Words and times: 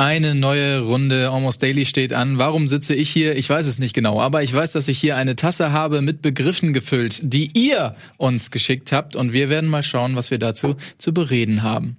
Eine 0.00 0.34
neue 0.34 0.80
Runde 0.80 1.28
Almost 1.28 1.62
Daily 1.62 1.84
steht 1.84 2.14
an. 2.14 2.38
Warum 2.38 2.68
sitze 2.68 2.94
ich 2.94 3.10
hier? 3.10 3.36
Ich 3.36 3.50
weiß 3.50 3.66
es 3.66 3.78
nicht 3.78 3.92
genau, 3.92 4.18
aber 4.18 4.42
ich 4.42 4.54
weiß, 4.54 4.72
dass 4.72 4.88
ich 4.88 4.98
hier 4.98 5.14
eine 5.16 5.36
Tasse 5.36 5.72
habe 5.72 6.00
mit 6.00 6.22
Begriffen 6.22 6.72
gefüllt, 6.72 7.20
die 7.22 7.50
ihr 7.52 7.94
uns 8.16 8.50
geschickt 8.50 8.92
habt 8.92 9.14
und 9.14 9.34
wir 9.34 9.50
werden 9.50 9.68
mal 9.68 9.82
schauen, 9.82 10.16
was 10.16 10.30
wir 10.30 10.38
dazu 10.38 10.74
zu 10.96 11.12
bereden 11.12 11.62
haben. 11.62 11.98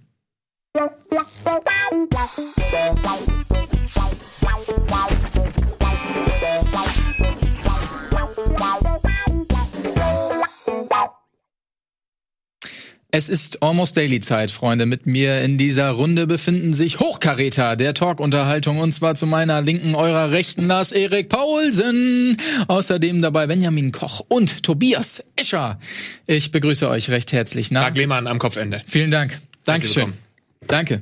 Es 13.13 13.28
ist 13.28 13.62
Almost 13.62 13.97
Daily 13.97 14.21
Zeit, 14.21 14.51
Freunde. 14.51 14.85
Mit 14.85 15.05
mir 15.05 15.41
in 15.41 15.57
dieser 15.57 15.89
Runde 15.89 16.27
befinden 16.27 16.73
sich 16.73 17.02
Hochkaräter 17.02 17.75
der 17.75 17.93
Talk-Unterhaltung 17.93 18.77
und 18.79 18.93
zwar 18.93 19.15
zu 19.15 19.25
meiner 19.25 19.61
linken, 19.61 19.95
eurer 19.95 20.31
rechten 20.31 20.65
Lars 20.67 20.93
Erik 20.93 21.27
Paulsen. 21.27 22.38
Außerdem 22.69 23.21
dabei 23.21 23.47
Benjamin 23.47 23.91
Koch 23.91 24.21
und 24.29 24.63
Tobias 24.63 25.25
Escher. 25.35 25.77
Ich 26.25 26.52
begrüße 26.52 26.88
euch 26.88 27.09
recht 27.09 27.33
herzlich. 27.33 27.69
Na? 27.69 27.83
Tag 27.83 27.97
Lehmann 27.97 28.27
am 28.27 28.39
Kopfende. 28.39 28.81
Vielen 28.88 29.11
Dank. 29.11 29.38
Dankeschön. 29.66 30.13
Danke. 30.67 31.02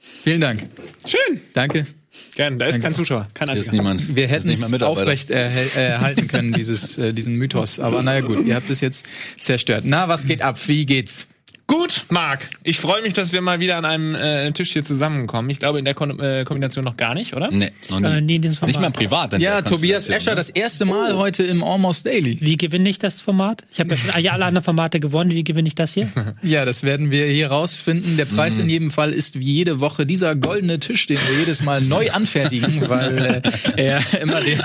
Vielen 0.00 0.40
Dank. 0.40 0.68
Schön. 1.06 1.40
Danke. 1.54 1.86
Gern, 2.34 2.58
da 2.58 2.66
ist 2.66 2.74
Danke. 2.74 2.86
kein 2.86 2.94
Zuschauer, 2.94 3.28
kein 3.34 3.48
einziger. 3.50 3.70
niemand. 3.70 4.16
Wir 4.16 4.26
hätten 4.26 4.50
es 4.50 4.82
aufrecht 4.82 5.30
erhalten 5.30 6.24
äh, 6.24 6.26
können, 6.26 6.52
dieses, 6.52 6.98
äh, 6.98 7.12
diesen 7.12 7.36
Mythos. 7.36 7.78
Aber 7.78 8.02
naja 8.02 8.22
gut, 8.22 8.44
ihr 8.44 8.56
habt 8.56 8.68
es 8.68 8.80
jetzt 8.80 9.06
zerstört. 9.40 9.84
Na, 9.86 10.08
was 10.08 10.26
geht 10.26 10.42
ab? 10.42 10.58
Wie 10.66 10.86
geht's? 10.86 11.28
Gut, 11.68 12.04
Marc. 12.10 12.48
Ich 12.62 12.78
freue 12.78 13.02
mich, 13.02 13.12
dass 13.12 13.32
wir 13.32 13.40
mal 13.40 13.58
wieder 13.58 13.76
an 13.76 13.84
einem 13.84 14.14
äh, 14.14 14.52
Tisch 14.52 14.72
hier 14.72 14.84
zusammenkommen. 14.84 15.50
Ich 15.50 15.58
glaube 15.58 15.80
in 15.80 15.84
der 15.84 15.94
Kon 15.94 16.20
äh, 16.20 16.44
Kombination 16.44 16.84
noch 16.84 16.96
gar 16.96 17.14
nicht, 17.14 17.34
oder? 17.34 17.50
Nee, 17.50 17.70
noch 17.90 17.98
nie. 17.98 18.06
Äh, 18.06 18.20
nee, 18.20 18.38
nicht 18.38 18.80
mal 18.80 18.92
privat. 18.92 19.36
Ja, 19.40 19.62
Tobias 19.62 20.08
Escher, 20.08 20.30
ne? 20.30 20.36
das 20.36 20.50
erste 20.50 20.84
Mal 20.84 21.14
oh. 21.14 21.18
heute 21.18 21.42
im 21.42 21.64
Almost 21.64 22.06
Daily. 22.06 22.38
Wie 22.40 22.56
gewinne 22.56 22.88
ich 22.88 23.00
das 23.00 23.20
Format? 23.20 23.64
Ich 23.72 23.80
habe 23.80 23.90
ja 23.90 23.96
schon 23.96 24.10
alle 24.10 24.44
anderen 24.44 24.62
Formate 24.62 25.00
gewonnen. 25.00 25.32
Wie 25.32 25.42
gewinne 25.42 25.66
ich 25.66 25.74
das 25.74 25.92
hier? 25.92 26.08
ja, 26.42 26.64
das 26.64 26.84
werden 26.84 27.10
wir 27.10 27.26
hier 27.26 27.48
rausfinden. 27.48 28.16
Der 28.16 28.26
Preis 28.26 28.58
mhm. 28.58 28.62
in 28.62 28.70
jedem 28.70 28.90
Fall 28.92 29.12
ist 29.12 29.40
wie 29.40 29.52
jede 29.52 29.80
Woche 29.80 30.06
dieser 30.06 30.36
goldene 30.36 30.78
Tisch, 30.78 31.08
den 31.08 31.18
wir 31.18 31.40
jedes 31.40 31.64
Mal 31.64 31.80
neu 31.80 32.10
anfertigen, 32.12 32.80
weil 32.88 33.42
äh, 33.76 33.82
er 33.82 34.22
immer 34.22 34.40
den, 34.40 34.60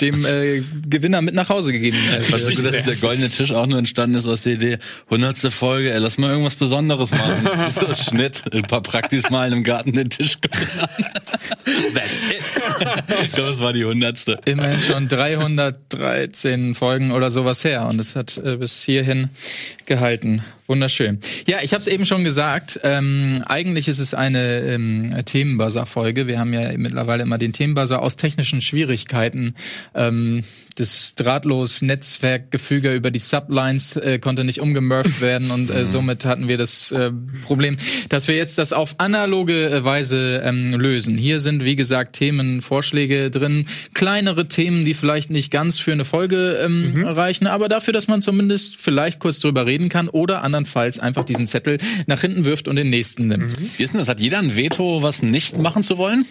dem 0.00 0.24
äh, 0.24 0.62
Gewinner 0.88 1.22
mit 1.22 1.36
nach 1.36 1.50
Hause 1.50 1.70
gegeben 1.70 1.98
wird. 2.10 2.32
Weißt 2.32 2.58
du, 2.58 2.62
dass 2.62 2.82
dieser 2.82 2.96
goldene 2.96 3.30
Tisch 3.30 3.52
auch 3.52 3.66
nur 3.66 3.78
entstanden 3.78 4.16
ist 4.16 4.26
aus 4.26 4.42
der 4.42 4.54
Idee, 4.54 4.78
100. 5.08 5.52
Folge, 5.52 5.92
ey, 5.92 6.00
lass 6.00 6.18
mal 6.18 6.31
irgendwas 6.32 6.56
Besonderes 6.56 7.12
machen. 7.12 7.48
Das 7.62 7.76
ist 7.76 8.10
Schnitt. 8.10 8.42
Ein 8.52 8.62
paar 8.62 8.82
praktisch 8.82 9.30
mal 9.30 9.52
im 9.52 9.62
Garten 9.62 9.92
den 9.92 10.10
Tisch 10.10 10.38
That's 11.94 12.22
it. 12.30 13.30
Das 13.36 13.60
war 13.60 13.72
die 13.72 13.84
hundertste. 13.84 14.38
Immerhin 14.44 14.80
schon 14.80 15.08
313 15.08 16.74
Folgen 16.74 17.12
oder 17.12 17.30
sowas 17.30 17.64
her. 17.64 17.86
Und 17.88 18.00
es 18.00 18.16
hat 18.16 18.36
äh, 18.38 18.56
bis 18.56 18.82
hierhin 18.82 19.30
gehalten. 19.86 20.42
Wunderschön. 20.66 21.18
Ja, 21.46 21.58
ich 21.62 21.72
habe 21.72 21.82
es 21.82 21.86
eben 21.86 22.06
schon 22.06 22.24
gesagt. 22.24 22.80
Ähm, 22.82 23.44
eigentlich 23.46 23.88
ist 23.88 23.98
es 23.98 24.14
eine 24.14 24.60
ähm, 24.60 25.14
Themenbuzzer-Folge. 25.24 26.26
Wir 26.26 26.38
haben 26.38 26.52
ja 26.52 26.76
mittlerweile 26.76 27.22
immer 27.22 27.38
den 27.38 27.52
Themenbuzzer 27.52 28.02
aus 28.02 28.16
technischen 28.16 28.60
Schwierigkeiten. 28.60 29.54
Ähm, 29.94 30.42
das 30.74 31.14
drahtlos 31.14 31.82
Netzwerkgefüge 31.82 32.94
über 32.94 33.10
die 33.10 33.18
Sublines 33.18 33.96
äh, 33.96 34.18
konnte 34.18 34.44
nicht 34.44 34.60
umgemurft 34.60 35.20
werden 35.20 35.50
und 35.50 35.70
äh, 35.70 35.80
mhm. 35.80 35.86
somit 35.86 36.24
hatten 36.24 36.48
wir 36.48 36.58
das 36.58 36.92
äh, 36.92 37.10
Problem, 37.44 37.76
dass 38.08 38.28
wir 38.28 38.36
jetzt 38.36 38.58
das 38.58 38.72
auf 38.72 38.96
analoge 38.98 39.70
äh, 39.70 39.84
Weise 39.84 40.42
ähm, 40.44 40.74
lösen. 40.74 41.16
Hier 41.16 41.40
sind 41.40 41.64
wie 41.64 41.76
gesagt 41.76 42.16
Themenvorschläge 42.16 43.30
drin, 43.30 43.66
kleinere 43.94 44.48
Themen, 44.48 44.84
die 44.84 44.94
vielleicht 44.94 45.30
nicht 45.30 45.50
ganz 45.50 45.78
für 45.78 45.92
eine 45.92 46.04
Folge 46.04 46.58
ähm, 46.64 46.92
mhm. 46.94 47.04
reichen, 47.06 47.46
aber 47.46 47.68
dafür, 47.68 47.92
dass 47.92 48.08
man 48.08 48.22
zumindest 48.22 48.76
vielleicht 48.76 49.20
kurz 49.20 49.40
drüber 49.40 49.66
reden 49.66 49.88
kann 49.88 50.08
oder 50.08 50.42
andernfalls 50.42 50.98
einfach 50.98 51.24
diesen 51.24 51.46
Zettel 51.46 51.78
nach 52.06 52.20
hinten 52.20 52.44
wirft 52.44 52.68
und 52.68 52.76
den 52.76 52.90
nächsten 52.90 53.28
nimmt. 53.28 53.58
Mhm. 53.58 53.70
Wie 53.76 53.82
ist 53.82 53.92
denn 53.92 54.00
das? 54.00 54.08
Hat 54.08 54.20
jeder 54.20 54.38
ein 54.38 54.56
Veto, 54.56 55.02
was 55.02 55.22
nicht 55.22 55.58
machen 55.58 55.82
zu 55.82 55.98
wollen? 55.98 56.24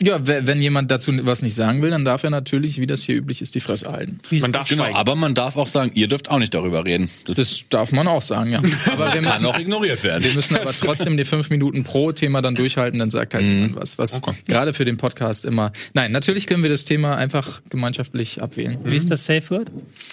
Ja, 0.00 0.20
wenn 0.26 0.60
jemand 0.60 0.90
dazu 0.90 1.12
was 1.22 1.42
nicht 1.42 1.54
sagen 1.54 1.82
will, 1.82 1.90
dann 1.90 2.04
darf 2.04 2.24
er 2.24 2.30
natürlich, 2.30 2.78
wie 2.78 2.86
das 2.86 3.02
hier 3.02 3.16
üblich 3.16 3.42
ist, 3.42 3.54
die 3.54 3.60
Fresse 3.60 3.81
halten. 3.86 4.20
Man 4.30 4.52
darf 4.52 4.68
genau, 4.68 4.84
aber 4.92 5.16
man 5.16 5.34
darf 5.34 5.56
auch 5.56 5.68
sagen, 5.68 5.92
ihr 5.94 6.08
dürft 6.08 6.30
auch 6.30 6.38
nicht 6.38 6.54
darüber 6.54 6.84
reden. 6.84 7.08
Das, 7.26 7.36
das 7.36 7.64
darf 7.68 7.92
man 7.92 8.08
auch 8.08 8.22
sagen, 8.22 8.50
ja. 8.50 8.58
Aber 8.58 9.14
wir 9.14 9.20
müssen, 9.20 9.32
kann 9.32 9.46
auch 9.46 9.58
ignoriert 9.58 10.02
werden. 10.04 10.24
Wir 10.24 10.34
müssen 10.34 10.56
aber 10.56 10.72
trotzdem 10.72 11.16
die 11.16 11.24
fünf 11.24 11.50
Minuten 11.50 11.84
pro 11.84 12.12
Thema 12.12 12.42
dann 12.42 12.54
durchhalten, 12.54 12.98
dann 12.98 13.10
sagt 13.10 13.34
halt 13.34 13.44
mhm. 13.44 13.74
was, 13.74 13.98
was 13.98 14.22
okay. 14.22 14.34
gerade 14.46 14.74
für 14.74 14.84
den 14.84 14.96
Podcast 14.96 15.44
immer. 15.44 15.72
Nein, 15.94 16.12
natürlich 16.12 16.46
können 16.46 16.62
wir 16.62 16.70
das 16.70 16.84
Thema 16.84 17.16
einfach 17.16 17.62
gemeinschaftlich 17.70 18.42
abwählen. 18.42 18.78
Wie 18.84 18.96
ist 18.96 19.10
das 19.10 19.24
Safe 19.24 19.50
Word 19.50 19.70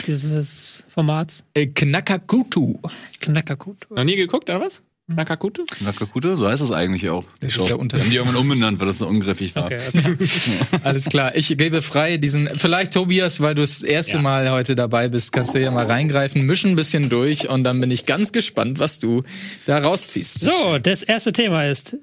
dieses 0.07 0.83
Formats? 0.89 1.43
Äh, 1.53 1.67
Knackakutu. 1.67 2.79
Knackakutu. 3.19 3.95
Noch 3.95 4.03
nie 4.03 4.15
geguckt, 4.15 4.49
oder 4.49 4.61
was? 4.61 4.81
Nakakute? 5.11 5.65
Nakakute, 5.79 6.37
so 6.37 6.47
heißt 6.47 6.61
es 6.61 6.71
eigentlich 6.71 7.09
auch. 7.09 7.23
Die 7.41 7.49
Show. 7.49 7.65
Wir 7.65 7.71
haben 7.71 7.89
die 7.89 8.15
irgendwann 8.15 8.35
umbenannt, 8.35 8.79
weil 8.79 8.85
das 8.85 8.99
so 8.99 9.07
ungriffig 9.07 9.55
war. 9.55 9.65
Okay, 9.65 9.79
okay. 9.87 10.15
Alles 10.83 11.05
klar. 11.05 11.35
Ich 11.35 11.57
gebe 11.57 11.81
frei 11.81 12.17
diesen, 12.17 12.47
vielleicht 12.55 12.93
Tobias, 12.93 13.41
weil 13.41 13.55
du 13.55 13.63
das 13.63 13.81
erste 13.81 14.17
ja. 14.17 14.21
Mal 14.21 14.51
heute 14.51 14.75
dabei 14.75 15.07
bist, 15.07 15.31
kannst 15.31 15.55
du 15.55 15.59
ja 15.59 15.71
mal 15.71 15.87
reingreifen, 15.87 16.45
mischen 16.45 16.71
ein 16.71 16.75
bisschen 16.75 17.09
durch 17.09 17.49
und 17.49 17.63
dann 17.63 17.81
bin 17.81 17.89
ich 17.89 18.05
ganz 18.05 18.31
gespannt, 18.31 18.77
was 18.77 18.99
du 18.99 19.23
da 19.65 19.79
rausziehst. 19.79 20.41
So, 20.41 20.77
das 20.77 21.01
erste 21.01 21.33
Thema 21.33 21.65
ist, 21.65 21.95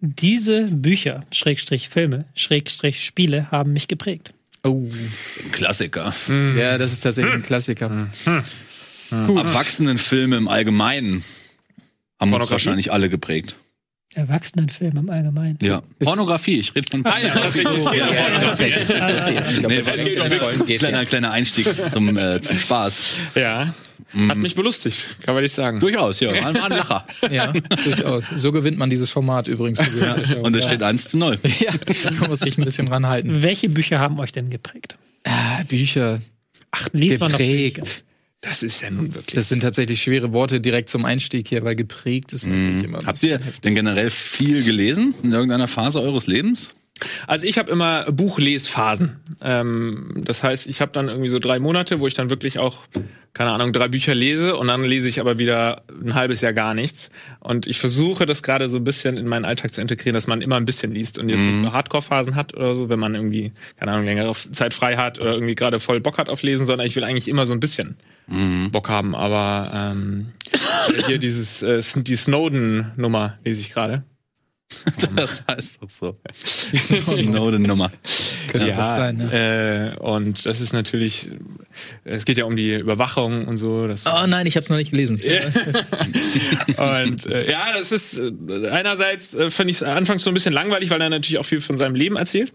diese 0.00 0.64
Bücher, 0.64 1.24
Schrägstrich 1.32 1.88
Filme, 1.88 2.26
Schrägstrich 2.34 3.06
Spiele 3.06 3.50
haben 3.50 3.72
mich 3.72 3.88
geprägt. 3.88 4.34
Oh. 4.64 4.82
Klassiker. 5.52 6.12
Mhm. 6.28 6.58
Ja, 6.58 6.76
das 6.76 6.92
ist 6.92 7.00
tatsächlich 7.00 7.32
ein 7.32 7.42
Klassiker. 7.42 7.88
Mhm. 7.88 8.10
Mhm. 9.10 9.36
Erwachsenenfilme 9.38 10.36
im 10.36 10.48
Allgemeinen 10.48 11.24
haben 12.20 12.32
uns 12.32 12.50
wahrscheinlich 12.50 12.92
alle 12.92 13.08
geprägt. 13.08 13.56
Erwachsenenfilm 14.14 14.96
im 14.96 15.10
Allgemeinen. 15.10 15.58
Ja. 15.60 15.82
Pornografie, 15.98 16.60
ich 16.60 16.74
rede 16.74 16.88
von 16.88 17.04
ah, 17.04 17.14
nee, 20.66 20.76
kleiner, 20.76 21.04
kleiner 21.04 21.32
Einstieg 21.32 21.66
zum, 21.90 22.16
äh, 22.16 22.40
zum 22.40 22.56
Spaß. 22.56 23.16
Ja. 23.34 23.74
Hat 24.28 24.38
mich 24.38 24.54
belustigt, 24.54 25.06
kann 25.22 25.34
man 25.34 25.42
nicht 25.42 25.54
sagen. 25.54 25.80
Durchaus, 25.80 26.20
ja. 26.20 26.30
War 26.30 26.46
ein 26.46 26.54
Lacher. 26.54 27.04
ja, 27.30 27.52
durchaus. 27.84 28.28
So 28.28 28.52
gewinnt 28.52 28.78
man 28.78 28.88
dieses 28.88 29.10
Format 29.10 29.48
übrigens. 29.48 29.80
Ja. 30.00 30.38
Und 30.38 30.54
es 30.54 30.64
steht 30.64 30.82
1 30.82 31.08
zu 31.08 31.18
0. 31.18 31.38
ja, 31.60 31.72
man 32.20 32.28
muss 32.28 32.38
sich 32.40 32.56
ein 32.56 32.64
bisschen 32.64 32.86
ranhalten. 32.88 33.42
Welche 33.42 33.68
Bücher 33.68 33.98
haben 33.98 34.20
euch 34.20 34.30
denn 34.30 34.50
geprägt? 34.50 34.96
Ah, 35.24 35.62
Bücher. 35.66 36.20
Ach, 36.70 36.88
liest 36.92 37.18
geprägt. 37.18 37.20
man 37.20 37.32
noch 37.32 37.38
Bücher? 37.38 38.02
Das 38.44 38.62
ist 38.62 38.82
ja 38.82 38.90
nun 38.90 39.14
wirklich. 39.14 39.34
Das 39.34 39.48
sind 39.48 39.60
tatsächlich 39.60 40.02
schwere 40.02 40.32
Worte 40.32 40.60
direkt 40.60 40.88
zum 40.90 41.04
Einstieg 41.04 41.48
hier, 41.48 41.64
weil 41.64 41.76
geprägt 41.76 42.32
ist 42.32 42.46
natürlich 42.46 42.76
mhm. 42.76 42.84
immer. 42.84 42.98
Habt 43.06 43.22
ihr 43.22 43.40
denn 43.62 43.74
generell 43.74 44.10
viel 44.10 44.62
gelesen 44.62 45.14
in 45.22 45.32
irgendeiner 45.32 45.68
Phase 45.68 46.00
eures 46.00 46.26
Lebens? 46.26 46.74
Also 47.26 47.46
ich 47.46 47.58
habe 47.58 47.70
immer 47.70 48.10
Buchlesphasen. 48.10 49.16
Ähm, 49.42 50.22
das 50.24 50.42
heißt, 50.42 50.68
ich 50.68 50.80
habe 50.80 50.92
dann 50.92 51.08
irgendwie 51.08 51.28
so 51.28 51.40
drei 51.40 51.58
Monate, 51.58 51.98
wo 51.98 52.06
ich 52.06 52.14
dann 52.14 52.30
wirklich 52.30 52.60
auch, 52.60 52.86
keine 53.32 53.50
Ahnung, 53.50 53.72
drei 53.72 53.88
Bücher 53.88 54.14
lese 54.14 54.56
und 54.56 54.68
dann 54.68 54.84
lese 54.84 55.08
ich 55.08 55.18
aber 55.18 55.38
wieder 55.38 55.82
ein 55.88 56.14
halbes 56.14 56.40
Jahr 56.40 56.52
gar 56.52 56.72
nichts. 56.72 57.10
Und 57.40 57.66
ich 57.66 57.80
versuche 57.80 58.26
das 58.26 58.44
gerade 58.44 58.68
so 58.68 58.76
ein 58.76 58.84
bisschen 58.84 59.16
in 59.16 59.26
meinen 59.26 59.44
Alltag 59.44 59.74
zu 59.74 59.80
integrieren, 59.80 60.14
dass 60.14 60.28
man 60.28 60.40
immer 60.40 60.56
ein 60.56 60.64
bisschen 60.64 60.94
liest 60.94 61.18
und 61.18 61.28
jetzt 61.28 61.40
mhm. 61.40 61.46
nicht 61.48 61.60
so 61.60 61.72
Hardcore-Phasen 61.72 62.36
hat 62.36 62.54
oder 62.54 62.76
so, 62.76 62.88
wenn 62.88 63.00
man 63.00 63.16
irgendwie, 63.16 63.52
keine 63.76 63.92
Ahnung, 63.92 64.06
längere 64.06 64.32
Zeit 64.52 64.72
frei 64.72 64.96
hat 64.96 65.18
oder 65.18 65.32
irgendwie 65.32 65.56
gerade 65.56 65.80
voll 65.80 66.00
Bock 66.00 66.18
hat 66.18 66.28
auf 66.28 66.42
Lesen, 66.42 66.64
sondern 66.64 66.86
ich 66.86 66.94
will 66.94 67.04
eigentlich 67.04 67.28
immer 67.28 67.44
so 67.44 67.54
ein 67.54 67.60
bisschen 67.60 67.96
mhm. 68.28 68.70
Bock 68.70 68.88
haben. 68.88 69.16
Aber 69.16 69.72
ähm, 69.74 70.28
hier 71.06 71.18
dieses 71.18 71.62
äh, 71.62 71.82
die 71.96 72.16
Snowden-Nummer 72.16 73.38
lese 73.44 73.60
ich 73.60 73.70
gerade. 73.70 74.04
Das 75.16 75.44
heißt 75.48 75.82
doch 75.82 75.90
so. 75.90 76.16
Snowden-Nummer. 76.44 77.90
Könnte 78.48 78.68
ja, 78.68 78.76
das 78.76 78.94
sein, 78.94 79.16
ne? 79.16 79.94
Äh, 79.96 80.00
und 80.00 80.44
das 80.46 80.60
ist 80.60 80.72
natürlich, 80.72 81.30
es 82.04 82.24
geht 82.24 82.38
ja 82.38 82.44
um 82.44 82.56
die 82.56 82.74
Überwachung 82.74 83.46
und 83.46 83.56
so. 83.56 83.86
Das 83.86 84.06
oh 84.06 84.26
nein, 84.26 84.46
ich 84.46 84.56
habe 84.56 84.64
es 84.64 84.70
noch 84.70 84.76
nicht 84.76 84.90
gelesen. 84.90 85.16
und 86.76 87.26
äh, 87.26 87.50
ja, 87.50 87.72
das 87.76 87.92
ist 87.92 88.18
äh, 88.18 88.68
einerseits 88.68 89.34
äh, 89.34 89.50
fand 89.50 89.70
ich 89.70 89.76
es 89.76 89.82
anfangs 89.82 90.24
so 90.24 90.30
ein 90.30 90.34
bisschen 90.34 90.54
langweilig, 90.54 90.90
weil 90.90 91.00
er 91.00 91.10
natürlich 91.10 91.38
auch 91.38 91.46
viel 91.46 91.60
von 91.60 91.76
seinem 91.76 91.94
Leben 91.94 92.16
erzählt. 92.16 92.52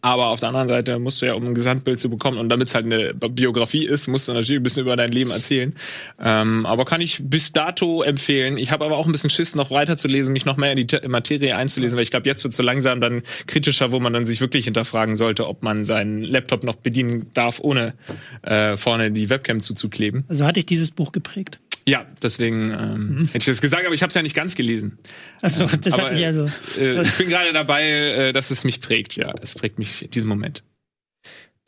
Aber 0.00 0.26
auf 0.26 0.40
der 0.40 0.50
anderen 0.50 0.68
Seite 0.68 0.98
musst 0.98 1.22
du 1.22 1.26
ja, 1.26 1.34
um 1.34 1.46
ein 1.46 1.54
Gesamtbild 1.54 1.98
zu 1.98 2.10
bekommen 2.10 2.36
und 2.36 2.50
damit 2.50 2.68
es 2.68 2.74
halt 2.74 2.84
eine 2.84 3.14
Biografie 3.14 3.86
ist, 3.86 4.06
musst 4.06 4.28
du 4.28 4.32
natürlich 4.32 4.60
ein 4.60 4.62
bisschen 4.62 4.82
über 4.82 4.96
dein 4.96 5.10
Leben 5.10 5.30
erzählen. 5.30 5.74
Ähm, 6.22 6.66
aber 6.66 6.84
kann 6.84 7.00
ich 7.00 7.22
bis 7.22 7.52
dato 7.52 8.02
empfehlen. 8.02 8.58
Ich 8.58 8.70
habe 8.70 8.84
aber 8.84 8.98
auch 8.98 9.06
ein 9.06 9.12
bisschen 9.12 9.30
Schiss, 9.30 9.54
noch 9.54 9.70
weiter 9.70 9.96
zu 9.96 10.06
lesen, 10.06 10.34
mich 10.34 10.44
noch 10.44 10.58
mehr 10.58 10.72
in 10.72 10.86
die 10.86 11.08
Materie 11.08 11.56
einzulesen, 11.56 11.96
weil 11.96 12.02
ich 12.02 12.10
glaube, 12.10 12.28
jetzt 12.28 12.44
wird 12.44 12.52
so 12.52 12.62
langsam 12.62 13.00
dann 13.00 13.22
kritischer, 13.46 13.92
wo 13.92 14.00
man 14.00 14.12
dann 14.12 14.26
sich 14.26 14.42
wirklich 14.42 14.66
hinterfragen 14.66 15.16
sollte, 15.16 15.48
ob 15.48 15.62
man 15.62 15.84
seinen 15.84 16.22
Laptop 16.22 16.64
noch 16.64 16.76
bedienen 16.76 17.30
darf, 17.32 17.60
ohne 17.60 17.94
äh, 18.42 18.76
vorne 18.76 19.10
die 19.10 19.30
Webcam 19.30 19.60
zuzukleben. 19.60 20.24
Also 20.28 20.44
hatte 20.44 20.60
ich 20.60 20.66
dieses 20.66 20.90
Buch 20.90 21.12
geprägt? 21.12 21.60
Ja, 21.86 22.06
deswegen 22.22 22.70
ähm, 22.70 23.26
hätte 23.26 23.38
ich 23.38 23.44
das 23.44 23.60
gesagt, 23.60 23.84
aber 23.84 23.94
ich 23.94 24.02
habe 24.02 24.08
es 24.08 24.14
ja 24.14 24.22
nicht 24.22 24.34
ganz 24.34 24.54
gelesen. 24.54 24.98
Achso, 25.42 25.66
das 25.66 25.94
aber, 25.94 26.04
hatte 26.04 26.14
ich 26.14 26.24
also. 26.24 26.46
Äh, 26.78 27.02
ich 27.02 27.18
bin 27.18 27.28
gerade 27.28 27.52
dabei, 27.52 27.84
äh, 27.84 28.32
dass 28.32 28.50
es 28.50 28.64
mich 28.64 28.80
prägt, 28.80 29.16
ja. 29.16 29.34
Es 29.42 29.54
prägt 29.54 29.78
mich 29.78 30.02
in 30.02 30.10
diesem 30.10 30.30
Moment. 30.30 30.62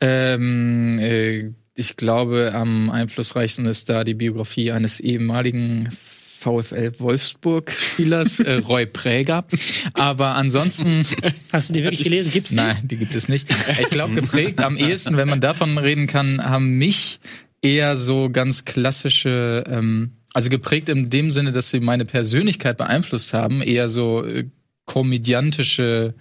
Ähm, 0.01 0.97
äh, 0.99 1.51
ich 1.75 1.95
glaube, 1.95 2.53
am 2.55 2.89
einflussreichsten 2.89 3.67
ist 3.67 3.89
da 3.89 4.03
die 4.03 4.15
Biografie 4.15 4.71
eines 4.71 4.99
ehemaligen 4.99 5.89
VfL 5.91 6.93
Wolfsburg-Spielers, 6.97 8.39
äh, 8.41 8.53
Roy 8.53 8.87
Präger. 8.87 9.45
Aber 9.93 10.35
ansonsten. 10.35 11.05
Hast 11.51 11.69
du 11.69 11.73
die 11.73 11.83
wirklich 11.83 12.03
gelesen? 12.03 12.31
Gibt's 12.31 12.51
die? 12.51 12.55
Nein, 12.55 12.77
die 12.83 12.97
gibt 12.97 13.13
es 13.13 13.29
nicht. 13.29 13.47
Ich 13.79 13.89
glaube, 13.89 14.15
geprägt 14.15 14.61
am 14.61 14.77
ehesten, 14.77 15.17
wenn 15.17 15.27
man 15.27 15.41
davon 15.41 15.77
reden 15.77 16.07
kann, 16.07 16.43
haben 16.43 16.77
mich 16.77 17.19
eher 17.61 17.95
so 17.95 18.29
ganz 18.29 18.65
klassische, 18.65 19.63
ähm, 19.67 20.11
also 20.33 20.49
geprägt 20.49 20.89
in 20.89 21.09
dem 21.09 21.31
Sinne, 21.31 21.51
dass 21.51 21.69
sie 21.69 21.79
meine 21.79 22.05
Persönlichkeit 22.05 22.77
beeinflusst 22.77 23.33
haben, 23.33 23.61
eher 23.61 23.89
so 23.89 24.25
äh, 24.25 24.45
komödiantische 24.85 26.13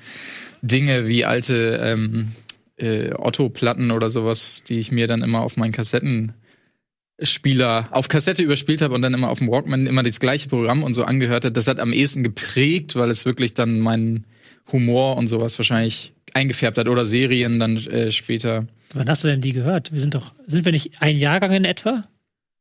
Dinge 0.62 1.08
wie 1.08 1.24
alte 1.24 1.80
ähm, 1.82 2.32
äh, 2.76 3.12
Otto-Platten 3.14 3.90
oder 3.90 4.10
sowas, 4.10 4.64
die 4.68 4.78
ich 4.78 4.92
mir 4.92 5.06
dann 5.06 5.22
immer 5.22 5.40
auf 5.40 5.56
meinen 5.56 5.72
Kassettenspieler 5.72 7.88
auf 7.90 8.08
Kassette 8.08 8.42
überspielt 8.42 8.82
habe 8.82 8.94
und 8.94 9.02
dann 9.02 9.14
immer 9.14 9.30
auf 9.30 9.38
dem 9.38 9.48
Walkman 9.48 9.86
immer 9.86 10.02
das 10.02 10.20
gleiche 10.20 10.48
Programm 10.48 10.82
und 10.82 10.94
so 10.94 11.04
angehört 11.04 11.44
hat. 11.44 11.56
Das 11.56 11.68
hat 11.68 11.78
am 11.78 11.92
ehesten 11.92 12.22
geprägt, 12.22 12.96
weil 12.96 13.10
es 13.10 13.24
wirklich 13.24 13.54
dann 13.54 13.80
meinen 13.80 14.24
Humor 14.72 15.16
und 15.16 15.28
sowas 15.28 15.58
wahrscheinlich 15.58 16.12
eingefärbt 16.36 16.78
hat 16.78 16.88
oder 16.88 17.06
Serien 17.06 17.58
dann 17.58 17.76
äh, 17.78 18.12
später. 18.12 18.66
Wann 18.94 19.08
hast 19.08 19.24
du 19.24 19.28
denn 19.28 19.40
die 19.40 19.52
gehört? 19.52 19.92
Wir 19.92 20.00
sind 20.00 20.14
doch, 20.14 20.34
sind 20.46 20.64
wir 20.64 20.72
nicht 20.72 20.92
ein 21.00 21.16
Jahrgang 21.16 21.52
in 21.52 21.64
etwa? 21.64 22.04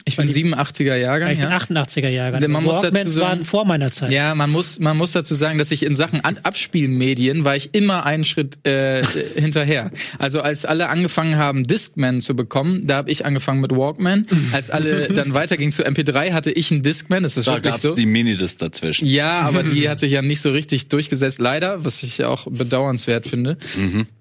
Ich 0.08 0.18
bin 0.18 0.30
87er 0.30 0.96
Jahrgang, 0.98 1.32
Ich 1.32 1.40
bin 1.40 1.50
ja. 1.50 1.58
88er 1.58 2.10
Jahrgang. 2.10 2.52
Man 2.52 2.64
muss 2.64 2.82
dazu 2.82 3.10
sagen- 3.10 3.28
waren 3.28 3.44
vor 3.44 3.66
meiner 3.66 3.92
Zeit. 3.92 4.12
Ja, 4.12 4.36
man 4.36 4.52
muss, 4.52 4.78
man 4.78 4.96
muss 4.98 5.14
dazu 5.14 5.34
sagen, 5.34 5.58
dass 5.58 5.72
ich 5.72 5.82
in 5.84 5.96
Sachen 5.96 6.24
An 6.24 6.38
Abspielmedien 6.44 7.44
war 7.44 7.56
ich 7.56 7.74
immer 7.74 8.06
einen 8.06 8.24
Schritt 8.24 8.64
äh, 8.68 9.04
hinterher. 9.36 9.90
Also 10.20 10.42
als 10.42 10.64
alle 10.64 10.90
angefangen 10.90 11.38
haben, 11.38 11.66
Discman 11.66 12.22
zu 12.22 12.36
bekommen, 12.36 12.86
da 12.86 12.98
habe 12.98 13.10
ich 13.10 13.26
angefangen 13.26 13.62
mit 13.62 13.76
Walkman. 13.76 14.28
Als 14.52 14.70
alle 14.70 15.08
dann 15.16 15.34
weiterging 15.34 15.72
zu 15.72 15.84
MP3, 15.84 16.34
hatte 16.34 16.52
ich 16.52 16.72
einen 16.72 16.84
Discman. 16.84 17.24
Das 17.24 17.36
ist 17.38 17.48
Da 17.48 17.54
wirklich 17.54 17.72
gab's 17.72 17.82
so. 17.82 17.96
die 17.96 18.06
Minidisc 18.06 18.60
dazwischen. 18.60 19.08
Ja, 19.08 19.40
aber 19.40 19.64
die 19.64 19.90
hat 19.90 20.00
sich 20.00 20.12
ja 20.12 20.22
nicht 20.22 20.40
so 20.40 20.52
richtig 20.52 20.88
durchgesetzt, 20.90 21.40
leider, 21.40 21.84
was 21.84 22.04
ich 22.04 22.24
auch 22.26 22.46
bedauernswert 22.52 23.26
finde. 23.26 23.58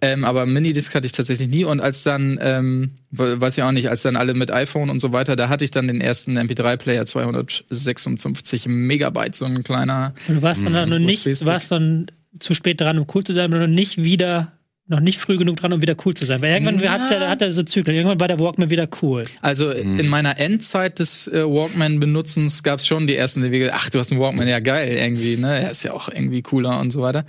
Ähm, 0.00 0.24
aber 0.24 0.46
Minidisc 0.46 0.94
hatte 0.94 1.04
ich 1.06 1.12
tatsächlich 1.12 1.48
nie. 1.48 1.64
Und 1.64 1.80
als 1.80 2.04
dann, 2.04 2.38
ähm, 2.40 2.92
weiß 3.18 3.58
ich 3.58 3.62
auch 3.62 3.72
nicht, 3.72 3.88
als 3.88 4.02
dann 4.02 4.16
alle 4.16 4.34
mit 4.34 4.50
iPhone 4.50 4.90
und 4.90 5.00
so 5.00 5.12
weiter, 5.12 5.36
da 5.36 5.48
hatte 5.48 5.64
ich 5.64 5.70
dann 5.70 5.88
den 5.88 6.00
ersten 6.00 6.38
MP3-Player 6.38 7.06
256 7.06 8.66
Megabyte, 8.66 9.34
so 9.34 9.44
ein 9.44 9.62
kleiner. 9.62 10.14
Und 10.28 10.36
du 10.36 10.42
warst 10.42 10.64
dann 10.64 10.88
noch 10.88 10.98
nicht, 10.98 11.26
warst 11.46 11.70
dann 11.70 12.06
zu 12.38 12.54
spät 12.54 12.80
dran, 12.80 12.98
um 12.98 13.06
cool 13.14 13.24
zu 13.24 13.34
sein, 13.34 13.52
oder 13.52 13.66
noch 13.66 13.74
nicht 13.74 14.02
wieder, 14.02 14.52
noch 14.86 15.00
nicht 15.00 15.18
früh 15.18 15.38
genug 15.38 15.56
dran, 15.56 15.72
um 15.72 15.80
wieder 15.82 15.96
cool 16.04 16.14
zu 16.14 16.26
sein. 16.26 16.42
Weil 16.42 16.54
irgendwann 16.54 16.90
hat's 16.90 17.10
ja, 17.10 17.28
hat 17.28 17.42
er 17.42 17.52
so 17.52 17.62
Zyklen. 17.62 17.96
Irgendwann 17.96 18.20
war 18.20 18.28
der 18.28 18.38
Walkman 18.38 18.70
wieder 18.70 18.88
cool. 19.02 19.24
Also 19.40 19.70
in 19.70 20.08
meiner 20.08 20.38
Endzeit 20.38 20.98
des 20.98 21.28
äh, 21.28 21.44
Walkman-Benutzens 21.44 22.62
gab 22.62 22.80
es 22.80 22.86
schon 22.86 23.06
die 23.06 23.16
ersten 23.16 23.42
die 23.42 23.50
Wege, 23.50 23.72
ach, 23.72 23.88
du 23.90 23.98
hast 23.98 24.10
einen 24.12 24.20
Walkman, 24.20 24.48
ja 24.48 24.60
geil, 24.60 24.92
irgendwie, 24.92 25.36
ne? 25.36 25.60
Er 25.60 25.70
ist 25.70 25.84
ja 25.84 25.92
auch 25.92 26.08
irgendwie 26.08 26.42
cooler 26.42 26.80
und 26.80 26.90
so 26.90 27.00
weiter. 27.00 27.24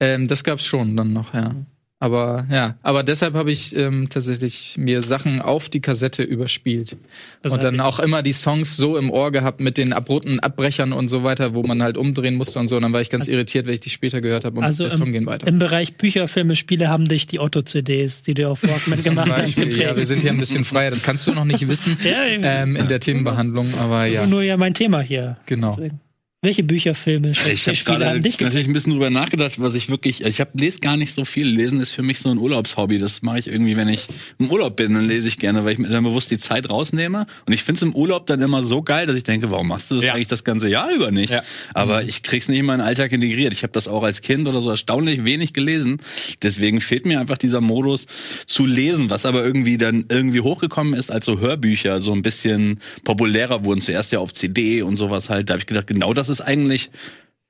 Ähm, 0.00 0.26
das 0.26 0.42
gab's 0.42 0.66
schon 0.66 0.96
dann 0.96 1.12
noch, 1.12 1.34
ja. 1.34 1.52
Aber 2.02 2.44
ja, 2.50 2.74
aber 2.82 3.04
deshalb 3.04 3.34
habe 3.34 3.52
ich 3.52 3.76
ähm, 3.76 4.08
tatsächlich 4.10 4.74
mir 4.76 5.02
Sachen 5.02 5.40
auf 5.40 5.68
die 5.68 5.80
Kassette 5.80 6.24
überspielt. 6.24 6.96
Das 7.42 7.52
und 7.52 7.62
dann 7.62 7.78
auch 7.78 8.00
immer 8.00 8.24
die 8.24 8.32
Songs 8.32 8.76
so 8.76 8.96
im 8.96 9.08
Ohr 9.08 9.30
gehabt 9.30 9.60
mit 9.60 9.78
den 9.78 9.92
abrupten 9.92 10.40
Abbrechern 10.40 10.92
und 10.92 11.06
so 11.06 11.22
weiter, 11.22 11.54
wo 11.54 11.62
man 11.62 11.80
halt 11.80 11.96
umdrehen 11.96 12.34
musste 12.34 12.58
und 12.58 12.66
so. 12.66 12.74
Und 12.74 12.82
dann 12.82 12.92
war 12.92 13.00
ich 13.00 13.08
ganz 13.08 13.28
irritiert, 13.28 13.66
wenn 13.66 13.74
ich 13.74 13.82
die 13.82 13.90
später 13.90 14.20
gehört 14.20 14.44
habe 14.44 14.58
und 14.58 14.64
Also 14.64 14.82
der 14.82 14.90
Song 14.90 15.06
im, 15.06 15.12
gehen 15.12 15.26
weiter. 15.26 15.46
im 15.46 15.60
Bereich 15.60 15.94
Bücher, 15.94 16.26
Filme, 16.26 16.56
Spiele 16.56 16.88
haben 16.88 17.06
dich 17.06 17.28
die 17.28 17.38
Otto-CDs, 17.38 18.22
die 18.22 18.34
du 18.34 18.48
auf 18.50 18.62
Walkman 18.64 19.00
gemacht 19.00 19.32
hast, 19.36 19.56
ja, 19.56 19.96
wir 19.96 20.04
sind 20.04 20.22
hier 20.22 20.32
ein 20.32 20.38
bisschen 20.38 20.64
freier. 20.64 20.90
Das 20.90 21.04
kannst 21.04 21.24
du 21.28 21.34
noch 21.34 21.44
nicht 21.44 21.68
wissen 21.68 21.96
Ja, 22.04 22.24
ähm, 22.26 22.74
in 22.74 22.88
der 22.88 22.98
Themenbehandlung, 22.98 23.74
aber 23.78 24.06
ja, 24.06 24.26
Nur 24.26 24.42
ja 24.42 24.56
mein 24.56 24.74
Thema 24.74 25.02
hier. 25.02 25.36
genau. 25.46 25.76
Deswegen. 25.76 26.00
Welche 26.44 26.64
Bücher, 26.64 26.96
Filme, 26.96 27.30
Ich 27.30 27.38
habe 27.68 27.76
Spiele 27.76 27.98
gerade 27.98 28.06
haben 28.06 28.14
dich 28.20 28.32
geprägt? 28.32 28.40
natürlich 28.40 28.66
ein 28.66 28.72
bisschen 28.72 28.90
drüber 28.94 29.10
nachgedacht, 29.10 29.60
was 29.60 29.76
ich 29.76 29.88
wirklich, 29.90 30.24
ich 30.24 30.40
habe 30.40 30.50
lese 30.54 30.80
gar 30.80 30.96
nicht 30.96 31.14
so 31.14 31.24
viel. 31.24 31.46
Lesen 31.46 31.80
ist 31.80 31.92
für 31.92 32.02
mich 32.02 32.18
so 32.18 32.30
ein 32.30 32.38
Urlaubshobby. 32.38 32.98
Das 32.98 33.22
mache 33.22 33.38
ich 33.38 33.46
irgendwie, 33.46 33.76
wenn 33.76 33.86
ich 33.88 34.08
im 34.40 34.50
Urlaub 34.50 34.74
bin, 34.74 34.92
dann 34.92 35.06
lese 35.06 35.28
ich 35.28 35.38
gerne, 35.38 35.64
weil 35.64 35.74
ich 35.74 35.78
mir 35.78 35.88
dann 35.88 36.02
bewusst 36.02 36.32
die 36.32 36.38
Zeit 36.38 36.68
rausnehme. 36.68 37.26
Und 37.46 37.52
ich 37.52 37.62
finde 37.62 37.76
es 37.76 37.82
im 37.82 37.94
Urlaub 37.94 38.26
dann 38.26 38.42
immer 38.42 38.64
so 38.64 38.82
geil, 38.82 39.06
dass 39.06 39.14
ich 39.16 39.22
denke, 39.22 39.52
warum 39.52 39.68
machst 39.68 39.92
du 39.92 39.94
das 39.94 40.04
Ja. 40.04 40.14
eigentlich 40.14 40.26
das 40.26 40.42
ganze 40.42 40.68
Jahr 40.68 40.90
über 40.92 41.12
nicht? 41.12 41.30
Ja. 41.30 41.44
Aber 41.74 42.02
ich 42.02 42.24
krieg's 42.24 42.48
nicht 42.48 42.58
in 42.58 42.66
meinen 42.66 42.80
Alltag 42.80 43.12
integriert. 43.12 43.52
Ich 43.52 43.62
habe 43.62 43.72
das 43.72 43.86
auch 43.86 44.02
als 44.02 44.20
Kind 44.20 44.48
oder 44.48 44.62
so 44.62 44.70
erstaunlich 44.70 45.24
wenig 45.24 45.52
gelesen. 45.52 45.98
Deswegen 46.42 46.80
fehlt 46.80 47.06
mir 47.06 47.20
einfach 47.20 47.38
dieser 47.38 47.60
Modus 47.60 48.06
zu 48.46 48.66
lesen, 48.66 49.10
was 49.10 49.26
aber 49.26 49.44
irgendwie 49.44 49.78
dann 49.78 50.06
irgendwie 50.08 50.40
hochgekommen 50.40 50.94
ist, 50.94 51.12
als 51.12 51.24
so 51.24 51.38
Hörbücher 51.38 52.00
so 52.02 52.12
ein 52.12 52.22
bisschen 52.22 52.80
populärer 53.04 53.64
wurden. 53.64 53.80
Zuerst 53.80 54.10
ja 54.10 54.18
auf 54.18 54.32
CD 54.32 54.82
und 54.82 54.96
sowas 54.96 55.30
halt. 55.30 55.48
Da 55.48 55.52
habe 55.54 55.60
ich 55.60 55.66
gedacht, 55.66 55.86
genau 55.86 56.12
das 56.12 56.31
ist 56.32 56.40
eigentlich 56.40 56.90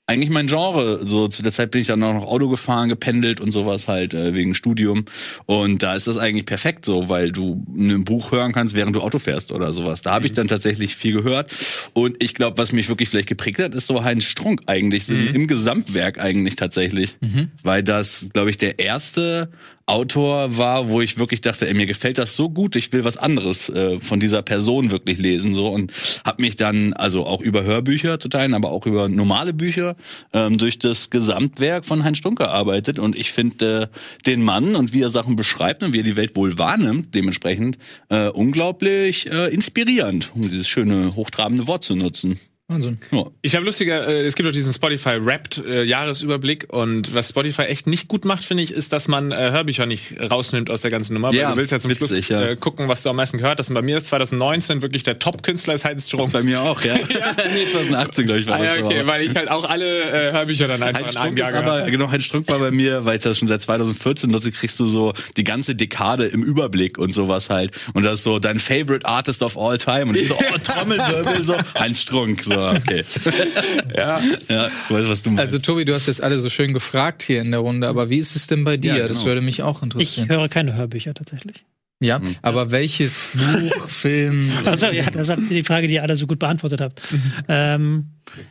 eigentlich 0.06 0.30
mein 0.30 0.46
Genre. 0.46 1.06
So 1.06 1.28
zu 1.28 1.42
der 1.42 1.52
Zeit 1.52 1.70
bin 1.70 1.80
ich 1.80 1.86
dann 1.86 2.02
auch 2.02 2.12
noch 2.12 2.26
Auto 2.26 2.48
gefahren, 2.48 2.88
gependelt 2.88 3.40
und 3.40 3.52
sowas 3.52 3.88
halt 3.88 4.14
äh, 4.14 4.34
wegen 4.34 4.54
Studium. 4.54 5.04
Und 5.46 5.82
da 5.82 5.94
ist 5.94 6.06
das 6.06 6.18
eigentlich 6.18 6.44
perfekt 6.44 6.84
so, 6.84 7.08
weil 7.08 7.30
du 7.32 7.64
ein 7.68 8.04
Buch 8.04 8.32
hören 8.32 8.52
kannst, 8.52 8.74
während 8.74 8.96
du 8.96 9.00
Auto 9.00 9.18
fährst 9.18 9.52
oder 9.52 9.72
sowas. 9.72 10.02
Da 10.02 10.12
habe 10.12 10.26
ich 10.26 10.32
dann 10.32 10.48
tatsächlich 10.48 10.96
viel 10.96 11.12
gehört. 11.12 11.54
Und 11.94 12.22
ich 12.22 12.34
glaube, 12.34 12.58
was 12.58 12.72
mich 12.72 12.88
wirklich 12.88 13.08
vielleicht 13.08 13.28
geprägt 13.28 13.60
hat, 13.60 13.74
ist 13.74 13.86
so 13.86 14.04
Heinz 14.04 14.24
Strunk 14.24 14.62
eigentlich 14.66 15.06
so 15.06 15.14
im 15.14 15.46
Gesamtwerk 15.46 16.20
eigentlich 16.20 16.56
tatsächlich, 16.56 17.16
weil 17.62 17.82
das, 17.82 18.28
glaube 18.32 18.50
ich, 18.50 18.56
der 18.56 18.78
erste 18.78 19.50
Autor 19.86 20.56
war, 20.56 20.88
wo 20.88 21.00
ich 21.00 21.18
wirklich 21.18 21.40
dachte, 21.40 21.66
ey, 21.66 21.74
mir 21.74 21.86
gefällt 21.86 22.18
das 22.18 22.36
so 22.36 22.48
gut, 22.48 22.76
ich 22.76 22.92
will 22.92 23.04
was 23.04 23.16
anderes 23.16 23.68
äh, 23.68 24.00
von 24.00 24.20
dieser 24.20 24.42
Person 24.42 24.90
wirklich 24.90 25.18
lesen 25.18 25.54
so 25.54 25.68
und 25.68 25.92
habe 26.24 26.42
mich 26.42 26.56
dann 26.56 26.92
also 26.92 27.26
auch 27.26 27.40
über 27.40 27.64
Hörbücher 27.64 28.20
zu 28.20 28.28
teilen, 28.28 28.54
aber 28.54 28.70
auch 28.70 28.86
über 28.86 29.08
normale 29.08 29.52
Bücher 29.52 29.96
ähm, 30.32 30.58
durch 30.58 30.78
das 30.78 31.10
Gesamtwerk 31.10 31.84
von 31.84 32.04
Heinz 32.04 32.18
Strunk 32.18 32.38
gearbeitet 32.38 32.98
und 32.98 33.16
ich 33.16 33.32
finde 33.32 33.90
äh, 33.92 34.22
den 34.26 34.42
Mann 34.42 34.76
und 34.76 34.92
wie 34.92 35.02
er 35.02 35.10
Sachen 35.10 35.36
beschreibt 35.36 35.82
und 35.82 35.92
wie 35.92 36.00
er 36.00 36.04
die 36.04 36.16
Welt 36.16 36.36
wohl 36.36 36.58
wahrnimmt, 36.58 37.14
dementsprechend 37.14 37.78
äh, 38.08 38.28
unglaublich 38.28 39.30
äh, 39.30 39.52
inspirierend, 39.52 40.30
um 40.34 40.42
dieses 40.42 40.68
schöne 40.68 41.14
hochtrabende 41.16 41.66
Wort 41.66 41.84
zu 41.84 41.96
nutzen. 41.96 42.38
Wahnsinn. 42.72 42.98
Ja. 43.10 43.24
Ich 43.42 43.54
habe 43.54 43.64
lustiger, 43.64 44.06
äh, 44.08 44.22
es 44.24 44.34
gibt 44.34 44.48
auch 44.48 44.52
diesen 44.52 44.72
Spotify 44.72 45.24
Wrapped 45.24 45.58
äh, 45.66 45.82
Jahresüberblick 45.84 46.66
und 46.72 47.14
was 47.14 47.28
Spotify 47.30 47.62
echt 47.62 47.86
nicht 47.86 48.08
gut 48.08 48.24
macht, 48.24 48.44
finde 48.44 48.62
ich, 48.62 48.70
ist, 48.72 48.92
dass 48.92 49.08
man 49.08 49.32
äh, 49.32 49.50
Hörbücher 49.52 49.86
nicht 49.86 50.14
rausnimmt 50.20 50.70
aus 50.70 50.82
der 50.82 50.90
ganzen 50.90 51.14
Nummer. 51.14 51.32
Ja, 51.32 51.46
weil 51.46 51.50
du 51.52 51.56
willst 51.58 51.72
ja 51.72 51.80
zum 51.80 51.90
witzig, 51.90 52.26
Schluss 52.26 52.28
ja. 52.28 52.42
Äh, 52.48 52.56
gucken, 52.56 52.88
was 52.88 53.02
du 53.02 53.10
am 53.10 53.16
meisten 53.16 53.38
gehört 53.38 53.58
hast. 53.58 53.68
Und 53.68 53.74
bei 53.74 53.82
mir 53.82 53.98
ist 53.98 54.08
2019 54.08 54.82
wirklich 54.82 55.02
der 55.02 55.18
Top-Künstler 55.18 55.74
ist 55.74 55.84
Heinz 55.84 56.06
Strunk. 56.08 56.32
Bei 56.32 56.42
mir 56.42 56.60
auch, 56.62 56.80
ja. 56.82 56.94
nee, 57.54 57.66
2018, 57.72 58.26
glaube 58.26 58.40
ich, 58.40 58.46
war 58.46 58.56
Ah, 58.56 58.58
das. 58.64 58.76
ja, 58.78 58.84
okay, 58.84 58.98
aber- 59.00 59.08
weil 59.12 59.22
ich 59.26 59.34
halt 59.34 59.50
auch 59.50 59.68
alle 59.68 60.02
äh, 60.28 60.32
Hörbücher 60.32 60.68
dann 60.68 60.82
einfach 60.82 61.02
Heinz 61.02 61.12
Strunk 61.12 61.38
ist 61.38 61.52
aber, 61.52 61.82
genau, 61.90 62.10
Heinz 62.10 62.24
Strunk 62.24 62.48
war 62.48 62.58
bei 62.58 62.70
mir, 62.70 63.04
weil 63.04 63.16
ich 63.18 63.22
das 63.22 63.38
schon 63.38 63.48
seit 63.48 63.62
2014 63.62 64.30
nutze, 64.30 64.50
kriegst 64.52 64.78
du 64.80 64.86
so 64.86 65.12
die 65.36 65.44
ganze 65.44 65.74
Dekade 65.74 66.26
im 66.26 66.42
Überblick 66.42 66.98
und 66.98 67.12
sowas 67.12 67.50
halt. 67.50 67.72
Und 67.94 68.04
das 68.04 68.14
ist 68.14 68.24
so 68.24 68.38
dein 68.38 68.58
Favorite 68.58 69.06
Artist 69.06 69.42
of 69.42 69.56
all 69.58 69.76
time. 69.78 70.06
Und 70.06 70.16
ich 70.16 70.28
so, 70.28 70.34
oh, 70.34 70.58
Trommelwirbel, 70.62 71.42
so, 71.44 71.54
Heinz 71.78 72.00
Strunk, 72.02 72.42
so, 72.42 72.52
okay. 72.70 73.04
Ja. 73.96 74.20
Ja, 74.48 74.66
ich 74.68 74.90
weiß, 74.94 75.08
was 75.08 75.22
du 75.22 75.30
meinst. 75.30 75.40
Also 75.52 75.58
Tobi, 75.58 75.84
du 75.84 75.94
hast 75.94 76.06
jetzt 76.06 76.22
alle 76.22 76.38
so 76.40 76.48
schön 76.50 76.72
gefragt 76.72 77.22
hier 77.22 77.40
in 77.42 77.50
der 77.50 77.60
Runde, 77.60 77.88
aber 77.88 78.08
wie 78.10 78.18
ist 78.18 78.36
es 78.36 78.46
denn 78.46 78.64
bei 78.64 78.76
dir? 78.76 78.96
Ja, 78.96 79.08
Das 79.08 79.18
genau. 79.18 79.26
würde 79.26 79.40
mich 79.42 79.62
auch 79.62 79.78
Ich 79.78 79.82
interessieren. 79.82 80.28
höre 80.28 80.48
keine 80.48 80.74
Hörbücher 80.74 81.14
tatsächlich. 81.14 81.64
ja, 82.00 82.20
aber 82.42 82.70
welches 82.70 83.36
Buch, 83.36 83.88
Film? 83.88 84.50
Also 84.64 84.86
ja, 84.86 85.10
das 85.10 85.28
ist 85.28 85.50
die 85.50 85.62
Frage, 85.62 85.88
die 85.88 85.94
ihr 85.94 86.02
alle 86.02 86.16
so 86.16 86.26
gut 86.26 86.38
beantwortet 86.38 86.80
habt. 86.80 87.00
Ähm, 87.48 88.06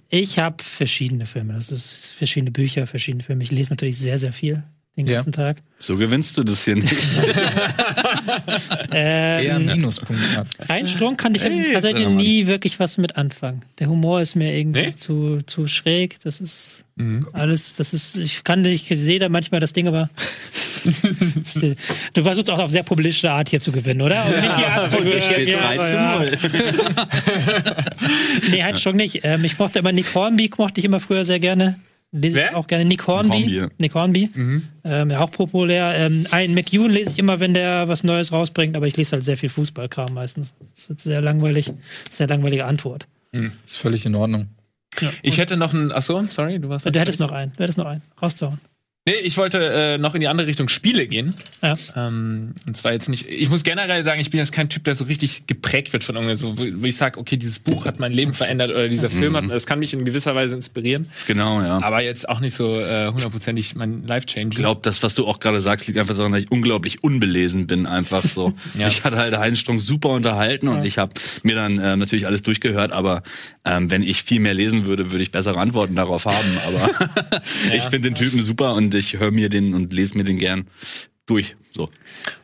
ich 0.10 0.40
habe 0.40 0.64
verschiedene 0.64 1.26
Filme. 1.26 1.54
Das 1.54 1.72
ist 1.72 2.08
verschiedene 2.08 2.52
Bücher, 2.52 2.88
verschiedene 2.88 3.24
Filme. 3.24 3.44
Ich 3.44 3.52
lese 3.52 3.72
natürlich 3.72 3.98
sehr, 3.98 4.18
sehr 4.18 4.32
viel 4.34 4.64
den 4.98 5.08
Ja. 5.08 5.16
ganzen 5.16 5.32
Tag. 5.32 5.58
so 5.80 5.96
gewinnst 5.98 6.38
du 6.38 6.44
das 6.44 6.66
hier 6.66 6.76
nicht. 6.76 6.94
Eher 8.94 9.56
Ähm, 9.56 9.66
Minuspunkte 9.66 10.36
hat. 10.36 10.48
Heinz 10.70 10.92
Strunk 10.92 11.18
kann 11.18 11.34
ich 11.34 11.44
Hey, 11.44 11.72
tatsächlich 11.74 12.08
nie 12.10 12.46
wirklich 12.48 12.80
was 12.80 12.98
mit 12.98 13.16
anfangen. 13.16 13.64
Der 13.80 13.88
Humor 13.88 14.22
ist 14.22 14.36
mir 14.36 14.54
irgendwie 14.56 14.82
Nee? 14.88 14.96
zu, 14.96 15.40
zu 15.46 15.66
schräg. 15.68 16.20
Das 16.24 16.42
ist 16.42 16.84
alles, 17.34 17.76
das 17.78 17.94
ist, 17.94 18.16
ich 18.16 18.44
kann 18.44 18.62
nicht, 18.62 18.92
ich 18.92 19.00
sehe 19.00 19.18
da 19.18 19.28
manchmal 19.28 19.60
das 19.60 19.74
Ding, 19.74 19.88
aber 19.88 20.08
du 22.14 22.24
versuchst 22.24 22.52
auch 22.52 22.60
auf 22.60 22.70
sehr 22.70 22.84
populistische 22.84 23.32
Art 23.32 23.50
hier 23.50 23.60
zu 23.60 23.72
gewinnen, 23.72 24.02
oder? 24.02 24.24
Um 24.26 24.32
mich 24.40 24.56
hier 24.56 24.72
anzuhören. 24.74 25.22
Steht 25.24 25.48
Ja, 25.48 25.60
3 25.62 25.80
aber 25.80 25.88
zu 25.88 25.96
ja. 25.96 26.20
0. 26.20 26.38
Nee, 28.52 28.64
Heinz 28.64 28.82
Strunk 28.82 28.98
nicht. 28.98 29.22
Ähm, 29.24 29.44
ich 29.46 29.58
mochte 29.58 29.80
immer 29.80 29.92
Nick 29.92 30.14
Hornby, 30.14 30.52
mochte 30.58 30.80
ich 30.80 30.86
immer 30.86 31.00
früher 31.00 31.24
sehr 31.24 31.40
gerne. 31.40 31.80
Lese 32.12 32.40
ich 32.40 32.46
Wer? 32.46 32.58
auch 32.58 32.68
gerne. 32.68 32.86
Nick 32.86 33.08
Hornby. 33.08 33.38
Hornby, 33.38 33.56
ja. 33.56 33.68
Nick 33.78 33.96
Hornby. 33.96 34.30
Mhm. 34.34 34.64
Ähm, 34.84 35.10
ja, 35.12 35.20
auch 35.20 35.32
populär. 35.32 35.94
Ähm, 35.96 36.26
Ian 36.32 36.54
McEwan 36.54 36.92
lese 36.92 37.12
ich 37.12 37.20
immer, 37.20 37.40
wenn 37.40 37.54
der 37.54 37.88
was 37.88 38.04
Neues 38.04 38.32
rausbringt, 38.32 38.76
aber 38.76 38.88
ich 38.88 38.98
lese 38.98 39.14
halt 39.14 39.24
sehr 39.24 39.38
viel 39.38 39.50
Fußballkram 39.50 40.14
meistens. 40.14 40.54
Das 40.60 40.90
ist 40.90 41.02
sehr 41.02 41.22
langweilig. 41.22 41.72
Sehr 42.10 42.28
langweilige 42.28 42.66
Antwort. 42.66 43.08
Ist 43.66 43.78
völlig 43.78 44.06
in 44.06 44.16
Ordnung. 44.16 44.48
Ich 45.22 45.38
hätte 45.38 45.56
noch 45.56 45.74
ein. 45.74 45.92
Achso, 45.92 46.24
sorry, 46.26 46.60
du 46.60 46.70
warst. 46.70 46.86
Du 46.86 47.00
hättest 47.00 47.20
noch 47.20 47.32
einen. 47.32 47.54
Du 47.54 47.64
hättest 47.64 47.78
noch 47.78 47.86
einen. 47.86 48.02
Rauszuhauen. 48.22 48.60
Nee, 49.04 49.16
ich 49.16 49.36
wollte 49.38 49.58
äh, 49.58 49.98
noch 49.98 50.14
in 50.14 50.22
die 50.22 50.28
andere 50.28 50.46
Richtung 50.46 50.70
Spiele 50.70 51.08
gehen. 51.08 51.34
Ja. 51.64 51.76
Ähm, 51.96 52.54
und 52.68 52.78
zwar 52.78 52.94
jetzt 52.94 53.10
nicht. 53.10 53.28
Ich 53.28 53.50
muss 53.50 53.64
generell 53.64 54.04
sagen, 54.04 54.22
ich 54.22 54.30
bin 54.30 54.38
jetzt 54.38 54.52
kein 54.52 54.70
Typ, 54.70 54.84
der 54.84 54.94
so 54.94 55.06
richtig 55.06 55.48
geprägt 55.48 55.92
wird 55.92 56.04
von 56.04 56.14
irgendwas, 56.16 56.38
so, 56.38 56.56
wo 56.56 56.62
wo 56.62 56.86
ich 56.86 56.96
sage, 56.96 57.20
okay, 57.20 57.36
dieses 57.36 57.58
Buch 57.58 57.86
hat 57.86 58.00
mein 58.00 58.12
Leben 58.12 58.34
verändert 58.34 58.70
oder 58.70 58.88
dieser 58.88 59.10
Film 59.10 59.36
hat, 59.36 59.50
das 59.50 59.66
kann 59.66 59.80
mich 59.80 59.94
in 59.94 60.06
gewisser 60.06 60.36
Weise 60.36 60.54
inspirieren. 60.54 61.10
Genau, 61.26 61.64
ja. 61.64 61.82
Aber 61.82 62.04
jetzt 62.04 62.30
auch 62.30 62.42
nicht 62.42 62.54
so 62.54 62.80
äh, 62.80 63.08
hundertprozentig 63.08 63.74
mein 63.74 64.06
Life 64.06 64.28
change. 64.28 64.50
Ich 64.52 64.58
glaube, 64.58 64.82
das, 64.84 65.02
was 65.02 65.16
du 65.16 65.26
auch 65.26 65.40
gerade 65.40 65.62
sagst, 65.62 65.88
liegt 65.88 65.98
einfach 65.98 66.16
daran, 66.16 66.34
dass 66.34 66.42
ich 66.42 66.52
unglaublich 66.52 67.04
unbelesen 67.04 67.66
bin, 67.66 67.88
einfach 67.88 68.24
so. 68.24 68.54
Ja. 68.76 68.88
Ich 68.88 69.04
hatte 69.04 69.18
halt 69.18 69.38
Heinz 69.38 69.60
Strunk 69.60 69.82
super 69.82 70.10
unterhalten 70.10 70.68
und 70.68 70.86
ich 70.86 70.98
habe 70.98 71.14
mir 71.44 71.56
dann 71.56 71.78
äh, 71.78 71.98
natürlich 71.98 72.26
alles 72.26 72.42
durchgehört, 72.42 72.92
aber 72.92 73.22
ähm, 73.66 73.92
wenn 73.92 74.02
ich 74.02 74.24
viel 74.24 74.40
mehr 74.40 74.54
lesen 74.54 74.86
würde, 74.86 75.12
würde 75.12 75.24
ich 75.24 75.32
bessere 75.32 75.60
Antworten 75.60 75.96
darauf 75.96 76.26
haben. 76.26 76.58
Aber 76.68 77.12
ich 77.74 77.84
finde 77.84 78.10
den 78.10 78.16
Typen 78.16 78.42
super 78.42 78.74
und 78.74 78.91
ich 78.98 79.20
höre 79.20 79.32
mir 79.32 79.50
den 79.50 79.74
und 79.74 79.94
lese 79.94 80.18
mir 80.18 80.24
den 80.24 80.38
gern 80.38 80.66
durch. 81.32 81.56
So. 81.74 81.90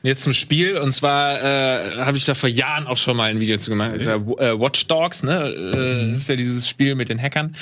Jetzt 0.04 0.24
zum 0.24 0.32
Spiel 0.34 0.78
und 0.78 0.94
zwar 0.94 1.44
äh, 1.44 1.98
habe 1.98 2.16
ich 2.18 2.24
da 2.24 2.34
vor 2.34 2.48
Jahren 2.50 2.88
auch 2.88 2.96
schon 2.98 3.18
mal 3.18 3.30
ein 3.30 3.40
Video 3.42 3.58
zu 3.58 3.70
gemacht. 3.72 3.94
Ist 3.96 4.06
ja, 4.06 4.16
äh, 4.16 4.58
Watch 4.60 4.88
Dogs, 4.88 5.22
ne? 5.22 5.48
Äh, 5.50 6.14
Das 6.14 6.22
ist 6.22 6.30
ja 6.30 6.36
dieses 6.38 6.68
Spiel 6.70 6.96
mit 6.96 7.10
den 7.10 7.22
Hackern. 7.22 7.54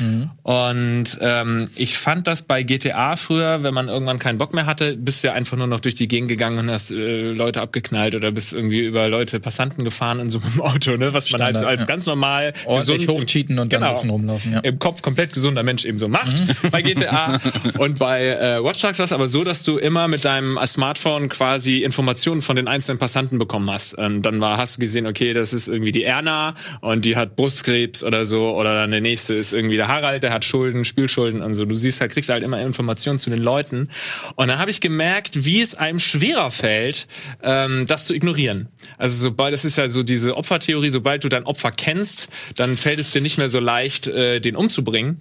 Und 0.44 1.17
ähm, 1.22 1.67
ich 1.75 1.98
fand 1.98 2.27
das 2.27 2.44
bei 2.44 2.62
GTA 2.63 3.15
früher, 3.15 3.63
wenn 3.63 3.74
man 3.74 3.88
irgendwann 3.88 4.20
keinen 4.20 4.38
Bock 4.38 4.53
mehr 4.53 4.67
hatte, 4.67 4.96
bist 4.96 5.24
du 5.24 5.29
ja 5.29 5.34
einfach 5.34 5.58
nur 5.58 5.65
noch 5.67 5.79
durch 5.79 5.96
die 5.96 6.08
Gegend 6.08 6.29
gegangen 6.29 6.60
und 6.60 6.70
hast 6.70 6.91
äh, 6.91 7.29
Leute 7.32 7.62
abgeknallt 7.62 8.13
oder 8.13 8.32
bist 8.32 8.53
irgendwie 8.53 8.82
über 8.82 9.08
Leute, 9.10 9.39
Passanten 9.39 9.84
gefahren 9.84 10.20
in 10.20 10.29
so 10.29 10.39
einem 10.39 10.62
Auto, 10.62 10.96
ne? 10.98 11.13
Was 11.13 11.32
man 11.32 11.41
halt 11.44 11.58
so 11.58 11.65
als 11.65 11.82
ja. 11.82 11.86
ganz 11.88 12.05
normal 12.05 12.53
Ordentlich 12.65 13.08
gesund- 13.08 13.22
hochcheaten 13.22 13.58
und 13.60 13.74
dann 13.74 13.79
Genau. 13.82 13.88
ein 13.88 13.94
bisschen 13.94 14.10
rumlaufen, 14.12 14.53
ja. 14.53 14.60
im 14.60 14.77
Kopf 14.79 15.01
komplett 15.01 15.34
gesunder 15.34 15.63
Mensch 15.63 15.84
eben 15.86 15.98
so 15.98 16.08
macht 16.08 16.36
bei 16.72 16.82
GTA. 16.84 17.39
Und 17.79 17.98
bei 18.00 18.27
äh, 18.27 18.63
Watch 18.63 18.82
Dogs 18.82 19.00
war 19.00 19.03
es 19.05 19.12
aber 19.12 19.27
so, 19.27 19.44
dass 19.44 19.63
du 19.63 19.77
immer 19.77 20.08
mit 20.08 20.24
deinem 20.25 20.60
Smartphone 20.65 21.14
quasi 21.29 21.79
Informationen 21.79 22.41
von 22.41 22.55
den 22.55 22.67
einzelnen 22.67 23.00
Passanten 23.00 23.39
bekommen 23.39 23.69
hast. 23.72 23.93
Und 23.95 24.22
dann 24.22 24.41
war, 24.41 24.57
hast 24.57 24.77
du 24.77 24.81
gesehen, 24.81 25.07
okay, 25.07 25.34
das 25.34 25.53
ist 25.53 25.67
irgendwie 25.67 25.91
die 25.91 26.03
Erna 26.03 26.55
und 26.81 27.05
die 27.05 27.15
hat 27.15 27.36
Brustkrebs 27.36 28.03
oder 28.03 28.25
so. 28.25 28.55
Oder 28.55 28.75
dann 28.75 28.91
der 28.91 29.01
nächste 29.01 29.34
ist 29.34 29.53
irgendwie 29.53 29.77
der 29.77 29.88
Harald, 29.88 30.24
der 30.24 30.34
hat 30.34 30.45
Schulden, 30.45 30.86
Spielschulden 30.86 31.41
und 31.41 31.53
so. 31.53 31.65
Du 31.65 31.75
siehst 31.75 32.01
halt, 32.01 32.12
kriegst 32.12 32.29
halt 32.29 32.43
immer 32.43 32.62
Informationen 32.62 33.19
zu 33.19 33.29
den 33.29 33.41
Leuten. 33.41 33.89
Und 34.36 34.48
dann 34.48 34.60
habe 34.60 34.72
ich 34.72 34.81
gemerkt, 34.81 35.45
wie 35.45 35.62
es 35.62 35.75
einem 35.75 36.00
schwerer 36.00 36.51
fällt, 36.51 37.07
ähm, 37.43 37.88
das 37.88 38.05
zu 38.05 38.13
ignorieren. 38.13 38.69
Also 38.98 39.22
sobald, 39.22 39.53
das 39.53 39.65
ist 39.65 39.77
ja 39.77 39.89
so 39.89 40.03
diese 40.03 40.38
Opfertheorie, 40.38 40.89
sobald 40.89 41.24
du 41.24 41.29
dein 41.29 41.43
Opfer 41.43 41.72
kennst, 41.72 42.29
dann 42.55 42.77
fällt 42.77 43.00
es 43.00 43.12
dir 43.12 43.22
nicht 43.22 43.38
mehr 43.38 43.50
so 43.50 43.60
leicht, 43.60 44.07
äh, 44.07 44.39
den 44.39 44.55
umzubringen. 44.55 45.19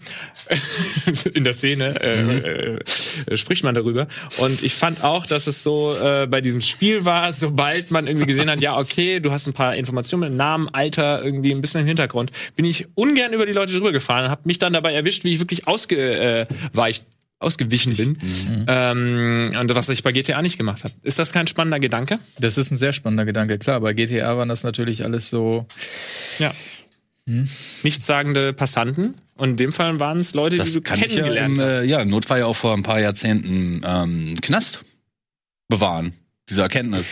In 1.35 1.45
der 1.45 1.55
Szene 1.55 1.95
äh, 2.01 2.79
äh, 3.27 3.37
spricht 3.37 3.65
man 3.65 3.75
darüber. 3.75 4.07
Und 4.39 4.63
ich 4.63 4.75
fand 4.75 5.05
auch, 5.05 5.27
dass 5.27 5.47
es 5.47 5.63
so 5.63 5.74
äh, 6.03 6.27
bei 6.27 6.41
diesem 6.41 6.61
Spiel 6.61 7.05
war, 7.05 7.33
sobald 7.33 7.91
man 7.91 8.07
irgendwie 8.07 8.27
gesehen 8.27 8.51
hat, 8.51 8.61
ja, 8.61 8.79
okay, 8.79 9.21
du 9.21 9.31
hast 9.31 9.47
ein 9.47 9.53
paar 9.53 9.75
Informationen 9.77 10.31
mit 10.31 10.37
Namen, 10.37 10.69
Alter, 10.73 11.25
irgendwie 11.25 11.53
ein 11.53 11.61
bisschen 11.61 11.83
im 11.83 11.87
Hintergrund, 11.87 12.33
bin 12.57 12.65
ich 12.65 12.87
ungern 12.95 13.33
über 13.33 13.47
die 13.47 13.53
Leute 13.53 13.73
drüber 13.73 13.93
gefahren, 13.93 14.31
habe 14.31 14.43
mich 14.45 14.59
dann 14.59 14.73
dabei 14.73 14.93
erwischt, 14.95 15.25
wie 15.25 15.35
ich 15.35 15.41
wirklich 15.41 15.67
ausgeweicht 15.67 17.05
ausgewichen 17.41 17.95
bin. 17.97 18.19
Ähm, 18.69 19.55
und 19.61 19.75
was 19.75 19.89
ich 19.91 20.03
bei 20.03 20.13
GTA 20.13 20.41
nicht 20.41 20.57
gemacht 20.57 20.85
habe. 20.85 20.95
Ist 21.03 21.19
das 21.19 21.33
kein 21.33 21.47
spannender 21.47 21.79
Gedanke? 21.79 22.19
Das 22.39 22.57
ist 22.57 22.71
ein 22.71 22.77
sehr 22.77 22.93
spannender 22.93 23.27
Gedanke. 23.27 23.59
Klar, 23.59 23.81
bei 23.81 23.93
GTA 23.93 24.37
waren 24.39 24.49
das 24.49 24.65
natürlich 24.65 25.05
alles 25.05 25.29
so. 25.29 25.67
Ja. 26.39 26.53
Nichtssagende 27.83 28.53
Passanten. 28.53 29.15
Und 29.37 29.51
in 29.51 29.57
dem 29.57 29.73
Fall 29.73 29.99
waren 29.99 30.19
es 30.19 30.35
Leute, 30.35 30.57
die 30.57 30.63
Das 30.63 30.73
du 30.73 30.81
kann 30.81 30.99
ich 30.99 31.03
ja 31.03 31.23
kennengelernt 31.23 31.59
im 31.59 31.65
hast. 31.65 31.83
äh, 31.83 31.87
ja, 31.87 32.05
Notfall 32.05 32.41
ja 32.41 32.47
auch 32.47 32.57
vor 32.57 32.73
ein 32.75 32.83
paar 32.83 33.01
Jahrzehnten 33.01 33.83
ähm, 33.85 34.41
Knast 34.41 34.85
bewahren. 35.77 36.13
Diese 36.51 36.61
Erkenntnis, 36.61 37.07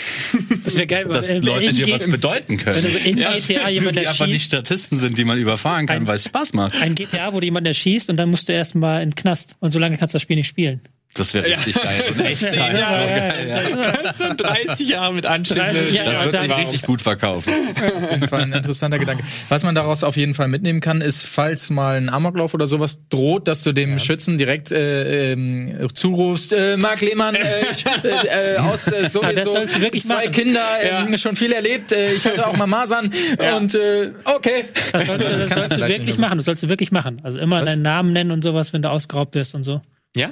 Das 0.64 0.74
wäre 0.74 0.86
geil, 0.86 1.06
dass 1.06 1.30
wenn- 1.30 1.40
Leute 1.42 1.72
dir 1.72 1.90
was 1.90 2.04
bedeuten 2.06 2.58
können. 2.58 2.84
Wenn 2.84 2.92
du 2.92 2.98
in 2.98 3.16
GTA 3.16 3.70
jemand 3.70 3.98
die 3.98 4.06
einfach 4.06 4.26
nicht 4.26 4.44
Statisten 4.44 4.98
sind, 4.98 5.16
die 5.16 5.24
man 5.24 5.38
überfahren 5.38 5.86
kann, 5.86 6.06
weil 6.06 6.16
es 6.16 6.24
Spaß 6.24 6.52
macht. 6.52 6.80
ein 6.82 6.94
GTA, 6.94 7.32
wo 7.32 7.40
du 7.40 7.46
jemanden 7.46 7.68
erschießt 7.68 8.10
und 8.10 8.18
dann 8.18 8.28
musst 8.30 8.48
du 8.48 8.52
erstmal 8.52 9.02
in 9.02 9.08
den 9.10 9.14
Knast. 9.14 9.56
Und 9.60 9.70
so 9.72 9.78
lange 9.78 9.96
kannst 9.96 10.12
du 10.12 10.16
das 10.16 10.22
Spiel 10.22 10.36
nicht 10.36 10.48
spielen. 10.48 10.82
Das 11.14 11.34
wäre 11.34 11.44
richtig 11.44 11.74
geil. 11.74 12.02
Und 12.10 12.24
echt 12.24 12.42
Ja, 12.42 12.48
ja, 12.52 12.86
so 12.86 12.98
ja, 12.98 13.06
geil. 13.06 13.98
Das 14.02 14.18
sind 14.18 14.40
30 14.40 14.88
Jahre 14.88 15.12
mit 15.12 15.24
30 15.26 15.60
anschließenden. 15.60 15.94
Jahre. 15.94 16.06
Das 16.06 16.14
Ja, 16.16 16.24
wird 16.24 16.34
dann- 16.34 16.46
sich 16.46 16.56
richtig 16.56 16.82
gut 16.82 17.02
verkaufen. 17.02 17.52
Auf 17.52 18.10
jeden 18.10 18.28
Fall 18.28 18.40
ein 18.42 18.52
interessanter 18.52 18.98
Gedanke. 18.98 19.22
Was 19.48 19.62
man 19.62 19.74
daraus 19.74 20.04
auf 20.04 20.16
jeden 20.16 20.34
Fall 20.34 20.48
mitnehmen 20.48 20.80
kann, 20.80 21.00
ist, 21.02 21.22
falls 21.24 21.68
mal 21.70 21.96
ein 21.98 22.08
Amoklauf 22.08 22.54
oder 22.54 22.66
sowas 22.66 23.00
droht, 23.10 23.46
dass 23.46 23.62
du 23.62 23.72
dem 23.72 23.98
Schützen 23.98 24.38
direkt 24.38 24.70
äh, 24.72 25.32
ähm, 25.32 25.76
zurufst, 25.94 26.52
äh, 26.52 26.76
Marc 26.78 27.00
Lehmann, 27.02 27.34
äh, 27.34 27.40
ich, 27.70 27.84
äh, 28.04 28.54
äh, 28.54 28.56
aus 28.58 28.86
äh, 28.88 29.02
das 29.02 29.12
sowieso 29.12 29.52
sollst 29.52 29.76
du 29.76 29.80
wirklich 29.80 30.04
zwei 30.04 30.14
machen. 30.16 30.30
Kinder, 30.32 30.60
ähm, 30.82 31.18
schon 31.18 31.36
viel 31.36 31.52
erlebt, 31.52 31.92
äh, 31.92 32.12
ich 32.12 32.24
hatte 32.24 32.46
auch 32.46 32.56
mal 32.56 32.66
Masern 32.66 33.10
und 33.56 33.74
äh, 33.74 34.10
okay. 34.24 34.64
Das 34.92 35.06
sollst 35.06 35.26
du, 35.26 35.38
das 35.38 35.50
sollst 35.58 35.76
du 35.76 35.88
wirklich 35.88 36.16
so. 36.16 36.22
machen. 36.22 36.38
Das 36.38 36.44
sollst 36.46 36.62
du 36.62 36.68
wirklich 36.68 36.90
machen. 36.90 37.20
Also 37.22 37.38
immer 37.38 37.58
Was? 37.60 37.66
deinen 37.66 37.82
Namen 37.82 38.12
nennen 38.12 38.30
und 38.30 38.42
sowas, 38.42 38.72
wenn 38.72 38.80
du 38.82 38.90
ausgeraubt 38.90 39.34
wirst 39.34 39.54
und 39.54 39.62
so. 39.62 39.82
Ja? 40.16 40.30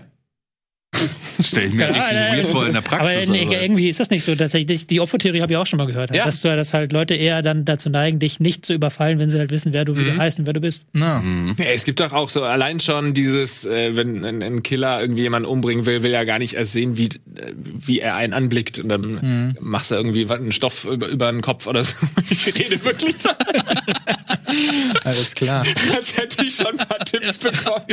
Stell 1.43 1.69
ich 1.69 1.75
mir 1.75 1.87
richtig 1.89 2.03
Ja, 2.13 2.35
weird 2.37 2.47
vor 2.49 2.67
in 2.67 2.73
der 2.75 2.83
Aber 2.85 2.97
Praxis. 2.99 3.29
nee, 3.31 3.45
aber- 3.47 3.63
irgendwie 3.63 3.89
ist 3.89 4.01
das 4.01 4.11
nicht 4.11 4.23
so. 4.25 4.35
Tatsächlich, 4.35 4.87
die 4.87 5.01
Opfertheorie 5.01 5.41
habe 5.41 5.53
ich 5.53 5.57
auch 5.57 5.67
schon 5.67 5.79
mal 5.79 5.87
gehört. 5.87 6.15
Ja. 6.15 6.27
Dass, 6.27 6.43
du, 6.43 6.55
dass 6.55 6.75
halt 6.75 6.93
Leute 6.93 7.15
eher 7.15 7.41
dann 7.41 7.65
dazu 7.65 7.89
neigen, 7.89 8.19
dich 8.19 8.41
nicht 8.41 8.67
zu 8.67 8.75
überfallen, 8.75 9.19
wenn 9.19 9.31
sie 9.31 9.39
halt 9.39 9.51
wissen, 9.51 9.73
wer 9.73 9.87
du, 9.87 9.97
wie 9.97 10.05
du 10.05 10.17
heißt 10.19 10.41
und 10.41 10.47
wer 10.47 10.53
du 10.53 10.61
bist. 10.61 10.85
Na, 10.93 11.23
Ja, 11.57 11.65
es 11.67 11.85
gibt 11.85 12.01
doch 12.01 12.13
auch 12.13 12.29
so 12.29 12.43
allein 12.45 12.81
schon 12.81 13.15
dieses, 13.15 13.65
äh, 13.65 13.97
wenn 13.97 14.25
ein, 14.25 14.43
ein 14.43 14.63
Killer 14.63 15.01
irgendwie 15.01 15.23
jemanden 15.23 15.49
umbringen 15.49 15.87
will, 15.87 16.03
will 16.03 16.13
er 16.13 16.27
gar 16.27 16.39
nicht 16.39 16.55
erst 16.55 16.73
sehen, 16.73 16.99
wie, 16.99 17.07
äh, 17.07 17.11
wie 17.57 18.01
er 18.01 18.17
einen 18.17 18.35
anblickt. 18.35 18.79
Und 18.79 18.89
dann 18.91 19.55
machst 19.61 19.91
du 19.93 19.95
irgendwie 19.95 20.29
einen 20.29 20.53
Stoff 20.53 20.85
über, 20.85 21.07
über 21.09 21.33
den 21.33 21.41
Kopf 21.41 21.67
oder 21.67 21.83
so. 21.85 21.95
Ich 22.31 22.47
rede 22.55 22.85
wirklich 22.85 23.17
so, 23.17 23.31
alles 25.05 25.35
klar. 25.35 25.65
als 25.97 26.17
hätte 26.17 26.45
ich 26.45 26.55
schon 26.55 26.67
ein 26.69 26.77
paar 26.77 26.99
Tipps 26.99 27.39
bekommen. 27.39 27.85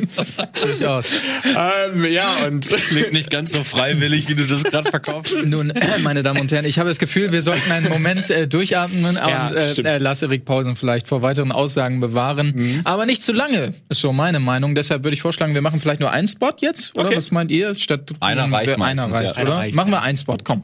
Durchaus. 0.61 1.11
ähm, 1.45 2.05
ja, 2.05 2.45
und 2.45 2.67
Klingt 2.67 3.13
nicht 3.13 3.29
ganz 3.29 3.51
so 3.51 3.63
freiwillig, 3.63 4.27
wie 4.29 4.35
du 4.35 4.45
das 4.45 4.63
gerade 4.63 4.89
verkaufst. 4.89 5.35
Nun, 5.45 5.73
meine 6.01 6.23
Damen 6.23 6.39
und 6.41 6.51
Herren, 6.51 6.65
ich 6.65 6.79
habe 6.79 6.89
das 6.89 6.99
Gefühl, 6.99 7.31
wir 7.31 7.41
sollten 7.41 7.71
einen 7.71 7.89
Moment 7.89 8.29
äh, 8.29 8.47
durchatmen 8.47 9.15
Ja, 9.15 9.47
und 9.47 9.55
äh, 9.55 9.95
äh, 9.95 9.97
lass 9.97 10.21
Erik 10.21 10.45
Pausen 10.45 10.75
vielleicht 10.75 11.07
vor 11.07 11.21
weiteren 11.21 11.51
Aussagen 11.51 11.99
bewahren. 11.99 12.53
Mhm. 12.55 12.81
Aber 12.83 13.05
nicht 13.05 13.23
zu 13.23 13.33
lange, 13.33 13.73
ist 13.89 14.01
so 14.01 14.13
meine 14.13 14.39
Meinung. 14.39 14.75
Deshalb 14.75 15.03
würde 15.03 15.15
ich 15.15 15.21
vorschlagen, 15.21 15.53
wir 15.53 15.61
machen 15.61 15.79
vielleicht 15.81 15.99
nur 15.99 16.11
einen 16.11 16.27
Spot 16.27 16.51
jetzt. 16.59 16.95
Oder 16.95 17.07
Okay. 17.07 17.17
was 17.17 17.31
meint 17.31 17.51
ihr? 17.51 17.73
Statt 17.75 18.11
Einer 18.19 18.51
reicht 18.51 18.69
einer 18.71 18.77
meistens, 19.07 19.13
reicht, 19.13 19.37
ja. 19.37 19.41
oder? 19.43 19.51
Einer 19.53 19.59
reicht. 19.61 19.75
Machen 19.75 19.91
wir 19.91 20.01
einen 20.01 20.17
Spot, 20.17 20.37
komm. 20.43 20.63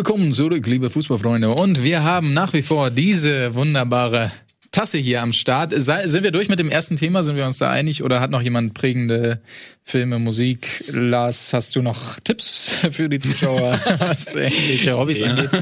Willkommen 0.00 0.32
zurück, 0.32 0.66
liebe 0.66 0.88
Fußballfreunde. 0.88 1.50
Und 1.50 1.82
wir 1.82 2.02
haben 2.02 2.32
nach 2.32 2.54
wie 2.54 2.62
vor 2.62 2.88
diese 2.88 3.54
wunderbare 3.54 4.32
Tasse 4.70 4.96
hier 4.96 5.20
am 5.20 5.34
Start. 5.34 5.74
Sind 5.76 6.24
wir 6.24 6.30
durch 6.30 6.48
mit 6.48 6.58
dem 6.58 6.70
ersten 6.70 6.96
Thema? 6.96 7.22
Sind 7.22 7.36
wir 7.36 7.44
uns 7.44 7.58
da 7.58 7.68
einig? 7.68 8.02
Oder 8.02 8.18
hat 8.18 8.30
noch 8.30 8.40
jemand 8.40 8.72
prägende 8.72 9.42
Filme, 9.82 10.20
Musik? 10.20 10.84
Lars, 10.92 11.52
hast 11.52 11.74
du 11.74 11.82
noch 11.82 12.20
Tipps 12.20 12.76
für 12.92 13.08
die 13.08 13.18
Zuschauer, 13.18 13.76
was 13.98 14.36
ähnliche 14.36 14.96
Hobbys 14.96 15.20
angeht? 15.22 15.50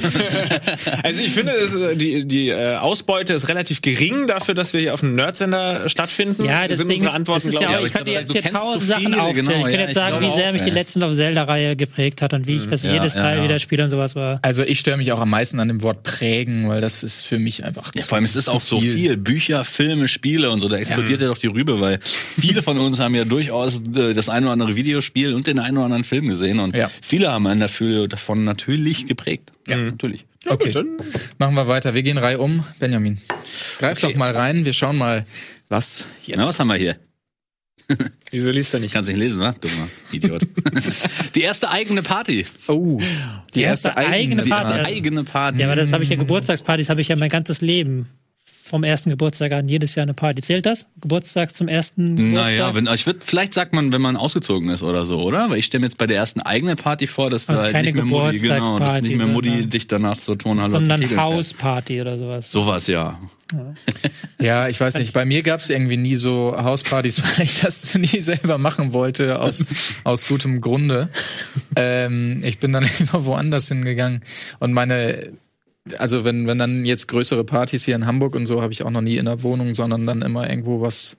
Also 1.03 1.23
ich 1.23 1.31
finde, 1.31 1.53
es, 1.53 1.75
äh, 1.75 1.97
die, 1.97 2.27
die 2.27 2.49
äh, 2.49 2.77
Ausbeute 2.77 3.33
ist 3.33 3.49
relativ 3.49 3.81
gering 3.81 4.27
dafür, 4.27 4.55
dass 4.55 4.73
wir 4.75 4.81
hier 4.81 4.93
auf 4.95 5.03
einem 5.03 5.15
Nerdsender 5.15 5.89
stattfinden. 5.89 6.45
Ja, 6.45 6.69
das 6.69 6.79
sind 6.79 6.89
Ding 6.89 6.97
unsere 6.99 7.11
ist, 7.13 7.17
Antworten, 7.17 7.49
ist 7.49 7.55
ja 7.55 7.61
ich. 7.61 7.67
auch, 7.67 7.71
ich 7.71 7.79
aber 7.79 7.89
könnte 7.91 8.11
ich 8.11 8.17
jetzt 8.19 8.33
hier 8.33 8.43
tausend 8.43 8.83
so 8.83 8.89
Sachen 8.89 9.15
aufzählen. 9.15 9.35
genau, 9.35 9.51
ich 9.59 9.63
könnte 9.63 9.73
ja, 9.73 9.81
jetzt 9.81 9.89
ich 9.91 9.95
sagen, 9.95 10.21
wie 10.21 10.33
sehr 10.33 10.49
auch, 10.49 10.53
mich 10.53 10.63
die 10.63 10.69
ja. 10.69 10.75
Legend 10.75 11.05
of 11.05 11.15
Zelda-Reihe 11.15 11.77
geprägt 11.77 12.21
hat 12.23 12.33
und 12.35 12.47
wie 12.47 12.57
ich 12.57 12.67
das 12.67 12.83
Ja, 12.83 12.93
jedes 12.95 13.15
ja, 13.15 13.23
Teil 13.23 13.39
ja. 13.39 13.45
wieder 13.45 13.59
spiele 13.59 13.85
und 13.85 13.91
sowas 13.91 14.15
war. 14.15 14.41
Also 14.43 14.63
ich 14.63 14.79
störe 14.81 14.99
mich 14.99 15.13
auch 15.13 15.21
am 15.21 15.31
meisten 15.31 15.59
an 15.61 15.69
dem 15.69 15.83
Wort 15.83 16.03
prägen, 16.03 16.69
weil 16.69 16.81
das 16.83 17.03
ist 17.03 17.23
für 17.23 17.39
mich 17.39 17.65
einfach 17.65 17.93
Ja, 17.95 18.03
zu- 18.03 18.09
vor 18.09 18.17
allem, 18.17 18.25
es 18.25 18.37
ist 18.37 18.49
auch 18.49 18.61
so 18.63 18.81
viel. 18.81 19.17
Bücher, 19.17 19.65
Filme, 19.65 20.09
Spiele 20.09 20.51
und 20.51 20.61
so, 20.61 20.69
da 20.69 20.77
explodiert 20.77 21.21
ja, 21.23 21.29
doch 21.29 21.39
die 21.39 21.47
Rübe, 21.47 21.81
weil 21.81 21.99
viele 22.03 22.61
von 22.63 22.77
uns 22.79 22.99
haben 22.99 23.15
ja 23.15 23.25
durchaus 23.25 23.81
äh, 23.97 24.13
das 24.19 24.29
eine 24.29 24.47
oder 24.47 24.53
andere 24.53 24.77
Videospiel 24.77 25.35
und 25.35 25.47
den 25.47 25.59
einen 25.59 25.77
oder 25.79 25.87
anderen 25.87 26.05
Film 26.05 26.29
gesehen 26.29 26.59
und 26.59 26.77
Ja. 26.77 26.91
viele 27.03 27.31
haben 27.33 27.47
einen 27.47 27.61
dafür 27.61 28.09
davon 28.09 28.45
natürlich 28.45 29.07
geprägt. 29.07 29.53
Ja, 29.67 29.77
natürlich. 29.77 30.27
Okay, 30.47 30.73
machen 31.39 31.55
wir 31.55 31.67
weiter. 31.69 31.95
Wir 31.95 32.03
gehen 32.03 32.19
Reihe 32.19 32.39
um. 32.39 32.65
Benjamin, 32.79 33.19
greif 33.79 33.99
doch 33.99 34.15
mal 34.15 34.31
rein. 34.33 34.65
Wir 34.65 34.73
schauen 34.73 34.97
mal, 34.97 35.25
was 35.69 36.05
jetzt. 36.25 36.39
Na, 36.39 36.47
was 36.49 36.59
haben 36.61 36.69
wir 36.69 36.77
hier? 36.77 36.97
Wieso 38.31 38.51
liest 38.51 38.75
er 38.75 38.81
nicht? 38.81 38.93
Kannst 38.93 39.09
nicht 39.09 39.19
lesen, 39.19 39.41
wa? 39.41 39.53
Dummer 39.53 39.89
Idiot. 40.13 40.47
die 41.35 41.41
erste 41.43 41.71
eigene 41.71 42.03
Party. 42.03 42.47
Oh, 42.67 42.99
die, 43.55 43.63
erste 43.63 43.97
eigene 43.97 44.43
Die 44.43 44.51
Party. 44.51 44.77
erste 44.77 44.87
eigene 44.87 45.25
Party. 45.25 45.59
Ja, 45.61 45.67
aber 45.67 45.77
das 45.77 45.93
habe 45.93 46.05
ich 46.05 46.11
ja 46.11 46.17
Geburtstagspartys, 46.17 46.91
habe 46.91 47.01
ich 47.01 47.09
ja 47.09 47.17
mein 47.17 47.31
ganzes 47.31 47.61
Leben. 47.63 48.07
Vom 48.69 48.85
ersten 48.85 49.11
Geburtstag 49.11 49.53
an 49.53 49.69
jedes 49.69 49.95
Jahr 49.95 50.03
eine 50.03 50.15
Party. 50.15 50.43
Zählt 50.43 50.67
das? 50.67 50.87
Geburtstag 51.01 51.55
zum 51.57 51.69
ersten 51.69 52.17
Geburtstag? 52.17 52.45
Naja, 52.45 52.75
wenn, 52.75 52.87
ich 52.95 53.07
würd, 53.07 53.25
vielleicht 53.25 53.55
sagt 53.55 53.73
man, 53.75 53.93
wenn 53.93 54.03
man 54.03 54.17
ausgezogen 54.17 54.69
ist 54.71 54.83
oder 54.83 55.07
so, 55.07 55.21
oder? 55.23 55.51
Weil 55.51 55.59
ich 55.59 55.67
stelle 55.67 55.81
mir 55.81 55.87
jetzt 55.87 55.99
bei 55.99 56.07
der 56.07 56.17
ersten 56.19 56.41
eigenen 56.41 56.77
Party 56.77 57.07
vor, 57.07 57.31
dass 57.31 57.49
Also 57.49 57.61
da 57.61 57.65
halt 57.67 57.73
keine 57.73 57.87
nicht 57.87 57.95
mehr 57.95 58.05
Mutti, 58.05 58.39
genau, 58.41 58.79
dass 58.79 59.01
nicht 59.01 59.17
mehr 59.17 59.27
Mutti 59.27 59.49
sondern- 59.49 59.71
dich 59.71 59.87
danach 59.87 60.17
zur 60.19 60.37
Turnhalle 60.39 60.73
zum 60.73 60.85
sondern. 60.85 61.17
Hausparty 61.17 62.01
oder 62.01 62.19
sowas. 62.19 62.53
Sowas, 62.53 62.87
ja. 62.87 63.19
Ja, 64.39 64.69
ich 64.69 64.79
weiß 64.79 64.97
nicht. 64.99 65.15
Bei 65.15 65.25
mir 65.25 65.43
gab 65.43 65.61
es 65.61 65.71
irgendwie 65.71 65.97
nie 65.97 66.17
so 66.17 66.55
Hauspartys, 66.57 67.23
weil 67.39 67.45
ich 67.47 67.61
das 67.61 67.95
nie 67.95 68.21
selber 68.21 68.59
machen 68.59 68.93
wollte, 68.93 69.41
aus, 69.41 69.65
aus 70.05 70.27
gutem 70.29 70.61
Grunde. 70.61 71.09
Ähm, 71.75 72.43
ich 72.45 72.59
bin 72.59 72.73
dann 72.73 72.87
immer 72.99 73.25
woanders 73.25 73.69
hingegangen. 73.69 74.23
Und 74.59 74.75
meine, 74.75 75.33
also 75.97 76.25
wenn, 76.25 76.47
wenn 76.47 76.59
dann 76.59 76.85
jetzt 76.85 77.09
größere 77.09 77.45
Partys 77.45 77.85
hier 77.85 77.95
in 77.95 78.07
Hamburg 78.07 78.35
und 78.35 78.47
so, 78.47 78.63
habe 78.63 78.73
ich 78.73 78.83
auch 78.83 78.91
noch 78.91 79.01
nie 79.01 79.17
in 79.17 79.25
der 79.25 79.43
Wohnung, 79.43 79.75
sondern 79.75 80.07
dann 80.07 80.23
immer 80.23 80.49
irgendwo 80.49 80.81
was 80.81 81.17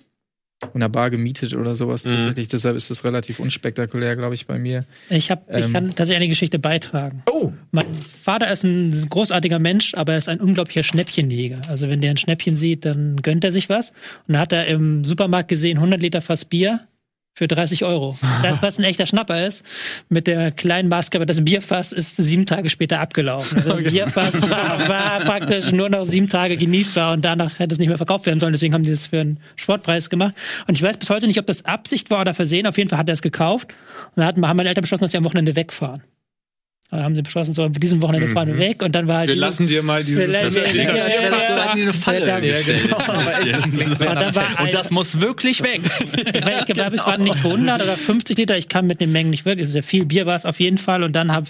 in 0.73 0.81
der 0.81 0.89
Bar 0.89 1.09
gemietet 1.09 1.53
oder 1.55 1.73
sowas 1.73 2.03
tatsächlich. 2.03 2.49
Deshalb 2.49 2.75
ist 2.75 2.89
das 2.89 3.05
relativ 3.05 3.39
unspektakulär, 3.39 4.15
glaube 4.17 4.35
ich, 4.35 4.45
bei 4.45 4.59
mir. 4.59 4.83
Ich, 5.09 5.31
hab, 5.31 5.49
ich 5.55 5.65
Ähm. 5.65 5.73
kann 5.73 5.87
tatsächlich 5.95 6.17
eine 6.17 6.27
Geschichte 6.27 6.59
beitragen. 6.59 7.23
Oh! 7.31 7.53
Mein 7.71 7.85
Vater 7.93 8.51
ist 8.51 8.63
ein 8.63 8.91
großartiger 9.09 9.59
Mensch, 9.59 9.93
aber 9.95 10.13
er 10.13 10.17
ist 10.17 10.27
ein 10.27 10.41
unglaublicher 10.41 10.83
Schnäppchenjäger. 10.83 11.61
Also 11.69 11.87
wenn 11.87 12.01
der 12.01 12.11
ein 12.11 12.17
Schnäppchen 12.17 12.57
sieht, 12.57 12.83
dann 12.83 13.21
gönnt 13.21 13.45
er 13.45 13.53
sich 13.53 13.69
was. 13.69 13.91
Und 14.27 14.33
dann 14.33 14.39
hat 14.41 14.51
er 14.51 14.67
im 14.67 15.05
Supermarkt 15.05 15.47
gesehen 15.47 15.77
100 15.77 16.01
Liter 16.01 16.19
Fass 16.19 16.43
Bier 16.43 16.81
für 17.33 17.47
30 17.47 17.85
Euro. 17.85 18.17
Das, 18.43 18.61
was 18.61 18.79
ein 18.79 18.83
echter 18.83 19.05
Schnapper 19.05 19.45
ist, 19.45 19.63
mit 20.09 20.27
der 20.27 20.51
kleinen 20.51 20.89
Maske, 20.89 21.17
aber 21.17 21.25
das 21.25 21.43
Bierfass 21.43 21.93
ist 21.93 22.17
sieben 22.17 22.45
Tage 22.45 22.69
später 22.69 22.99
abgelaufen. 22.99 23.59
Also 23.59 23.69
das 23.69 23.83
Bierfass 23.83 24.49
war, 24.49 24.87
war 24.89 25.19
praktisch 25.21 25.71
nur 25.71 25.89
noch 25.89 26.05
sieben 26.05 26.27
Tage 26.27 26.57
genießbar 26.57 27.13
und 27.13 27.23
danach 27.23 27.59
hätte 27.59 27.73
es 27.73 27.79
nicht 27.79 27.87
mehr 27.87 27.97
verkauft 27.97 28.25
werden 28.25 28.39
sollen. 28.39 28.53
Deswegen 28.53 28.73
haben 28.73 28.83
die 28.83 28.91
das 28.91 29.07
für 29.07 29.21
einen 29.21 29.39
Sportpreis 29.55 30.09
gemacht. 30.09 30.33
Und 30.67 30.75
ich 30.75 30.81
weiß 30.81 30.97
bis 30.97 31.09
heute 31.09 31.27
nicht, 31.27 31.39
ob 31.39 31.45
das 31.45 31.65
Absicht 31.65 32.09
war 32.09 32.21
oder 32.21 32.33
Versehen. 32.33 32.67
Auf 32.67 32.77
jeden 32.77 32.89
Fall 32.89 32.99
hat 32.99 33.09
er 33.09 33.13
es 33.13 33.21
gekauft. 33.21 33.73
Und 34.15 34.21
dann 34.21 34.47
haben 34.47 34.57
meine 34.57 34.69
Eltern 34.69 34.81
beschlossen, 34.81 35.05
dass 35.05 35.11
sie 35.11 35.17
am 35.17 35.25
Wochenende 35.25 35.55
wegfahren. 35.55 36.03
Dann 36.91 37.03
haben 37.03 37.15
sie 37.15 37.21
beschlossen, 37.21 37.53
so, 37.53 37.69
diesem 37.69 38.01
Wochenende 38.01 38.27
fahren 38.29 38.47
wir 38.47 38.57
weg. 38.57 38.81
Und 38.81 38.93
dann 38.95 39.07
war 39.07 39.17
halt 39.19 39.27
Wir 39.27 39.35
dieses- 39.35 39.47
lassen 39.47 39.67
dir 39.67 39.83
mal 39.83 40.03
dieses 40.03 40.27
Wir 40.31 40.41
das 40.41 40.55
Liter- 40.55 40.95
ja, 40.95 41.07
ja, 41.07 41.21
ja, 41.21 41.29
So 41.47 41.53
ja. 41.55 41.73
in 41.73 41.81
eine 41.83 41.93
Falle 41.93 42.27
Ja, 42.27 42.39
genau. 42.39 42.57
Klingt 42.63 43.91
Und 43.91 43.99
dann 44.01 44.35
war 44.35 44.47
ein- 44.57 44.65
Und 44.65 44.73
das 44.73 44.89
muss 44.91 45.21
wirklich 45.21 45.61
weg. 45.63 45.81
Ich 46.67 46.73
glaube, 46.75 46.95
es 46.95 47.05
waren 47.05 47.23
nicht 47.23 47.37
100 47.43 47.81
oder 47.83 47.95
50 47.95 48.37
Liter. 48.37 48.57
Ich 48.57 48.69
kann 48.69 48.87
mit 48.87 49.01
den 49.01 49.11
Mengen 49.11 49.29
nicht 49.29 49.45
wirklich. 49.45 49.63
Es 49.65 49.69
ist 49.69 49.75
ja 49.75 49.81
viel 49.83 50.05
Bier 50.05 50.25
war 50.25 50.35
es 50.35 50.45
auf 50.45 50.59
jeden 50.59 50.77
Fall. 50.79 51.03
Und 51.03 51.13
dann 51.13 51.31
hab, 51.31 51.43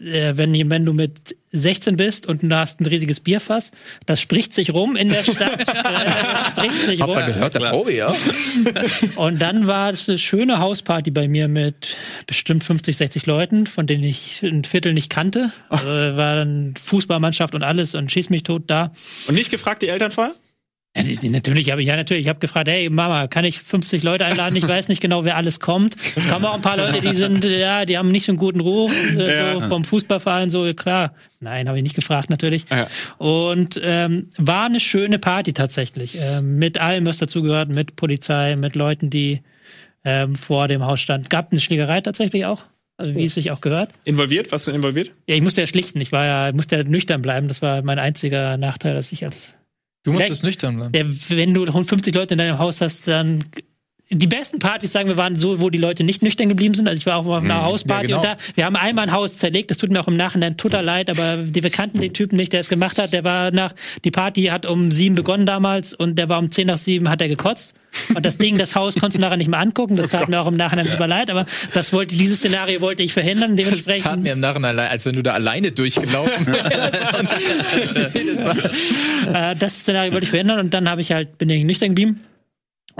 äh, 0.00 0.36
wenn, 0.36 0.70
wenn 0.70 0.84
du 0.84 0.92
mit 0.92 1.36
16 1.52 1.96
bist 1.96 2.26
und 2.26 2.42
du 2.42 2.56
hast 2.56 2.80
ein 2.80 2.86
riesiges 2.86 3.20
Bierfass, 3.20 3.70
das 4.06 4.20
spricht 4.20 4.54
sich 4.54 4.72
rum 4.72 4.96
in 4.96 5.08
der 5.08 5.22
Stadt. 5.22 5.58
das 5.66 6.46
spricht 6.46 6.86
sich 6.86 7.02
rum. 7.02 7.16
Habt 7.16 7.28
ihr 7.28 7.34
gehört, 7.34 7.54
der 7.54 7.70
Probe, 7.70 7.92
ja? 7.92 8.14
Und 9.16 9.42
dann 9.42 9.66
war 9.66 9.90
es 9.90 10.08
eine 10.08 10.18
schöne 10.18 10.58
Hausparty 10.58 11.10
bei 11.10 11.28
mir 11.28 11.48
mit 11.48 11.96
bestimmt 12.26 12.64
50, 12.64 12.96
60 12.96 13.26
Leuten, 13.26 13.66
von 13.66 13.86
denen 13.86 14.04
ich 14.04 14.42
ein 14.42 14.64
Viertel 14.64 14.94
nicht 14.94 15.10
kannte. 15.10 15.50
Also 15.68 15.88
war 15.88 16.36
dann 16.36 16.74
Fußballmannschaft 16.82 17.54
und 17.54 17.62
alles 17.62 17.94
und 17.94 18.10
schieß 18.12 18.30
mich 18.30 18.44
tot 18.44 18.64
da. 18.68 18.92
Und 19.26 19.34
nicht 19.34 19.50
gefragt 19.50 19.82
die 19.82 19.88
Eltern 19.88 20.10
die- 20.96 21.30
natürlich 21.30 21.70
habe 21.70 21.80
ich 21.82 21.88
ja 21.88 21.96
natürlich. 21.96 22.22
Ich 22.22 22.28
habe 22.28 22.40
gefragt, 22.40 22.68
hey 22.68 22.90
Mama, 22.90 23.28
kann 23.28 23.44
ich 23.44 23.60
50 23.60 24.02
Leute 24.02 24.24
einladen? 24.26 24.56
Ich 24.56 24.66
weiß 24.66 24.88
nicht 24.88 25.00
genau, 25.00 25.24
wer 25.24 25.36
alles 25.36 25.60
kommt. 25.60 25.96
Es 26.16 26.28
kommen 26.28 26.44
auch 26.44 26.54
ein 26.54 26.62
paar 26.62 26.76
Leute, 26.76 27.00
die 27.00 27.14
sind, 27.14 27.44
äh, 27.44 27.60
ja, 27.60 27.84
die 27.84 27.96
haben 27.96 28.10
nicht 28.10 28.24
so 28.26 28.32
einen 28.32 28.38
guten 28.38 28.60
Ruf, 28.60 28.92
äh, 29.16 29.36
Ja. 29.36 29.54
so 29.60 29.68
vom 29.68 29.84
Fußballverein, 29.84 30.50
so 30.50 30.72
klar. 30.74 31.14
Nein, 31.38 31.68
habe 31.68 31.78
ich 31.78 31.84
nicht 31.84 31.94
gefragt 31.94 32.28
natürlich. 32.30 32.64
Ja. 32.70 32.88
Und 33.18 33.80
ähm, 33.82 34.30
war 34.36 34.66
eine 34.66 34.80
schöne 34.80 35.18
Party 35.18 35.52
tatsächlich, 35.52 36.18
ähm, 36.20 36.56
mit 36.58 36.78
allem, 36.78 37.06
was 37.06 37.18
dazugehört, 37.18 37.68
mit 37.68 37.94
Polizei, 37.96 38.56
mit 38.56 38.74
Leuten, 38.74 39.10
die 39.10 39.42
ähm, 40.04 40.34
vor 40.34 40.66
dem 40.66 40.84
Haus 40.84 41.00
standen. 41.00 41.28
Gab 41.28 41.52
eine 41.52 41.60
Schlägerei 41.60 42.00
tatsächlich 42.00 42.46
auch, 42.46 42.64
also 42.96 43.14
wie 43.14 43.24
es 43.24 43.34
sich 43.34 43.50
auch 43.52 43.60
gehört. 43.60 43.90
Involviert? 44.04 44.50
Warst 44.50 44.66
du 44.66 44.70
involviert? 44.72 45.12
Ja, 45.28 45.34
ich 45.36 45.42
musste 45.42 45.60
ja 45.60 45.66
schlichten. 45.66 46.00
Ich 46.00 46.10
war 46.10 46.24
ja, 46.24 46.48
ich 46.48 46.54
musste 46.54 46.76
ja 46.76 46.82
nüchtern 46.82 47.22
bleiben. 47.22 47.46
Das 47.48 47.62
war 47.62 47.82
mein 47.82 47.98
einziger 47.98 48.56
Nachteil, 48.56 48.94
dass 48.94 49.12
ich 49.12 49.24
als 49.24 49.54
Du 50.02 50.12
musst 50.12 50.30
es 50.30 50.42
nüchtern 50.42 50.76
bleiben. 50.76 50.94
ja, 50.94 51.04
wenn 51.36 51.52
du 51.54 51.66
50 51.70 52.14
Leute 52.14 52.34
in 52.34 52.38
deinem 52.38 52.58
Haus 52.58 52.80
hast, 52.80 53.06
dann 53.06 53.44
die 54.12 54.26
besten 54.26 54.58
Partys, 54.58 54.90
sagen 54.90 55.08
wir, 55.08 55.16
waren 55.16 55.36
so, 55.36 55.60
wo 55.60 55.70
die 55.70 55.78
Leute 55.78 56.02
nicht 56.02 56.20
nüchtern 56.22 56.48
geblieben 56.48 56.74
sind. 56.74 56.88
Also 56.88 56.98
ich 56.98 57.06
war 57.06 57.18
auch 57.18 57.26
auf 57.26 57.44
einer 57.44 57.62
Hausparty 57.62 58.10
ja, 58.10 58.18
genau. 58.20 58.32
und 58.32 58.40
da, 58.40 58.44
wir 58.56 58.64
haben 58.64 58.74
einmal 58.74 59.04
ein 59.06 59.12
Haus 59.12 59.38
zerlegt, 59.38 59.70
das 59.70 59.78
tut 59.78 59.90
mir 59.92 60.00
auch 60.00 60.08
im 60.08 60.16
Nachhinein 60.16 60.56
total 60.56 60.84
leid, 60.84 61.10
aber 61.10 61.36
die, 61.36 61.62
wir 61.62 61.70
kannten 61.70 62.00
den 62.00 62.12
Typen 62.12 62.36
nicht, 62.36 62.52
der 62.52 62.58
es 62.58 62.68
gemacht 62.68 62.98
hat. 62.98 63.12
Der 63.12 63.22
war 63.22 63.52
nach, 63.52 63.72
die 64.04 64.10
Party 64.10 64.46
hat 64.46 64.66
um 64.66 64.90
sieben 64.90 65.14
begonnen 65.14 65.46
damals 65.46 65.94
und 65.94 66.16
der 66.18 66.28
war 66.28 66.40
um 66.40 66.50
zehn 66.50 66.66
nach 66.66 66.76
sieben, 66.76 67.08
hat 67.08 67.22
er 67.22 67.28
gekotzt. 67.28 67.74
Und 68.14 68.26
das 68.26 68.38
Ding, 68.38 68.58
das 68.58 68.74
Haus 68.74 68.94
konntest 68.94 69.18
du 69.18 69.20
nachher 69.20 69.36
nicht 69.36 69.48
mehr 69.50 69.60
angucken, 69.60 69.96
das 69.96 70.10
tat 70.10 70.28
mir 70.28 70.40
auch 70.40 70.46
im 70.46 70.56
Nachhinein 70.56 70.86
super 70.86 71.06
leid, 71.06 71.30
aber 71.30 71.46
das 71.74 71.92
wollte, 71.92 72.16
dieses 72.16 72.38
Szenario 72.38 72.80
wollte 72.80 73.02
ich 73.04 73.12
verhindern, 73.12 73.56
Das 73.56 73.66
tat 73.66 73.66
dementsprechend. 73.66 74.22
mir 74.24 74.32
im 74.32 74.40
Nachhinein 74.40 74.74
leid, 74.76 74.90
als 74.90 75.06
wenn 75.06 75.14
du 75.14 75.22
da 75.22 75.34
alleine 75.34 75.70
durchgelaufen 75.70 76.46
wärst. 76.52 77.08
das 78.14 78.70
Äh, 79.34 79.56
das 79.56 79.80
Szenario 79.80 80.12
wollte 80.12 80.24
ich 80.24 80.30
verhindern 80.30 80.58
und 80.60 80.74
dann 80.74 80.88
habe 80.88 81.00
ich 81.00 81.12
halt, 81.12 81.38
bin 81.38 81.48
ich 81.48 81.62
nüchtern 81.64 81.90
geblieben. 81.90 82.20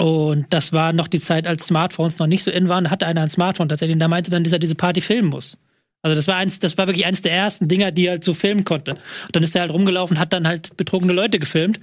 Und 0.01 0.47
das 0.49 0.73
war 0.73 0.95
noch 0.95 1.09
die 1.09 1.21
Zeit, 1.21 1.47
als 1.47 1.67
Smartphones 1.67 2.19
noch 2.19 2.27
nicht 2.27 2.43
so 2.43 2.51
in 2.51 2.71
waren, 2.71 2.85
Da 2.85 2.91
hatte 2.91 3.07
einer 3.07 3.21
ein 3.21 3.29
Smartphone 3.29 3.69
tatsächlich. 3.69 3.93
Und 3.97 3.99
da 3.99 4.09
meinte 4.09 4.31
dann, 4.31 4.43
dass 4.45 4.53
er 4.55 4.59
diese 4.59 4.75
Party 4.75 5.03
filmen 5.03 5.29
muss. 5.29 5.59
Also 6.01 6.15
das 6.15 6.27
war 6.27 6.37
eins, 6.37 6.59
das 6.59 6.79
war 6.79 6.87
wirklich 6.87 7.05
eins 7.05 7.21
der 7.21 7.33
ersten 7.33 7.69
Dinger, 7.69 7.93
die 7.93 8.07
er 8.07 8.13
halt 8.13 8.25
so 8.25 8.33
filmen 8.33 8.65
konnte. 8.65 8.93
Und 8.93 9.37
dann 9.37 9.43
ist 9.43 9.55
er 9.55 9.61
halt 9.61 9.71
rumgelaufen, 9.71 10.19
hat 10.19 10.33
dann 10.33 10.49
halt 10.49 10.75
betrunkene 10.79 11.13
Leute 11.13 11.39
gefilmt. 11.39 11.81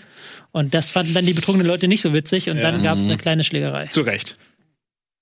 Und 0.51 0.73
das 0.73 0.89
fanden 0.89 1.13
dann 1.13 1.27
die 1.27 1.34
betrunkenen 1.34 1.67
Leute 1.67 1.88
nicht 1.88 2.01
so 2.01 2.12
witzig. 2.12 2.49
Und 2.49 2.58
dann 2.58 2.82
gab 2.82 2.97
es 2.97 3.06
eine 3.06 3.17
kleine 3.17 3.43
Schlägerei. 3.43 3.86
Zu 3.86 4.01
Recht. 4.01 4.36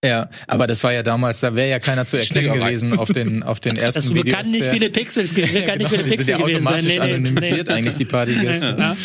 ja, 0.05 0.29
aber 0.47 0.65
das 0.65 0.81
war 0.86 0.93
ja 0.93 1.03
damals, 1.03 1.41
da 1.41 1.53
wäre 1.53 1.69
ja 1.69 1.79
keiner 1.79 2.05
zu 2.05 2.15
erkennen 2.15 2.53
gewesen 2.53 2.97
auf 2.97 3.12
den, 3.12 3.43
auf 3.43 3.60
den 3.60 3.75
ersten 3.75 3.99
Das 3.99 4.13
Videos. 4.13 4.38
kann 4.38 4.49
nicht 4.51 4.63
viele 4.63 4.89
Pixels 4.89 5.36
kann 5.36 5.43
nicht 5.43 5.49
viele 5.49 5.63
Genau, 5.65 5.77
die 5.77 5.86
sind 5.86 6.05
Pixel 6.05 6.29
ja 6.29 6.38
gewesen 6.38 6.63
sein. 6.63 6.75
automatisch 6.75 6.99
anonymisiert 6.99 7.67
nee. 7.67 7.73
eigentlich, 7.73 7.95
die 7.95 8.05
Partygäste. 8.05 8.77
Ja. 8.79 8.95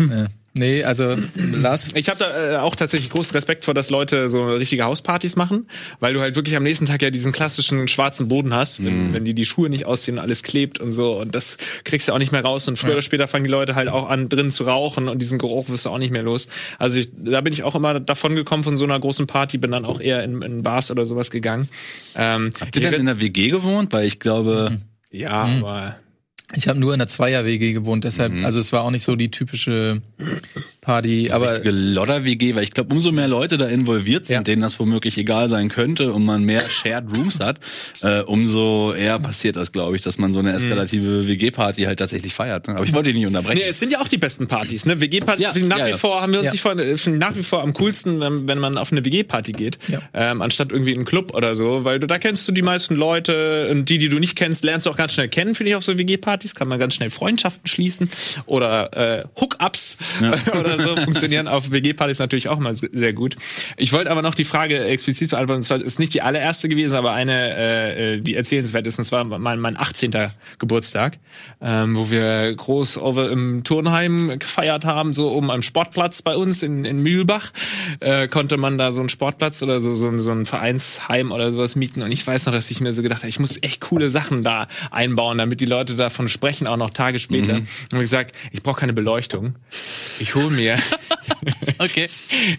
Ja. 0.00 0.26
Nee, 0.56 0.84
also 0.84 1.14
Lars, 1.52 1.88
Ich 1.94 2.08
habe 2.08 2.18
da 2.18 2.54
äh, 2.54 2.56
auch 2.56 2.74
tatsächlich 2.74 3.10
großen 3.10 3.32
Respekt 3.32 3.66
vor, 3.66 3.74
dass 3.74 3.90
Leute 3.90 4.30
so 4.30 4.46
richtige 4.46 4.84
Hauspartys 4.84 5.36
machen, 5.36 5.68
weil 6.00 6.14
du 6.14 6.20
halt 6.20 6.34
wirklich 6.34 6.56
am 6.56 6.62
nächsten 6.62 6.86
Tag 6.86 7.02
ja 7.02 7.10
diesen 7.10 7.32
klassischen 7.32 7.88
schwarzen 7.88 8.28
Boden 8.28 8.54
hast, 8.54 8.82
wenn, 8.82 9.12
wenn 9.12 9.24
die 9.24 9.34
die 9.34 9.44
Schuhe 9.44 9.68
nicht 9.68 9.84
ausziehen, 9.84 10.18
alles 10.18 10.42
klebt 10.42 10.78
und 10.78 10.92
so 10.94 11.20
und 11.20 11.34
das 11.34 11.58
kriegst 11.84 12.08
du 12.08 12.14
auch 12.14 12.18
nicht 12.18 12.32
mehr 12.32 12.42
raus 12.42 12.68
und 12.68 12.78
früher 12.78 12.92
oder 12.92 13.02
später 13.02 13.26
fangen 13.26 13.44
die 13.44 13.50
Leute 13.50 13.74
halt 13.74 13.90
auch 13.90 14.08
an 14.08 14.30
drin 14.30 14.50
zu 14.50 14.64
rauchen 14.64 15.08
und 15.08 15.20
diesen 15.20 15.38
Geruch 15.38 15.68
wirst 15.68 15.84
du 15.84 15.90
auch 15.90 15.98
nicht 15.98 16.10
mehr 16.10 16.22
los. 16.22 16.48
Also 16.78 16.98
ich, 16.98 17.10
da 17.14 17.42
bin 17.42 17.52
ich 17.52 17.62
auch 17.62 17.74
immer 17.74 18.00
davon 18.00 18.34
gekommen 18.34 18.64
von 18.64 18.76
so 18.76 18.84
einer 18.84 18.98
großen 18.98 19.26
Party, 19.26 19.58
bin 19.58 19.70
dann 19.70 19.84
auch 19.84 20.00
eher 20.00 20.24
in, 20.24 20.40
in 20.40 20.62
Bars 20.62 20.90
oder 20.90 21.04
sowas 21.04 21.30
gegangen. 21.30 21.68
Ähm, 22.14 22.52
Habt 22.60 22.76
ihr 22.76 22.90
denn 22.90 23.00
in 23.00 23.06
der 23.06 23.20
WG 23.20 23.50
gewohnt? 23.50 23.92
Weil 23.92 24.06
ich 24.06 24.18
glaube, 24.20 24.78
ja, 25.10 25.42
aber 25.42 25.96
ich 26.54 26.68
habe 26.68 26.78
nur 26.78 26.92
in 26.94 26.98
der 26.98 27.08
Zweier-WG 27.08 27.72
gewohnt, 27.72 28.04
deshalb, 28.04 28.32
also 28.44 28.60
es 28.60 28.72
war 28.72 28.82
auch 28.82 28.90
nicht 28.90 29.02
so 29.02 29.16
die 29.16 29.30
typische 29.30 30.00
Party, 30.80 31.30
aber 31.32 31.50
richtige 31.50 31.70
Lodder-WG, 31.72 32.54
weil 32.54 32.62
ich 32.62 32.70
glaube, 32.70 32.94
umso 32.94 33.10
mehr 33.10 33.26
Leute 33.26 33.58
da 33.58 33.66
involviert 33.66 34.26
sind, 34.26 34.34
Ja. 34.36 34.42
denen 34.42 34.62
das 34.62 34.78
womöglich 34.78 35.18
egal 35.18 35.48
sein 35.48 35.68
könnte 35.68 36.12
und 36.12 36.24
man 36.24 36.44
mehr 36.44 36.62
Shared 36.70 37.06
Rooms 37.12 37.40
hat, 37.40 37.58
äh, 38.02 38.20
umso 38.20 38.92
eher 38.92 39.18
passiert 39.18 39.56
das, 39.56 39.72
glaube 39.72 39.96
ich, 39.96 40.02
dass 40.02 40.18
man 40.18 40.32
so 40.32 40.38
eine 40.38 40.52
eskalative 40.52 41.26
WG-Party 41.26 41.82
halt 41.82 41.98
tatsächlich 41.98 42.32
feiert. 42.32 42.68
Ne? 42.68 42.76
Aber 42.76 42.84
ich 42.84 42.92
wollte 42.92 43.08
dich 43.08 43.16
nicht 43.18 43.26
unterbrechen. 43.26 43.58
Nee, 43.58 43.68
es 43.68 43.80
sind 43.80 43.90
ja 43.90 44.00
auch 44.00 44.06
die 44.08 44.18
besten 44.18 44.46
Partys, 44.46 44.86
ne? 44.86 45.00
WG-Partys 45.00 45.42
Ja, 45.42 45.52
nach 45.64 45.78
ja, 45.78 45.86
wie 45.86 45.90
ja. 45.90 45.96
vor 45.98 46.20
haben 46.22 46.32
wir 46.32 46.38
uns 46.38 46.46
Ja. 46.46 46.52
nicht 46.52 46.60
vor, 46.62 46.78
äh, 46.78 46.96
nach 47.10 47.34
wie 47.36 47.42
vor 47.42 47.62
am 47.62 47.74
coolsten, 47.74 48.20
wenn, 48.20 48.46
wenn 48.46 48.58
man 48.60 48.78
auf 48.78 48.92
eine 48.92 49.04
WG-Party 49.04 49.50
geht, 49.50 49.78
Ja. 49.88 50.00
ähm, 50.14 50.40
anstatt 50.40 50.70
irgendwie 50.70 50.92
in 50.92 50.98
einen 50.98 51.06
Club 51.06 51.34
oder 51.34 51.56
so, 51.56 51.82
weil 51.82 51.98
du 51.98 52.06
da 52.06 52.18
kennst 52.18 52.46
du 52.46 52.52
die 52.52 52.62
meisten 52.62 52.94
Leute 52.94 53.68
und 53.72 53.88
die, 53.88 53.98
die 53.98 54.08
du 54.08 54.20
nicht 54.20 54.36
kennst, 54.36 54.62
lernst 54.62 54.86
du 54.86 54.90
auch 54.90 54.96
ganz 54.96 55.12
schnell 55.14 55.28
kennen, 55.28 55.56
finde 55.56 55.70
ich 55.70 55.74
auf 55.76 55.82
so 55.82 55.98
WG-Partys, 55.98 56.35
kann 56.54 56.68
man 56.68 56.78
ganz 56.78 56.94
schnell 56.94 57.10
Freundschaften 57.10 57.66
schließen 57.66 58.10
oder 58.46 59.20
äh, 59.20 59.24
Hookups 59.40 59.98
oder 60.58 60.78
so 60.78 60.96
funktionieren. 60.96 61.48
Auf 61.48 61.70
WG-Partys 61.70 62.18
natürlich 62.18 62.48
auch 62.48 62.58
mal 62.58 62.74
sehr 62.74 63.12
gut. 63.12 63.36
Ich 63.76 63.92
wollte 63.92 64.10
aber 64.10 64.22
noch 64.22 64.34
die 64.34 64.44
Frage 64.44 64.84
explizit 64.84 65.30
beantworten, 65.30 65.58
und 65.58 65.62
zwar 65.64 65.80
ist 65.80 65.98
nicht 65.98 66.14
die 66.14 66.22
allererste 66.22 66.68
gewesen, 66.68 66.94
aber 66.96 67.12
eine, 67.12 67.56
äh, 67.56 68.14
äh, 68.14 68.20
die 68.20 68.34
erzählenswert 68.34 68.86
ist, 68.86 68.98
und 68.98 69.04
zwar 69.04 69.24
mein, 69.24 69.58
mein 69.58 69.76
18. 69.76 70.12
Geburtstag, 70.58 71.18
ähm, 71.60 71.96
wo 71.96 72.10
wir 72.10 72.54
groß 72.54 72.98
over 72.98 73.30
im 73.30 73.64
Turnheim 73.64 74.38
gefeiert 74.38 74.84
haben, 74.84 75.12
so 75.12 75.30
oben 75.32 75.50
am 75.50 75.62
Sportplatz 75.62 76.22
bei 76.22 76.36
uns 76.36 76.62
in, 76.62 76.84
in 76.84 77.02
Mühlbach, 77.02 77.52
äh, 78.00 78.28
konnte 78.28 78.56
man 78.56 78.78
da 78.78 78.92
so 78.92 79.00
einen 79.00 79.08
Sportplatz 79.08 79.62
oder 79.62 79.80
so, 79.80 79.92
so, 79.92 80.16
so 80.18 80.30
ein 80.30 80.44
Vereinsheim 80.44 81.32
oder 81.32 81.52
sowas 81.52 81.76
mieten. 81.76 82.02
Und 82.02 82.12
ich 82.12 82.26
weiß 82.26 82.46
noch, 82.46 82.52
dass 82.52 82.70
ich 82.70 82.80
mir 82.80 82.92
so 82.92 83.02
gedacht 83.02 83.20
habe, 83.20 83.28
ich 83.28 83.40
muss 83.40 83.62
echt 83.62 83.80
coole 83.80 84.10
Sachen 84.10 84.42
da 84.42 84.68
einbauen, 84.90 85.38
damit 85.38 85.60
die 85.60 85.66
Leute 85.66 85.94
davon 85.94 86.25
sprechen, 86.28 86.66
auch 86.66 86.76
noch 86.76 86.90
Tage 86.90 87.20
später. 87.20 87.56
Und 87.56 87.66
ich 87.92 87.98
gesagt, 87.98 88.34
ich 88.52 88.62
brauche 88.62 88.80
keine 88.80 88.92
Beleuchtung. 88.92 89.56
Ich 90.18 90.34
hole 90.34 90.50
mir 90.50 90.78
Okay. 91.78 92.08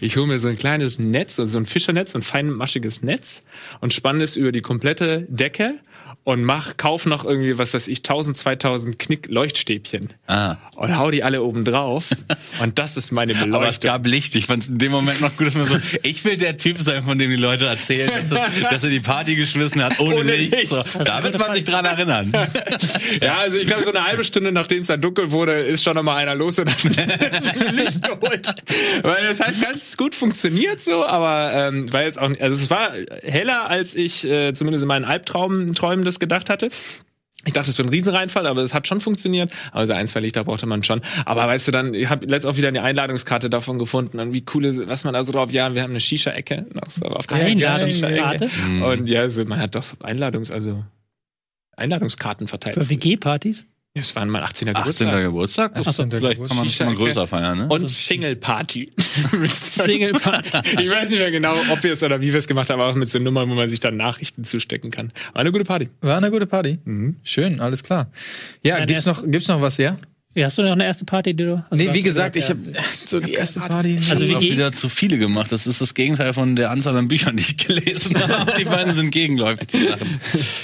ich 0.00 0.16
hole 0.16 0.26
mir 0.26 0.38
so 0.38 0.48
ein 0.48 0.56
kleines 0.56 0.98
Netz, 0.98 1.38
also 1.38 1.52
so 1.52 1.58
ein 1.58 1.66
Fischernetz, 1.66 2.14
ein 2.14 2.22
feinmaschiges 2.22 3.02
Netz 3.02 3.44
und 3.80 3.92
spanne 3.92 4.24
es 4.24 4.36
über 4.36 4.52
die 4.52 4.60
komplette 4.60 5.26
Decke 5.28 5.80
und 6.24 6.44
mach, 6.44 6.76
kauf 6.76 7.06
noch 7.06 7.24
irgendwie, 7.24 7.56
was 7.56 7.72
weiß 7.72 7.88
ich, 7.88 7.98
1000, 8.00 8.36
2000 8.36 8.98
Knick 8.98 9.28
Leuchtstäbchen. 9.28 10.12
Ah. 10.26 10.56
Und 10.76 10.96
hau 10.98 11.10
die 11.10 11.22
alle 11.22 11.42
oben 11.42 11.64
drauf. 11.64 12.10
und 12.62 12.78
das 12.78 12.98
ist 12.98 13.12
meine 13.12 13.32
Aber 13.34 13.44
es 13.44 13.50
Beleuchtung. 13.78 13.88
gab 13.88 14.06
Licht. 14.06 14.34
Ich 14.34 14.46
fand 14.46 14.62
es 14.62 14.68
in 14.68 14.78
dem 14.78 14.92
Moment 14.92 15.22
noch 15.22 15.34
gut, 15.38 15.46
dass 15.46 15.54
man 15.54 15.64
so, 15.64 15.76
ich 16.02 16.24
will 16.26 16.36
der 16.36 16.58
Typ 16.58 16.80
sein, 16.80 17.02
von 17.02 17.18
dem 17.18 17.30
die 17.30 17.36
Leute 17.36 17.64
erzählen, 17.66 18.10
dass, 18.10 18.28
das, 18.28 18.60
dass 18.70 18.84
er 18.84 18.90
die 18.90 19.00
Party 19.00 19.36
geschmissen 19.36 19.82
hat 19.82 19.98
ohne, 20.00 20.16
Ohne 20.16 20.36
Licht. 20.36 20.52
Licht. 20.54 20.70
So, 20.70 20.98
da 21.02 21.22
wird 21.24 21.38
man 21.38 21.54
sich 21.54 21.64
dran 21.64 21.84
erinnern. 21.84 22.32
Ja, 23.20 23.38
also 23.38 23.58
ich 23.58 23.66
glaube, 23.66 23.84
so 23.84 23.90
eine 23.92 24.04
halbe 24.04 24.22
Stunde, 24.22 24.52
nachdem 24.52 24.80
es 24.80 24.86
dann 24.88 25.00
dunkel 25.00 25.30
wurde, 25.32 25.52
ist 25.52 25.82
schon 25.82 25.94
noch 25.94 26.02
mal 26.02 26.16
einer 26.16 26.34
los 26.34 26.58
und 26.58 26.70
hat 26.70 26.82
Licht 27.72 28.02
geholt. 28.02 28.54
Weil 29.02 29.24
es 29.26 29.40
halt 29.40 29.60
ganz 29.60 29.96
gut 29.96 30.14
funktioniert 30.14 30.82
so, 30.82 31.04
aber 31.04 31.52
ähm, 31.54 31.92
weil 31.92 32.06
es 32.08 32.18
auch, 32.18 32.30
also 32.40 32.62
es 32.62 32.70
war 32.70 32.92
heller, 33.22 33.68
als 33.70 33.94
ich 33.94 34.24
äh, 34.24 34.52
zumindest 34.54 34.82
in 34.82 34.88
meinen 34.88 35.04
Albträumen 35.04 35.74
Träumen 35.74 36.04
das 36.08 36.18
gedacht 36.18 36.50
hatte. 36.50 36.68
Ich 37.44 37.52
dachte, 37.52 37.70
es 37.70 37.78
wird 37.78 37.86
ein 37.88 37.90
Riesenreinfall, 37.90 38.46
aber 38.46 38.62
es 38.62 38.74
hat 38.74 38.88
schon 38.88 39.00
funktioniert. 39.00 39.52
Aber 39.70 39.86
so 39.86 39.92
ein, 39.92 40.08
zwei 40.08 40.20
Lichter 40.20 40.42
brauchte 40.42 40.66
man 40.66 40.82
schon. 40.82 41.00
Aber 41.24 41.46
weißt 41.46 41.68
du, 41.68 41.72
dann, 41.72 41.94
ich 41.94 42.08
habe 42.08 42.26
letztens 42.26 42.52
auch 42.52 42.56
wieder 42.56 42.68
eine 42.68 42.82
Einladungskarte 42.82 43.48
davon 43.48 43.78
gefunden 43.78 44.18
und 44.18 44.34
wie 44.34 44.44
cool 44.54 44.64
ist, 44.64 44.86
was 44.88 45.04
man 45.04 45.14
da 45.14 45.22
so 45.22 45.32
drauf, 45.32 45.52
ja, 45.52 45.72
wir 45.74 45.82
haben 45.82 45.90
eine 45.90 46.00
Shisha-Ecke. 46.00 46.66
so 46.88 47.06
auf 47.06 47.26
der 47.28 47.38
Einladungskarte? 47.38 48.50
Und 48.84 49.08
ja, 49.08 49.20
also 49.20 49.44
man 49.44 49.60
hat 49.60 49.76
doch 49.76 49.84
Einladungs-, 50.00 50.52
also 50.52 50.84
Einladungskarten 51.76 52.48
verteilt. 52.48 52.74
Für 52.74 52.88
WG-Partys? 52.88 53.66
Das 53.98 54.16
war 54.16 54.24
mein 54.26 54.42
18. 54.42 54.68
18. 54.68 54.74
Geburtstag. 55.08 55.22
Geburtstag? 55.22 55.74
Das 55.74 55.86
18. 55.88 56.10
Vielleicht 56.10 56.38
kann 56.46 56.56
man 56.56 56.64
das 56.66 56.74
schon 56.74 56.86
mal 56.86 56.94
größer 56.94 57.26
feiern, 57.26 57.58
ne? 57.58 57.66
Und 57.68 57.88
Single 57.90 58.36
Party. 58.36 58.90
Single 59.48 60.12
Party. 60.12 60.48
ich 60.82 60.90
weiß 60.90 61.10
nicht 61.10 61.18
mehr 61.18 61.30
genau, 61.30 61.54
ob 61.70 61.82
wir 61.82 61.92
es 61.92 62.02
oder 62.02 62.20
wie 62.20 62.32
wir 62.32 62.38
es 62.38 62.46
gemacht 62.46 62.70
haben, 62.70 62.80
aber 62.80 62.90
auch 62.90 62.94
mit 62.96 63.08
so 63.08 63.18
Nummern, 63.18 63.48
wo 63.50 63.54
man 63.54 63.68
sich 63.70 63.80
dann 63.80 63.96
Nachrichten 63.96 64.44
zustecken 64.44 64.90
kann. 64.90 65.12
War 65.32 65.40
eine 65.40 65.52
gute 65.52 65.64
Party. 65.64 65.88
war 66.00 66.16
eine 66.16 66.30
gute 66.30 66.46
Party. 66.46 66.78
Mhm. 66.84 67.16
Schön, 67.22 67.60
alles 67.60 67.82
klar. 67.82 68.10
Ja, 68.64 68.74
Deine 68.76 68.86
gibt's 68.86 69.06
noch, 69.06 69.22
gibt's 69.26 69.48
noch 69.48 69.60
was, 69.60 69.76
ja? 69.78 69.98
Ja, 70.34 70.44
Hast 70.44 70.56
du 70.58 70.62
noch 70.62 70.70
eine 70.72 70.84
erste 70.84 71.04
Party, 71.04 71.34
die 71.34 71.44
du. 71.44 71.54
Also 71.54 71.66
Nee, 71.72 71.92
wie 71.92 71.98
hast 71.98 72.04
gesagt, 72.04 72.36
ich 72.36 72.44
ja. 72.48 72.50
habe 72.50 72.60
so 73.06 73.18
die 73.18 73.32
erste 73.32 73.58
Party. 73.60 73.98
Also 74.08 74.22
Ich 74.22 74.34
habe 74.34 74.44
wieder 74.44 74.70
zu 74.70 74.88
viele 74.88 75.18
gemacht. 75.18 75.50
Das 75.50 75.66
ist 75.66 75.80
das 75.80 75.94
Gegenteil 75.94 76.32
von 76.32 76.54
der 76.54 76.70
Anzahl 76.70 76.96
an 76.96 77.08
Büchern, 77.08 77.36
die 77.36 77.42
ich 77.42 77.56
gelesen 77.56 78.16
habe. 78.28 78.52
Die 78.56 78.64
beiden 78.64 78.94
sind 78.94 79.10
gegenläufig. 79.10 79.66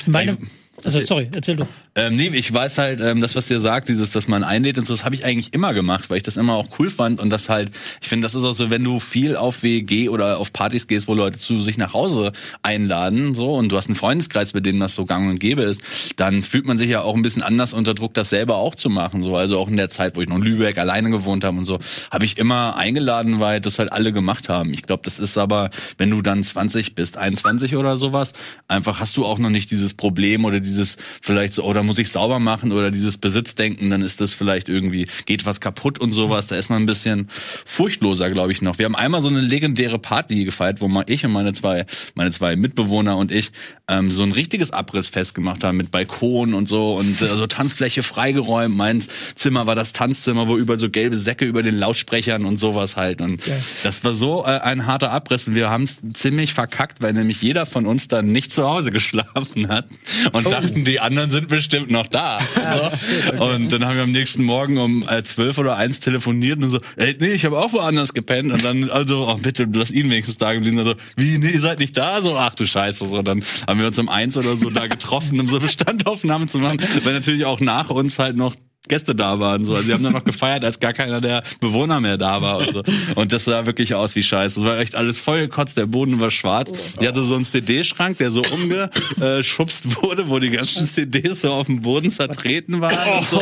Meine, 0.06 0.38
also, 0.84 1.00
sorry, 1.00 1.28
erzähl 1.34 1.56
du. 1.56 1.66
Ähm, 1.96 2.16
nee, 2.16 2.28
ich 2.34 2.52
weiß 2.52 2.78
halt, 2.78 3.00
ähm, 3.00 3.20
das, 3.20 3.36
was 3.36 3.46
dir 3.46 3.60
sagt, 3.60 3.88
dieses, 3.88 4.10
dass 4.10 4.28
man 4.28 4.44
einlädt 4.44 4.78
und 4.78 4.86
so, 4.86 4.92
das 4.94 5.04
habe 5.04 5.14
ich 5.14 5.24
eigentlich 5.24 5.54
immer 5.54 5.72
gemacht, 5.72 6.10
weil 6.10 6.18
ich 6.18 6.22
das 6.24 6.36
immer 6.36 6.54
auch 6.54 6.66
cool 6.78 6.90
fand 6.90 7.20
und 7.20 7.30
das 7.30 7.48
halt, 7.48 7.70
ich 8.02 8.08
finde, 8.08 8.24
das 8.24 8.34
ist 8.34 8.44
auch 8.44 8.52
so, 8.52 8.68
wenn 8.70 8.84
du 8.84 9.00
viel 9.00 9.36
auf 9.36 9.62
WG 9.62 10.08
oder 10.08 10.38
auf 10.38 10.52
Partys 10.52 10.86
gehst, 10.88 11.08
wo 11.08 11.14
Leute 11.14 11.38
zu 11.38 11.62
sich 11.62 11.78
nach 11.78 11.94
Hause 11.94 12.32
einladen, 12.62 13.34
so, 13.34 13.54
und 13.54 13.70
du 13.70 13.76
hast 13.76 13.86
einen 13.86 13.96
Freundeskreis, 13.96 14.52
bei 14.52 14.60
dem 14.60 14.78
das 14.80 14.94
so 14.94 15.06
gang 15.06 15.30
und 15.30 15.40
gäbe 15.40 15.62
ist, 15.62 15.80
dann 16.16 16.42
fühlt 16.42 16.66
man 16.66 16.78
sich 16.78 16.90
ja 16.90 17.00
auch 17.00 17.14
ein 17.14 17.22
bisschen 17.22 17.42
anders 17.42 17.72
unter 17.72 17.94
Druck, 17.94 18.12
das 18.14 18.30
selber 18.30 18.56
auch 18.56 18.74
zu 18.74 18.90
machen, 18.90 19.22
so, 19.22 19.36
also 19.36 19.58
auch 19.58 19.68
in 19.68 19.76
der 19.76 19.88
Zeit, 19.88 20.16
wo 20.16 20.20
ich 20.20 20.28
noch 20.28 20.36
in 20.36 20.42
Lübeck 20.42 20.76
alleine 20.78 21.10
gewohnt 21.10 21.44
habe 21.44 21.56
und 21.56 21.64
so, 21.64 21.78
habe 22.10 22.24
ich 22.24 22.36
immer 22.38 22.76
eingeladen, 22.76 23.40
weil 23.40 23.60
das 23.60 23.78
halt 23.78 23.92
alle 23.92 24.12
gemacht 24.12 24.48
haben. 24.48 24.74
Ich 24.74 24.82
glaube, 24.82 25.02
das 25.04 25.18
ist 25.18 25.38
aber, 25.38 25.70
wenn 25.96 26.10
du 26.10 26.20
dann 26.20 26.42
20 26.42 26.94
bist, 26.94 27.16
21 27.16 27.76
oder 27.76 27.96
sowas, 27.96 28.32
einfach 28.68 29.00
hast 29.00 29.16
du 29.16 29.24
auch 29.24 29.38
noch 29.38 29.50
nicht 29.50 29.70
dieses 29.70 29.94
Problem 29.94 30.44
oder 30.44 30.60
dieses 30.60 30.73
vielleicht 31.22 31.54
so, 31.54 31.64
oder 31.64 31.82
muss 31.82 31.98
ich 31.98 32.10
sauber 32.10 32.38
machen 32.38 32.72
oder 32.72 32.90
dieses 32.90 33.18
Besitzdenken, 33.18 33.90
dann 33.90 34.02
ist 34.02 34.20
das 34.20 34.34
vielleicht 34.34 34.68
irgendwie, 34.68 35.06
geht 35.26 35.46
was 35.46 35.60
kaputt 35.60 35.98
und 35.98 36.12
sowas. 36.12 36.46
Da 36.46 36.56
ist 36.56 36.70
man 36.70 36.82
ein 36.82 36.86
bisschen 36.86 37.26
furchtloser, 37.64 38.30
glaube 38.30 38.52
ich, 38.52 38.62
noch. 38.62 38.78
Wir 38.78 38.86
haben 38.86 38.96
einmal 38.96 39.22
so 39.22 39.28
eine 39.28 39.40
legendäre 39.40 39.98
Party 39.98 40.44
gefeiert, 40.44 40.80
wo 40.80 40.88
mal 40.88 41.04
ich 41.08 41.24
und 41.24 41.32
meine 41.32 41.52
zwei, 41.52 41.86
meine 42.14 42.32
zwei 42.32 42.56
Mitbewohner 42.56 43.16
und 43.16 43.32
ich 43.32 43.52
ähm, 43.88 44.10
so 44.10 44.22
ein 44.22 44.32
richtiges 44.32 44.70
Abrissfest 44.70 45.34
gemacht 45.34 45.62
haben 45.64 45.76
mit 45.76 45.90
Balkon 45.90 46.54
und 46.54 46.68
so 46.68 46.94
und 46.94 47.20
äh, 47.20 47.26
so 47.26 47.46
Tanzfläche 47.46 48.02
freigeräumt. 48.02 48.74
Mein 48.74 49.02
Zimmer 49.34 49.66
war 49.66 49.74
das 49.74 49.92
Tanzzimmer, 49.92 50.48
wo 50.48 50.56
über 50.56 50.78
so 50.78 50.90
gelbe 50.90 51.16
Säcke 51.16 51.44
über 51.44 51.62
den 51.62 51.76
Lautsprechern 51.76 52.44
und 52.44 52.58
sowas 52.58 52.96
halt. 52.96 53.20
Und 53.20 53.42
das 53.82 54.04
war 54.04 54.14
so 54.14 54.44
äh, 54.44 54.60
ein 54.60 54.86
harter 54.86 55.10
Abriss 55.10 55.48
und 55.48 55.54
wir 55.54 55.70
haben 55.70 55.84
es 55.84 55.98
ziemlich 56.14 56.54
verkackt, 56.54 57.02
weil 57.02 57.12
nämlich 57.12 57.42
jeder 57.42 57.66
von 57.66 57.86
uns 57.86 58.08
dann 58.08 58.32
nicht 58.32 58.52
zu 58.52 58.64
Hause 58.64 58.90
geschlafen 58.92 59.68
hat 59.68 59.86
und 60.32 60.46
dachten, 60.64 60.84
die 60.84 61.00
anderen 61.00 61.30
sind 61.30 61.48
bestimmt 61.48 61.90
noch 61.90 62.06
da. 62.06 62.38
so. 62.40 63.44
Und 63.44 63.72
dann 63.72 63.84
haben 63.84 63.96
wir 63.96 64.02
am 64.02 64.12
nächsten 64.12 64.42
Morgen 64.42 64.78
um 64.78 65.06
äh, 65.08 65.22
12 65.22 65.58
oder 65.58 65.76
1 65.76 66.00
telefoniert 66.00 66.62
und 66.62 66.68
so, 66.68 66.80
ey, 66.96 67.16
nee, 67.18 67.32
ich 67.32 67.44
habe 67.44 67.58
auch 67.58 67.72
woanders 67.72 68.14
gepennt. 68.14 68.52
Und 68.52 68.64
dann, 68.64 68.90
also, 68.90 69.28
oh, 69.28 69.36
bitte, 69.36 69.68
lass 69.72 69.90
ihn 69.90 70.10
wenigstens 70.10 70.38
da 70.38 70.52
geblieben. 70.52 70.78
Also, 70.78 70.94
wie, 71.16 71.38
nee, 71.38 71.50
ihr 71.50 71.60
seid 71.60 71.78
nicht 71.78 71.96
da? 71.96 72.20
So, 72.22 72.36
ach 72.36 72.54
du 72.54 72.66
Scheiße. 72.66 73.08
So, 73.08 73.22
dann 73.22 73.42
haben 73.66 73.80
wir 73.80 73.86
uns 73.86 73.98
um 73.98 74.08
eins 74.08 74.36
oder 74.36 74.56
so 74.56 74.70
da 74.70 74.86
getroffen, 74.86 75.40
um 75.40 75.48
so 75.48 75.60
Bestandaufnahmen 75.60 76.48
zu 76.48 76.58
machen, 76.58 76.78
weil 77.04 77.14
natürlich 77.14 77.44
auch 77.44 77.60
nach 77.60 77.90
uns 77.90 78.18
halt 78.18 78.36
noch 78.36 78.54
Gäste 78.88 79.14
da 79.14 79.40
waren. 79.40 79.64
So. 79.64 79.72
Also 79.72 79.86
sie 79.86 79.92
haben 79.92 80.02
dann 80.04 80.12
noch 80.12 80.24
gefeiert, 80.34 80.64
als 80.64 80.78
gar 80.80 80.92
keiner 80.92 81.20
der 81.20 81.42
Bewohner 81.60 82.00
mehr 82.00 82.18
da 82.18 82.42
war. 82.42 82.58
Und, 82.58 82.72
so. 82.72 82.82
und 83.14 83.32
das 83.32 83.44
sah 83.44 83.66
wirklich 83.66 83.94
aus 83.94 84.14
wie 84.14 84.22
Scheiße. 84.22 84.60
Es 84.60 84.66
war 84.66 84.78
echt 84.78 84.94
alles 84.94 85.20
vollgekotzt, 85.20 85.76
der 85.76 85.86
Boden 85.86 86.20
war 86.20 86.30
schwarz. 86.30 86.94
Die 87.00 87.08
hatte 87.08 87.24
so 87.24 87.34
einen 87.34 87.44
CD-Schrank, 87.44 88.18
der 88.18 88.30
so 88.30 88.42
umgeschubst 88.42 90.02
wurde, 90.02 90.28
wo 90.28 90.38
die 90.38 90.50
ganzen 90.50 90.86
CDs 90.86 91.42
so 91.42 91.52
auf 91.52 91.66
dem 91.66 91.80
Boden 91.80 92.10
zertreten 92.10 92.80
waren. 92.80 93.18
Und 93.20 93.28
so. 93.28 93.40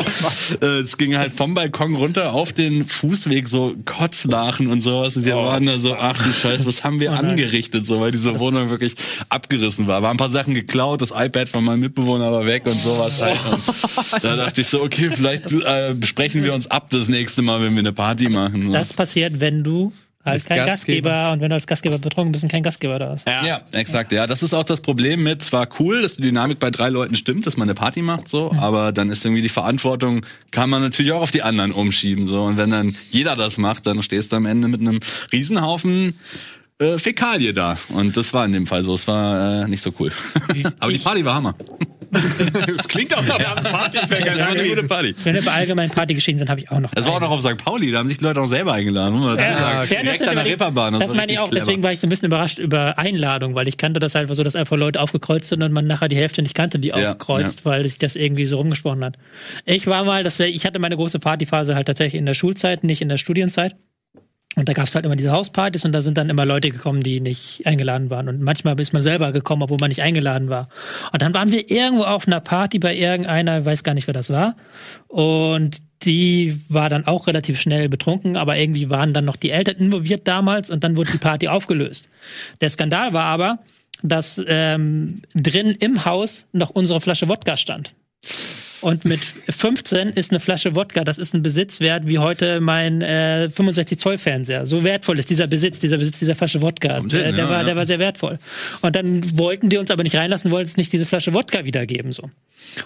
Äh, 0.66 0.81
Es 0.81 0.96
ging 0.96 1.16
halt 1.16 1.33
vom 1.33 1.55
Balkon 1.55 1.94
runter 1.96 2.33
auf 2.33 2.52
den 2.52 2.87
Fußweg 2.87 3.48
so 3.48 3.74
Kotzlachen 3.85 4.68
und 4.68 4.81
sowas. 4.81 5.16
Und 5.16 5.24
wir 5.24 5.37
waren 5.37 5.66
da 5.66 5.76
so, 5.76 5.94
ach 5.94 6.22
du 6.22 6.33
Scheiße, 6.33 6.66
was 6.66 6.85
haben 6.85 7.00
wir 7.00 7.12
angerichtet, 7.12 7.87
so, 7.87 8.00
weil 8.00 8.11
diese 8.11 8.38
Wohnung 8.38 8.70
wirklich 8.70 8.94
abgerissen 9.28 9.87
war. 9.87 10.02
War 10.02 10.11
ein 10.11 10.16
paar 10.16 10.31
Sachen 10.31 10.55
geklaut, 10.55 11.02
das 11.02 11.11
iPad 11.11 11.48
von 11.48 11.64
meinem 11.64 11.81
Mitbewohner 11.81 12.31
war 12.31 12.46
weg 12.46 12.64
und 12.66 12.81
sowas 12.81 13.20
halt. 13.22 13.38
Und 14.14 14.24
da 14.24 14.37
dachte 14.37 14.61
ich 14.61 14.66
so, 14.68 14.83
okay, 14.83 15.11
vielleicht 15.14 15.31
äh, 15.34 15.94
besprechen 15.94 16.42
wir 16.44 16.54
uns 16.54 16.66
ab 16.70 16.88
das 16.90 17.08
nächste 17.08 17.42
Mal, 17.42 17.62
wenn 17.62 17.72
wir 17.72 17.80
eine 17.80 17.92
Party 17.92 18.28
machen. 18.28 18.72
Das 18.72 18.92
passiert, 18.94 19.40
wenn 19.40 19.62
du 19.62 19.92
als 20.24 20.42
Als 20.42 20.44
kein 20.46 20.66
Gastgeber. 20.66 21.10
Gastgeber. 21.10 21.32
und 21.32 21.40
wenn 21.40 21.48
du 21.48 21.54
als 21.56 21.66
Gastgeber 21.66 21.98
betrunken 21.98 22.30
bist 22.30 22.44
und 22.44 22.50
kein 22.50 22.62
Gastgeber 22.62 22.98
da 23.00 23.14
ist. 23.14 23.26
Ja. 23.26 23.60
exakt. 23.72 24.12
Ja, 24.12 24.28
das 24.28 24.44
ist 24.44 24.54
auch 24.54 24.62
das 24.62 24.80
Problem 24.80 25.22
mit, 25.22 25.42
zwar 25.42 25.68
cool, 25.80 26.02
dass 26.02 26.14
die 26.14 26.22
Dynamik 26.22 26.60
bei 26.60 26.70
drei 26.70 26.90
Leuten 26.90 27.16
stimmt, 27.16 27.44
dass 27.46 27.56
man 27.56 27.68
eine 27.68 27.74
Party 27.74 28.02
macht, 28.02 28.28
so, 28.28 28.52
aber 28.52 28.92
dann 28.92 29.10
ist 29.10 29.24
irgendwie 29.24 29.42
die 29.42 29.48
Verantwortung, 29.48 30.24
kann 30.52 30.70
man 30.70 30.80
natürlich 30.80 31.10
auch 31.10 31.22
auf 31.22 31.32
die 31.32 31.42
anderen 31.42 31.72
umschieben, 31.72 32.26
so. 32.26 32.44
Und 32.44 32.56
wenn 32.56 32.70
dann 32.70 32.94
jeder 33.10 33.34
das 33.34 33.58
macht, 33.58 33.86
dann 33.86 34.00
stehst 34.02 34.30
du 34.30 34.36
am 34.36 34.46
Ende 34.46 34.68
mit 34.68 34.80
einem 34.80 35.00
Riesenhaufen 35.32 36.14
äh, 36.82 36.98
Fäkalie 36.98 37.52
da. 37.54 37.78
Und 37.90 38.16
das 38.16 38.32
war 38.34 38.44
in 38.44 38.52
dem 38.52 38.66
Fall 38.66 38.82
so. 38.82 38.94
Es 38.94 39.06
war 39.08 39.64
äh, 39.64 39.68
nicht 39.68 39.82
so 39.82 39.92
cool. 39.98 40.10
aber 40.80 40.92
die 40.92 40.98
Party 40.98 41.24
war 41.24 41.34
Hammer. 41.36 41.54
Das 42.12 42.88
klingt 42.88 43.16
auch 43.16 43.24
nach 43.24 43.38
einem 43.38 43.64
Partyfänger. 43.64 44.32
Das 44.36 44.38
war 44.38 44.48
eine 44.48 44.68
gute 44.68 44.82
Party. 44.82 45.14
Wenn 45.24 45.34
wir 45.34 45.42
bei 45.46 45.52
allgemeinen 45.52 45.90
Partygeschehen 45.90 46.36
sind, 46.36 46.50
habe 46.50 46.60
ich 46.60 46.70
auch 46.70 46.78
noch. 46.78 46.90
Das 46.90 47.06
war 47.06 47.12
auch 47.14 47.20
noch 47.20 47.30
auf 47.30 47.40
St. 47.40 47.56
Pauli, 47.56 47.90
da 47.90 48.00
haben 48.00 48.08
sich 48.08 48.18
die 48.18 48.24
Leute 48.24 48.38
auch 48.42 48.46
selber 48.46 48.74
eingeladen, 48.74 49.14
muss 49.14 49.24
man 49.24 49.36
dazu 49.38 49.48
Ja, 49.48 49.56
sagen. 49.58 49.72
ja, 49.72 49.80
das 49.80 49.88
Direkt 49.88 50.28
an 50.28 50.34
der 50.36 50.44
Reeperbahn. 50.44 51.00
Das 51.00 51.08
war 51.08 51.16
meine 51.16 51.32
ich 51.32 51.38
auch, 51.38 51.48
deswegen 51.48 51.64
clever. 51.76 51.82
war 51.84 51.92
ich 51.94 52.00
so 52.00 52.06
ein 52.06 52.10
bisschen 52.10 52.26
überrascht 52.26 52.58
über 52.58 52.98
Einladung, 52.98 53.54
weil 53.54 53.66
ich 53.66 53.78
kannte 53.78 53.98
das 53.98 54.14
einfach 54.14 54.34
so, 54.34 54.42
dass 54.42 54.56
einfach 54.56 54.76
Leute 54.76 55.00
aufgekreuzt 55.00 55.48
sind 55.48 55.62
und 55.62 55.72
man 55.72 55.86
nachher 55.86 56.08
die 56.08 56.16
Hälfte 56.16 56.42
nicht 56.42 56.54
kannte, 56.54 56.78
die 56.78 56.88
Ja, 56.88 57.12
aufkreuzt, 57.12 57.64
weil 57.64 57.82
sich 57.84 57.98
das 57.98 58.14
irgendwie 58.14 58.44
so 58.44 58.58
rumgesprochen 58.58 59.02
hat. 59.04 59.16
Ich 59.64 59.86
war 59.86 60.04
mal, 60.04 60.22
das, 60.22 60.38
ich 60.38 60.66
hatte 60.66 60.78
meine 60.80 60.96
große 60.96 61.18
Partyphase 61.18 61.74
halt 61.74 61.86
tatsächlich 61.86 62.18
in 62.18 62.26
der 62.26 62.34
Schulzeit, 62.34 62.84
nicht 62.84 63.00
in 63.00 63.08
der 63.08 63.16
Studienzeit. 63.16 63.74
Und 64.54 64.68
da 64.68 64.74
gab 64.74 64.86
es 64.86 64.94
halt 64.94 65.06
immer 65.06 65.16
diese 65.16 65.32
Hauspartys 65.32 65.86
und 65.86 65.92
da 65.92 66.02
sind 66.02 66.18
dann 66.18 66.28
immer 66.28 66.44
Leute 66.44 66.70
gekommen, 66.70 67.02
die 67.02 67.20
nicht 67.20 67.66
eingeladen 67.66 68.10
waren. 68.10 68.28
Und 68.28 68.42
manchmal 68.42 68.78
ist 68.78 68.92
man 68.92 69.02
selber 69.02 69.32
gekommen, 69.32 69.62
obwohl 69.62 69.78
man 69.80 69.88
nicht 69.88 70.02
eingeladen 70.02 70.50
war. 70.50 70.68
Und 71.10 71.22
dann 71.22 71.32
waren 71.32 71.52
wir 71.52 71.70
irgendwo 71.70 72.04
auf 72.04 72.26
einer 72.26 72.40
Party 72.40 72.78
bei 72.78 72.94
irgendeiner, 72.94 73.64
weiß 73.64 73.82
gar 73.82 73.94
nicht, 73.94 74.06
wer 74.06 74.14
das 74.14 74.28
war. 74.28 74.54
Und 75.08 75.78
die 76.02 76.60
war 76.68 76.90
dann 76.90 77.06
auch 77.06 77.28
relativ 77.28 77.60
schnell 77.60 77.88
betrunken, 77.88 78.36
aber 78.36 78.58
irgendwie 78.58 78.90
waren 78.90 79.14
dann 79.14 79.24
noch 79.24 79.36
die 79.36 79.50
Eltern 79.50 79.76
involviert 79.76 80.28
damals 80.28 80.70
und 80.70 80.84
dann 80.84 80.96
wurde 80.96 81.12
die 81.12 81.18
Party 81.18 81.48
aufgelöst. 81.48 82.10
Der 82.60 82.68
Skandal 82.68 83.14
war 83.14 83.24
aber, 83.24 83.58
dass 84.02 84.42
ähm, 84.46 85.22
drin 85.34 85.76
im 85.80 86.04
Haus 86.04 86.46
noch 86.52 86.70
unsere 86.70 87.00
Flasche 87.00 87.28
Wodka 87.28 87.56
stand. 87.56 87.94
Und 88.82 89.04
mit 89.04 89.20
15 89.20 90.10
ist 90.10 90.32
eine 90.32 90.40
Flasche 90.40 90.74
Wodka, 90.74 91.04
das 91.04 91.18
ist 91.18 91.34
ein 91.34 91.42
Besitzwert 91.42 92.06
wie 92.06 92.18
heute 92.18 92.60
mein 92.60 93.00
äh, 93.00 93.48
65 93.48 93.98
Zoll 93.98 94.18
Fernseher. 94.18 94.66
So 94.66 94.82
wertvoll 94.82 95.18
ist 95.18 95.30
dieser 95.30 95.46
Besitz, 95.46 95.78
dieser 95.78 95.98
Besitz 95.98 96.18
dieser 96.18 96.34
Flasche 96.34 96.60
Wodka. 96.62 96.96
Hin, 96.96 97.08
der, 97.08 97.32
der 97.32 97.44
ja, 97.44 97.48
war, 97.48 97.58
ja. 97.58 97.64
der 97.64 97.76
war 97.76 97.86
sehr 97.86 97.98
wertvoll. 97.98 98.38
Und 98.80 98.96
dann 98.96 99.38
wollten 99.38 99.68
die 99.68 99.78
uns 99.78 99.90
aber 99.90 100.02
nicht 100.02 100.16
reinlassen, 100.16 100.50
wollten 100.50 100.68
uns 100.68 100.76
nicht 100.76 100.92
diese 100.92 101.06
Flasche 101.06 101.32
Wodka 101.32 101.64
wiedergeben 101.64 102.12
so. 102.12 102.28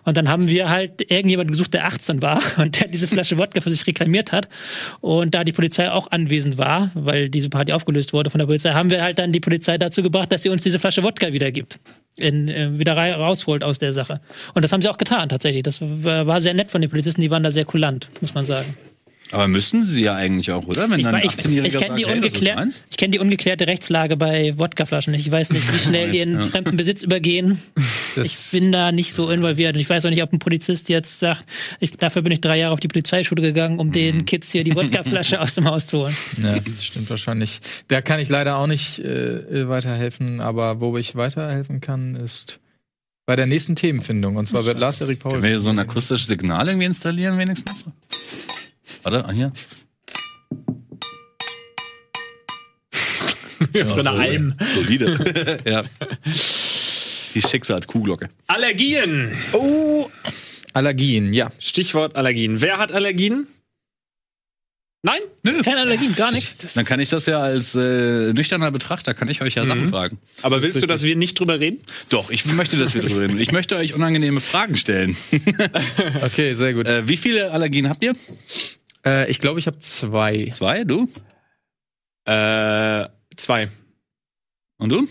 Und 0.05 0.17
dann 0.17 0.29
haben 0.29 0.49
wir 0.49 0.69
halt 0.69 1.11
irgendjemand 1.11 1.51
gesucht, 1.51 1.75
der 1.75 1.87
18 1.87 2.23
war 2.23 2.43
und 2.59 2.81
der 2.81 2.89
diese 2.89 3.09
Flasche 3.09 3.39
Wodka 3.39 3.61
für 3.61 3.71
sich 3.71 3.87
reklamiert 3.87 4.33
hat. 4.33 4.49
Und 5.01 5.35
da 5.35 5.45
die 5.45 5.53
Polizei 5.53 5.91
auch 5.91 6.11
anwesend 6.11 6.59
war, 6.59 6.91
weil 6.95 7.29
diese 7.29 7.49
Party 7.49 7.73
aufgelöst 7.73 8.13
wurde 8.13 8.31
von 8.31 8.39
der 8.39 8.47
Polizei, 8.47 8.73
haben 8.73 8.91
wir 8.91 9.03
halt 9.03 9.19
dann 9.19 9.33
die 9.33 9.41
Polizei 9.41 9.79
dazu 9.79 10.03
gebracht, 10.03 10.31
dass 10.31 10.43
sie 10.43 10.51
uns 10.51 10.63
diese 10.63 10.79
Flasche 10.79 11.03
Wodka 11.03 11.33
wiedergibt. 11.33 11.79
In, 12.17 12.49
äh, 12.49 12.79
wieder 12.79 12.97
rausholt 12.97 13.63
aus 13.63 13.79
der 13.79 13.93
Sache. 13.93 14.21
Und 14.55 14.65
das 14.65 14.73
haben 14.73 14.81
sie 14.81 14.89
auch 14.89 14.99
getan, 14.99 15.29
tatsächlich. 15.29 15.63
Das 15.63 15.81
war 15.83 16.41
sehr 16.41 16.55
nett 16.55 16.71
von 16.71 16.81
den 16.81 16.91
Polizisten, 16.91 17.21
die 17.21 17.31
waren 17.31 17.43
da 17.43 17.51
sehr 17.51 17.65
kulant, 17.67 18.09
muss 18.21 18.33
man 18.33 18.47
sagen. 18.47 18.77
Aber 19.33 19.49
müssen 19.49 19.85
sie 19.85 20.05
ja 20.05 20.15
eigentlich 20.15 20.53
auch, 20.53 20.67
oder? 20.67 20.89
Wenn 20.89 21.01
Ich, 21.01 21.05
dann 21.07 21.15
ein 21.17 21.25
ich, 21.25 21.33
18-Jähriger 21.33 21.67
ich 21.67 21.77
kenne 21.77 21.97
die, 21.97 22.07
hey, 22.07 22.69
kenn 22.97 23.11
die 23.11 23.19
ungeklärte 23.19 23.67
Rechtslage 23.67 24.17
bei 24.17 24.57
Wodkaflaschen. 24.57 25.15
Ich 25.15 25.31
weiß 25.31 25.51
nicht, 25.51 25.73
wie 25.73 25.79
schnell 25.79 26.11
die 26.13 26.21
in 26.21 26.41
fremden 26.41 26.77
Besitz 26.77 27.03
übergehen. 27.03 27.61
Das- 27.75 28.53
ich 28.53 28.61
bin 28.61 28.73
da 28.73 28.93
nicht 28.93 29.13
so 29.13 29.31
involviert. 29.31 29.75
Und 29.75 29.81
ich 29.81 29.91
weiß 29.91 30.05
auch 30.07 30.11
nicht, 30.11 30.23
ob 30.23 30.33
ein 30.33 30.39
Polizist 30.39 30.89
jetzt 30.89 31.19
sagt, 31.19 31.45
ich, 31.81 31.91
dafür 31.93 32.23
bin 32.23 32.33
ich 32.33 32.41
drei 32.41 32.59
Jahre 32.59 32.73
auf 32.73 32.81
die 32.81 32.89
Polizeischule 32.89 33.43
gegangen, 33.43 33.79
um 33.79 33.93
den 33.93 34.25
Kids 34.27 34.53
hier 34.53 34.65
die 34.65 34.75
Wodkaflasche 34.75 35.41
aus 35.41 35.55
dem 35.55 35.65
Haus 35.67 35.87
zu 35.87 35.99
holen. 35.99 36.17
Ja, 36.43 36.59
das 36.59 36.85
stimmt 36.85 37.11
wahrscheinlich. 37.11 37.61
Da 37.89 38.01
kann 38.03 38.21
ich 38.21 38.29
leider 38.29 38.57
auch 38.59 38.67
nicht 38.67 38.99
äh, 39.01 39.69
weiterhelfen, 39.69 40.41
aber 40.41 40.81
wo 40.81 40.97
ich 40.97 41.17
weiterhelfen 41.17 41.81
kann, 41.81 42.17
ist 42.17 42.59
bei 43.27 43.35
der 43.35 43.47
nächsten 43.47 43.75
Themenfindung. 43.75 44.37
Und 44.37 44.47
zwar 44.49 44.65
wird 44.65 44.79
Lars 44.79 45.01
Erik 45.01 45.19
Paul. 45.19 45.33
Können 45.33 45.43
wir 45.43 45.51
hier 45.51 45.59
so 45.61 45.71
ein 45.71 45.79
akustisches 45.81 46.29
Signal 46.29 46.69
irgendwie 46.69 46.87
installieren 46.87 47.37
wenigstens? 47.39 47.85
Warte, 49.03 49.25
ah, 49.27 49.33
hier. 49.33 49.53
Auf 53.83 53.91
so 53.91 54.01
einer 54.01 54.13
Alm. 54.13 54.55
Solide. 54.75 55.59
ja. 55.65 55.83
Die 57.35 57.43
Schicksalskuhglocke. 57.43 58.29
Allergien. 58.47 59.31
Oh, 59.53 60.11
Allergien, 60.73 61.33
ja. 61.33 61.51
Stichwort 61.59 62.17
Allergien. 62.17 62.61
Wer 62.61 62.79
hat 62.79 62.93
Allergien? 62.93 63.47
Nein? 65.07 65.21
Keine 65.63 65.83
Allergien, 65.83 66.17
gar 66.17 66.33
nichts. 66.33 66.75
Dann 66.75 66.85
kann 66.85 66.99
ich 66.99 67.09
das 67.09 67.27
ja 67.27 67.41
als 67.41 67.77
äh, 67.77 68.33
nüchterner 68.33 68.73
Betrachter, 68.73 69.15
kann 69.15 69.29
ich 69.29 69.41
euch 69.41 69.55
ja 69.55 69.65
Sachen 69.65 69.89
fragen. 69.89 70.19
Aber 70.43 70.63
willst 70.63 70.83
du, 70.83 70.87
dass 70.89 71.05
wir 71.05 71.15
nicht 71.15 71.39
drüber 71.39 71.61
reden? 71.61 71.81
Doch, 72.09 72.31
ich 72.33 72.45
möchte, 72.47 72.77
dass 72.77 72.95
wir 72.95 73.03
drüber 73.03 73.21
reden. 73.21 73.39
Ich 73.39 73.53
möchte 73.53 73.77
euch 73.77 73.95
unangenehme 73.95 74.41
Fragen 74.41 74.75
stellen. 74.75 75.17
Okay, 76.23 76.55
sehr 76.55 76.75
gut. 76.75 76.89
Äh, 76.89 77.09
wie 77.09 77.17
viele 77.17 77.53
Allergien 77.53 77.89
habt 77.89 78.03
ihr? 78.03 78.15
Äh, 79.07 79.31
ich 79.31 79.39
glaube, 79.39 79.59
ich 79.59 79.67
habe 79.67 79.79
zwei. 79.79 80.51
Zwei, 80.53 80.85
du? 80.85 81.09
Äh, 82.25 83.09
zwei. 83.37 83.69
Und 84.79 84.91
du? 84.91 85.07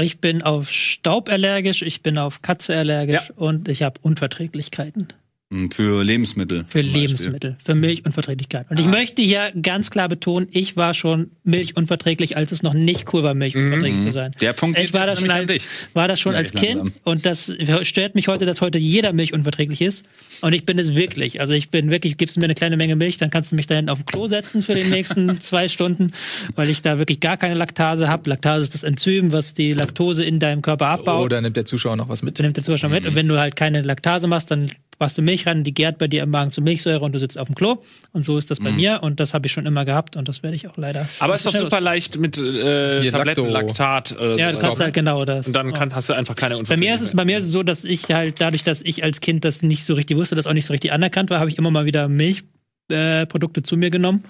Ich 0.00 0.20
bin 0.20 0.42
auf 0.42 0.68
Staub 0.70 1.28
allergisch, 1.28 1.82
ich 1.82 2.02
bin 2.02 2.18
auf 2.18 2.42
Katze 2.42 2.76
allergisch 2.76 3.30
und 3.36 3.68
ich 3.68 3.82
habe 3.82 4.00
Unverträglichkeiten. 4.02 5.08
Hm, 5.52 5.70
Für 5.70 6.02
Lebensmittel. 6.02 6.64
Für 6.66 6.80
zum 6.80 6.82
Beispiel. 6.82 7.00
Lebensmittel, 7.02 7.56
für 7.64 7.74
Milchunverträglichkeit. 7.76 8.66
Und 8.68 8.80
ich 8.80 8.86
möchte 8.86 9.22
hier 9.22 9.52
ganz 9.62 9.90
klar 9.90 10.08
betonen, 10.08 10.48
ich 10.50 10.76
war 10.76 10.92
schon 10.92 11.30
milchunverträglich, 11.44 12.36
als 12.36 12.50
es 12.50 12.64
noch 12.64 12.74
nicht 12.74 13.12
cool 13.14 13.22
war, 13.22 13.32
milchunverträglich 13.34 14.02
zu 14.02 14.10
sein. 14.10 14.32
Der 14.40 14.52
Punkt 14.54 14.76
ich 14.76 14.92
war 14.92 15.06
das 15.06 15.20
schon 15.20 15.30
als, 15.30 15.48
war 15.94 16.08
das 16.08 16.18
schon 16.18 16.32
Ja, 16.32 16.38
als 16.38 16.52
Kind 16.52 16.78
langsam. 16.78 17.00
und 17.04 17.26
das 17.26 17.52
stört 17.82 18.16
mich 18.16 18.26
heute, 18.26 18.44
dass 18.44 18.60
heute 18.60 18.78
jeder 18.78 19.12
milchunverträglich 19.12 19.82
ist. 19.82 20.04
Und 20.40 20.52
ich 20.52 20.66
bin 20.66 20.80
es 20.80 20.96
wirklich. 20.96 21.38
Also 21.40 21.54
ich 21.54 21.70
bin 21.70 21.92
wirklich, 21.92 22.16
gibst 22.16 22.34
du 22.34 22.40
mir 22.40 22.46
eine 22.46 22.54
kleine 22.54 22.76
Menge 22.76 22.96
Milch, 22.96 23.16
dann 23.16 23.30
kannst 23.30 23.52
du 23.52 23.56
mich 23.56 23.68
da 23.68 23.76
hinten 23.76 23.90
auf 23.90 23.98
dem 24.00 24.06
Klo 24.06 24.26
setzen 24.26 24.62
für 24.62 24.74
die 24.74 24.82
nächsten 24.82 25.40
zwei 25.40 25.68
Stunden, 25.68 26.10
weil 26.56 26.70
ich 26.70 26.82
da 26.82 26.98
wirklich 26.98 27.20
gar 27.20 27.36
keine 27.36 27.54
Laktase 27.54 28.08
habe. 28.08 28.28
Laktase 28.30 28.62
ist 28.62 28.74
das 28.74 28.82
Enzym, 28.82 29.30
was 29.30 29.54
die 29.54 29.70
Laktose 29.72 30.24
in 30.24 30.40
deinem 30.40 30.60
Körper 30.62 30.88
abbaut. 30.88 31.24
Oh, 31.24 31.28
da 31.28 31.40
nimmt 31.40 31.56
der 31.56 31.66
Zuschauer 31.66 31.94
noch 31.94 32.08
was 32.08 32.22
mit. 32.24 32.36
Du 32.36 32.42
nimmst 32.42 32.58
dazu 32.58 32.76
schon 32.76 32.90
mit. 32.90 33.06
Und 33.06 33.14
wenn 33.14 33.28
du 33.28 33.38
halt 33.38 33.54
keine 33.54 33.82
Laktase 33.82 34.26
machst, 34.26 34.50
dann 34.50 34.72
machst 34.98 35.18
du 35.18 35.22
Milch 35.22 35.35
rein, 35.44 35.64
die 35.64 35.74
gärt 35.74 35.98
bei 35.98 36.06
dir 36.06 36.22
im 36.22 36.30
Magen 36.30 36.52
zu 36.52 36.62
Milchsäure 36.62 37.04
und 37.04 37.12
du 37.12 37.18
sitzt 37.18 37.36
auf 37.36 37.48
dem 37.48 37.56
Klo. 37.56 37.78
Und 38.12 38.24
so 38.24 38.38
ist 38.38 38.50
das 38.50 38.60
bei 38.60 38.70
mir. 38.70 39.02
Und 39.02 39.18
das 39.18 39.34
habe 39.34 39.46
ich 39.46 39.52
schon 39.52 39.66
immer 39.66 39.84
gehabt 39.84 40.14
und 40.14 40.28
das 40.28 40.44
werde 40.44 40.54
ich 40.54 40.68
auch 40.68 40.76
leider. 40.76 41.06
Aber 41.18 41.34
ist 41.34 41.44
doch 41.44 41.52
super 41.52 41.80
leicht 41.80 42.16
mit 42.18 42.38
äh, 42.38 43.02
Hier, 43.02 43.10
Tabletten. 43.10 43.50
Laktat. 43.50 44.16
Äh, 44.18 44.36
Ja, 44.38 44.52
du 44.52 44.58
kannst 44.58 44.80
halt 44.80 44.94
genau 44.94 45.24
das. 45.24 45.48
Und 45.48 45.52
dann 45.54 45.72
kann, 45.74 45.92
hast 45.94 46.08
du 46.08 46.12
einfach 46.12 46.36
keine 46.36 46.62
bei 46.62 46.76
mir 46.76 46.94
ist 46.94 47.00
es, 47.00 47.14
bei 47.14 47.24
mir 47.24 47.38
ist 47.38 47.44
es 47.44 47.52
so, 47.52 47.62
dass 47.62 47.84
ich 47.84 48.04
halt 48.12 48.40
dadurch, 48.40 48.62
dass 48.62 48.82
ich 48.82 49.02
als 49.02 49.20
Kind 49.20 49.44
das 49.44 49.62
nicht 49.62 49.84
so 49.84 49.94
richtig 49.94 50.16
wusste, 50.16 50.36
das 50.36 50.46
auch 50.46 50.52
nicht 50.52 50.66
so 50.66 50.72
richtig 50.72 50.92
anerkannt 50.92 51.30
war, 51.30 51.40
habe 51.40 51.50
ich 51.50 51.58
immer 51.58 51.70
mal 51.70 51.84
wieder 51.84 52.08
Milchprodukte 52.08 52.55
äh, 52.90 53.26
Produkte 53.26 53.62
zu 53.62 53.76
mir 53.76 53.90
genommen 53.90 54.22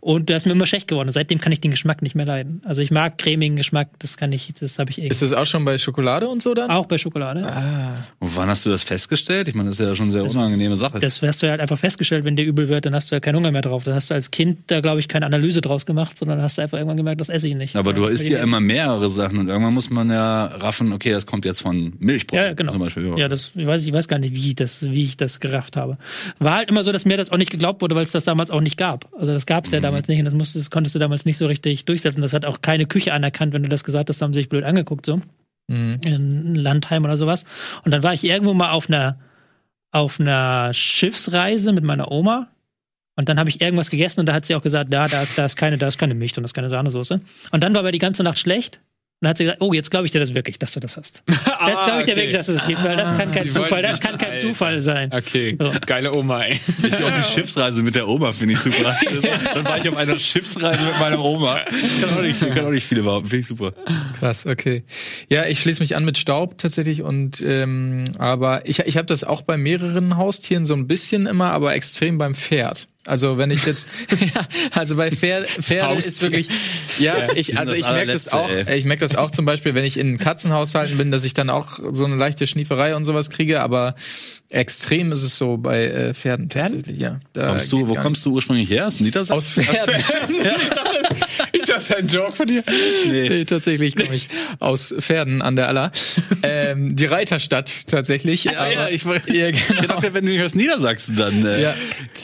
und 0.00 0.30
da 0.30 0.36
ist 0.36 0.46
mir 0.46 0.52
immer 0.52 0.66
schlecht 0.66 0.88
geworden. 0.88 1.12
Seitdem 1.12 1.40
kann 1.40 1.52
ich 1.52 1.60
den 1.60 1.70
Geschmack 1.70 2.02
nicht 2.02 2.14
mehr 2.14 2.26
leiden. 2.26 2.62
Also 2.64 2.82
ich 2.82 2.90
mag 2.90 3.18
cremigen 3.18 3.56
Geschmack, 3.56 3.88
das 3.98 4.16
kann 4.16 4.32
ich, 4.32 4.52
das 4.58 4.78
habe 4.78 4.90
ich 4.90 4.98
eh. 4.98 5.08
Ist 5.08 5.22
das 5.22 5.32
auch 5.32 5.46
schon 5.46 5.64
bei 5.64 5.78
Schokolade 5.78 6.28
und 6.28 6.42
so 6.42 6.54
dann? 6.54 6.70
auch 6.70 6.86
bei 6.86 6.98
Schokolade. 6.98 7.40
Und 8.18 8.36
wann 8.36 8.48
hast 8.48 8.64
du 8.66 8.70
das 8.70 8.82
festgestellt? 8.84 9.48
Ich 9.48 9.54
meine, 9.54 9.68
das 9.70 9.78
ist 9.80 9.86
ja 9.86 9.94
schon 9.94 10.04
eine 10.10 10.12
sehr 10.12 10.24
unangenehme 10.24 10.76
Sache. 10.76 10.98
Das 10.98 11.20
hast 11.22 11.42
du 11.42 11.48
halt 11.50 11.60
einfach 11.60 11.78
festgestellt, 11.78 12.24
wenn 12.24 12.36
dir 12.36 12.44
übel 12.44 12.68
wird, 12.68 12.86
dann 12.86 12.94
hast 12.94 13.10
du 13.10 13.16
ja 13.16 13.20
keinen 13.20 13.36
Hunger 13.36 13.50
mehr 13.52 13.62
drauf. 13.62 13.84
Dann 13.84 13.94
hast 13.94 14.10
du 14.10 14.14
als 14.14 14.30
Kind 14.30 14.58
da, 14.68 14.80
glaube 14.80 15.00
ich, 15.00 15.08
keine 15.08 15.26
Analyse 15.26 15.60
draus 15.60 15.86
gemacht, 15.86 16.16
sondern 16.18 16.40
hast 16.42 16.58
du 16.58 16.62
einfach 16.62 16.78
irgendwann 16.78 16.96
gemerkt, 16.96 17.20
das 17.20 17.28
esse 17.28 17.48
ich 17.48 17.54
nicht. 17.54 17.76
Aber 17.76 17.92
du 17.92 18.02
Das 18.02 18.12
isst 18.12 18.28
ja 18.28 18.38
nicht. 18.38 18.42
immer 18.44 18.60
mehrere 18.60 19.08
Sachen 19.08 19.38
und 19.38 19.48
irgendwann 19.48 19.74
muss 19.74 19.90
man 19.90 20.10
ja 20.10 20.46
raffen, 20.46 20.92
okay, 20.92 21.10
das 21.12 21.26
kommt 21.26 21.44
jetzt 21.44 21.62
von 21.62 21.94
Milchprodukten 21.98 22.48
Ja, 22.48 22.54
genau. 22.54 22.72
zum 22.72 22.80
Beispiel. 22.80 23.12
Ja, 23.16 23.28
das, 23.28 23.52
ich 23.54 23.66
weiß, 23.66 23.84
ich 23.86 23.92
weiß 23.92 24.08
gar 24.08 24.18
nicht, 24.18 24.34
wie, 24.34 24.54
das, 24.54 24.90
wie 24.90 25.04
ich 25.04 25.16
das 25.16 25.40
gerafft 25.40 25.76
habe. 25.76 25.98
War 26.38 26.56
halt 26.56 26.68
immer 26.70 26.82
so, 26.84 26.92
dass 26.92 27.04
mir 27.04 27.16
das 27.16 27.30
auch 27.32 27.38
nicht 27.38 27.50
geglaubt 27.50 27.82
wurde, 27.82 27.94
weil 28.00 28.04
es 28.06 28.12
das 28.12 28.24
damals 28.24 28.50
auch 28.50 28.62
nicht 28.62 28.78
gab. 28.78 29.12
Also 29.12 29.34
das 29.34 29.44
gab 29.44 29.66
es 29.66 29.70
Mhm. 29.72 29.74
ja 29.76 29.80
damals 29.82 30.08
nicht 30.08 30.18
und 30.20 30.24
das, 30.24 30.32
musstest, 30.32 30.64
das 30.66 30.70
konntest 30.70 30.94
du 30.94 30.98
damals 30.98 31.26
nicht 31.26 31.36
so 31.36 31.46
richtig 31.46 31.84
durchsetzen. 31.84 32.22
Das 32.22 32.32
hat 32.32 32.46
auch 32.46 32.62
keine 32.62 32.86
Küche 32.86 33.12
anerkannt, 33.12 33.52
wenn 33.52 33.62
du 33.62 33.68
das 33.68 33.84
gesagt 33.84 34.08
hast, 34.08 34.22
da 34.22 34.24
haben 34.24 34.32
sie 34.32 34.40
sich 34.40 34.48
blöd 34.48 34.64
angeguckt 34.64 35.04
so. 35.04 35.20
Mhm. 35.68 35.98
In 36.02 36.54
Landheim 36.54 37.04
oder 37.04 37.18
sowas. 37.18 37.44
Und 37.84 37.90
dann 37.92 38.02
war 38.02 38.14
ich 38.14 38.24
irgendwo 38.24 38.54
mal 38.54 38.70
auf 38.70 38.88
einer, 38.88 39.18
auf 39.92 40.18
einer 40.18 40.72
Schiffsreise 40.72 41.72
mit 41.74 41.84
meiner 41.84 42.10
Oma. 42.10 42.48
Und 43.16 43.28
dann 43.28 43.38
habe 43.38 43.50
ich 43.50 43.60
irgendwas 43.60 43.90
gegessen 43.90 44.20
und 44.20 44.26
da 44.26 44.32
hat 44.32 44.46
sie 44.46 44.54
auch 44.54 44.62
gesagt, 44.62 44.90
ja, 44.90 45.06
da 45.06 45.22
ist, 45.22 45.36
da 45.36 45.44
ist 45.44 45.56
keine, 45.56 45.76
da 45.76 45.86
ist 45.86 45.98
keine 45.98 46.14
Milch 46.14 46.34
und 46.38 46.42
da 46.42 46.46
ist 46.46 46.54
keine 46.54 46.70
Sahnesoße. 46.70 47.20
Und 47.50 47.62
dann 47.62 47.74
war 47.74 47.80
aber 47.80 47.92
die 47.92 47.98
ganze 47.98 48.22
Nacht 48.22 48.38
schlecht. 48.38 48.80
Und 49.20 49.26
dann 49.26 49.30
hat 49.30 49.38
sie 49.38 49.44
gesagt, 49.44 49.60
oh, 49.60 49.74
jetzt 49.74 49.90
glaube 49.90 50.06
ich 50.06 50.12
dir 50.12 50.18
das 50.18 50.32
wirklich, 50.32 50.58
dass 50.58 50.72
du 50.72 50.80
das 50.80 50.96
hast. 50.96 51.22
Das 51.60 51.84
glaube 51.84 52.00
ich 52.00 52.06
dir 52.06 52.16
wirklich, 52.16 52.32
dass 52.32 52.46
du 52.46 52.52
das 52.54 52.66
gibt, 52.66 52.82
weil 52.82 52.96
das 52.96 53.14
kann 53.16 53.30
kein 53.30 53.44
Sie 53.44 53.50
Zufall, 53.50 53.82
das 53.82 54.00
kann 54.00 54.16
kein. 54.16 54.38
Zufall 54.38 54.80
sein. 54.80 55.12
Okay, 55.12 55.56
So. 55.60 55.70
geile 55.86 56.14
Oma, 56.14 56.44
ey. 56.44 56.58
Ich 56.82 57.04
auch 57.04 57.10
die 57.10 57.22
Schiffsreise 57.22 57.82
mit 57.82 57.94
der 57.94 58.08
Oma 58.08 58.32
finde 58.32 58.54
ich 58.54 58.60
super. 58.60 58.96
Dann 59.54 59.64
war 59.66 59.76
ich 59.76 59.88
auf 59.88 59.96
einer 59.96 60.18
Schiffsreise 60.18 60.82
mit 60.82 60.98
meiner 60.98 61.22
Oma. 61.22 61.58
Ich 61.70 62.00
kann 62.00 62.16
auch 62.16 62.22
nicht, 62.22 62.40
ich 62.40 62.54
kann 62.54 62.64
auch 62.64 62.70
nicht 62.70 62.86
viele 62.86 63.02
behaupten, 63.02 63.28
finde 63.28 63.40
ich 63.42 63.46
super. 63.46 63.72
Krass, 64.18 64.46
okay. 64.46 64.84
Ja, 65.28 65.44
ich 65.44 65.60
schließe 65.60 65.80
mich 65.80 65.96
an 65.96 66.06
mit 66.06 66.16
Staub 66.16 66.56
tatsächlich 66.56 67.02
und 67.02 67.42
ähm, 67.44 68.04
aber 68.18 68.66
ich, 68.66 68.78
ich 68.80 68.96
habe 68.96 69.06
das 69.06 69.22
auch 69.24 69.42
bei 69.42 69.58
mehreren 69.58 70.16
Haustieren 70.16 70.64
so 70.64 70.72
ein 70.74 70.86
bisschen 70.86 71.26
immer, 71.26 71.52
aber 71.52 71.74
extrem 71.74 72.16
beim 72.16 72.34
Pferd. 72.34 72.88
Also 73.06 73.38
wenn 73.38 73.50
ich 73.50 73.64
jetzt, 73.64 73.88
ja, 74.20 74.46
also 74.72 74.96
bei 74.96 75.10
Pferd, 75.10 75.48
Pferde 75.48 75.94
ist 75.94 76.20
wirklich, 76.22 76.48
ja, 76.98 77.14
ich, 77.34 77.58
also 77.58 77.72
ich 77.72 77.86
merke 77.86 78.12
das 78.12 78.28
auch, 78.28 78.48
ey. 78.48 78.78
ich 78.78 78.84
merke 78.84 79.00
das 79.00 79.14
auch 79.14 79.30
zum 79.30 79.44
Beispiel, 79.44 79.74
wenn 79.74 79.84
ich 79.84 79.98
in 79.98 80.18
Katzenhaushalten 80.18 80.98
bin, 80.98 81.10
dass 81.10 81.24
ich 81.24 81.34
dann 81.34 81.50
auch 81.50 81.78
so 81.92 82.04
eine 82.04 82.16
leichte 82.16 82.46
Schnieferei 82.46 82.94
und 82.94 83.04
sowas 83.04 83.30
kriege, 83.30 83.62
aber 83.62 83.94
extrem 84.50 85.12
ist 85.12 85.22
es 85.22 85.36
so 85.36 85.56
bei 85.56 85.84
äh, 85.86 86.14
Pferden 86.14 86.48
tatsächlich, 86.48 86.98
ja. 86.98 87.20
Da 87.32 87.48
Kommst 87.48 87.70
du, 87.72 87.88
wo 87.88 87.94
kommst 87.94 88.24
du 88.26 88.32
ursprünglich 88.32 88.68
her? 88.68 88.88
Aus 88.88 89.00
Niedersachsen? 89.00 89.32
Aus 89.36 89.48
Pferden. 89.50 89.94
ich 90.62 90.68
dachte, 90.70 90.98
ich 91.52 91.62
dachte, 91.64 91.96
ein 91.98 92.06
Joke 92.08 92.34
von 92.34 92.46
dir. 92.48 92.62
Nee, 93.08 93.44
tatsächlich 93.44 93.94
komme 93.96 94.14
ich 94.14 94.28
aus 94.58 94.92
Pferden 94.98 95.40
an 95.40 95.54
der 95.56 95.68
Aller. 95.68 95.92
ähm, 96.42 96.96
die 96.96 97.06
Reiterstadt 97.06 97.86
tatsächlich. 97.88 98.44
Ja, 98.44 98.68
ja, 98.68 98.88
ich 98.88 99.04
wollte, 99.06 99.32
ja, 99.36 99.48
ich 99.50 99.66
genau. 99.68 99.82
dachte, 99.82 100.14
wenn 100.14 100.24
du 100.26 100.32
nicht 100.32 100.42
aus 100.42 100.54
Niedersachsen 100.54 101.16
dann 101.16 101.44
äh, 101.46 101.62
Ja. 101.62 101.74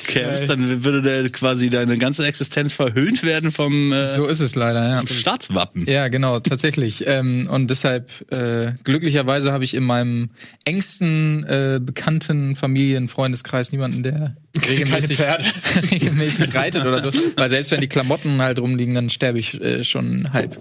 kämst, 0.08 0.48
dann 0.48 0.82
würde 0.84 1.02
der 1.02 1.28
quasi 1.30 1.70
deine 1.70 1.96
ganze 1.96 2.26
Existenz 2.26 2.72
verhöhnt 2.72 3.22
werden 3.22 3.52
vom, 3.52 3.92
äh, 3.92 4.06
So 4.06 4.26
ist 4.26 4.40
es 4.40 4.56
leider, 4.56 4.88
ja. 4.88 5.06
Staatswappen. 5.06 5.84
Ja, 5.86 6.08
genau, 6.08 6.40
tatsächlich. 6.40 7.04
Ähm, 7.06 7.48
und 7.50 7.70
deshalb, 7.70 8.10
äh, 8.32 8.72
glücklicherweise 8.82 9.52
habe 9.52 9.62
ich 9.64 9.74
in 9.74 9.84
meinem 9.84 10.30
engsten 10.64 11.44
äh, 11.44 11.78
bekannten 11.80 12.15
Familien, 12.20 13.08
Freundeskreis 13.08 13.72
niemanden, 13.72 14.02
der 14.02 14.36
regelmäßig, 14.68 15.18
regelmäßig 15.92 16.54
reitet 16.54 16.84
oder 16.84 17.02
so. 17.02 17.10
Weil 17.36 17.48
selbst 17.48 17.70
wenn 17.70 17.80
die 17.80 17.88
Klamotten 17.88 18.40
halt 18.40 18.58
rumliegen, 18.58 18.94
dann 18.94 19.10
sterbe 19.10 19.38
ich 19.38 19.60
äh, 19.60 19.84
schon 19.84 20.32
halb. 20.32 20.56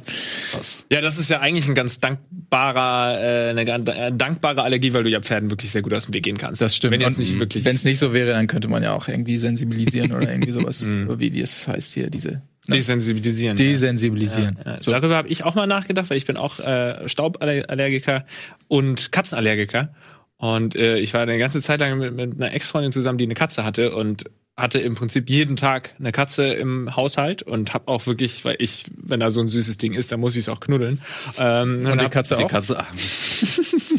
Ja, 0.91 1.02
das 1.02 1.18
ist 1.18 1.30
ja 1.30 1.39
eigentlich 1.39 1.68
ein 1.68 1.76
ganz 1.76 2.00
dankbarer, 2.00 3.20
äh, 3.22 3.50
eine 3.50 3.65
ganz 3.65 3.89
dankbare 4.13 4.63
Allergie, 4.63 4.94
weil 4.94 5.04
du 5.04 5.10
ja 5.10 5.22
Pferden 5.22 5.50
wirklich 5.50 5.72
sehr 5.72 5.82
gut 5.82 5.94
aus 5.94 6.06
dem 6.06 6.13
Weg 6.13 6.24
gehen 6.24 6.38
kannst. 6.38 6.62
Das 6.62 6.76
stimmt. 6.76 6.94
Wenn 6.94 7.04
Und 7.04 7.18
nicht 7.18 7.39
wirklich. 7.39 7.65
Wenn 7.65 7.76
es 7.76 7.84
nicht 7.84 8.00
so 8.00 8.13
wäre, 8.13 8.32
dann 8.32 8.48
könnte 8.48 8.68
man 8.68 8.84
ja 8.84 8.94
auch 8.94 9.08
irgendwie 9.08 9.38
sensibilisieren 9.38 10.12
oder 10.12 10.30
irgendwie 10.30 10.52
sowas, 10.54 10.86
wie 10.88 11.41
das 11.41 11.68
heißt 11.68 11.94
hier, 11.94 12.10
diese 12.10 12.41
desensibilisieren. 12.68 13.58
desensibilisieren. 13.58 14.58
Ja, 14.65 14.82
So. 14.82 14.91
Darüber 14.91 15.15
habe 15.15 15.28
ich 15.28 15.44
auch 15.44 15.56
mal 15.56 15.68
nachgedacht, 15.68 16.10
weil 16.10 16.18
ich 16.18 16.26
bin 16.26 16.38
auch 16.38 16.60
äh, 16.60 17.08
Stauballergiker 17.08 18.26
und 18.68 19.12
Katzenallergiker. 19.12 19.94
Und 20.38 20.76
äh, 20.76 20.98
ich 20.98 21.13
war 21.13 21.21
eine 21.21 21.38
ganze 21.38 21.62
Zeit 21.62 21.80
lang 21.80 21.98
mit, 21.98 22.13
mit 22.13 22.34
einer 22.36 22.54
Ex-Freundin 22.54 22.91
zusammen, 22.91 23.17
die 23.17 23.24
eine 23.24 23.36
Katze 23.36 23.63
hatte 23.63 23.95
und 23.95 24.26
hatte 24.58 24.80
im 24.80 24.95
Prinzip 24.95 25.30
jeden 25.30 25.58
Tag 25.58 25.93
eine 26.00 26.13
Katze 26.13 26.48
im 26.48 26.95
Haushalt 26.95 27.43
und 27.43 27.74
habe 27.74 27.89
auch 27.89 28.06
wirklich, 28.08 28.45
weil 28.45 28.56
ich, 28.60 28.86
wenn 28.95 29.19
da 29.19 29.30
so 29.30 29.41
ein 29.41 29.50
süßes 29.50 29.78
Ding 29.78 29.93
ist, 29.93 30.12
dann 30.13 30.21
muss 30.21 30.36
ich 30.36 30.41
es 30.41 30.50
auch 30.50 30.62
knuddeln. 30.62 31.02
Ähm, 31.38 31.86
Und 31.86 32.02
die 32.02 32.08
Katze 32.08 32.38
Die 32.38 32.45
auch? 32.45 32.50
Katze. 32.50 32.86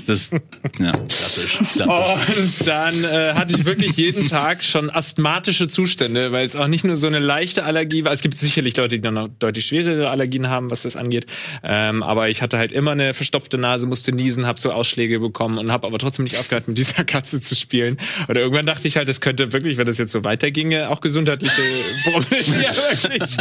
Das, 0.07 0.31
ja, 0.79 0.93
klassisch. 0.93 1.59
Und 1.81 2.67
dann 2.67 3.05
äh, 3.05 3.35
hatte 3.35 3.55
ich 3.55 3.65
wirklich 3.65 3.97
jeden 3.97 4.29
Tag 4.29 4.63
schon 4.63 4.91
asthmatische 4.91 5.69
Zustände, 5.69 6.33
weil 6.33 6.47
es 6.47 6.55
auch 6.57 6.69
nicht 6.69 6.85
nur 6.85 6.97
so 6.97 7.07
eine 7.07 7.19
leichte 7.19 7.65
Allergie 7.65 8.05
war. 8.05 8.13
Es 8.13 8.21
gibt 8.21 8.39
sicherlich 8.39 8.77
Leute, 8.77 8.97
die 8.97 9.01
dann 9.01 9.15
noch 9.15 9.29
deutlich 9.29 9.67
schwerere 9.67 10.11
Allergien 10.11 10.49
haben, 10.49 10.71
was 10.71 10.83
das 10.83 10.97
angeht. 10.97 11.27
Ähm, 11.63 12.03
aber 12.03 12.29
ich 12.29 12.43
hatte 12.43 12.59
halt 12.59 12.73
immer 12.73 12.93
eine 12.93 13.15
verstopfte 13.15 13.59
Nase, 13.59 13.87
musste 13.87 14.13
niesen, 14.13 14.47
habe 14.47 14.61
so 14.61 14.73
Ausschläge 14.73 15.19
bekommen 15.21 15.59
und 15.59 15.73
habe 15.73 15.87
aber 15.87 15.99
trotzdem 15.99 16.25
nicht 16.25 16.39
aufgehört, 16.39 16.69
mit 16.69 16.79
dieser 16.79 17.05
Katze 17.05 17.41
zu 17.41 17.55
spielen. 17.57 17.99
Oder 18.29 18.41
irgendwann 18.41 18.67
dachte 18.67 18.87
ich 18.89 18.97
halt, 18.97 19.09
es 19.09 19.21
könnte 19.21 19.53
wirklich, 19.53 19.77
wenn 19.77 19.87
das 19.87 19.99
jetzt 19.99 20.13
so 20.13 20.25
weiterginge, 20.25 20.91
auch 20.91 21.01
gesundheitliche 21.01 21.63
Probleme 22.05 22.63
ja, 22.63 22.71
wirklich. 22.93 23.37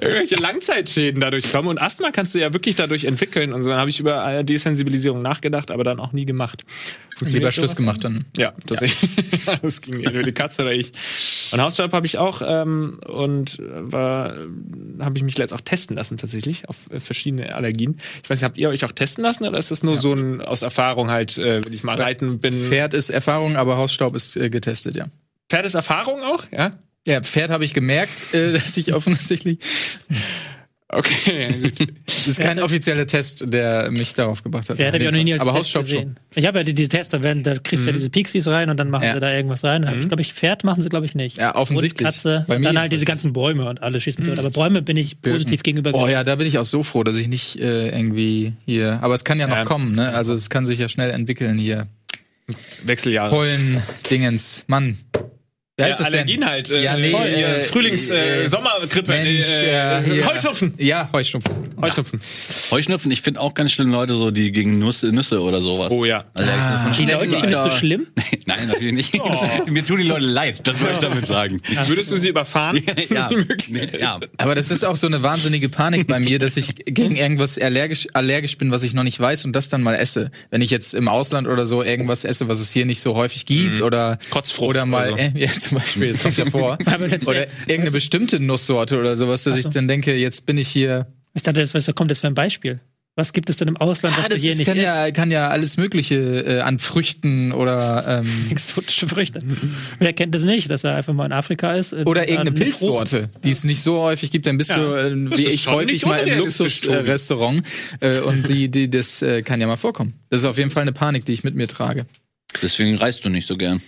irgendwelche 0.00 0.36
Langzeitschäden 0.36 1.20
dadurch 1.20 1.50
kommen. 1.50 1.68
Und 1.68 1.80
Asthma 1.80 2.10
kannst 2.10 2.34
du 2.34 2.40
ja 2.40 2.52
wirklich 2.52 2.76
dadurch 2.76 3.04
entwickeln. 3.04 3.52
Und 3.52 3.62
so 3.62 3.70
dann 3.70 3.78
habe 3.78 3.90
ich 3.90 4.00
über 4.00 4.21
Desensibilisierung 4.42 5.22
nachgedacht, 5.22 5.70
aber 5.70 5.84
dann 5.84 6.00
auch 6.00 6.12
nie 6.12 6.26
gemacht. 6.26 6.64
Lieber 7.20 7.52
Schluss 7.52 7.76
gemacht 7.76 8.02
dann. 8.02 8.24
Ja, 8.36 8.52
tatsächlich. 8.66 9.44
das 9.62 9.82
ging 9.82 9.98
mir 9.98 10.10
über 10.10 10.22
die 10.22 10.32
Katze 10.32 10.62
oder 10.62 10.72
ich. 10.72 10.90
Und 11.52 11.60
Hausstaub 11.60 11.92
habe 11.92 12.06
ich 12.06 12.18
auch 12.18 12.42
ähm, 12.44 12.98
und 13.06 13.58
war 13.60 14.34
habe 14.98 15.16
ich 15.16 15.22
mich 15.22 15.38
letzt 15.38 15.54
auch 15.54 15.60
testen 15.60 15.96
lassen 15.96 16.16
tatsächlich 16.16 16.68
auf 16.68 16.90
äh, 16.90 17.00
verschiedene 17.00 17.54
Allergien. 17.54 18.00
Ich 18.22 18.30
weiß 18.30 18.38
nicht, 18.38 18.44
habt 18.44 18.58
ihr 18.58 18.68
euch 18.68 18.84
auch 18.84 18.92
testen 18.92 19.22
lassen 19.22 19.46
oder 19.46 19.58
ist 19.58 19.70
das 19.70 19.82
nur 19.82 19.96
so 19.96 20.12
ein 20.14 20.40
aus 20.40 20.62
Erfahrung 20.62 21.10
halt, 21.10 21.38
äh, 21.38 21.64
wenn 21.64 21.72
ich 21.72 21.84
mal 21.84 21.96
reiten 21.96 22.38
bin? 22.40 22.54
Pferd 22.54 22.94
ist 22.94 23.10
Erfahrung, 23.10 23.56
aber 23.56 23.76
Hausstaub 23.76 24.16
ist 24.16 24.36
äh, 24.36 24.50
getestet, 24.50 24.96
ja. 24.96 25.06
Pferd 25.48 25.66
ist 25.66 25.74
Erfahrung 25.74 26.22
auch, 26.22 26.44
ja? 26.50 26.78
Ja, 27.06 27.20
Pferd 27.20 27.50
habe 27.50 27.64
ich 27.64 27.74
gemerkt, 27.74 28.34
äh, 28.34 28.52
dass 28.58 28.76
ich 28.76 28.94
offensichtlich. 28.94 29.58
Okay, 30.94 31.48
ja, 31.50 31.68
gut. 31.68 31.88
Das 32.06 32.26
ist 32.28 32.40
kein 32.40 32.60
offizieller 32.60 33.06
Test, 33.06 33.44
der 33.48 33.90
mich 33.90 34.14
darauf 34.14 34.44
gebracht 34.44 34.68
hat. 34.68 34.78
Ja, 34.78 34.86
hätte 34.86 34.98
ich 34.98 35.08
auch 35.08 35.12
noch 35.12 35.22
nie 35.24 35.32
als 35.32 35.42
aber 35.42 35.54
Test 35.58 35.74
gesehen. 35.74 36.20
Ich 36.34 36.46
habe 36.46 36.58
ja 36.58 36.64
die, 36.64 36.72
diese 36.74 36.90
Tester, 36.90 37.22
wenn, 37.24 37.42
da 37.42 37.56
kriegst 37.58 37.84
du 37.84 37.88
ja 37.88 37.92
diese 37.92 38.10
Pixies 38.10 38.46
rein 38.46 38.70
und 38.70 38.76
dann 38.76 38.90
machen 38.90 39.04
Ja. 39.04 39.14
sie 39.14 39.20
da 39.20 39.32
irgendwas 39.34 39.64
rein. 39.64 39.88
Ich 39.98 40.06
glaube, 40.06 40.22
ich 40.22 40.32
Pferd 40.34 40.62
machen 40.62 40.82
sie, 40.82 40.88
glaube 40.88 41.06
ich, 41.06 41.14
nicht. 41.16 41.38
Ja, 41.38 41.56
offensichtlich. 41.56 42.06
Und 42.06 42.12
Katze, 42.14 42.44
Bei 42.46 42.54
und 42.56 42.60
mir 42.60 42.68
dann 42.68 42.78
halt 42.78 42.92
diese 42.92 43.06
ganzen 43.06 43.32
Bäume 43.32 43.68
und 43.68 43.82
alles 43.82 44.02
schießt 44.04 44.18
mit 44.20 44.28
tot. 44.28 44.38
Aber 44.38 44.50
Bäume 44.50 44.82
bin 44.82 44.96
ich 44.96 45.20
positiv 45.20 45.62
gegenüber. 45.64 45.92
Oh 45.94 46.06
ja, 46.06 46.22
da 46.22 46.36
bin 46.36 46.46
ich 46.46 46.58
auch 46.58 46.64
so 46.64 46.82
froh, 46.84 47.02
dass 47.02 47.16
ich 47.16 47.26
nicht 47.26 47.58
äh, 47.58 47.88
irgendwie 47.88 48.52
hier. 48.66 49.00
Aber 49.02 49.14
es 49.14 49.24
kann 49.24 49.40
ja 49.40 49.48
noch 49.48 49.56
Ja. 49.56 49.64
kommen, 49.64 49.94
ne? 49.96 50.14
Also 50.14 50.34
es 50.34 50.48
kann 50.50 50.64
sich 50.66 50.78
ja 50.78 50.88
schnell 50.88 51.10
entwickeln 51.10 51.58
hier. 51.58 51.88
Wechseljahre. 52.84 53.30
Pollen, 53.30 53.82
Dingens, 54.10 54.64
Mann. 54.68 54.98
Wie 55.78 55.84
heißt 55.84 56.00
Ja, 56.00 56.04
das 56.04 56.10
denn? 56.12 56.18
Allergien 56.20 56.46
halt. 56.46 56.70
Äh, 56.70 56.82
Ja, 56.82 56.96
nee, 56.98 57.08
hier, 57.08 57.48
äh, 57.48 57.60
Frühlings-, 57.64 58.10
äh, 58.10 58.42
äh, 58.44 58.46
Sommergrippe, 58.48 59.10
Mensch, 59.10 59.48
äh. 59.62 60.22
Heuschnupfen. 60.22 60.74
Ja, 60.76 61.08
Heuschnupfen. 61.14 61.50
Heuschnupfen. 61.80 62.20
Heuschnupfen, 62.70 63.10
ich 63.10 63.22
finde 63.22 63.40
auch 63.40 63.54
ganz 63.54 63.72
schlimm 63.72 63.90
Leute 63.90 64.12
so, 64.14 64.30
die 64.30 64.52
gegen 64.52 64.78
Nüsse, 64.78 65.12
Nüsse 65.12 65.40
oder 65.40 65.62
sowas. 65.62 65.90
Oh 65.90 66.04
ja. 66.04 66.24
Dass 66.34 66.46
man 66.82 66.92
Die 66.92 67.06
Leute 67.06 67.36
findest 67.38 67.64
du 67.64 67.70
schlimm? 67.70 68.06
Nein, 68.46 68.68
natürlich 68.68 68.92
nicht. 68.92 69.18
Oh. 69.18 69.34
Mir 69.70 69.86
tun 69.86 69.96
die 69.98 70.04
Leute 70.06 70.26
leid, 70.26 70.60
das 70.64 70.78
wollte 70.80 70.92
ich 70.94 70.98
damit 70.98 71.26
sagen. 71.26 71.62
Würdest 71.86 72.10
du 72.10 72.16
sie 72.16 72.28
überfahren? 72.28 72.78
ja, 73.08 73.30
ja. 73.98 74.20
Aber 74.36 74.54
das 74.54 74.70
ist 74.70 74.84
auch 74.84 74.96
so 74.96 75.06
eine 75.06 75.22
wahnsinnige 75.22 75.70
Panik 75.70 76.06
bei 76.06 76.20
mir, 76.20 76.38
dass 76.38 76.58
ich 76.58 76.74
gegen 76.84 77.16
irgendwas 77.16 77.56
allergisch, 77.56 78.08
allergisch 78.12 78.58
bin, 78.58 78.70
was 78.72 78.82
ich 78.82 78.92
noch 78.92 79.04
nicht 79.04 79.18
weiß 79.18 79.46
und 79.46 79.54
das 79.54 79.70
dann 79.70 79.82
mal 79.82 79.94
esse. 79.94 80.30
Wenn 80.50 80.60
ich 80.60 80.68
jetzt 80.70 80.92
im 80.92 81.08
Ausland 81.08 81.48
oder 81.48 81.64
so 81.64 81.82
irgendwas 81.82 82.24
esse, 82.24 82.48
was 82.48 82.60
es 82.60 82.70
hier 82.72 82.84
nicht 82.84 83.00
so 83.00 83.14
häufig 83.14 83.46
gibt 83.46 83.80
oder 83.80 84.18
Kotzfrucht 84.28 84.68
oder 84.68 84.84
mal 84.84 85.12
oder 85.12 85.30
so. 85.58 85.61
Ja, 85.62 85.68
zum 85.68 85.78
Beispiel, 85.78 86.08
das 86.08 86.22
kommt 86.22 86.36
ja 86.38 86.46
vor. 86.46 86.78
Oder 87.26 87.46
irgendeine 87.66 87.90
bestimmte 87.90 88.40
Nusssorte 88.40 88.98
oder 88.98 89.16
sowas, 89.16 89.44
dass 89.44 89.58
ich 89.58 89.66
dann 89.66 89.88
denke, 89.88 90.14
jetzt 90.16 90.46
bin 90.46 90.58
ich 90.58 90.68
hier. 90.68 91.06
Ich 91.34 91.42
dachte, 91.42 91.60
das 91.60 91.72
was 91.74 91.92
kommt 91.94 92.10
das 92.10 92.18
für 92.20 92.26
ein 92.26 92.34
Beispiel. 92.34 92.80
Was 93.14 93.34
gibt 93.34 93.50
es 93.50 93.58
denn 93.58 93.68
im 93.68 93.76
Ausland, 93.76 94.16
was 94.16 94.24
Ah, 94.24 94.28
du 94.28 94.34
das 94.36 94.40
hier 94.40 94.52
ist, 94.52 94.58
nicht 94.58 94.66
kann, 94.68 94.76
isst? 94.78 94.86
ja, 94.86 95.10
kann 95.10 95.30
ja 95.30 95.48
alles 95.48 95.76
Mögliche 95.76 96.14
äh, 96.46 96.60
an 96.60 96.78
Früchten 96.78 97.52
oder 97.52 98.22
ähm, 98.22 98.26
Exotische 98.50 99.06
Früchte. 99.06 99.40
Wer 99.98 100.14
kennt 100.14 100.34
das 100.34 100.44
nicht, 100.44 100.70
dass 100.70 100.82
er 100.84 100.94
einfach 100.94 101.12
mal 101.12 101.26
in 101.26 101.32
Afrika 101.32 101.74
ist? 101.74 101.92
äh, 101.92 102.04
Oder 102.06 102.22
irgendeine 102.22 102.50
eine 102.56 102.58
Pilzsorte, 102.58 103.28
die 103.44 103.50
es 103.50 103.64
nicht 103.64 103.82
so 103.82 103.98
häufig 104.00 104.30
gibt, 104.30 104.46
dann 104.46 104.56
bist 104.56 104.70
Ja. 104.70 104.76
du, 104.78 104.94
äh, 104.94 105.38
wie 105.38 105.44
ich 105.46 105.66
häufig 105.68 106.06
mal 106.06 106.26
im. 106.26 106.38
Luxusrestaurant 106.38 107.62
äh, 108.00 108.20
und 108.20 108.48
die, 108.48 108.70
die, 108.70 108.88
das 108.88 109.20
äh, 109.20 109.42
kann 109.42 109.60
ja 109.60 109.66
mal 109.66 109.76
vorkommen. 109.76 110.14
Das 110.30 110.40
ist 110.40 110.46
auf 110.46 110.56
jeden 110.56 110.70
Fall 110.70 110.80
eine 110.82 110.92
Panik, 110.92 111.26
die 111.26 111.32
ich 111.34 111.44
mit 111.44 111.54
mir 111.54 111.68
trage. 111.68 112.06
Deswegen 112.62 112.96
reist 112.96 113.24
du 113.26 113.28
nicht 113.28 113.46
so 113.46 113.58
gern. 113.58 113.80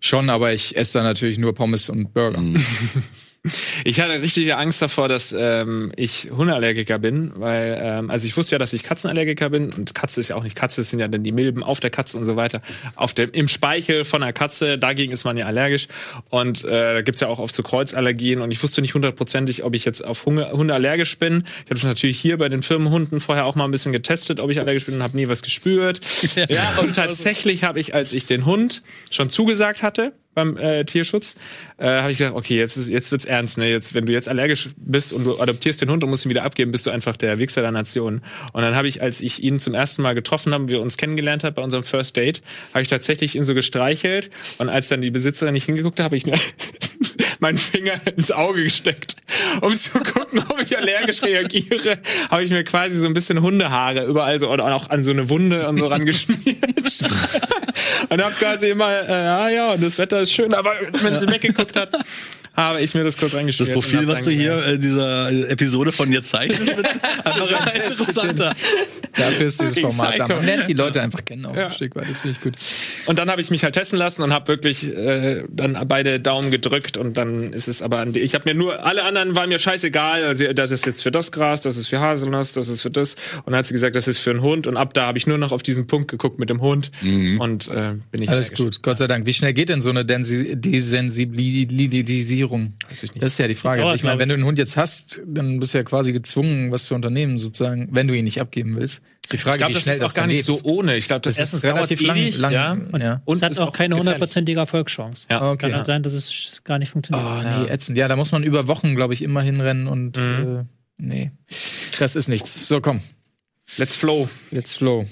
Schon, 0.00 0.30
aber 0.30 0.52
ich 0.52 0.76
esse 0.76 0.98
da 0.98 1.04
natürlich 1.04 1.38
nur 1.38 1.54
Pommes 1.54 1.88
und 1.88 2.12
Burger. 2.12 2.42
Ich 3.84 4.00
hatte 4.00 4.20
richtige 4.20 4.56
Angst 4.56 4.82
davor, 4.82 5.08
dass 5.08 5.34
ähm, 5.36 5.92
ich 5.96 6.30
Hundeallergiker 6.30 6.98
bin, 6.98 7.32
weil, 7.36 7.78
ähm, 7.80 8.10
also 8.10 8.26
ich 8.26 8.36
wusste 8.36 8.56
ja, 8.56 8.58
dass 8.58 8.72
ich 8.72 8.82
Katzenallergiker 8.82 9.50
bin 9.50 9.72
und 9.72 9.94
Katze 9.94 10.20
ist 10.20 10.28
ja 10.28 10.36
auch 10.36 10.42
nicht 10.42 10.56
Katze, 10.56 10.80
es 10.80 10.90
sind 10.90 10.98
ja 10.98 11.08
dann 11.08 11.22
die 11.22 11.32
Milben 11.32 11.62
auf 11.62 11.78
der 11.78 11.90
Katze 11.90 12.16
und 12.16 12.26
so 12.26 12.36
weiter. 12.36 12.60
Auf 12.96 13.14
dem, 13.14 13.30
Im 13.30 13.46
Speichel 13.46 14.04
von 14.04 14.22
der 14.22 14.32
Katze, 14.32 14.76
dagegen 14.76 15.12
ist 15.12 15.24
man 15.24 15.36
ja 15.36 15.46
allergisch 15.46 15.86
und 16.30 16.64
äh, 16.64 16.94
da 16.94 17.02
gibt's 17.02 17.20
ja 17.20 17.28
auch 17.28 17.38
oft 17.38 17.54
so 17.54 17.62
Kreuzallergien 17.62 18.40
und 18.40 18.50
ich 18.50 18.62
wusste 18.62 18.82
nicht 18.82 18.94
hundertprozentig, 18.94 19.62
ob 19.62 19.74
ich 19.74 19.84
jetzt 19.84 20.04
auf 20.04 20.26
Hunde, 20.26 20.50
Hunde 20.50 20.74
allergisch 20.74 21.18
bin. 21.18 21.44
Ich 21.64 21.70
habe 21.70 21.86
natürlich 21.86 22.18
hier 22.18 22.38
bei 22.38 22.48
den 22.48 22.62
Firmenhunden 22.62 23.20
vorher 23.20 23.46
auch 23.46 23.54
mal 23.54 23.64
ein 23.64 23.70
bisschen 23.70 23.92
getestet, 23.92 24.40
ob 24.40 24.50
ich 24.50 24.58
allergisch 24.58 24.86
bin 24.86 24.96
und 24.96 25.02
habe 25.02 25.16
nie 25.16 25.28
was 25.28 25.42
gespürt. 25.42 26.00
ja, 26.48 26.78
und 26.80 26.96
tatsächlich 26.96 27.62
habe 27.62 27.78
ich, 27.78 27.94
als 27.94 28.12
ich 28.12 28.26
den 28.26 28.44
Hund 28.44 28.82
schon 29.10 29.30
zugesagt 29.30 29.82
hatte, 29.82 30.12
beim 30.38 30.56
äh, 30.56 30.84
Tierschutz, 30.84 31.34
äh, 31.78 31.86
habe 31.86 32.12
ich 32.12 32.18
gedacht, 32.18 32.34
okay, 32.34 32.56
jetzt, 32.56 32.76
ist, 32.76 32.88
jetzt 32.88 33.10
wird's 33.10 33.24
ernst. 33.24 33.58
Ne? 33.58 33.70
Jetzt, 33.70 33.94
wenn 33.94 34.06
du 34.06 34.12
jetzt 34.12 34.28
allergisch 34.28 34.68
bist 34.76 35.12
und 35.12 35.24
du 35.24 35.38
adoptierst 35.40 35.80
den 35.80 35.90
Hund 35.90 36.04
und 36.04 36.10
musst 36.10 36.24
ihn 36.24 36.30
wieder 36.30 36.44
abgeben, 36.44 36.72
bist 36.72 36.86
du 36.86 36.90
einfach 36.90 37.16
der 37.16 37.38
Wichser 37.38 37.62
der 37.62 37.72
Nation. 37.72 38.22
Und 38.52 38.62
dann 38.62 38.74
habe 38.74 38.88
ich, 38.88 39.02
als 39.02 39.20
ich 39.20 39.42
ihn 39.42 39.58
zum 39.58 39.74
ersten 39.74 40.02
Mal 40.02 40.14
getroffen 40.14 40.54
habe, 40.54 40.68
wir 40.68 40.80
uns 40.80 40.96
kennengelernt 40.96 41.44
haben 41.44 41.54
bei 41.54 41.62
unserem 41.62 41.84
First 41.84 42.16
Date, 42.16 42.42
habe 42.72 42.82
ich 42.82 42.88
tatsächlich 42.88 43.36
ihn 43.36 43.44
so 43.44 43.54
gestreichelt. 43.54 44.30
Und 44.58 44.68
als 44.68 44.88
dann 44.88 45.02
die 45.02 45.10
Besitzerin 45.10 45.54
nicht 45.54 45.66
hingeguckt 45.66 45.98
hat, 45.98 46.04
habe 46.04 46.16
ich 46.16 46.26
mir 46.26 46.34
meinen 47.40 47.58
Finger 47.58 48.00
ins 48.16 48.30
Auge 48.30 48.64
gesteckt, 48.64 49.16
um 49.60 49.76
zu 49.76 49.98
gucken, 50.00 50.42
ob 50.48 50.60
ich 50.60 50.76
allergisch 50.76 51.22
reagiere. 51.22 51.98
Habe 52.30 52.44
ich 52.44 52.50
mir 52.50 52.64
quasi 52.64 52.96
so 52.96 53.06
ein 53.06 53.14
bisschen 53.14 53.40
Hundehaare 53.42 54.04
überall 54.04 54.38
so 54.40 54.50
und 54.50 54.60
auch 54.60 54.90
an 54.90 55.04
so 55.04 55.10
eine 55.10 55.28
Wunde 55.30 55.68
und 55.68 55.76
so 55.78 55.86
rangeschmiert. 55.86 56.38
und 58.08 58.22
habe 58.22 58.34
quasi 58.34 58.70
immer, 58.70 58.90
äh, 58.90 59.08
ja, 59.08 59.48
ja, 59.48 59.72
und 59.72 59.82
das 59.82 59.98
Wetter 59.98 60.20
ist 60.20 60.32
schön, 60.32 60.54
aber 60.54 60.72
wenn 61.02 61.18
sie 61.18 61.28
weggeguckt 61.30 61.76
hat, 61.76 61.90
habe 62.58 62.80
ich 62.80 62.92
mir 62.94 63.04
das 63.04 63.16
kurz 63.16 63.32
Das 63.32 63.38
reingeschmiert. 63.38 63.72
Profil, 63.72 64.08
was 64.08 64.22
du 64.22 64.30
hier 64.30 64.64
in 64.64 64.80
dieser 64.80 65.30
Episode 65.48 65.92
von 65.92 66.10
dir 66.10 66.24
zeigst, 66.24 66.66
wird 66.66 66.86
einfach 67.24 67.74
interessanter. 67.74 68.54
Dafür 69.18 69.46
ist 69.46 69.60
dieses 69.60 69.78
Format 69.78 70.18
da. 70.18 70.28
Man 70.28 70.44
lernt 70.44 70.68
die 70.68 70.74
Leute 70.74 71.02
einfach 71.02 71.24
kennen 71.24 71.46
auch 71.46 71.56
ein 71.56 71.70
Stück 71.70 71.96
weit. 71.96 72.08
Das 72.08 72.22
finde 72.22 72.36
ich 72.36 72.42
gut. 72.42 72.54
Und 73.06 73.18
dann 73.18 73.30
habe 73.30 73.40
ich 73.40 73.50
mich 73.50 73.64
halt 73.64 73.74
testen 73.74 73.98
lassen 73.98 74.22
und 74.22 74.32
habe 74.32 74.48
wirklich 74.48 74.96
äh, 74.96 75.42
dann 75.48 75.78
beide 75.88 76.20
Daumen 76.20 76.50
gedrückt 76.50 76.96
und 76.96 77.16
dann 77.16 77.52
ist 77.52 77.68
es 77.68 77.82
aber 77.82 77.98
an 77.98 78.12
die. 78.12 78.20
Ich 78.20 78.34
habe 78.34 78.48
mir 78.48 78.54
nur 78.54 78.84
alle 78.84 79.04
anderen 79.04 79.34
waren 79.34 79.48
mir 79.48 79.58
scheißegal. 79.58 80.24
Also 80.24 80.52
das 80.52 80.70
ist 80.70 80.86
jetzt 80.86 81.02
für 81.02 81.10
das 81.10 81.32
Gras, 81.32 81.62
das 81.62 81.76
ist 81.76 81.88
für 81.88 82.00
Haselnuss, 82.00 82.52
das 82.52 82.68
ist 82.68 82.82
für 82.82 82.90
das. 82.90 83.14
Und 83.44 83.52
dann 83.52 83.56
hat 83.56 83.66
sie 83.66 83.74
gesagt, 83.74 83.96
das 83.96 84.08
ist 84.08 84.18
für 84.18 84.30
einen 84.30 84.42
Hund. 84.42 84.66
Und 84.66 84.76
ab 84.76 84.94
da 84.94 85.06
habe 85.06 85.18
ich 85.18 85.26
nur 85.26 85.38
noch 85.38 85.52
auf 85.52 85.62
diesen 85.62 85.86
Punkt 85.86 86.10
geguckt 86.10 86.38
mit 86.38 86.50
dem 86.50 86.60
Hund 86.60 86.90
und 87.38 87.68
äh, 87.68 87.94
bin 88.10 88.22
ich 88.22 88.30
Alles 88.30 88.54
gut, 88.54 88.82
Gott 88.82 88.98
sei 88.98 89.06
Dank. 89.06 89.26
Wie 89.26 89.34
schnell 89.34 89.52
geht 89.52 89.68
denn 89.68 89.82
so 89.82 89.90
eine 89.90 90.04
Desensibilisierung? 90.04 92.74
Weiß 92.88 93.02
ich 93.02 93.14
nicht. 93.14 93.22
Das 93.22 93.32
ist 93.32 93.38
ja 93.38 93.48
die 93.48 93.54
Frage. 93.54 93.82
Dauert, 93.82 93.96
ich 93.96 94.02
meine, 94.02 94.18
wenn 94.18 94.28
du 94.28 94.34
einen 94.34 94.44
Hund 94.44 94.58
jetzt 94.58 94.76
hast, 94.76 95.22
dann 95.26 95.58
bist 95.58 95.74
du 95.74 95.78
ja 95.78 95.84
quasi 95.84 96.12
gezwungen, 96.12 96.70
was 96.70 96.86
zu 96.86 96.94
unternehmen, 96.94 97.38
sozusagen, 97.38 97.88
wenn 97.90 98.08
du 98.08 98.14
ihn 98.14 98.24
nicht 98.24 98.40
abgeben 98.40 98.76
willst. 98.76 99.02
Die 99.30 99.36
Frage, 99.36 99.56
Ich 99.56 99.58
glaube, 99.58 99.74
das 99.74 99.82
schnell 99.82 99.94
ist 99.96 100.00
auch 100.00 100.04
das 100.06 100.14
gar 100.14 100.22
dann 100.22 100.30
nicht 100.30 100.44
so 100.44 100.58
ohne. 100.64 100.96
Ich 100.96 101.06
glaube, 101.06 101.20
das, 101.20 101.36
Das 101.36 101.52
ist 101.52 101.62
relativ 101.62 102.00
lang- 102.00 102.16
ewig, 102.16 102.38
lang- 102.38 102.52
ja. 102.52 102.74
ja. 102.98 103.22
Und 103.26 103.36
Es 103.36 103.42
hat 103.42 103.52
ist 103.52 103.58
auch 103.58 103.72
keine 103.74 103.96
hundertprozentige 103.96 104.58
Erfolgschance. 104.58 105.26
Ja, 105.30 105.50
Okay. 105.50 105.66
Kann 105.68 105.74
halt 105.76 105.86
sein, 105.86 106.02
dass 106.02 106.14
es 106.14 106.62
gar 106.64 106.78
nicht 106.78 106.90
funktioniert. 106.90 107.26
Oh, 107.26 107.62
nee, 107.64 107.68
ätzend. 107.70 107.98
Ja, 107.98 108.08
da 108.08 108.16
muss 108.16 108.32
man 108.32 108.42
über 108.42 108.68
Wochen, 108.68 108.94
glaube 108.94 109.12
ich, 109.12 109.20
immer 109.22 109.42
hinrennen 109.42 109.86
und 109.86 110.16
äh, 110.16 110.64
nee. 110.96 111.30
Das 111.98 112.16
ist 112.16 112.28
nichts. 112.28 112.68
So, 112.68 112.80
komm. 112.80 113.02
Let's 113.76 113.96
flow. 113.96 114.30
Let's 114.50 114.72
flow. 114.74 115.04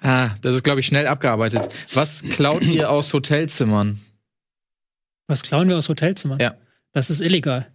Ah, 0.00 0.30
das 0.40 0.56
ist, 0.56 0.62
glaube 0.64 0.80
ich, 0.80 0.86
schnell 0.86 1.06
abgearbeitet. 1.06 1.68
Was 1.94 2.22
klaut 2.22 2.64
ihr 2.64 2.90
aus 2.90 3.12
Hotelzimmern? 3.12 4.00
Was 5.28 5.42
klauen 5.42 5.68
wir 5.68 5.76
aus 5.78 5.88
Hotelzimmern? 5.88 6.40
Ja. 6.40 6.56
Das 6.92 7.08
ist 7.10 7.20
illegal. 7.20 7.70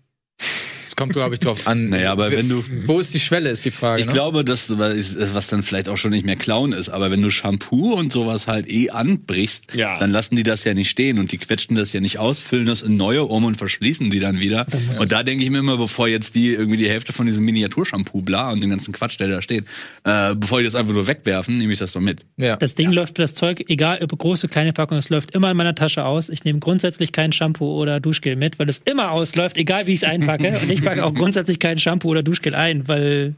Es 0.87 0.95
kommt, 0.95 1.13
glaube 1.13 1.35
ich, 1.35 1.39
drauf 1.39 1.67
an. 1.67 1.89
Naja, 1.89 2.11
aber 2.11 2.31
wenn 2.31 2.47
du- 2.49 2.63
Wo 2.85 2.99
ist 2.99 3.13
die 3.13 3.19
Schwelle, 3.19 3.49
ist 3.49 3.65
die 3.65 3.71
Frage. 3.71 3.99
Ich 4.01 4.07
ne? 4.07 4.13
glaube, 4.13 4.43
dass 4.45 4.77
was 4.77 5.47
dann 5.47 5.63
vielleicht 5.63 5.89
auch 5.89 5.97
schon 5.97 6.11
nicht 6.11 6.25
mehr 6.25 6.35
klauen 6.37 6.71
ist, 6.73 6.89
aber 6.89 7.11
wenn 7.11 7.21
du 7.21 7.29
Shampoo 7.29 7.93
und 7.93 8.11
sowas 8.11 8.47
halt 8.47 8.69
eh 8.69 8.89
anbrichst, 8.89 9.75
Ja. 9.75 9.97
dann 9.99 10.11
lassen 10.11 10.35
die 10.35 10.43
das 10.43 10.63
ja 10.63 10.73
nicht 10.73 10.89
stehen 10.89 11.19
und 11.19 11.31
die 11.31 11.37
quetschen 11.37 11.75
das 11.75 11.93
ja 11.93 11.99
nicht 11.99 12.19
aus, 12.19 12.39
füllen 12.39 12.65
das 12.65 12.81
in 12.81 12.95
neue 12.97 13.23
um 13.23 13.43
und 13.43 13.55
verschließen 13.57 14.09
die 14.09 14.19
dann 14.19 14.39
wieder. 14.39 14.65
Und 14.99 15.11
da 15.11 15.23
denke 15.23 15.43
ich 15.43 15.49
mir 15.49 15.59
immer, 15.59 15.77
bevor 15.77 16.07
jetzt 16.07 16.35
die 16.35 16.53
irgendwie 16.53 16.77
die 16.77 16.89
Hälfte 16.89 17.13
von 17.13 17.25
diesem 17.25 17.43
Miniaturshampoo 17.45 18.21
bla 18.21 18.51
und 18.51 18.61
den 18.61 18.69
ganzen 18.69 18.93
Quatsch, 18.93 19.19
der 19.19 19.27
da 19.27 19.41
steht, 19.41 19.65
äh, 20.03 20.35
bevor 20.35 20.59
die 20.59 20.65
das 20.65 20.75
einfach 20.75 20.93
nur 20.93 21.07
wegwerfen, 21.07 21.57
nehme 21.57 21.73
ich 21.73 21.79
das 21.79 21.93
doch 21.93 22.01
mit. 22.01 22.21
Ja. 22.37 22.55
Das 22.55 22.75
Ding 22.75 22.91
läuft, 22.91 23.19
das 23.19 23.33
Zeug, 23.33 23.65
egal 23.67 23.99
ob 24.01 24.17
große, 24.17 24.47
kleine 24.47 24.73
Packung, 24.73 24.97
es 24.97 25.09
läuft 25.09 25.31
immer 25.31 25.51
in 25.51 25.57
meiner 25.57 25.75
Tasche 25.75 26.05
aus. 26.05 26.29
Ich 26.29 26.43
nehme 26.43 26.59
grundsätzlich 26.59 27.11
kein 27.11 27.31
Shampoo 27.31 27.75
oder 27.81 27.99
Duschgel 27.99 28.35
mit, 28.35 28.59
weil 28.59 28.69
es 28.69 28.79
immer 28.85 29.11
ausläuft, 29.11 29.57
egal 29.57 29.87
wie 29.87 29.91
ich 29.93 30.03
es 30.03 30.03
einpacke. 30.03 30.47
Und 30.61 30.71
ich 30.71 30.76
packe 30.83 31.05
auch 31.05 31.13
grundsätzlich 31.13 31.59
kein 31.59 31.79
Shampoo 31.79 32.09
oder 32.09 32.23
Duschgel 32.23 32.55
ein, 32.55 32.87
weil 32.87 33.35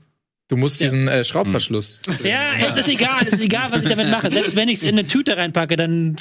Du 0.49 0.57
musst 0.57 0.81
diesen 0.81 1.07
äh, 1.07 1.23
Schraubverschluss. 1.23 2.01
Ja, 2.23 2.39
es 2.67 2.75
ist 2.75 2.87
egal, 2.89 3.21
es 3.27 3.33
ist 3.35 3.43
egal, 3.43 3.67
was 3.69 3.83
ich 3.83 3.89
damit 3.89 4.09
mache. 4.09 4.31
Selbst 4.31 4.55
wenn 4.55 4.67
ich 4.67 4.79
es 4.79 4.83
in 4.83 4.89
eine 4.97 5.05
Tüte 5.05 5.37
reinpacke, 5.37 5.75
dann 5.75 6.15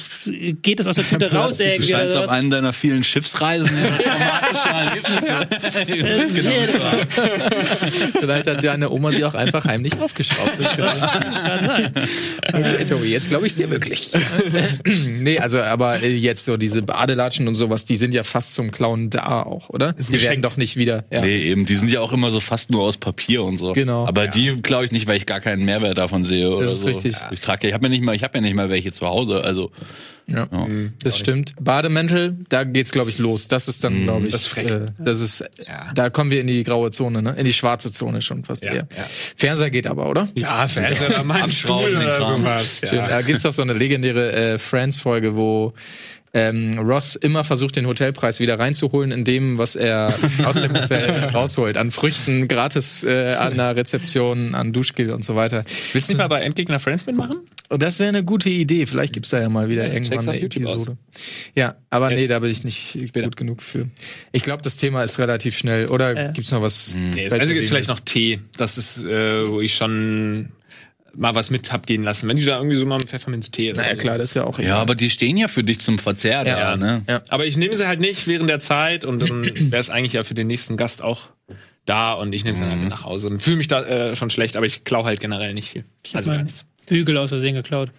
geht 0.61 0.79
es 0.79 0.85
aus 0.85 0.97
der 0.97 1.03
Tüte 1.09 1.31
raus 1.33 1.57
Du 1.57 1.63
irgendwie. 1.63 1.89
scheinst 1.89 2.15
auf 2.15 2.29
einen 2.29 2.51
deiner 2.51 2.71
vielen 2.71 3.03
Schiffsreisen 3.03 3.67
traumatische 4.03 4.69
Erlebnisse. 4.69 5.47
Das 5.59 6.29
ist 6.29 6.37
jeder- 6.37 8.19
Vielleicht 8.19 8.47
hat 8.47 8.63
deine 8.63 8.91
Oma 8.91 9.11
sie 9.11 9.25
auch 9.25 9.33
einfach 9.33 9.65
heimlich 9.65 9.99
aufgeschraubt. 9.99 10.51
Das 10.59 10.75
kann 10.77 11.65
sein. 11.65 11.91
Okay, 12.53 12.85
Tobi, 12.85 13.07
jetzt 13.07 13.29
glaube 13.29 13.47
ich 13.47 13.53
es 13.53 13.57
dir 13.57 13.71
wirklich. 13.71 14.11
nee, 15.19 15.39
also 15.39 15.59
aber 15.61 16.03
äh, 16.03 16.13
jetzt 16.15 16.45
so 16.45 16.55
diese 16.55 16.83
Badelatschen 16.83 17.47
und 17.47 17.55
sowas, 17.55 17.83
die 17.85 17.95
sind 17.95 18.13
ja 18.13 18.21
fast 18.21 18.53
zum 18.53 18.69
Klauen 18.71 19.09
da 19.09 19.41
auch, 19.41 19.69
oder? 19.69 19.93
Die 19.93 20.21
werden 20.21 20.43
doch 20.43 20.55
nicht 20.55 20.75
wieder. 20.75 21.05
Ja. 21.11 21.21
Nee, 21.21 21.37
eben, 21.45 21.65
die 21.65 21.75
sind 21.75 21.89
ja 21.91 22.01
auch 22.01 22.13
immer 22.13 22.29
so 22.29 22.39
fast 22.39 22.69
nur 22.69 22.83
aus 22.83 22.97
Papier 22.97 23.43
und 23.43 23.57
so. 23.57 23.71
Genau. 23.71 24.05
Aber 24.07 24.18
die 24.27 24.61
glaube 24.61 24.85
ich 24.85 24.91
nicht, 24.91 25.07
weil 25.07 25.17
ich 25.17 25.25
gar 25.25 25.39
keinen 25.39 25.65
Mehrwert 25.65 25.97
davon 25.97 26.25
sehe 26.25 26.49
oder 26.49 26.65
ist 26.65 26.81
so. 26.81 26.87
richtig. 26.87 27.15
Ich 27.31 27.41
trage, 27.41 27.67
ich 27.67 27.73
habe 27.73 27.85
ja 27.85 27.89
nicht 27.89 28.03
mal, 28.03 28.15
ich 28.15 28.23
habe 28.23 28.37
ja 28.37 28.41
nicht 28.41 28.55
mal 28.55 28.69
welche 28.69 28.91
zu 28.91 29.05
Hause, 29.07 29.43
also 29.43 29.71
Ja, 30.27 30.47
das 31.03 31.17
stimmt. 31.17 31.55
Bademäntel, 31.59 32.37
da 32.49 32.63
geht's 32.63 32.91
glaube 32.91 33.09
ich 33.09 33.17
los. 33.19 33.47
Das 33.47 33.67
ist 33.67 33.83
dann 33.83 34.03
glaube 34.03 34.27
ich, 34.27 34.31
Das 34.31 34.41
ist 34.41 34.47
frech. 34.47 34.69
Äh, 34.69 34.85
das 34.99 35.21
ist, 35.21 35.43
da 35.95 36.09
kommen 36.09 36.29
wir 36.31 36.41
in 36.41 36.47
die 36.47 36.63
graue 36.63 36.91
Zone, 36.91 37.21
ne? 37.23 37.35
In 37.37 37.45
die 37.45 37.53
schwarze 37.53 37.91
Zone 37.91 38.21
schon 38.21 38.43
fast 38.43 38.65
eher. 38.65 38.87
Fernseher 39.35 39.71
geht 39.71 39.87
aber, 39.87 40.09
oder? 40.09 40.27
Ja, 40.35 40.67
Fernseher 40.67 41.09
oder 41.09 41.23
mein 41.23 41.49
Stuhl 41.49 41.95
oder 41.95 42.25
sowas. 42.25 42.81
Ja. 42.91 43.07
Da 43.07 43.21
gibt's 43.21 43.43
doch 43.43 43.53
so 43.53 43.61
eine 43.63 43.73
legendäre 43.73 44.31
äh, 44.31 44.57
Friends-Folge, 44.59 45.35
wo 45.35 45.73
ähm, 46.33 46.77
Ross 46.79 47.15
immer 47.15 47.43
versucht, 47.43 47.75
den 47.75 47.87
Hotelpreis 47.87 48.39
wieder 48.39 48.59
reinzuholen, 48.59 49.11
in 49.11 49.23
dem, 49.23 49.57
was 49.57 49.75
er 49.75 50.13
aus 50.45 50.61
dem 50.61 50.73
Hotel 50.73 51.25
rausholt. 51.33 51.77
An 51.77 51.91
Früchten, 51.91 52.47
gratis 52.47 53.03
äh, 53.03 53.33
an 53.33 53.57
der 53.57 53.75
Rezeption, 53.75 54.53
an 54.55 54.71
Duschgel 54.73 55.11
und 55.11 55.23
so 55.25 55.35
weiter. 55.35 55.63
Willst 55.93 56.09
du 56.09 56.13
nicht 56.13 56.19
mal 56.19 56.27
bei 56.27 56.41
Endgegner 56.41 56.79
Friends 56.79 57.05
mitmachen? 57.05 57.37
Und 57.69 57.81
das 57.83 57.99
wäre 57.99 58.09
eine 58.09 58.23
gute 58.23 58.49
Idee. 58.49 58.85
Vielleicht 58.85 59.13
gibt's 59.13 59.29
da 59.29 59.39
ja 59.39 59.49
mal 59.49 59.69
wieder 59.69 59.87
Ja, 59.87 59.93
irgendwann 59.93 60.27
eine 60.29 60.41
Episode. 60.41 60.97
Ja, 61.55 61.75
aber 61.91 62.09
nee, 62.09 62.21
Jetzt. 62.21 62.29
da 62.29 62.39
bin 62.39 62.49
ich 62.51 62.63
nicht 62.63 63.13
gut 63.13 63.35
genug 63.37 63.61
für. 63.61 63.87
Ich 64.31 64.41
glaube, 64.43 64.61
das 64.63 64.77
Thema 64.77 65.03
ist 65.03 65.19
relativ 65.19 65.57
schnell. 65.57 65.87
Oder 65.87 66.15
Ja. 66.15 66.31
gibt's 66.31 66.51
noch 66.51 66.61
was? 66.61 66.95
Nee, 66.95 67.29
das 67.29 67.39
Einzige 67.39 67.59
ist 67.59 67.67
vielleicht 67.69 67.89
noch 67.89 67.99
Tee. 67.99 68.39
Das 68.57 68.77
ist, 68.77 68.99
äh, 69.03 69.47
wo 69.49 69.61
ich 69.61 69.75
schon 69.75 70.49
mal 71.19 71.35
was 71.35 71.49
mit 71.49 71.71
hab 71.71 71.85
gehen 71.85 72.03
lassen. 72.03 72.27
Wenn 72.27 72.37
die 72.37 72.45
da 72.45 72.57
irgendwie 72.57 72.75
so 72.77 72.85
mal 72.85 72.95
einen 72.95 73.07
Pfefferminztee 73.07 73.71
oder 73.71 73.81
Naja, 73.81 73.95
so. 73.95 74.01
klar, 74.01 74.17
das 74.17 74.29
ist 74.31 74.33
ja 74.35 74.43
auch 74.45 74.57
ja, 74.59 74.65
egal. 74.65 74.77
aber 74.79 74.95
die 74.95 75.09
stehen 75.09 75.37
ja 75.37 75.47
für 75.47 75.63
dich 75.63 75.79
zum 75.79 75.99
Verzehr 75.99 76.45
Ja. 76.47 76.75
da, 76.75 76.77
ne? 76.77 77.03
Ja. 77.07 77.21
Aber 77.29 77.45
ich 77.45 77.57
nehme 77.57 77.75
sie 77.75 77.87
halt 77.87 77.99
nicht 77.99 78.27
während 78.27 78.49
der 78.49 78.59
Zeit 78.59 79.05
und 79.05 79.19
dann 79.21 79.43
wäre 79.71 79.79
es 79.79 79.89
eigentlich 79.89 80.13
ja 80.13 80.23
für 80.23 80.33
den 80.33 80.47
nächsten 80.47 80.77
Gast 80.77 81.01
auch 81.03 81.27
da 81.85 82.13
und 82.13 82.33
ich 82.33 82.43
nehme 82.43 82.55
sie 82.55 82.63
dann 82.63 82.71
einfach 82.71 82.89
nach 82.89 83.03
Hause 83.05 83.27
und 83.29 83.39
fühle 83.39 83.57
mich 83.57 83.67
da 83.67 83.83
äh, 83.83 84.15
schon 84.15 84.29
schlecht, 84.29 84.55
aber 84.57 84.65
ich 84.65 84.83
klau 84.83 85.05
halt 85.05 85.19
generell 85.19 85.53
nicht 85.53 85.69
viel. 85.69 85.83
Ich 86.05 86.11
habe 86.11 86.17
Also 86.19 86.31
gar 86.31 86.43
nichts. 86.43 86.65
Bügel 86.87 87.17
aus 87.17 87.29
Versehen 87.29 87.55
geklaut. 87.55 87.91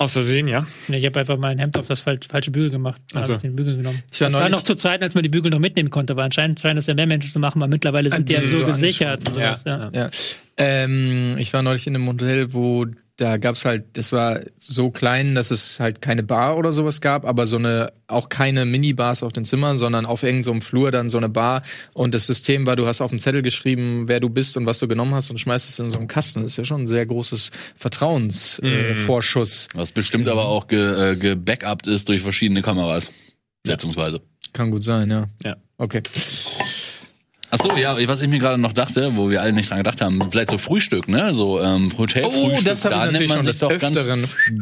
Aus 0.00 0.12
Versehen, 0.12 0.46
ja. 0.46 0.64
Ich 0.88 1.04
habe 1.06 1.18
einfach 1.18 1.38
mein 1.38 1.58
Hemd 1.58 1.76
auf 1.76 1.88
das 1.88 2.00
fal 2.02 2.20
falsche 2.28 2.52
Bügel 2.52 2.70
gemacht. 2.70 3.00
Dann 3.12 3.22
Ach 3.22 3.26
so. 3.26 3.32
habe 3.34 3.38
ich 3.46 3.50
den 3.50 3.56
Bügel 3.56 3.76
genommen. 3.78 4.00
Ich 4.12 4.20
war 4.20 4.28
das 4.28 4.34
war 4.34 4.48
noch 4.48 4.62
zu 4.62 4.76
Zeiten, 4.76 5.02
als 5.02 5.14
man 5.14 5.24
die 5.24 5.28
Bügel 5.28 5.50
noch 5.50 5.58
mitnehmen 5.58 5.90
konnte. 5.90 6.12
Aber 6.12 6.22
anscheinend 6.22 6.60
scheinen 6.60 6.76
das 6.76 6.86
ja 6.86 6.94
mehr 6.94 7.08
Menschen 7.08 7.32
zu 7.32 7.40
machen, 7.40 7.60
weil 7.60 7.66
mittlerweile 7.68 8.08
sind 8.08 8.28
die 8.28 8.34
ja 8.34 8.40
sind 8.40 8.50
so 8.50 8.56
so 8.58 8.66
gesichert. 8.66 9.26
Und 9.28 9.36
Ja. 9.36 9.56
sowas, 9.56 9.64
ja. 9.66 9.90
Ja. 9.92 10.10
Ähm, 10.58 11.36
ich 11.38 11.52
war 11.52 11.62
neulich 11.62 11.86
in 11.86 11.94
einem 11.94 12.08
Hotel, 12.08 12.52
wo 12.52 12.86
da 13.18 13.36
gab's 13.36 13.64
halt, 13.64 13.84
das 13.94 14.12
war 14.12 14.40
so 14.58 14.90
klein, 14.90 15.34
dass 15.34 15.50
es 15.50 15.80
halt 15.80 16.00
keine 16.00 16.22
Bar 16.22 16.56
oder 16.56 16.70
sowas 16.70 17.00
gab, 17.00 17.24
aber 17.24 17.46
so 17.46 17.56
eine, 17.56 17.92
auch 18.06 18.28
keine 18.28 18.64
Minibars 18.64 19.24
auf 19.24 19.32
den 19.32 19.44
Zimmern, 19.44 19.76
sondern 19.76 20.06
auf 20.06 20.22
irgendeinem 20.22 20.44
so 20.44 20.50
einem 20.52 20.62
Flur 20.62 20.92
dann 20.92 21.10
so 21.10 21.18
eine 21.18 21.28
Bar. 21.28 21.62
Und 21.94 22.14
das 22.14 22.26
System 22.26 22.64
war, 22.66 22.76
du 22.76 22.86
hast 22.86 23.00
auf 23.00 23.10
dem 23.10 23.18
Zettel 23.18 23.42
geschrieben, 23.42 24.04
wer 24.06 24.20
du 24.20 24.28
bist 24.28 24.56
und 24.56 24.66
was 24.66 24.78
du 24.78 24.86
genommen 24.86 25.14
hast 25.14 25.30
und 25.30 25.38
schmeißt 25.38 25.68
es 25.68 25.80
in 25.80 25.90
so 25.90 25.98
einen 25.98 26.06
Kasten. 26.06 26.44
Das 26.44 26.52
ist 26.52 26.58
ja 26.58 26.64
schon 26.64 26.82
ein 26.82 26.86
sehr 26.86 27.06
großes 27.06 27.50
Vertrauensvorschuss. 27.74 29.68
Äh. 29.74 29.78
Was 29.78 29.90
bestimmt 29.90 30.28
aber 30.28 30.46
auch 30.46 30.68
ge, 30.68 31.12
äh, 31.12 31.16
gebackupt 31.16 31.88
ist 31.88 32.08
durch 32.08 32.22
verschiedene 32.22 32.62
Kameras. 32.62 33.36
Schätzungsweise. 33.66 34.20
Kann 34.52 34.70
gut 34.70 34.84
sein, 34.84 35.10
ja. 35.10 35.26
Ja. 35.44 35.56
Okay. 35.76 36.02
Ach 37.50 37.58
so, 37.58 37.74
ja, 37.76 37.96
was 38.08 38.20
ich 38.20 38.28
mir 38.28 38.38
gerade 38.38 38.60
noch 38.60 38.72
dachte, 38.72 39.12
wo 39.16 39.30
wir 39.30 39.40
alle 39.40 39.52
nicht 39.52 39.70
dran 39.70 39.78
gedacht 39.78 40.00
haben, 40.02 40.20
vielleicht 40.30 40.50
so 40.50 40.58
Frühstück, 40.58 41.08
ne? 41.08 41.32
So 41.32 41.60
ähm, 41.62 41.90
Hotelfrühstück. 41.96 42.42
Oh, 42.44 42.60
das 42.62 42.84
ich 42.84 42.90
da 42.90 42.90
natürlich 43.06 43.18
nimmt 43.30 43.44
man 43.44 43.44
sich 43.52 43.58
doch 43.58 43.78
ganz 43.78 43.98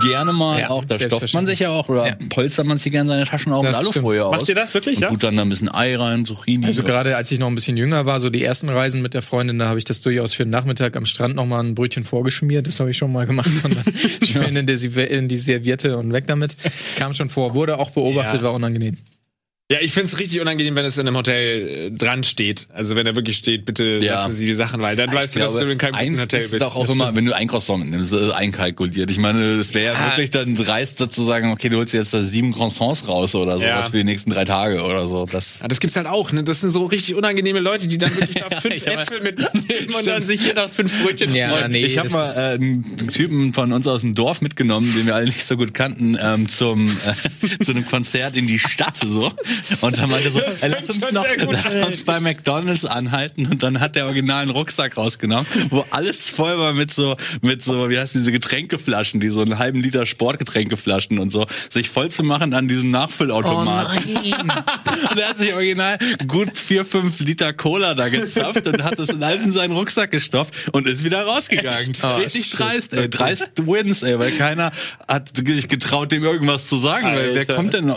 gerne 0.07 0.33
mal 0.33 0.61
Ja, 0.61 0.71
auch. 0.71 0.85
Da 0.85 0.99
stopft 0.99 1.35
man 1.35 1.47
sich 1.47 1.59
ja 1.59 1.71
auch 1.71 1.89
oder 1.89 2.07
Ja. 2.09 2.17
polstert 2.29 2.67
man 2.67 2.79
sich 2.79 2.93
gerne 2.93 3.09
seine 3.11 3.25
Taschen 3.25 3.53
auch 3.53 3.65
Das 3.65 3.79
mit 3.79 3.95
Alufolie 3.95 4.25
aus. 4.25 4.37
Macht 4.37 4.49
ihr 4.49 4.55
das 4.55 4.73
wirklich, 4.75 4.97
Und 4.99 5.03
ja? 5.03 5.09
tut 5.09 5.23
dann 5.25 5.37
da 5.37 5.43
ein 5.43 5.49
bisschen 5.49 5.69
Ei 5.73 5.97
rein, 5.97 6.25
Zucchini. 6.25 6.65
Also 6.67 6.85
gerade 6.85 7.17
als 7.17 7.31
ich 7.33 7.39
noch 7.41 7.49
ein 7.49 7.55
bisschen 7.57 7.77
jünger 7.77 8.07
war, 8.07 8.21
so 8.21 8.31
die 8.31 8.45
ersten 8.45 8.69
Reisen 8.69 9.03
mit 9.03 9.15
der 9.15 9.23
Freundin, 9.23 9.59
da 9.59 9.69
habe 9.69 9.79
ich 9.79 9.85
das 9.85 10.01
durchaus 10.03 10.35
für 10.35 10.45
den 10.45 10.51
Nachmittag 10.51 10.97
am 10.97 11.07
Strand 11.07 11.35
noch 11.35 11.47
mal 11.47 11.61
ein 11.61 11.75
Brötchen 11.75 12.05
vorgeschmiert. 12.05 12.67
Das 12.69 12.79
habe 12.79 12.91
ich 12.91 12.97
schon 12.97 13.11
mal 13.11 13.27
gemacht. 13.27 13.51
Und 13.65 13.75
dann 13.77 13.95
schön 14.27 14.57
in 14.57 14.67
die, 14.67 15.01
in 15.03 15.29
die 15.29 15.39
Serviette 15.39 15.97
und 15.99 16.13
weg 16.13 16.25
damit. 16.27 16.57
Kam 16.97 17.15
schon 17.15 17.29
vor. 17.31 17.55
Wurde 17.55 17.79
auch 17.79 17.91
beobachtet, 17.91 18.43
war 18.43 18.53
unangenehm. 18.53 18.97
Ja, 19.69 19.79
ich 19.81 19.91
find's 19.93 20.17
richtig 20.21 20.41
unangenehm, 20.41 20.77
wenn 20.77 20.85
es 20.85 20.97
in 20.97 21.09
einem 21.09 21.17
Hotel 21.17 21.69
äh, 21.69 21.91
dran 21.91 22.23
steht. 22.23 22.69
Also 22.73 22.95
wenn 22.95 23.05
da 23.05 23.17
wirklich 23.17 23.37
steht, 23.37 23.65
bitte 23.65 23.99
Ja. 24.01 24.15
lassen 24.15 24.33
Sie 24.33 24.47
die 24.47 24.55
Sachen, 24.55 24.81
weil 24.81 24.95
dann 24.95 25.13
weißt 25.13 25.35
du, 25.35 25.41
dass 25.41 25.55
du 25.57 25.69
in 25.69 25.77
keinem 25.77 25.95
guten 25.95 26.05
eins 26.05 26.21
Hotel 26.21 26.39
ist 26.41 26.53
bist. 26.53 26.63
doch 26.63 26.77
auch 26.77 26.89
immer, 26.89 27.17
wenn 27.17 27.25
du 27.25 27.35
ein 27.35 27.49
Croissant 27.49 27.81
mitnimmst, 27.83 28.13
ist 28.13 28.31
einkalkuliert. 28.31 29.11
Ich 29.11 29.19
meine, 29.19 29.41
es 29.41 29.75
wäre 29.75 29.95
ja. 29.95 30.01
Ja. 30.01 30.07
wirklich 30.13 30.31
dann 30.31 30.55
dreist 30.55 30.99
sozusagen, 30.99 31.51
okay, 31.51 31.69
du 31.69 31.79
holst 31.79 31.93
jetzt 31.95 32.15
da 32.15 32.23
sieben 32.23 32.53
Croissants 32.53 33.09
raus 33.09 33.35
oder 33.35 33.55
sowas 33.57 33.69
Ja. 33.69 33.83
für 33.83 33.97
die 33.97 34.05
nächsten 34.05 34.31
drei 34.31 34.45
Tage 34.45 34.85
oder 34.85 35.09
so. 35.09 35.27
Das 35.27 35.59
Ja, 35.61 35.67
das 35.67 35.81
gibt's 35.81 35.97
halt 35.97 36.07
auch, 36.07 36.31
ne? 36.31 36.45
Das 36.45 36.61
sind 36.61 36.71
so 36.71 36.85
richtig 36.87 37.17
unangenehme 37.17 37.59
Leute, 37.59 37.89
die 37.89 37.99
dann 37.99 38.15
wirklich 38.17 38.37
da 38.49 38.49
fünf 38.61 38.73
ich 38.73 38.87
Äpfel 38.87 39.21
mitnehmen 39.21 39.95
und 39.99 40.07
dann 40.07 40.23
sich 40.23 40.43
hier 40.43 40.55
noch 40.55 40.71
fünf 40.71 40.93
Brötchen 41.03 41.35
Ja, 41.35 41.49
freuen. 41.51 41.73
nee, 41.73 41.85
ich 41.85 41.99
habe 41.99 42.09
mal 42.11 42.25
äh, 42.37 42.55
einen 42.55 43.09
Typen 43.09 43.53
von 43.53 43.73
uns 43.73 43.89
aus 43.89 44.03
dem 44.03 44.15
Dorf 44.15 44.43
mitgenommen, 44.43 44.89
den 44.97 45.07
wir 45.07 45.17
alle 45.17 45.27
nicht 45.27 45.45
so 45.45 45.57
gut 45.57 45.75
kannten, 45.75 46.17
ähm, 46.23 46.47
zum 46.49 46.87
äh, 46.87 47.59
zu 47.65 47.73
einem 47.73 47.85
Konzert 47.85 48.37
in 48.37 48.47
die 48.47 48.61
Stadt 48.61 48.97
so. 49.05 49.33
Und 49.81 49.99
dann 49.99 50.11
meinte 50.11 50.29
er 50.29 50.31
so, 50.31 50.41
ey, 50.41 50.71
lass 50.71 50.91
uns 50.91 51.11
noch, 51.13 51.27
lass 51.51 51.75
uns 51.75 52.03
bei 52.03 52.21
McDonalds 52.21 52.85
anhalten. 52.85 53.47
Und 53.47 53.63
dann 53.63 53.81
hat 53.81 53.97
der 53.97 54.07
originalen 54.07 54.51
Rucksack 54.51 54.97
rausgenommen, 54.97 55.47
wo 55.71 55.85
alles 55.91 56.31
voll 56.31 56.59
war 56.59 56.73
mit 56.73 56.93
so 56.93 57.17
mit 57.43 57.63
so, 57.63 57.91
wie 57.91 57.99
heißt 57.99 58.15
diese 58.15 58.33
Getränkeflaschen, 58.33 59.21
die 59.21 59.29
so 59.29 59.43
einen 59.43 59.59
halben 59.59 59.81
Liter 59.81 60.07
Sportgetränkeflaschen 60.07 61.19
und 61.19 61.31
so, 61.31 61.47
sich 61.71 61.89
voll 61.91 62.11
zu 62.11 62.23
machen 62.23 62.55
an 62.55 62.69
diesem 62.69 62.91
Nachfüllautomat. 62.91 63.87
Und 65.11 65.19
er 65.19 65.29
hat 65.29 65.39
sich 65.39 65.53
original 65.53 65.99
gut 66.27 66.57
vier, 66.57 66.85
fünf 66.85 67.21
Liter 67.21 67.53
Cola 67.53 67.95
da 67.95 68.09
gezapft 68.09 68.67
und 68.67 68.83
hat 68.83 68.99
das 68.99 69.11
in 69.11 69.23
alles 69.23 69.45
in 69.45 69.53
seinen 69.53 69.73
Rucksack 69.73 70.11
gestopft 70.11 70.55
und 70.73 70.87
ist 70.87 71.05
wieder 71.05 71.25
rausgegangen. 71.25 71.93
Oh, 72.03 72.17
Richtig 72.17 72.47
shit. 72.47 72.59
dreist, 72.59 72.95
ey. 72.95 73.09
Dreist 73.11 73.51
Wins, 73.67 74.03
ey, 74.03 74.19
weil 74.19 74.33
keiner 74.33 74.73
hat 75.07 75.37
sich 75.37 75.69
getraut, 75.69 76.13
dem 76.13 76.25
irgendwas 76.25 76.69
zu 76.69 76.79
sagen. 76.79 77.07
Weil 77.07 77.35
wer 77.35 77.41
Alter. 77.41 77.55
kommt 77.55 77.75
denn 77.75 77.91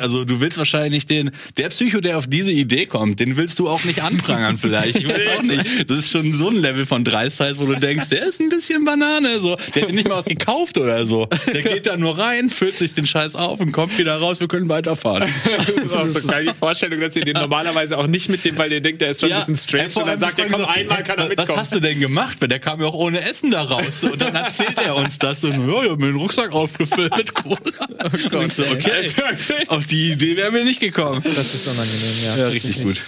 Also 0.00 0.24
du 0.24 0.40
willst 0.40 0.58
wahrscheinlich 0.58 0.87
den, 0.90 1.30
der 1.56 1.68
Psycho, 1.70 2.00
der 2.00 2.18
auf 2.18 2.26
diese 2.26 2.52
Idee 2.52 2.86
kommt, 2.86 3.20
den 3.20 3.36
willst 3.36 3.58
du 3.58 3.68
auch 3.68 3.84
nicht 3.84 4.02
anprangern 4.02 4.58
vielleicht. 4.60 4.96
Ich 4.96 5.08
weiß 5.08 5.38
auch 5.38 5.42
nicht. 5.42 5.90
Das 5.90 5.98
ist 5.98 6.10
schon 6.10 6.32
so 6.32 6.48
ein 6.48 6.56
Level 6.56 6.86
von 6.86 7.04
Dreistheit, 7.04 7.54
wo 7.58 7.66
du 7.66 7.74
denkst, 7.78 8.08
der 8.08 8.26
ist 8.26 8.40
ein 8.40 8.48
bisschen 8.48 8.84
Banane, 8.84 9.40
so. 9.40 9.56
Der 9.74 9.82
hat 9.82 9.92
nicht 9.92 10.08
mal 10.08 10.16
was 10.16 10.24
gekauft 10.24 10.78
oder 10.78 11.06
so. 11.06 11.28
Der 11.52 11.62
geht 11.62 11.86
da 11.86 11.96
nur 11.96 12.18
rein, 12.18 12.50
füllt 12.50 12.76
sich 12.78 12.92
den 12.94 13.06
Scheiß 13.06 13.34
auf 13.34 13.60
und 13.60 13.72
kommt 13.72 13.96
wieder 13.98 14.16
raus, 14.16 14.40
wir 14.40 14.48
können 14.48 14.68
weiterfahren. 14.68 15.28
Das 15.48 15.68
ist 15.68 15.96
auch 15.96 16.06
so 16.06 16.28
geil, 16.28 16.46
die 16.46 16.54
Vorstellung, 16.54 17.00
dass 17.00 17.16
ihr 17.16 17.24
den 17.24 17.34
normalerweise 17.34 17.96
auch 17.98 18.06
nicht 18.06 18.28
mitnehmt, 18.28 18.58
weil 18.58 18.72
ihr 18.72 18.80
denkt, 18.80 19.00
der 19.00 19.10
ist 19.10 19.20
schon 19.20 19.32
ein 19.32 19.38
bisschen 19.38 19.56
strange 19.56 19.92
und 19.96 20.06
dann 20.06 20.18
sagt 20.18 20.38
fragen 20.38 20.52
komm, 20.52 20.60
so, 20.62 20.66
einmal 20.66 21.02
kann 21.02 21.18
er 21.18 21.24
Was 21.24 21.28
mitkommen. 21.30 21.58
hast 21.58 21.74
du 21.74 21.80
denn 21.80 22.00
gemacht? 22.00 22.36
Weil 22.40 22.48
der 22.48 22.58
kam 22.58 22.80
ja 22.80 22.86
auch 22.86 22.94
ohne 22.94 23.20
Essen 23.22 23.50
da 23.50 23.62
raus. 23.62 24.04
Und 24.04 24.20
dann 24.20 24.34
erzählt 24.34 24.78
er 24.84 24.96
uns 24.96 25.18
das 25.18 25.44
und 25.44 25.52
ja, 25.52 25.82
ich 25.84 25.90
hab 25.90 25.98
mir 25.98 26.06
den 26.06 26.16
Rucksack 26.16 26.52
aufgefüllt 26.52 27.16
mit 27.16 27.34
Cola. 27.34 27.58
Oh 28.04 28.28
Gott, 28.30 28.52
so, 28.52 28.62
okay. 28.64 29.10
Okay. 29.18 29.64
Auf 29.68 29.84
die 29.86 30.12
Idee 30.12 30.36
wären 30.36 30.54
wir 30.54 30.64
nicht 30.64 30.77
gekommen. 30.80 31.22
Das 31.24 31.54
ist 31.54 31.66
unangenehm, 31.68 32.24
ja. 32.24 32.36
Ja, 32.36 32.48
richtig 32.48 32.82
gut. 32.82 33.00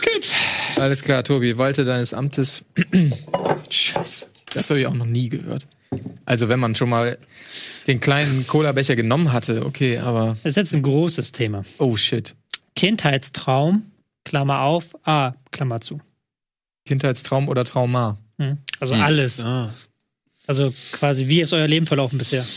Alles 0.76 1.02
klar, 1.02 1.22
Tobi, 1.24 1.58
walte 1.58 1.84
deines 1.84 2.14
Amtes. 2.14 2.64
Scheiße. 3.70 4.26
Das 4.52 4.70
habe 4.70 4.80
ich 4.80 4.86
auch 4.86 4.94
noch 4.94 5.06
nie 5.06 5.28
gehört. 5.28 5.66
Also 6.24 6.48
wenn 6.48 6.60
man 6.60 6.74
schon 6.74 6.88
mal 6.88 7.18
den 7.86 8.00
kleinen 8.00 8.46
Cola-Becher 8.46 8.96
genommen 8.96 9.32
hatte, 9.32 9.64
okay, 9.66 9.98
aber 9.98 10.36
Das 10.42 10.50
ist 10.52 10.56
jetzt 10.56 10.74
ein 10.74 10.82
großes 10.82 11.32
Thema. 11.32 11.62
oh 11.78 11.96
shit. 11.96 12.34
Kindheitstraum, 12.76 13.90
Klammer 14.24 14.60
auf, 14.62 14.90
A, 15.06 15.34
Klammer 15.50 15.80
zu. 15.80 16.00
Kindheitstraum 16.86 17.48
oder 17.48 17.64
Trauma? 17.64 18.18
Hm. 18.38 18.58
Also 18.78 18.94
Hm. 18.94 19.02
alles. 19.02 19.44
Also 20.50 20.74
quasi, 20.90 21.28
wie 21.28 21.42
ist 21.42 21.52
euer 21.52 21.68
Leben 21.68 21.86
verlaufen 21.86 22.18
bisher? 22.18 22.44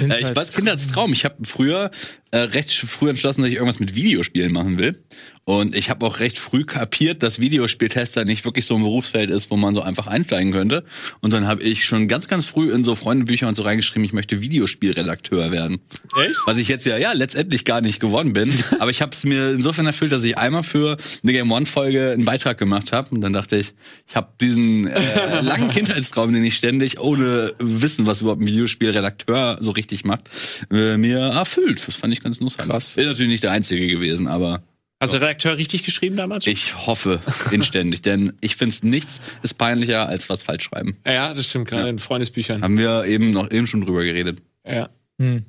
Äh, 0.00 0.20
ich 0.20 0.36
war 0.36 0.44
Kindheitstraum. 0.44 1.12
Ich 1.12 1.24
habe 1.24 1.36
früher 1.42 1.90
äh, 2.30 2.38
recht 2.38 2.70
früh 2.72 3.10
entschlossen, 3.10 3.42
dass 3.42 3.50
ich 3.50 3.56
irgendwas 3.56 3.80
mit 3.80 3.94
Videospielen 3.96 4.52
machen 4.52 4.78
will. 4.78 5.02
Und 5.48 5.74
ich 5.74 5.88
habe 5.88 6.04
auch 6.04 6.20
recht 6.20 6.38
früh 6.38 6.66
kapiert, 6.66 7.22
dass 7.22 7.40
Videospieltester 7.40 8.26
nicht 8.26 8.44
wirklich 8.44 8.66
so 8.66 8.76
ein 8.76 8.82
Berufsfeld 8.82 9.30
ist, 9.30 9.50
wo 9.50 9.56
man 9.56 9.74
so 9.74 9.80
einfach 9.80 10.06
einsteigen 10.06 10.52
könnte. 10.52 10.84
Und 11.20 11.32
dann 11.32 11.46
habe 11.46 11.62
ich 11.62 11.86
schon 11.86 12.06
ganz, 12.06 12.28
ganz 12.28 12.44
früh 12.44 12.70
in 12.70 12.84
so 12.84 12.94
Freundebücher 12.94 13.48
und 13.48 13.54
so 13.54 13.62
reingeschrieben, 13.62 14.04
ich 14.04 14.12
möchte 14.12 14.42
Videospielredakteur 14.42 15.50
werden. 15.50 15.78
Echt? 16.22 16.36
Was 16.44 16.58
ich 16.58 16.68
jetzt 16.68 16.84
ja, 16.84 16.98
ja, 16.98 17.12
letztendlich 17.12 17.64
gar 17.64 17.80
nicht 17.80 17.98
geworden 17.98 18.34
bin. 18.34 18.52
Aber 18.78 18.90
ich 18.90 19.00
habe 19.00 19.12
es 19.16 19.24
mir 19.24 19.52
insofern 19.52 19.86
erfüllt, 19.86 20.12
dass 20.12 20.22
ich 20.22 20.36
einmal 20.36 20.64
für 20.64 20.98
eine 21.22 21.32
Game 21.32 21.50
One-Folge 21.50 22.10
einen 22.10 22.26
Beitrag 22.26 22.58
gemacht 22.58 22.92
habe. 22.92 23.08
Und 23.14 23.22
dann 23.22 23.32
dachte 23.32 23.56
ich, 23.56 23.72
ich 24.06 24.16
habe 24.16 24.28
diesen 24.42 24.86
äh, 24.86 25.00
langen 25.40 25.70
Kindheitstraum, 25.70 26.30
den 26.30 26.44
ich 26.44 26.56
ständig 26.58 27.00
ohne 27.00 27.54
Wissen, 27.58 28.04
was 28.04 28.20
überhaupt 28.20 28.42
ein 28.42 28.46
Videospielredakteur 28.46 29.56
so 29.62 29.70
richtig 29.70 30.04
macht, 30.04 30.28
äh, 30.70 30.98
mir 30.98 31.20
erfüllt. 31.20 31.88
Das 31.88 31.96
fand 31.96 32.12
ich 32.12 32.22
ganz 32.22 32.38
lustig. 32.38 32.66
Krass. 32.66 32.96
Bin 32.96 33.06
natürlich 33.06 33.30
nicht 33.30 33.44
der 33.44 33.52
Einzige 33.52 33.88
gewesen, 33.88 34.26
aber 34.26 34.62
Hast 35.00 35.12
du 35.12 35.18
Redakteur 35.18 35.56
richtig 35.56 35.84
geschrieben 35.84 36.16
damals? 36.16 36.46
ich 36.46 36.86
hoffe 36.86 37.20
inständig. 37.52 38.02
denn 38.02 38.32
ich 38.40 38.56
finde 38.56 38.88
nichts 38.88 39.20
ist 39.42 39.54
peinlicher 39.54 40.08
als 40.08 40.28
was 40.28 40.42
falsch 40.42 40.64
schreiben. 40.64 40.96
Ja, 41.06 41.34
das 41.34 41.46
stimmt, 41.46 41.68
gerade 41.68 41.88
in 41.88 41.98
Freundesbüchern. 41.98 42.62
Haben 42.62 42.78
wir 42.78 43.04
eben 43.04 43.30
noch 43.30 43.50
eben 43.50 43.66
schon 43.66 43.82
drüber 43.82 44.02
geredet. 44.02 44.42
Ja. 44.66 44.88
Hm. 45.20 45.44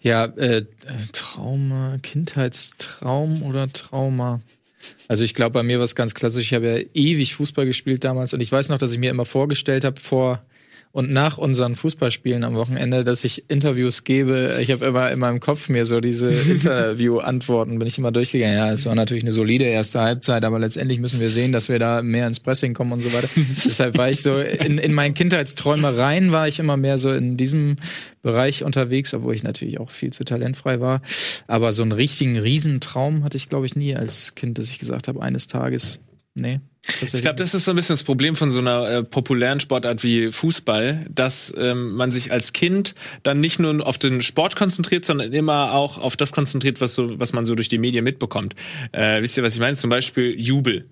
Ja, 0.00 0.26
äh, 0.26 0.58
äh, 0.58 0.64
Trauma, 1.12 1.98
Kindheitstraum 2.02 3.42
oder 3.42 3.72
Trauma? 3.72 4.40
Also 5.08 5.24
ich 5.24 5.34
glaube, 5.34 5.54
bei 5.54 5.62
mir 5.62 5.78
war 5.78 5.84
es 5.84 5.94
ganz 5.96 6.14
klassisch. 6.14 6.44
Ich 6.44 6.54
habe 6.54 6.66
ja 6.66 6.84
ewig 6.94 7.34
Fußball 7.34 7.66
gespielt 7.66 8.04
damals 8.04 8.32
und 8.34 8.40
ich 8.40 8.52
weiß 8.52 8.68
noch, 8.68 8.78
dass 8.78 8.92
ich 8.92 8.98
mir 8.98 9.10
immer 9.10 9.24
vorgestellt 9.24 9.84
habe 9.84 10.00
vor 10.00 10.44
und 10.96 11.12
nach 11.12 11.36
unseren 11.36 11.76
Fußballspielen 11.76 12.42
am 12.42 12.54
Wochenende, 12.54 13.04
dass 13.04 13.22
ich 13.22 13.50
Interviews 13.50 14.04
gebe. 14.04 14.56
Ich 14.62 14.70
habe 14.70 14.86
immer 14.86 15.10
in 15.10 15.18
meinem 15.18 15.40
Kopf 15.40 15.68
mir 15.68 15.84
so 15.84 16.00
diese 16.00 16.30
Interview-Antworten 16.50 17.78
bin 17.78 17.86
ich 17.86 17.98
immer 17.98 18.12
durchgegangen. 18.12 18.56
Ja, 18.56 18.72
es 18.72 18.86
war 18.86 18.94
natürlich 18.94 19.22
eine 19.22 19.34
solide 19.34 19.64
erste 19.64 20.00
Halbzeit, 20.00 20.42
aber 20.46 20.58
letztendlich 20.58 20.98
müssen 20.98 21.20
wir 21.20 21.28
sehen, 21.28 21.52
dass 21.52 21.68
wir 21.68 21.78
da 21.78 22.00
mehr 22.00 22.26
ins 22.26 22.40
Pressing 22.40 22.72
kommen 22.72 22.92
und 22.92 23.00
so 23.00 23.12
weiter. 23.12 23.28
Deshalb 23.66 23.98
war 23.98 24.08
ich 24.08 24.22
so 24.22 24.38
in, 24.38 24.78
in 24.78 24.94
meinen 24.94 25.12
Kindheitsträumereien 25.12 26.32
war 26.32 26.48
ich 26.48 26.60
immer 26.60 26.78
mehr 26.78 26.96
so 26.96 27.12
in 27.12 27.36
diesem 27.36 27.76
Bereich 28.22 28.64
unterwegs, 28.64 29.12
obwohl 29.12 29.34
ich 29.34 29.42
natürlich 29.42 29.78
auch 29.78 29.90
viel 29.90 30.14
zu 30.14 30.24
talentfrei 30.24 30.80
war. 30.80 31.02
Aber 31.46 31.74
so 31.74 31.82
einen 31.82 31.92
richtigen 31.92 32.38
Riesentraum 32.38 33.22
hatte 33.22 33.36
ich, 33.36 33.50
glaube 33.50 33.66
ich, 33.66 33.76
nie 33.76 33.94
als 33.94 34.34
Kind, 34.34 34.56
dass 34.56 34.70
ich 34.70 34.78
gesagt 34.78 35.08
habe, 35.08 35.20
eines 35.20 35.46
Tages, 35.46 36.00
nee. 36.36 36.60
Ich 37.02 37.20
glaube, 37.20 37.36
das 37.36 37.52
ist 37.52 37.64
so 37.64 37.72
ein 37.72 37.76
bisschen 37.76 37.94
das 37.94 38.04
Problem 38.04 38.36
von 38.36 38.52
so 38.52 38.60
einer 38.60 38.88
äh, 38.88 39.02
populären 39.02 39.58
Sportart 39.58 40.04
wie 40.04 40.30
Fußball, 40.30 41.06
dass 41.10 41.52
ähm, 41.56 41.94
man 41.94 42.12
sich 42.12 42.30
als 42.30 42.52
Kind 42.52 42.94
dann 43.24 43.40
nicht 43.40 43.58
nur 43.58 43.84
auf 43.86 43.98
den 43.98 44.20
Sport 44.20 44.54
konzentriert, 44.54 45.04
sondern 45.04 45.32
immer 45.32 45.72
auch 45.72 45.98
auf 45.98 46.16
das 46.16 46.32
konzentriert, 46.32 46.80
was 46.80 46.94
so, 46.94 47.18
was 47.18 47.32
man 47.32 47.44
so 47.44 47.54
durch 47.54 47.68
die 47.68 47.78
Medien 47.78 48.04
mitbekommt. 48.04 48.54
Äh, 48.92 49.20
wisst 49.20 49.36
ihr, 49.36 49.42
was 49.42 49.54
ich 49.54 49.60
meine? 49.60 49.76
Zum 49.76 49.90
Beispiel 49.90 50.40
Jubel. 50.40 50.86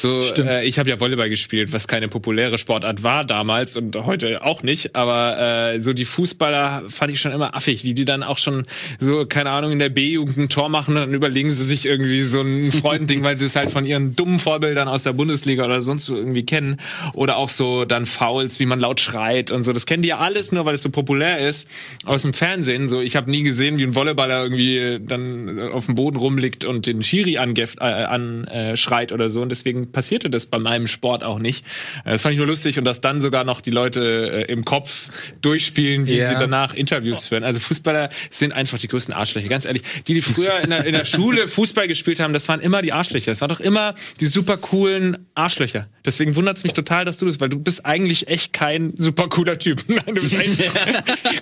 So, 0.00 0.20
Stimmt. 0.20 0.50
Äh, 0.50 0.64
ich 0.64 0.78
habe 0.78 0.90
ja 0.90 1.00
Volleyball 1.00 1.30
gespielt, 1.30 1.72
was 1.72 1.88
keine 1.88 2.08
populäre 2.08 2.58
Sportart 2.58 3.02
war 3.02 3.24
damals 3.24 3.76
und 3.76 3.96
heute 3.96 4.44
auch 4.44 4.62
nicht. 4.62 4.94
Aber 4.94 5.74
äh, 5.74 5.80
so 5.80 5.92
die 5.92 6.04
Fußballer 6.04 6.84
fand 6.88 7.12
ich 7.12 7.20
schon 7.20 7.32
immer 7.32 7.54
affig, 7.54 7.84
wie 7.84 7.94
die 7.94 8.04
dann 8.04 8.22
auch 8.22 8.38
schon 8.38 8.64
so, 9.00 9.26
keine 9.26 9.50
Ahnung, 9.50 9.72
in 9.72 9.78
der 9.78 9.88
B-Jugend 9.88 10.36
ein 10.36 10.48
Tor 10.48 10.68
machen 10.68 10.96
und 10.96 11.00
dann 11.00 11.14
überlegen 11.14 11.50
sie 11.50 11.64
sich 11.64 11.86
irgendwie 11.86 12.22
so 12.22 12.42
ein 12.42 12.72
Freundending, 12.86 13.22
weil 13.22 13.36
sie 13.36 13.46
es 13.46 13.56
halt 13.56 13.70
von 13.70 13.86
ihren 13.86 14.14
dummen 14.16 14.38
Vorbildern 14.38 14.88
aus 14.88 15.04
der 15.04 15.12
Bundesliga 15.12 15.64
oder 15.64 15.80
sonst 15.80 16.06
so 16.06 16.16
irgendwie 16.16 16.44
kennen. 16.44 16.76
Oder 17.14 17.36
auch 17.36 17.48
so 17.48 17.84
dann 17.84 18.06
Fouls, 18.06 18.60
wie 18.60 18.66
man 18.66 18.80
laut 18.80 19.00
schreit 19.00 19.50
und 19.50 19.62
so. 19.62 19.72
Das 19.72 19.86
kennen 19.86 20.02
die 20.02 20.08
ja 20.08 20.18
alles 20.18 20.52
nur, 20.52 20.64
weil 20.64 20.74
es 20.74 20.82
so 20.82 20.90
populär 20.90 21.38
ist 21.38 21.70
aus 22.04 22.22
dem 22.22 22.34
Fernsehen. 22.34 22.88
So, 22.88 23.00
ich 23.00 23.16
habe 23.16 23.30
nie 23.30 23.42
gesehen, 23.42 23.78
wie 23.78 23.84
ein 23.84 23.94
Volleyballer 23.94 24.42
irgendwie 24.42 24.98
dann 25.00 25.58
auf 25.72 25.86
dem 25.86 25.94
Boden 25.94 26.16
rumliegt 26.16 26.64
und 26.64 26.86
den 26.86 27.02
Schiri 27.02 27.38
angeff, 27.38 27.76
äh, 27.80 27.84
anschreit 27.84 29.12
oder 29.12 29.28
so. 29.30 29.42
Und 29.42 29.50
deswegen 29.50 29.85
passierte 29.92 30.30
das 30.30 30.46
bei 30.46 30.58
meinem 30.58 30.86
Sport 30.86 31.24
auch 31.24 31.38
nicht. 31.38 31.64
Äh, 32.04 32.12
Das 32.12 32.22
fand 32.22 32.32
ich 32.32 32.38
nur 32.38 32.46
lustig 32.46 32.78
und 32.78 32.84
dass 32.84 33.00
dann 33.00 33.20
sogar 33.20 33.44
noch 33.44 33.60
die 33.60 33.70
Leute 33.70 34.46
äh, 34.48 34.52
im 34.52 34.64
Kopf 34.64 35.10
durchspielen, 35.40 36.06
wie 36.06 36.16
Ja. 36.16 36.28
sie 36.30 36.34
danach 36.34 36.74
Interviews 36.74 37.26
führen. 37.26 37.44
Also 37.44 37.60
Fußballer 37.60 38.10
sind 38.30 38.52
einfach 38.52 38.78
die 38.78 38.88
größten 38.88 39.14
Arschlöcher, 39.14 39.48
ganz 39.48 39.64
ehrlich. 39.64 39.82
Die, 40.06 40.14
die 40.14 40.20
früher 40.22 40.58
in 40.62 40.70
der, 40.70 40.84
in 40.84 40.92
der 40.92 41.04
Schule 41.04 41.48
Fußball 41.48 41.88
gespielt 41.88 42.20
haben, 42.20 42.32
das 42.32 42.48
waren 42.48 42.60
immer 42.60 42.82
die 42.82 42.92
Arschlöcher. 42.92 43.30
Das 43.32 43.40
waren 43.40 43.48
doch 43.50 43.60
immer 43.60 43.94
die 44.20 44.26
super 44.26 44.56
coolen 44.56 45.26
Arschlöcher. 45.34 45.88
Deswegen 46.06 46.34
wundert 46.36 46.56
es 46.56 46.62
mich 46.64 46.72
total, 46.72 47.04
dass 47.04 47.18
du 47.18 47.26
das, 47.26 47.40
weil 47.40 47.48
du 47.48 47.58
bist 47.58 47.84
eigentlich 47.84 48.28
echt 48.28 48.52
kein 48.52 48.94
super 48.96 49.28
cooler 49.28 49.58
Typ. 49.58 49.82
Nein, 49.88 50.02
du 50.06 50.14
bist 50.14 50.34
eigentlich 50.38 50.70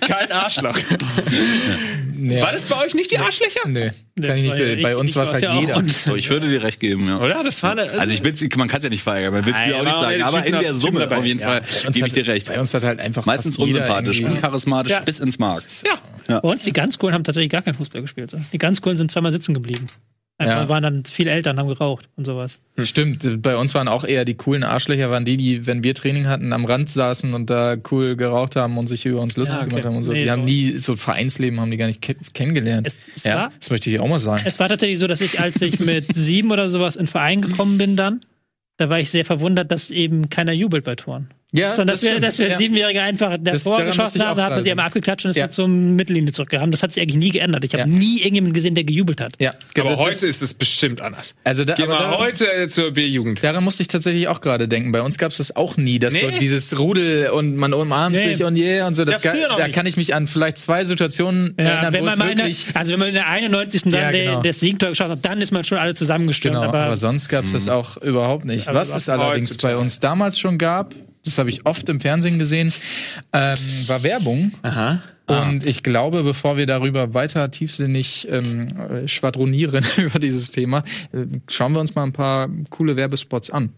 kein 0.01 0.31
Arschloch. 0.31 0.77
Nee, 2.17 2.41
War 2.41 2.51
das 2.51 2.67
bei 2.67 2.83
euch 2.83 2.93
nicht 2.95 3.11
die 3.11 3.19
Arschlöcher? 3.19 3.59
Nee, 3.67 3.91
kann 4.21 4.37
ich 4.37 4.43
nicht. 4.43 4.51
weil 4.51 4.81
bei 4.81 4.91
ich- 4.91 4.97
uns 4.97 5.11
ich 5.11 5.15
war 5.17 5.23
es 5.23 5.33
halt 5.33 5.43
ja 5.43 5.59
jeder. 5.59 5.83
So, 5.87 6.15
ich 6.15 6.29
würde 6.29 6.49
dir 6.49 6.63
recht 6.63 6.79
geben, 6.79 7.07
ja. 7.07 7.19
Oder? 7.19 7.43
Das 7.43 7.61
war 7.63 7.71
eine, 7.71 7.91
Also 7.91 8.13
ich 8.13 8.23
will's, 8.23 8.41
man 8.57 8.67
kann 8.67 8.77
es 8.77 8.83
ja 8.85 8.89
nicht 8.89 9.03
verärgern, 9.03 9.33
man 9.33 9.45
will 9.45 9.53
es 9.53 9.63
dir 9.65 9.77
auch 9.77 9.83
nicht 9.83 9.93
sagen, 9.95 10.21
aber 10.23 10.45
in 10.45 10.59
der 10.59 10.73
Summe 10.73 10.99
dabei. 11.01 11.17
auf 11.17 11.25
jeden 11.25 11.39
Ja. 11.39 11.47
Fall 11.47 11.61
Bei 11.61 11.87
uns 11.87 11.95
gebe 11.95 12.07
ich 12.07 12.13
hat- 12.13 12.17
dir 12.17 12.27
recht. 12.27 12.47
Bei 12.47 12.59
uns 12.59 12.73
hat 12.73 12.83
halt 12.83 12.99
einfach 12.99 13.25
Meistens 13.25 13.57
unsympathisch, 13.57 14.21
uncharismatisch, 14.21 14.91
Ja. 14.91 14.99
bis 15.01 15.19
ins 15.19 15.37
Mark. 15.39 15.61
ja. 16.27 16.39
Bei 16.39 16.49
uns, 16.49 16.63
die 16.63 16.73
ganz 16.73 16.97
coolen, 16.97 17.13
haben 17.13 17.23
tatsächlich 17.23 17.51
gar 17.51 17.61
keinen 17.61 17.75
Fußball 17.75 18.01
gespielt. 18.01 18.31
So. 18.31 18.39
Die 18.51 18.57
ganz 18.57 18.81
coolen 18.81 18.97
sind 18.97 19.11
zweimal 19.11 19.31
sitzen 19.31 19.53
geblieben. 19.53 19.85
Einfach 20.37 20.63
Ja. 20.63 20.69
waren 20.69 20.83
dann 20.83 21.05
viel 21.05 21.27
älter 21.29 21.51
und 21.51 21.59
haben 21.59 21.69
geraucht 21.69 22.09
und 22.17 22.25
sowas. 22.25 22.59
Stimmt, 22.77 23.41
bei 23.41 23.55
uns 23.55 23.73
waren 23.73 23.87
auch 23.87 24.03
eher 24.03 24.25
die 24.25 24.33
coolen 24.33 24.63
Arschlöcher, 24.63 25.09
waren 25.09 25.23
die, 25.23 25.37
die, 25.37 25.65
wenn 25.65 25.81
wir 25.85 25.95
Training 25.95 26.27
hatten, 26.27 26.51
am 26.51 26.65
Rand 26.65 26.89
saßen 26.89 27.33
und 27.33 27.49
da 27.49 27.77
cool 27.89 28.17
geraucht 28.17 28.57
haben 28.57 28.77
und 28.77 28.87
sich 28.87 29.05
über 29.05 29.21
uns 29.21 29.37
lustig 29.37 29.55
Ja, 29.55 29.61
okay. 29.61 29.69
gemacht 29.69 29.85
haben 29.85 29.95
und 29.95 30.03
so. 30.03 30.11
Nee, 30.11 30.25
die 30.25 30.31
haben 30.31 30.43
nie, 30.43 30.77
so 30.77 30.97
Vereinsleben 30.97 31.61
haben 31.61 31.71
die 31.71 31.77
gar 31.77 31.87
nicht 31.87 32.01
ke 32.01 32.15
kennengelernt. 32.33 32.85
Es- 32.85 33.09
es 33.15 33.23
ja, 33.23 33.35
war- 33.35 33.51
das 33.57 33.69
möchte 33.69 33.89
ich 33.89 33.97
auch 33.99 34.09
mal 34.09 34.19
sagen. 34.19 34.41
Es 34.45 34.59
war 34.59 34.67
tatsächlich 34.67 34.99
so, 34.99 35.07
dass 35.07 35.21
ich, 35.21 35.39
als 35.39 35.61
ich 35.61 35.79
mit 35.79 36.05
sieben 36.13 36.51
oder 36.51 36.69
sowas 36.69 36.97
in 36.97 37.03
den 37.05 37.07
Verein 37.07 37.39
gekommen 37.39 37.77
bin 37.77 37.95
dann, 37.95 38.19
da 38.75 38.89
war 38.89 38.99
ich 38.99 39.09
sehr 39.09 39.23
verwundert, 39.23 39.71
dass 39.71 39.89
eben 39.89 40.29
keiner 40.29 40.51
jubelt 40.51 40.83
bei 40.83 40.95
Toren. 40.95 41.29
Ja, 41.57 41.73
Sondern 41.73 41.95
dass 41.95 42.03
wir, 42.03 42.19
dass 42.19 42.37
wir 42.39 42.49
ja. 42.49 42.57
Siebenjährige 42.57 43.01
einfach 43.01 43.37
Das- 43.39 43.63
davor 43.63 43.77
daran 43.77 43.87
musste 43.87 44.01
geschossen 44.01 44.27
haben, 44.27 44.37
da 44.37 44.43
hat 44.45 44.51
man 44.51 44.63
sie 44.63 44.71
einmal 44.71 44.87
abgeklatscht 44.87 45.25
und 45.25 45.31
ist 45.31 45.37
Ja. 45.37 45.49
zur 45.49 45.67
Mittellinie 45.67 46.31
zurückgehauen. 46.33 46.71
Das 46.71 46.83
hat 46.83 46.91
sich 46.93 47.01
eigentlich 47.01 47.17
nie 47.17 47.31
geändert. 47.31 47.63
Ich 47.63 47.71
habe 47.73 47.81
Ja. 47.81 47.87
nie 47.87 48.17
irgendjemanden 48.19 48.53
gesehen, 48.53 48.75
der 48.75 48.83
gejubelt 48.83 49.21
hat. 49.21 49.33
Ja, 49.39 49.53
Aber 49.79 49.91
das- 49.91 49.99
heute 49.99 50.25
ist 50.27 50.41
es 50.41 50.53
bestimmt 50.53 51.01
anders. 51.01 51.33
also 51.43 51.63
da, 51.65 51.75
Geh 51.75 51.83
aber 51.83 51.93
mal 51.93 52.11
da, 52.11 52.17
heute 52.19 52.67
zur 52.69 52.91
B-Jugend. 52.91 53.43
Daran 53.43 53.63
musste 53.63 53.81
ich 53.83 53.87
tatsächlich 53.87 54.27
auch 54.27 54.41
gerade 54.41 54.67
denken. 54.67 54.91
Bei 54.91 55.01
uns 55.01 55.17
gab 55.17 55.31
es 55.31 55.37
das 55.37 55.55
auch 55.55 55.77
nie, 55.77 55.99
dass 55.99 56.13
Nee. 56.13 56.19
so 56.31 56.37
dieses 56.39 56.77
Rudel 56.77 57.29
und 57.29 57.55
man 57.55 57.73
umarmt 57.73 58.15
Nee. 58.15 58.33
sich 58.33 58.43
und 58.43 58.57
yeah 58.57 58.87
und 58.87 58.95
so. 58.95 59.05
Das 59.05 59.23
Ja, 59.23 59.33
ga- 59.33 59.55
da 59.57 59.67
kann 59.69 59.85
ich 59.85 59.97
mich 59.97 60.13
an 60.13 60.27
vielleicht 60.27 60.57
zwei 60.57 60.83
Situationen 60.83 61.53
Ja, 61.57 61.65
erinnern, 61.65 61.93
wenn 61.93 62.01
wo 62.01 62.05
man 62.17 62.27
wirklich 62.37 62.65
also 62.73 62.91
wenn 62.93 62.99
man 62.99 63.07
in 63.09 63.13
der 63.15 63.29
91. 63.29 63.91
dann 63.91 64.01
Ja, 64.01 64.11
genau. 64.11 64.41
das 64.41 64.59
Siegtor 64.59 64.89
geschaut 64.89 65.09
hat, 65.09 65.19
dann 65.23 65.41
ist 65.41 65.51
man 65.51 65.63
schon 65.63 65.77
alle 65.77 65.95
zusammengestürmt. 65.95 66.57
Genau, 66.57 66.67
aber, 66.67 66.79
aber 66.79 66.97
sonst 66.97 67.29
gab 67.29 67.45
es 67.45 67.53
das 67.53 67.67
auch 67.67 67.97
überhaupt 67.97 68.45
nicht. 68.45 68.67
Aber 68.67 68.79
Was 68.79 68.93
es 68.93 69.09
allerdings 69.09 69.55
bei 69.57 69.75
uns 69.77 69.99
damals 69.99 70.37
schon 70.39 70.57
gab, 70.57 70.93
das 71.25 71.37
habe 71.37 71.49
ich 71.49 71.65
oft 71.65 71.89
im 71.89 71.99
Fernsehen 71.99 72.39
gesehen, 72.39 72.71
ähm, 73.33 73.57
war 73.87 74.03
Werbung. 74.03 74.51
Aha. 74.61 75.01
Und 75.27 75.65
ich 75.65 75.81
glaube, 75.81 76.23
bevor 76.23 76.55
wir 76.55 76.67
darüber 76.67 77.15
weiter 77.15 77.49
tiefsinnig 77.49 78.27
ähm, 78.29 78.67
äh, 78.77 79.07
schwadronieren 79.07 79.83
über 79.97 80.19
dieses 80.19 80.51
Thema, 80.51 80.83
äh, 81.11 81.25
schauen 81.49 81.73
wir 81.73 81.79
uns 81.79 81.95
mal 81.95 82.03
ein 82.03 82.13
paar 82.13 82.47
coole 82.69 82.95
Werbespots 82.95 83.49
an. 83.49 83.73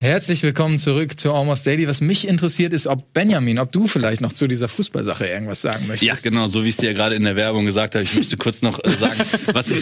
Herzlich 0.00 0.44
willkommen 0.44 0.78
zurück 0.78 1.18
zu 1.18 1.32
Almost 1.32 1.66
Daily. 1.66 1.88
Was 1.88 2.00
mich 2.00 2.28
interessiert 2.28 2.72
ist, 2.72 2.86
ob 2.86 3.12
Benjamin, 3.14 3.58
ob 3.58 3.72
du 3.72 3.88
vielleicht 3.88 4.20
noch 4.20 4.32
zu 4.32 4.46
dieser 4.46 4.68
Fußballsache 4.68 5.26
irgendwas 5.26 5.60
sagen 5.60 5.88
möchtest. 5.88 6.24
Ja, 6.24 6.30
genau, 6.30 6.46
so 6.46 6.62
wie 6.62 6.68
ich 6.68 6.74
es 6.74 6.76
dir 6.76 6.90
ja 6.90 6.92
gerade 6.92 7.16
in 7.16 7.24
der 7.24 7.34
Werbung 7.34 7.64
gesagt 7.64 7.96
habe. 7.96 8.04
Ich 8.04 8.14
möchte 8.14 8.36
kurz 8.36 8.62
noch 8.62 8.78
äh, 8.84 8.90
sagen, 8.90 9.18
was 9.52 9.72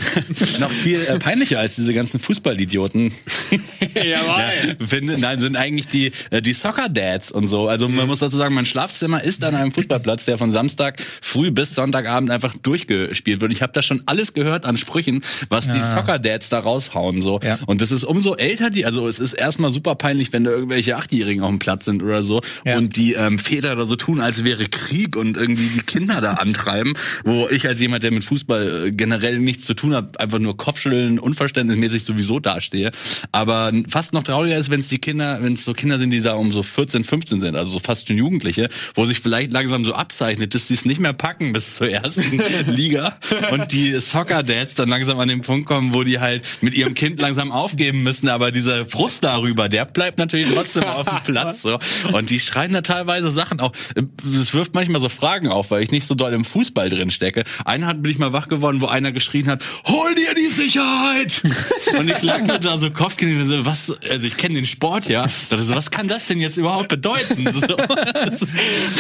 noch 0.59 0.71
viel 0.71 1.03
äh, 1.03 1.19
peinlicher 1.19 1.59
als 1.59 1.77
diese 1.77 1.93
ganzen 1.93 2.19
Fußballidioten 2.19 3.13
Jawohl. 3.95 4.77
finde, 4.89 5.19
nein, 5.19 5.39
sind 5.39 5.55
eigentlich 5.55 5.89
die, 5.89 6.13
äh, 6.31 6.41
die 6.41 6.55
Soccer 6.55 6.89
Dads 6.89 7.31
und 7.31 7.47
so. 7.47 7.69
Also 7.69 7.87
man 7.87 8.07
muss 8.07 8.21
dazu 8.21 8.39
sagen, 8.39 8.55
mein 8.55 8.65
Schlafzimmer 8.65 9.23
ist 9.23 9.45
an 9.45 9.55
einem 9.55 9.71
Fußballplatz, 9.71 10.25
der 10.25 10.39
von 10.39 10.51
Samstag 10.51 10.99
früh 11.21 11.51
bis 11.51 11.75
Sonntagabend 11.75 12.31
einfach 12.31 12.57
durchgespielt 12.57 13.43
wird. 13.43 13.53
Ich 13.53 13.61
habe 13.61 13.75
da 13.75 13.83
schon 13.83 14.03
alles 14.07 14.33
gehört 14.33 14.65
an 14.65 14.79
Sprüchen, 14.79 15.23
was 15.51 15.67
die 15.67 15.83
Soccer 15.83 16.19
Dads 16.19 16.49
da 16.49 16.61
raushauen 16.61 17.21
so. 17.21 17.39
Ja. 17.43 17.59
Und 17.67 17.83
das 17.83 17.93
ist 17.93 18.05
umso 18.05 18.35
älter 18.35 18.71
die, 18.71 18.87
also 18.87 19.07
es 19.07 19.19
ist 19.19 19.35
erstmal 19.35 19.71
super 19.71 19.95
peinlich, 19.95 20.06
peinlich, 20.07 20.33
wenn 20.33 20.45
da 20.45 20.53
irgendwelche 20.53 20.97
Achtjährigen 20.97 21.43
auf 21.43 21.51
dem 21.51 21.59
Platz 21.59 21.85
sind 21.85 22.01
oder 22.01 22.23
so 22.23 22.41
Ja. 22.65 22.77
und 22.79 22.95
die 22.95 23.15
ähm, 23.15 23.41
Väter 23.41 23.75
da 23.75 23.85
so 23.87 23.97
tun, 23.97 24.21
als 24.21 24.45
wäre 24.45 24.65
Krieg 24.67 25.17
und 25.17 25.37
irgendwie 25.37 25.67
die 25.75 25.81
Kinder 25.81 26.21
da 26.21 26.35
antreiben, 26.35 26.93
wo 27.25 27.49
ich 27.49 27.67
als 27.67 27.81
jemand, 27.81 28.05
der 28.05 28.13
mit 28.13 28.23
Fußball 28.23 28.87
äh, 28.87 28.93
generell 28.93 29.41
nichts 29.41 29.65
zu 29.65 29.75
tun 29.75 29.95
hat, 29.95 30.21
einfach 30.21 30.39
nur 30.39 30.57
Kopfschütteln, 30.57 31.19
unverständnismäßig 31.19 32.05
sowieso 32.05 32.39
dastehe. 32.39 32.93
Aber 33.33 33.73
fast 33.89 34.13
noch 34.13 34.23
trauriger 34.23 34.57
ist, 34.57 34.71
wenn 34.71 34.79
es 34.79 34.87
die 34.89 34.99
Kinder, 34.99 35.39
wenn 35.43 35.55
es 35.55 35.65
so 35.65 35.75
Kinder 35.75 35.99
sind, 35.99 36.11
die 36.11 36.21
da 36.21 36.35
um 36.35 36.53
so 36.53 36.63
14, 36.63 37.03
15 37.03 37.41
sind, 37.43 37.57
also 37.57 37.73
so 37.73 37.81
fast 37.81 38.07
schon 38.07 38.17
Jugendliche, 38.17 38.69
wo 38.95 39.07
sich 39.07 39.19
vielleicht 39.19 39.53
langsam 39.53 39.85
so 39.85 39.93
abzeichnet, 39.93 40.55
dass 40.55 40.69
die 40.69 40.75
es 40.75 40.85
nicht 40.85 41.01
mehr 41.01 41.15
packen 41.15 41.53
bis 41.53 41.75
zur 41.75 41.91
ersten 41.91 42.41
Liga 42.69 43.17
und 43.51 43.73
die 43.73 43.91
Soccer-Dads 43.99 44.77
dann 44.77 44.89
langsam 44.89 45.19
an 45.19 45.27
den 45.29 45.41
Punkt 45.41 45.67
kommen, 45.67 45.93
wo 45.95 46.05
die 46.05 46.21
halt 46.21 46.45
mit 46.61 46.75
ihrem 46.75 46.95
Kind 46.95 47.19
langsam 47.19 47.51
aufgeben 47.51 48.05
müssen, 48.05 48.29
aber 48.29 48.53
dieser 48.53 48.87
Frust 48.87 49.25
darüber, 49.25 49.69
der 49.69 49.85
bleibt 49.97 50.19
natürlich 50.19 50.53
trotzdem 50.53 50.85
auf 50.85 51.07
dem 51.07 51.23
Platz. 51.25 51.63
So. 51.63 51.79
Und 52.13 52.29
die 52.29 52.39
schreien 52.39 52.73
da 52.73 52.83
teilweise 52.83 53.31
Sachen 53.33 53.61
auch. 53.61 53.73
Das 53.95 54.53
wirft 54.53 54.75
manchmal 54.75 55.01
so 55.01 55.09
Fragen 55.09 55.49
auf, 55.49 55.71
weil 55.71 55.83
ich 55.83 55.91
nicht 55.91 56.07
so 56.07 56.15
doll 56.15 56.35
im 56.35 56.45
Fußball 56.45 56.91
drin 56.91 57.11
stecke. 57.11 57.45
Einer 57.65 57.87
hat 57.87 58.03
bin 58.03 58.13
ich 58.13 58.19
mal 58.19 58.35
wach 58.35 58.49
geworden, 58.49 58.83
wo 58.83 58.87
einer 58.87 59.11
geschrien 59.11 59.49
hat, 59.49 59.63
hol 59.87 60.15
dir 60.15 60.35
die 60.35 60.49
Sicherheit! 60.49 61.43
Und 61.99 62.11
ich 62.11 62.23
lag 62.23 62.47
nur 62.47 62.59
da 62.59 62.77
so 62.77 62.91
Kopfkino, 62.91 63.43
so, 63.45 63.65
was, 63.65 63.97
also 64.11 64.27
ich 64.27 64.37
kenne 64.37 64.57
den 64.57 64.67
Sport 64.67 65.09
ja. 65.09 65.23
Dachte 65.23 65.65
so, 65.65 65.75
was 65.75 65.91
kann 65.91 66.09
das 66.09 66.27
denn 66.27 66.41
jetzt 66.41 66.59
überhaupt 66.59 66.89
bedeuten? 66.89 67.51
So, 67.51 67.61
ist, 68.31 68.47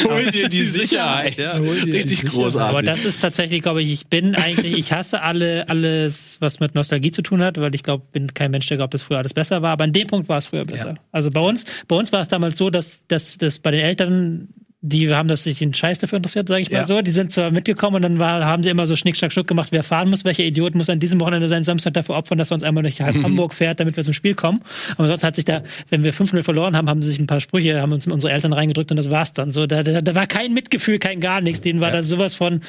hol 0.04 0.30
dir 0.30 0.48
die 0.48 0.64
Sicherheit. 0.64 1.36
Ja, 1.36 1.52
richtig 1.52 2.24
großartig. 2.24 2.70
Aber 2.70 2.82
das 2.82 3.04
ist 3.04 3.20
tatsächlich, 3.20 3.60
glaube 3.62 3.82
ich, 3.82 3.92
ich 3.92 4.06
bin 4.06 4.34
eigentlich, 4.34 4.78
ich 4.78 4.92
hasse 4.92 5.20
alle, 5.20 5.68
alles, 5.68 6.38
was 6.40 6.58
mit 6.58 6.74
Nostalgie 6.74 7.10
zu 7.10 7.20
tun 7.20 7.42
hat, 7.42 7.60
weil 7.60 7.74
ich 7.74 7.82
glaube, 7.82 8.04
bin 8.12 8.32
kein 8.32 8.50
Mensch, 8.50 8.66
der 8.68 8.78
glaubt, 8.78 8.94
dass 8.94 9.02
früher 9.02 9.18
alles 9.18 9.34
besser 9.34 9.60
war. 9.60 9.72
Aber 9.72 9.84
an 9.84 9.92
dem 9.92 10.06
Punkt 10.06 10.30
war 10.30 10.38
es 10.38 10.46
früher 10.46 10.64
besser. 10.64 10.85
Also 11.12 11.30
bei 11.30 11.40
uns, 11.40 11.64
bei 11.88 11.96
uns 11.96 12.12
war 12.12 12.20
es 12.20 12.28
damals 12.28 12.56
so, 12.58 12.70
dass, 12.70 13.00
dass, 13.08 13.38
dass 13.38 13.58
bei 13.58 13.70
den 13.70 13.80
Eltern 13.80 14.48
die 14.82 15.12
haben 15.12 15.26
das 15.26 15.42
sich 15.42 15.58
den 15.58 15.74
Scheiß 15.74 15.98
dafür 15.98 16.18
interessiert, 16.18 16.48
sage 16.48 16.60
ich 16.60 16.70
mal 16.70 16.78
Ja. 16.78 16.84
so. 16.84 17.02
Die 17.02 17.10
sind 17.10 17.32
zwar 17.32 17.50
mitgekommen 17.50 17.96
und 17.96 18.02
dann 18.02 18.18
war, 18.18 18.44
haben 18.44 18.62
sie 18.62 18.70
immer 18.70 18.86
so 18.86 18.94
Schnick, 18.94 19.16
Schnack, 19.16 19.32
Schnuck 19.32 19.48
gemacht, 19.48 19.68
wer 19.72 19.82
fahren 19.82 20.10
muss, 20.10 20.24
welcher 20.24 20.44
Idiot 20.44 20.74
muss 20.74 20.88
an 20.88 21.00
diesem 21.00 21.20
Wochenende 21.20 21.48
seinen 21.48 21.64
Samstag 21.64 21.94
dafür 21.94 22.16
opfern, 22.16 22.38
dass 22.38 22.52
er 22.52 22.54
uns 22.54 22.62
einmal 22.62 22.82
durch 22.82 23.00
Hamburg 23.00 23.54
fährt, 23.54 23.80
damit 23.80 23.96
wir 23.96 24.04
zum 24.04 24.12
Spiel 24.12 24.34
kommen. 24.34 24.60
Aber 24.96 25.08
sonst 25.08 25.24
hat 25.24 25.34
sich 25.34 25.44
da, 25.44 25.62
wenn 25.88 26.04
wir 26.04 26.12
5-0 26.14 26.42
verloren 26.42 26.76
haben, 26.76 26.88
haben 26.88 27.02
sich 27.02 27.18
ein 27.18 27.26
paar 27.26 27.40
Sprüche, 27.40 27.80
haben 27.80 27.92
uns 27.92 28.06
unsere 28.06 28.32
Eltern 28.32 28.52
reingedrückt 28.52 28.90
und 28.90 28.96
das 28.96 29.10
war's 29.10 29.32
dann. 29.32 29.50
So, 29.50 29.66
da, 29.66 29.82
da, 29.82 30.00
da 30.00 30.14
war 30.14 30.26
kein 30.26 30.54
Mitgefühl, 30.54 30.98
kein 30.98 31.20
gar 31.20 31.40
nichts. 31.40 31.62
Denen 31.62 31.80
war 31.80 31.90
da 31.90 32.02
sowas 32.02 32.36
von 32.36 32.60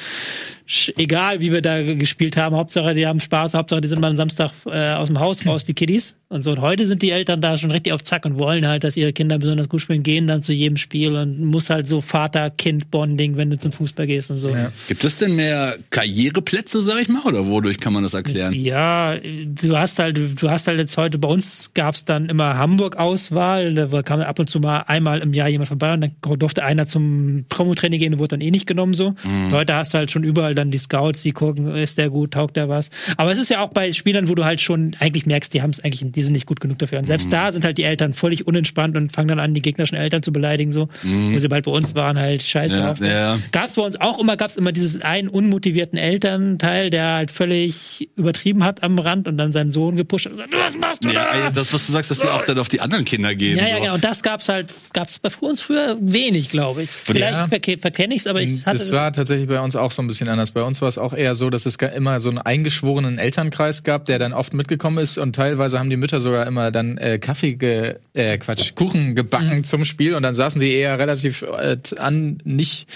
egal, 0.96 1.40
wie 1.40 1.52
wir 1.52 1.62
da 1.62 1.82
gespielt 1.82 2.36
haben. 2.36 2.56
Hauptsache, 2.56 2.94
die 2.94 3.06
haben 3.06 3.20
Spaß, 3.20 3.54
Hauptsache, 3.54 3.80
die 3.80 3.88
sind 3.88 4.00
mal 4.00 4.10
am 4.10 4.16
Samstag 4.16 4.50
äh, 4.66 4.92
aus 4.94 5.08
dem 5.08 5.20
Haus 5.20 5.38
raus, 5.46 5.64
die 5.64 5.74
Kiddies. 5.74 6.16
Und 6.30 6.42
so, 6.42 6.50
und 6.50 6.60
heute 6.60 6.84
sind 6.84 7.00
die 7.00 7.10
Eltern 7.10 7.40
da 7.40 7.56
schon 7.56 7.70
richtig 7.70 7.94
auf 7.94 8.04
Zack 8.04 8.26
und 8.26 8.38
wollen 8.38 8.66
halt, 8.66 8.84
dass 8.84 8.98
ihre 8.98 9.14
Kinder 9.14 9.38
besonders 9.38 9.70
gut 9.70 9.80
spielen, 9.80 10.02
gehen 10.02 10.26
dann 10.26 10.42
zu 10.42 10.52
jedem 10.52 10.76
Spiel 10.76 11.16
und 11.16 11.42
muss 11.42 11.70
halt 11.70 11.88
so 11.88 12.02
Vater-Kind-Bonding, 12.02 13.38
wenn 13.38 13.48
du 13.48 13.58
zum 13.58 13.72
Fußball 13.72 14.06
gehst 14.06 14.30
und 14.30 14.38
so. 14.38 14.50
Ja. 14.50 14.70
Gibt 14.88 15.02
es 15.04 15.16
denn 15.16 15.36
mehr 15.36 15.74
Karriereplätze, 15.88 16.82
sag 16.82 17.00
ich 17.00 17.08
mal, 17.08 17.22
oder 17.24 17.46
wodurch 17.46 17.78
kann 17.78 17.94
man 17.94 18.02
das 18.02 18.12
erklären? 18.12 18.52
Ja, 18.52 19.16
du 19.16 19.78
hast 19.78 19.98
halt, 20.00 20.18
du 20.42 20.50
hast 20.50 20.68
halt 20.68 20.78
jetzt 20.78 20.98
heute, 20.98 21.16
bei 21.16 21.28
uns 21.28 21.70
gab's 21.72 22.04
dann 22.04 22.26
immer 22.26 22.58
Hamburg-Auswahl, 22.58 23.72
da 23.74 24.02
kam 24.02 24.20
ab 24.20 24.38
und 24.38 24.50
zu 24.50 24.60
mal 24.60 24.80
einmal 24.80 25.20
im 25.20 25.32
Jahr 25.32 25.48
jemand 25.48 25.68
vorbei 25.68 25.94
und 25.94 26.02
dann 26.02 26.38
durfte 26.38 26.62
einer 26.62 26.86
zum 26.86 27.46
Promotraining 27.48 28.00
gehen 28.00 28.12
und 28.12 28.18
wurde 28.18 28.36
dann 28.36 28.42
eh 28.42 28.50
nicht 28.50 28.66
genommen 28.66 28.92
so. 28.92 29.14
Heute 29.50 29.74
hast 29.74 29.94
du 29.94 29.98
halt 29.98 30.10
schon 30.10 30.24
überall 30.24 30.54
dann 30.54 30.70
die 30.70 30.76
Scouts, 30.76 31.22
die 31.22 31.32
gucken, 31.32 31.74
ist 31.74 31.96
der 31.96 32.10
gut, 32.10 32.32
taugt 32.32 32.56
der 32.56 32.68
was. 32.68 32.90
Aber 33.16 33.32
es 33.32 33.38
ist 33.38 33.48
ja 33.48 33.60
auch 33.60 33.70
bei 33.70 33.94
Spielern, 33.94 34.28
wo 34.28 34.34
du 34.34 34.44
halt 34.44 34.60
schon 34.60 34.90
eigentlich 34.98 35.24
merkst, 35.24 35.54
die 35.54 35.62
haben 35.62 35.70
es 35.70 35.80
eigentlich, 35.82 36.17
die 36.18 36.22
sind 36.24 36.32
nicht 36.34 36.46
gut 36.46 36.60
genug 36.60 36.78
dafür. 36.78 36.98
Und 36.98 37.04
selbst 37.06 37.32
da 37.32 37.52
sind 37.52 37.64
halt 37.64 37.78
die 37.78 37.84
Eltern 37.84 38.12
völlig 38.12 38.46
unentspannt 38.46 38.96
und 38.96 39.12
fangen 39.12 39.28
dann 39.28 39.40
an, 39.40 39.54
die 39.54 39.62
gegnerischen 39.62 39.96
Eltern 39.96 40.22
zu 40.22 40.32
beleidigen 40.32 40.72
so. 40.72 40.88
Wo 41.02 41.38
sie 41.38 41.48
bald 41.48 41.64
bei 41.64 41.70
uns 41.70 41.94
waren, 41.94 42.18
halt 42.18 42.42
scheiß 42.42 42.72
Ja, 42.72 42.86
drauf. 42.88 42.98
ja. 43.00 43.38
Gab's 43.52 43.74
bei 43.74 43.82
uns 43.82 44.00
auch 44.00 44.18
immer, 44.18 44.36
gab's 44.36 44.56
immer 44.56 44.72
dieses 44.72 45.00
einen 45.02 45.28
unmotivierten 45.28 45.98
Elternteil, 45.98 46.90
der 46.90 47.12
halt 47.14 47.30
völlig 47.30 48.08
übertrieben 48.16 48.64
hat 48.64 48.82
am 48.82 48.98
Rand 48.98 49.28
und 49.28 49.38
dann 49.38 49.52
seinen 49.52 49.70
Sohn 49.70 49.96
gepusht 49.96 50.26
hat 50.26 50.32
und 50.32 50.38
gesagt, 50.38 50.54
was 50.66 50.76
machst 50.76 51.04
du 51.04 51.10
Ja, 51.10 51.26
da? 51.32 51.50
das, 51.50 51.72
was 51.72 51.86
du 51.86 51.92
sagst, 51.92 52.10
dass 52.10 52.18
die 52.20 52.26
auch 52.26 52.44
dann 52.44 52.58
auf 52.58 52.68
die 52.68 52.80
anderen 52.80 53.04
Kinder 53.04 53.34
gehen. 53.34 53.56
Ja, 53.56 53.68
ja, 53.68 53.76
so. 53.76 53.80
genau. 53.82 53.94
Und 53.94 54.04
das 54.04 54.22
gab's 54.22 54.48
halt, 54.48 54.72
gab's 54.92 55.18
bei 55.18 55.30
uns 55.40 55.60
früher 55.62 55.96
wenig, 56.00 56.48
glaube 56.50 56.82
ich. 56.82 56.90
Vielleicht 56.90 57.32
Ja. 57.34 57.46
verke 57.48 57.78
verkenne 57.78 58.14
ich's, 58.14 58.26
aber 58.26 58.40
ich 58.42 58.66
hatte. 58.66 58.76
Das 58.78 58.92
war 58.92 59.12
tatsächlich 59.12 59.48
bei 59.48 59.60
uns 59.60 59.76
auch 59.76 59.92
so 59.92 60.02
ein 60.02 60.08
bisschen 60.08 60.28
anders. 60.28 60.50
Bei 60.50 60.62
uns 60.62 60.80
war 60.82 60.88
es 60.88 60.98
auch 60.98 61.12
eher 61.12 61.34
so, 61.34 61.50
dass 61.50 61.66
es 61.66 61.76
immer 61.76 62.20
so 62.20 62.28
einen 62.28 62.38
eingeschworenen 62.38 63.18
Elternkreis 63.18 63.82
gab, 63.84 64.06
der 64.06 64.18
dann 64.18 64.32
oft 64.32 64.54
mitgekommen 64.54 64.98
ist 64.98 65.18
und 65.18 65.34
teilweise 65.36 65.78
haben 65.78 65.90
die 65.90 65.96
Mütter 66.08 66.20
sogar 66.20 66.46
immer 66.46 66.70
dann 66.70 66.96
äh, 66.96 67.18
Kaffee, 67.18 67.54
ge 67.54 67.96
äh, 68.14 68.38
Quatsch, 68.38 68.74
Kuchen 68.74 69.14
gebacken 69.14 69.62
zum 69.62 69.84
Spiel 69.84 70.14
und 70.14 70.22
dann 70.22 70.34
saßen 70.34 70.58
die 70.58 70.72
eher 70.72 70.98
relativ 70.98 71.42
äh, 71.42 71.76
an 71.98 72.38
nicht 72.44 72.88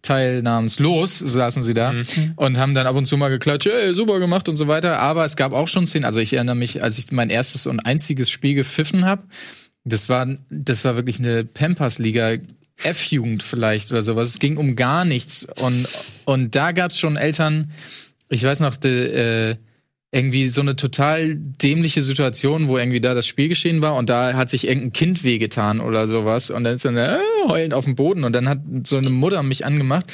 teilnahmslos 0.00 1.18
saßen 1.18 1.62
sie 1.62 1.74
da 1.74 1.94
und 2.36 2.56
haben 2.56 2.72
dann 2.72 2.86
ab 2.86 2.96
und 2.96 3.06
zu 3.06 3.18
mal 3.18 3.28
geklatscht, 3.28 3.66
ey, 3.66 3.92
super 3.92 4.18
gemacht 4.18 4.48
und 4.48 4.56
so 4.56 4.66
weiter. 4.66 4.98
Aber 4.98 5.26
es 5.26 5.36
gab 5.36 5.52
auch 5.52 5.68
schon 5.68 5.86
Szenen, 5.86 6.06
also 6.06 6.20
ich 6.20 6.32
erinnere 6.32 6.56
mich, 6.56 6.82
als 6.82 6.96
ich 6.96 7.12
mein 7.12 7.28
erstes 7.28 7.66
und 7.66 7.80
einziges 7.80 8.30
Spiel 8.30 8.54
gepfiffen 8.54 9.04
habe, 9.04 9.24
das 9.84 10.08
war, 10.08 10.26
das 10.48 10.84
war 10.86 10.96
wirklich 10.96 11.18
eine 11.18 11.44
Pampers-Liga. 11.44 12.38
F-Jugend 12.82 13.44
vielleicht 13.44 13.92
oder 13.92 14.02
sowas. 14.02 14.30
Es 14.30 14.38
ging 14.40 14.56
um 14.56 14.74
gar 14.74 15.04
nichts. 15.04 15.46
Und, 15.60 15.86
und 16.24 16.56
da 16.56 16.72
gab's 16.72 16.98
schon 16.98 17.16
Eltern, 17.16 17.70
ich 18.28 18.42
weiß 18.42 18.58
noch, 18.58 18.76
de, 18.76 19.50
äh, 19.52 19.56
irgendwie 20.14 20.46
so 20.46 20.60
eine 20.60 20.76
total 20.76 21.34
dämliche 21.34 22.00
Situation, 22.00 22.68
wo 22.68 22.78
irgendwie 22.78 23.00
da 23.00 23.14
das 23.14 23.26
Spiel 23.26 23.48
geschehen 23.48 23.80
war 23.80 23.96
und 23.96 24.08
da 24.08 24.34
hat 24.34 24.48
sich 24.48 24.68
irgendein 24.68 24.92
Kind 24.92 25.24
wehgetan 25.24 25.80
oder 25.80 26.06
sowas 26.06 26.50
und 26.50 26.62
dann 26.62 26.76
ist 26.76 26.84
dann 26.84 26.96
äh, 26.96 27.18
heulend 27.48 27.74
auf 27.74 27.84
dem 27.84 27.96
Boden 27.96 28.22
und 28.22 28.32
dann 28.32 28.48
hat 28.48 28.60
so 28.84 28.96
eine 28.96 29.10
Mutter 29.10 29.42
mich 29.42 29.66
angemacht. 29.66 30.06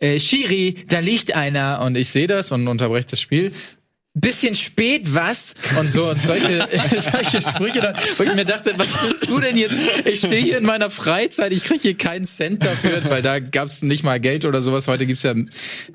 Äh, 0.00 0.18
Shiri, 0.18 0.74
da 0.88 0.98
liegt 0.98 1.36
einer 1.36 1.80
und 1.80 1.96
ich 1.96 2.08
sehe 2.08 2.26
das 2.26 2.50
und 2.50 2.66
unterbreche 2.66 3.06
das 3.10 3.20
Spiel. 3.20 3.52
Bisschen 4.18 4.54
spät, 4.54 5.02
was? 5.14 5.52
Und 5.78 5.92
so 5.92 6.08
und 6.08 6.24
solche, 6.24 6.66
solche 7.00 7.42
Sprüche 7.42 7.82
dann, 7.82 7.94
wo 8.16 8.22
ich 8.22 8.34
mir 8.34 8.46
dachte, 8.46 8.72
was 8.78 9.06
bist 9.06 9.28
du 9.28 9.40
denn 9.40 9.58
jetzt? 9.58 9.78
Ich 10.06 10.20
stehe 10.20 10.42
hier 10.42 10.56
in 10.56 10.64
meiner 10.64 10.88
Freizeit, 10.88 11.52
ich 11.52 11.64
kriege 11.64 11.80
hier 11.82 11.98
keinen 11.98 12.24
Cent 12.24 12.64
dafür, 12.64 13.02
weil 13.10 13.20
da 13.20 13.40
gab's 13.40 13.82
nicht 13.82 14.04
mal 14.04 14.18
Geld 14.18 14.46
oder 14.46 14.62
sowas. 14.62 14.88
Heute 14.88 15.04
gibt's 15.04 15.22
ja 15.22 15.34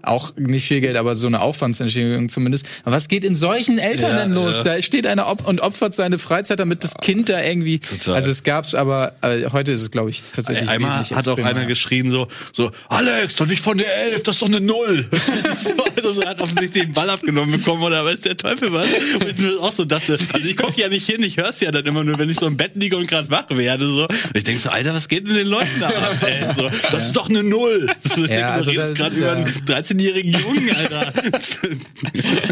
auch 0.04 0.36
nicht 0.36 0.68
viel 0.68 0.82
Geld, 0.82 0.98
aber 0.98 1.16
so 1.16 1.26
eine 1.26 1.42
Aufwandsentschädigung 1.42 2.30
zumindest. 2.30 2.68
Aber 2.84 2.96
was 2.96 3.08
geht 3.08 3.24
in 3.24 3.36
solchen 3.36 3.80
Eltern 3.80 4.12
Ja, 4.12 4.24
denn 4.24 4.34
los? 4.34 4.58
ja. 4.58 4.64
Da 4.64 4.82
steht 4.84 5.08
einer 5.08 5.28
op 5.28 5.48
und 5.48 5.62
opfert 5.62 5.96
seine 5.96 6.20
Freizeit, 6.20 6.60
damit 6.60 6.84
das 6.84 6.94
Kind 7.02 7.28
da 7.28 7.42
irgendwie. 7.42 7.80
Total. 7.80 8.14
Also 8.14 8.30
es 8.30 8.44
gab's, 8.44 8.76
aber 8.76 9.14
äh, 9.22 9.50
heute 9.52 9.72
ist 9.72 9.82
es, 9.82 9.90
glaube 9.90 10.12
ich, 10.12 10.22
tatsächlich 10.32 10.70
Einmal 10.70 10.92
wesentlich 10.92 11.18
hat 11.18 11.28
auch 11.28 11.40
einer 11.40 11.66
geschrien 11.66 12.08
so, 12.10 12.28
so, 12.54 12.72
Alex, 12.88 13.36
doch 13.36 13.48
nicht 13.48 13.64
von 13.64 13.80
der 13.80 13.92
Elf, 13.96 14.22
das 14.22 14.36
ist 14.36 14.42
doch 14.44 14.48
eine 14.48 14.62
Null. 14.62 15.10
so, 15.56 15.84
also 16.04 16.26
hat 16.26 16.40
offensichtlich 16.40 16.86
den 16.86 16.94
Ball 16.94 17.10
abgenommen 17.10 17.52
bekommen 17.58 17.82
oder 17.82 18.11
weiß 18.12 18.22
der 18.22 18.38
Teufel 18.38 18.72
was. 18.74 18.88
Und 19.16 19.30
ich 19.30 19.38
mir 19.38 19.60
auch 19.60 19.72
so 19.72 19.86
dachte, 19.86 20.18
also 20.34 20.48
ich 20.50 20.58
gucke 20.58 20.80
ja 20.82 20.90
nicht 20.90 21.06
hin, 21.10 21.24
ich 21.24 21.38
hör's 21.38 21.60
ja 21.62 21.72
dann 21.72 21.86
immer 21.86 22.04
nur, 22.04 22.18
wenn 22.20 22.30
ich 22.30 22.38
so 22.38 22.48
im 22.48 22.58
Bett 22.58 22.72
liege 22.76 22.98
und 22.98 23.08
gerade 23.08 23.30
wach 23.30 23.46
werde. 23.50 23.86
So. 23.86 24.04
Und 24.08 24.36
ich 24.38 24.44
denke 24.44 24.62
so, 24.62 24.70
Alter, 24.70 24.94
was 24.94 25.08
geht 25.08 25.28
denn 25.28 25.36
den 25.36 25.48
Leuten 25.48 25.70
da 25.80 25.88
ab? 25.88 26.16
Ey? 26.26 26.54
So, 26.56 26.70
das 26.92 27.06
ist 27.08 27.16
doch 27.16 27.30
eine 27.30 27.44
Null. 27.44 27.88
Das 28.04 28.18
ist, 28.18 28.30
Ja, 28.30 28.52
also 28.52 28.72
du 28.72 28.78
redest 28.80 28.96
gerade 28.96 29.16
ja. 29.16 29.22
über 29.22 29.32
einen 29.34 29.46
13-jährigen 29.46 30.34
Jungen, 30.34 30.76
Alter. 30.76 31.14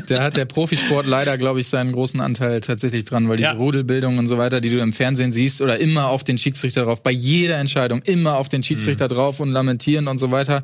Da 0.07 0.24
hat 0.24 0.38
der 0.38 0.45
Profisport 0.45 1.05
leider, 1.05 1.38
glaube 1.38 1.60
ich, 1.60 1.68
seinen 1.68 1.91
großen 1.91 2.20
Anteil 2.22 2.62
tatsächlich 2.62 3.05
dran, 3.05 3.28
weil 3.30 3.38
diese 3.38 3.49
Ja. 3.49 3.55
Rudelbildung 3.55 4.18
und 4.18 4.28
so 4.28 4.38
weiter, 4.38 4.62
die 4.62 4.70
du 4.70 4.80
im 4.80 4.93
Fernsehen 4.93 5.34
siehst, 5.34 5.62
oder 5.62 5.78
immer 5.80 6.10
auf 6.10 6.24
den 6.24 6.38
Schiedsrichter 6.38 6.84
drauf, 6.84 7.03
bei 7.03 7.12
jeder 7.12 7.57
Entscheidung 7.57 8.01
immer 8.03 8.38
auf 8.38 8.49
den 8.49 8.64
Schiedsrichter 8.64 9.07
drauf 9.07 9.39
und 9.39 9.51
lamentieren 9.51 10.07
und 10.07 10.20
so 10.20 10.32
weiter. 10.32 10.64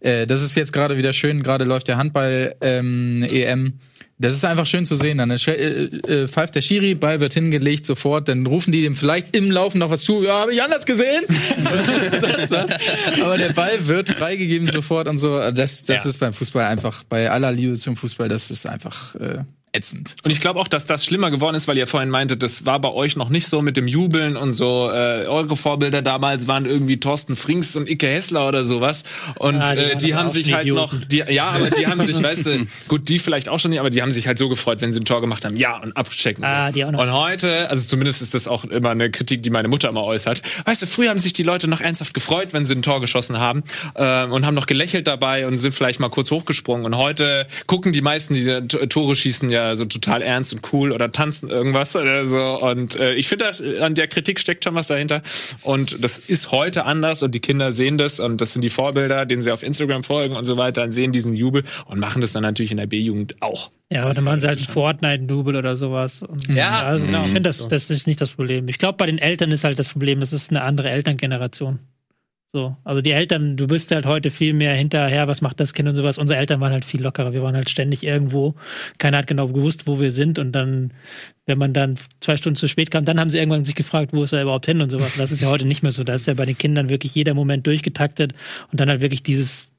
Äh, 0.00 0.26
das 0.26 0.42
ist 0.42 0.56
jetzt 0.56 0.72
gerade 0.72 0.96
wieder 0.96 1.12
schön, 1.12 1.42
gerade 1.42 1.64
läuft 1.64 1.88
der 1.88 1.96
Handball 1.96 2.54
ähm, 2.60 3.22
EM. 3.28 3.74
Das 4.18 4.32
ist 4.32 4.44
einfach 4.46 4.64
schön 4.64 4.86
zu 4.86 4.94
sehen. 4.94 5.18
Dann 5.18 5.30
äh, 5.30 5.34
äh, 5.34 6.26
pfeift 6.28 6.54
der 6.54 6.62
Schiri, 6.62 6.94
Ball 6.94 7.20
wird 7.20 7.34
hingelegt 7.34 7.84
sofort, 7.84 8.28
dann 8.28 8.46
rufen 8.46 8.72
die 8.72 8.80
dem 8.82 8.96
vielleicht 8.96 9.36
im 9.36 9.50
Laufen 9.50 9.78
noch 9.78 9.90
was 9.90 10.02
zu. 10.04 10.22
Ja, 10.24 10.40
habe 10.40 10.54
ich 10.54 10.62
anders 10.62 10.86
gesehen. 10.86 11.22
Sonst 12.18 12.50
was. 12.50 12.72
Aber 13.22 13.36
der 13.36 13.50
Ball 13.52 13.86
wird 13.86 14.08
freigegeben 14.08 14.68
sofort 14.68 15.06
und 15.08 15.18
so. 15.18 15.38
Das, 15.50 15.84
das 15.84 16.04
Ja. 16.04 16.10
ist 16.10 16.18
beim 16.18 16.32
Fußball 16.32 16.64
einfach, 16.64 17.02
bei 17.04 17.30
aller 17.30 17.52
Liebe 17.52 17.74
zum 17.74 17.96
Fußball, 17.96 18.28
das 18.28 18.50
ist 18.50 18.64
einfach 18.66 19.14
äh, 19.16 19.44
ätzend. 19.76 20.14
Und 20.24 20.30
ich 20.30 20.40
glaube 20.40 20.58
auch, 20.60 20.68
dass 20.68 20.86
das 20.86 21.04
schlimmer 21.04 21.30
geworden 21.30 21.54
ist, 21.54 21.68
weil 21.68 21.76
ihr 21.76 21.86
vorhin 21.86 22.10
meintet, 22.10 22.42
das 22.42 22.64
war 22.66 22.80
bei 22.80 22.90
euch 22.90 23.16
noch 23.16 23.28
nicht 23.28 23.46
so 23.46 23.62
mit 23.62 23.76
dem 23.76 23.86
Jubeln 23.88 24.36
und 24.36 24.52
so. 24.52 24.90
Äh, 24.90 25.26
eure 25.26 25.56
Vorbilder 25.56 26.02
damals 26.02 26.46
waren 26.48 26.66
irgendwie 26.66 26.98
Thorsten 26.98 27.36
Frings 27.36 27.76
und 27.76 27.88
Icke 27.88 28.08
Hessler 28.08 28.48
oder 28.48 28.64
sowas. 28.64 29.04
Und 29.36 29.56
Ah, 29.60 29.74
die 29.74 29.80
äh, 29.82 29.96
die 29.96 30.14
haben 30.14 30.30
sich 30.30 30.52
halt 30.52 30.62
Idioten. 30.64 30.98
noch, 30.98 31.04
die, 31.06 31.18
ja, 31.28 31.48
aber 31.48 31.70
die 31.70 31.86
haben 31.86 32.00
sich, 32.02 32.22
weißt 32.22 32.46
du, 32.46 32.66
gut, 32.88 33.08
die 33.08 33.18
vielleicht 33.18 33.48
auch 33.48 33.60
schon 33.60 33.70
nicht, 33.70 33.80
aber 33.80 33.90
die 33.90 34.02
haben 34.02 34.12
sich 34.12 34.26
halt 34.26 34.38
so 34.38 34.48
gefreut, 34.48 34.80
wenn 34.80 34.92
sie 34.92 35.00
ein 35.00 35.04
Tor 35.04 35.20
gemacht 35.20 35.44
haben. 35.44 35.56
Ja, 35.56 35.78
und 35.82 35.96
abchecken. 35.96 36.44
Ah, 36.44 36.72
die 36.72 36.84
auch 36.84 36.90
noch. 36.90 37.00
Und 37.02 37.12
heute, 37.12 37.68
also 37.70 37.86
zumindest 37.86 38.22
ist 38.22 38.34
das 38.34 38.48
auch 38.48 38.64
immer 38.64 38.90
eine 38.90 39.10
Kritik, 39.10 39.42
die 39.42 39.50
meine 39.50 39.68
Mutter 39.68 39.88
immer 39.88 40.04
äußert. 40.04 40.42
Weißt 40.64 40.82
du, 40.82 40.86
früher 40.86 41.10
haben 41.10 41.18
sich 41.20 41.32
die 41.32 41.42
Leute 41.42 41.68
noch 41.68 41.80
ernsthaft 41.80 42.14
gefreut, 42.14 42.48
wenn 42.52 42.64
sie 42.66 42.74
ein 42.74 42.82
Tor 42.82 43.00
geschossen 43.00 43.38
haben 43.38 43.62
ähm, 43.96 44.32
und 44.32 44.46
haben 44.46 44.54
noch 44.54 44.66
gelächelt 44.66 45.06
dabei 45.06 45.46
und 45.46 45.58
sind 45.58 45.72
vielleicht 45.74 46.00
mal 46.00 46.08
kurz 46.08 46.30
hochgesprungen. 46.30 46.86
Und 46.86 46.96
heute 46.96 47.46
gucken 47.66 47.92
die 47.92 48.00
meisten, 48.02 48.34
die 48.34 48.68
Tore 48.88 49.16
schießen, 49.16 49.50
ja 49.50 49.65
äh, 49.72 49.76
so 49.76 49.84
total 49.84 50.22
ernst 50.22 50.52
und 50.52 50.72
cool 50.72 50.92
oder 50.92 51.10
tanzen 51.12 51.48
irgendwas 51.48 51.94
oder 51.96 52.26
so. 52.26 52.60
Und 52.62 52.96
äh, 52.96 53.14
ich 53.14 53.28
finde, 53.28 53.50
an 53.80 53.94
der 53.94 54.08
Kritik 54.08 54.40
steckt 54.40 54.64
schon 54.64 54.74
was 54.74 54.86
dahinter. 54.86 55.22
Und 55.62 56.02
das 56.02 56.18
ist 56.18 56.52
heute 56.52 56.84
anders 56.84 57.22
und 57.22 57.34
die 57.34 57.40
Kinder 57.40 57.72
sehen 57.72 57.98
das 57.98 58.20
und 58.20 58.40
das 58.40 58.52
sind 58.52 58.62
die 58.62 58.70
Vorbilder, 58.70 59.26
denen 59.26 59.42
sie 59.42 59.50
auf 59.50 59.62
Instagram 59.62 60.04
folgen 60.04 60.36
und 60.36 60.44
so 60.44 60.56
weiter, 60.56 60.82
und 60.82 60.92
sehen 60.92 61.12
diesen 61.12 61.34
Jubel 61.34 61.64
und 61.86 61.98
machen 61.98 62.20
das 62.20 62.32
dann 62.32 62.42
natürlich 62.42 62.70
in 62.70 62.78
der 62.78 62.86
B-Jugend 62.86 63.42
auch. 63.42 63.70
Ja, 63.90 64.02
aber 64.02 64.14
dann 64.14 64.24
machen 64.24 64.40
sie 64.40 64.48
halt 64.48 64.58
einen 64.58 64.66
Fortnite-Double 64.66 65.56
oder 65.56 65.76
sowas. 65.76 66.22
Und 66.22 66.48
Ja, 66.48 66.82
also 66.82 67.06
genau. 67.06 67.22
ich 67.22 67.26
finde, 67.26 67.42
das, 67.42 67.68
das 67.68 67.88
ist 67.88 68.06
nicht 68.06 68.20
das 68.20 68.30
Problem. 68.30 68.66
Ich 68.68 68.78
glaube, 68.78 68.96
bei 68.96 69.06
den 69.06 69.18
Eltern 69.18 69.52
ist 69.52 69.62
halt 69.62 69.78
das 69.78 69.88
Problem, 69.88 70.18
das 70.18 70.32
ist 70.32 70.50
eine 70.50 70.62
andere 70.62 70.90
Elterngeneration. 70.90 71.78
So, 72.48 72.76
also 72.84 73.00
die 73.00 73.10
Eltern, 73.10 73.56
du 73.56 73.66
bist 73.66 73.90
halt 73.90 74.06
heute 74.06 74.30
viel 74.30 74.54
mehr 74.54 74.72
hinterher, 74.72 75.26
was 75.26 75.40
macht 75.40 75.58
das 75.58 75.74
Kind 75.74 75.88
und 75.88 75.96
sowas. 75.96 76.16
Unsere 76.16 76.38
Eltern 76.38 76.60
waren 76.60 76.72
halt 76.72 76.84
viel 76.84 77.02
lockerer. 77.02 77.32
Wir 77.32 77.42
waren 77.42 77.56
halt 77.56 77.68
ständig 77.68 78.04
irgendwo. 78.04 78.54
Keiner 78.98 79.18
hat 79.18 79.26
genau 79.26 79.48
gewusst, 79.48 79.88
wo 79.88 79.98
wir 79.98 80.12
sind. 80.12 80.38
Und 80.38 80.52
dann, 80.52 80.92
wenn 81.46 81.58
man 81.58 81.72
dann 81.72 81.96
zwei 82.20 82.36
Stunden 82.36 82.56
zu 82.56 82.68
spät 82.68 82.92
kam, 82.92 83.04
dann 83.04 83.18
haben 83.18 83.30
sie 83.30 83.38
irgendwann 83.38 83.64
sich 83.64 83.74
gefragt, 83.74 84.12
wo 84.12 84.22
ist 84.22 84.32
er 84.32 84.42
überhaupt 84.42 84.66
hin 84.66 84.80
und 84.80 84.90
sowas. 84.90 85.16
Das 85.16 85.32
ist 85.32 85.40
ja 85.40 85.48
heute 85.48 85.66
nicht 85.66 85.82
mehr 85.82 85.90
so. 85.90 86.04
Da 86.04 86.14
ist 86.14 86.26
ja 86.26 86.34
bei 86.34 86.46
den 86.46 86.56
Kindern 86.56 86.88
wirklich 86.88 87.14
jeder 87.16 87.34
Moment 87.34 87.66
durchgetaktet 87.66 88.32
und 88.70 88.78
dann 88.78 88.88
halt 88.88 89.00
wirklich 89.00 89.24
dieses 89.24 89.72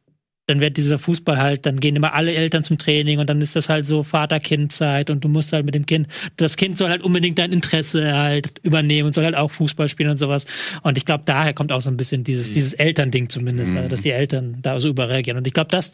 dann 0.48 0.62
wird 0.62 0.78
dieser 0.78 0.98
Fußball 0.98 1.38
halt, 1.38 1.66
dann 1.66 1.80
gehen 1.82 1.98
immer 1.98 2.14
alle 2.14 2.34
Eltern 2.34 2.64
zum 2.64 2.78
Training 2.78 3.20
und 3.20 3.30
dann 3.30 3.41
ist 3.41 3.58
das 3.58 3.68
halt 3.68 3.86
so 3.86 4.02
Vater-Kind-Zeit 4.02 5.10
und 5.10 5.24
du 5.24 5.28
musst 5.28 5.52
halt 5.52 5.66
mit 5.66 5.76
dem 5.76 5.86
Kind, 5.86 6.08
das 6.38 6.56
Kind 6.56 6.78
soll 6.78 6.89
halt 6.89 7.04
unbedingt 7.04 7.38
dein 7.38 7.52
Interesse 7.52 8.14
halt 8.14 8.54
übernehmen 8.64 9.08
und 9.08 9.14
soll 9.14 9.26
halt 9.26 9.36
auch 9.36 9.52
Fußball 9.52 9.89
spielen 9.89 10.10
und 10.10 10.18
sowas. 10.18 10.45
Und 10.84 10.98
ich 10.98 11.06
glaube, 11.06 11.24
daher 11.26 11.54
kommt 11.54 11.74
auch 11.74 11.82
so 11.82 11.89
ein 11.89 11.98
bisschen 11.98 12.24
dieses, 12.24 12.54
dieses 12.54 12.74
Elternding 12.74 13.28
zumindest, 13.28 13.76
also, 13.76 13.89
dass 13.89 14.02
die 14.02 14.12
Eltern 14.12 14.58
da 14.62 14.80
so 14.80 14.88
überreagieren. 14.88 15.38
Und 15.38 15.45
ich 15.48 15.54
glaube, 15.54 15.70
das 15.70 15.91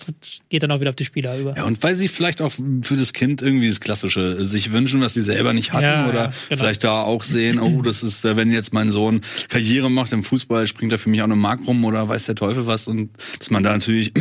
geht 0.49 0.61
dann 0.61 0.69
auch 0.69 0.79
wieder 0.79 0.91
auf 0.91 0.95
die 0.95 1.05
Spieler 1.05 1.35
über. 1.35 1.57
Ja, 1.57 1.63
und 1.63 1.81
weil 1.81 1.95
sie 1.95 2.07
vielleicht 2.07 2.39
auch 2.39 2.51
für 2.51 2.95
das 2.95 3.13
Kind 3.13 3.41
irgendwie 3.41 3.69
das 3.69 3.79
Klassische 3.79 4.45
sich 4.45 4.71
wünschen, 4.71 5.01
was 5.01 5.15
sie 5.15 5.23
selber 5.23 5.53
nicht 5.53 5.73
hatten 5.73 5.83
Ja, 5.83 6.07
oder 6.07 6.25
ja, 6.25 6.31
genau. 6.49 6.61
vielleicht 6.61 6.83
da 6.83 7.01
auch 7.01 7.23
sehen, 7.23 7.59
oh, 7.59 7.81
das 7.81 8.03
ist, 8.03 8.23
äh, 8.23 8.37
wenn 8.37 8.51
jetzt 8.51 8.71
mein 8.71 8.91
Sohn 8.91 9.21
Karriere 9.49 9.89
macht 9.89 10.13
im 10.13 10.23
Fußball, 10.23 10.67
springt 10.67 10.91
er 10.91 10.99
für 10.99 11.09
mich 11.09 11.21
auch 11.21 11.25
eine 11.25 11.35
Mark 11.35 11.61
rum 11.65 11.83
oder 11.85 12.07
weiß 12.07 12.25
der 12.27 12.35
Teufel 12.35 12.67
was 12.67 12.87
und 12.87 13.09
dass 13.39 13.49
man 13.49 13.63
da 13.63 13.71
natürlich 13.71 14.11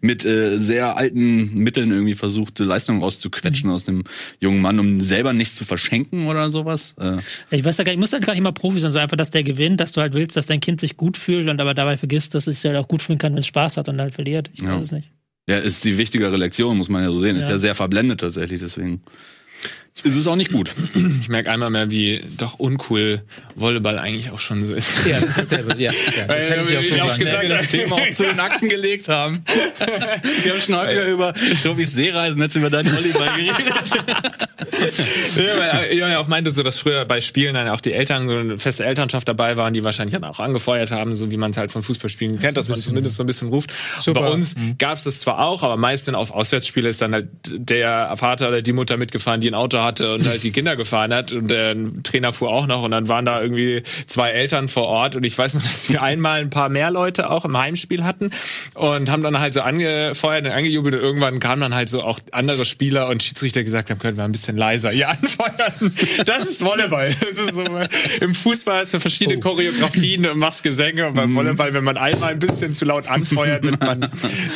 mit 0.00 0.24
äh, 0.24 0.58
sehr 0.58 0.96
alten 0.96 1.54
Mitteln 1.54 1.90
irgendwie 1.90 2.14
versucht, 2.14 2.58
Leistungen 2.58 3.02
rauszuquetschen 3.02 3.70
aus 3.70 3.84
dem 3.84 4.04
jungen 4.40 4.60
Mann, 4.60 4.78
um 4.78 5.00
selber 5.00 5.32
nichts 5.32 5.56
zu 5.56 5.64
verschenken 5.64 6.26
oder 6.26 6.50
sowas. 6.50 6.94
Äh, 7.00 7.16
Ich 7.56 7.64
weiß 7.64 7.78
ja 7.78 7.84
gar 7.84 7.92
nicht, 7.92 8.00
muss 8.00 8.12
halt 8.12 8.24
gar 8.26 8.34
nicht 8.34 8.42
mal 8.42 8.52
Profi 8.52 8.80
sein, 8.80 8.92
so 8.92 8.98
einfach, 8.98 9.16
dass 9.16 9.30
der 9.30 9.42
gewinnt, 9.42 9.80
dass 9.80 9.92
du 9.92 10.00
halt 10.00 10.14
willst, 10.14 10.36
dass 10.36 10.46
dein 10.46 10.60
Kind 10.60 10.80
sich 10.80 10.96
gut 10.96 11.16
fühlt 11.16 11.48
und 11.48 11.60
aber 11.60 11.74
dabei 11.74 11.96
vergisst, 11.96 12.34
dass 12.34 12.46
es 12.46 12.60
sich 12.62 12.70
halt 12.70 12.76
auch 12.82 12.88
gut 12.88 13.02
fühlen 13.02 13.18
kann, 13.18 13.32
wenn 13.32 13.40
es 13.40 13.46
Spaß 13.46 13.76
hat 13.76 13.88
und 13.88 14.00
halt 14.00 14.14
verliert. 14.14 14.50
Ich 14.54 14.62
Ja. 14.62 14.74
weiß 14.76 14.82
es 14.84 14.92
nicht. 14.92 15.10
ja, 15.48 15.56
ist 15.58 15.84
die 15.84 15.96
wichtigere 15.96 16.36
Lektion, 16.36 16.76
muss 16.76 16.88
man 16.90 17.02
ja 17.02 17.10
so 17.10 17.18
sehen. 17.18 17.36
Ist 17.36 17.44
Ja. 17.44 17.50
ja 17.52 17.58
sehr 17.58 17.74
verblendet 17.74 18.20
tatsächlich, 18.20 18.60
deswegen 18.60 19.00
ist 20.04 20.16
es 20.16 20.26
auch 20.26 20.36
nicht 20.36 20.52
gut. 20.52 20.72
Ich 21.20 21.28
merke 21.28 21.50
einmal 21.50 21.70
mehr, 21.70 21.90
wie 21.90 22.22
doch 22.36 22.58
uncool 22.58 23.22
Volleyball 23.54 23.98
eigentlich 23.98 24.30
auch 24.30 24.38
schon 24.38 24.68
so 24.68 24.74
ist. 24.74 25.06
Ja, 25.06 25.20
das 25.20 25.38
ist 25.38 25.52
der, 25.52 25.64
ja, 25.76 25.92
ja 26.16 26.26
das 26.26 26.50
hätte 26.50 26.70
ich 26.70 26.78
auch 26.78 26.82
so 26.82 26.94
Wie 26.94 27.00
auch 27.00 27.18
gesagt, 27.18 27.42
wir 27.42 27.48
das 27.48 27.66
Thema 27.68 27.96
auch 27.96 28.10
zu 28.12 28.24
den 28.24 28.40
Akten 28.40 28.68
gelegt 28.68 29.08
haben. 29.08 29.44
Wir 30.42 30.52
haben 30.52 30.60
schon 30.60 30.76
häufiger 30.76 31.06
über 31.06 31.34
Tobis 31.62 31.92
Seereisen, 31.92 32.40
jetzt 32.40 32.56
über 32.56 32.70
deinen 32.70 32.92
Volleyball 32.92 33.34
geredet. 33.36 34.47
Ja, 34.58 35.44
weil 35.58 35.94
Johann 35.94 36.16
auch 36.16 36.28
meinte 36.28 36.52
so, 36.52 36.62
dass 36.62 36.78
früher 36.78 37.04
bei 37.04 37.20
Spielen 37.20 37.54
dann 37.54 37.68
auch 37.68 37.80
die 37.80 37.92
Eltern 37.92 38.28
so 38.28 38.36
eine 38.36 38.58
feste 38.58 38.84
Elternschaft 38.84 39.28
dabei 39.28 39.56
waren, 39.56 39.72
die 39.72 39.84
wahrscheinlich 39.84 40.14
dann 40.14 40.24
auch 40.24 40.40
angefeuert 40.40 40.90
haben, 40.90 41.14
so 41.14 41.30
wie 41.30 41.36
man 41.36 41.52
es 41.52 41.56
halt 41.56 41.70
von 41.70 41.82
Fußballspielen 41.82 42.40
kennt, 42.40 42.56
dass 42.56 42.68
man 42.68 42.78
zumindest 42.78 43.16
so 43.16 43.22
ein 43.22 43.26
bisschen 43.26 43.48
ruft. 43.48 43.70
Super. 43.98 44.22
bei 44.22 44.30
uns 44.30 44.56
gab 44.78 44.94
es 44.94 45.04
das 45.04 45.20
zwar 45.20 45.40
auch, 45.40 45.62
aber 45.62 45.76
meist 45.76 46.08
dann 46.08 46.14
auf 46.14 46.32
Auswärtsspiele 46.32 46.88
ist 46.88 47.00
dann 47.00 47.12
halt 47.12 47.28
der 47.46 48.14
Vater 48.16 48.48
oder 48.48 48.62
die 48.62 48.72
Mutter 48.72 48.96
mitgefahren, 48.96 49.40
die 49.40 49.48
ein 49.48 49.54
Auto 49.54 49.78
hatte 49.78 50.14
und 50.14 50.26
halt 50.26 50.42
die 50.42 50.50
Kinder 50.50 50.76
gefahren 50.76 51.14
hat 51.14 51.30
und 51.32 51.48
der 51.48 51.76
Trainer 52.02 52.32
fuhr 52.32 52.50
auch 52.50 52.66
noch 52.66 52.82
und 52.82 52.90
dann 52.90 53.08
waren 53.08 53.24
da 53.24 53.40
irgendwie 53.40 53.82
zwei 54.06 54.30
Eltern 54.30 54.68
vor 54.68 54.84
Ort 54.84 55.14
und 55.14 55.24
ich 55.24 55.36
weiß 55.38 55.54
noch, 55.54 55.62
dass 55.68 55.88
wir 55.88 56.02
einmal 56.02 56.40
ein 56.40 56.50
paar 56.50 56.68
mehr 56.68 56.90
Leute 56.90 57.30
auch 57.30 57.44
im 57.44 57.56
Heimspiel 57.56 58.04
hatten 58.04 58.30
und 58.74 59.10
haben 59.10 59.22
dann 59.22 59.38
halt 59.38 59.54
so 59.54 59.60
angefeuert 59.60 60.46
und 60.46 60.52
angejubelt 60.52 60.94
und 60.94 61.00
irgendwann 61.00 61.40
kamen 61.40 61.62
dann 61.62 61.74
halt 61.74 61.88
so 61.88 62.02
auch 62.02 62.18
andere 62.32 62.64
Spieler 62.64 63.08
und 63.08 63.22
Schiedsrichter 63.22 63.62
gesagt 63.64 63.90
haben, 63.90 63.98
können 63.98 64.16
wir 64.16 64.24
ein 64.24 64.32
bisschen 64.32 64.47
leiser 64.56 64.90
hier 64.90 65.08
anfeuern. 65.10 65.92
Das 66.26 66.48
ist 66.48 66.64
Volleyball. 66.64 67.14
Das 67.20 67.38
ist 67.38 67.54
so, 67.54 67.64
Im 68.24 68.34
Fußball 68.34 68.80
hast 68.80 68.94
du 68.94 69.00
verschiedene 69.00 69.38
Choreografien 69.40 70.26
und 70.28 70.38
machst 70.38 70.62
Gesänge 70.62 71.06
und 71.08 71.14
beim 71.14 71.34
Volleyball, 71.34 71.74
wenn 71.74 71.84
man 71.84 71.96
einmal 71.96 72.30
ein 72.32 72.38
bisschen 72.38 72.72
zu 72.74 72.84
laut 72.84 73.08
anfeuert, 73.08 73.64
wird 73.64 73.80
man, 73.80 74.00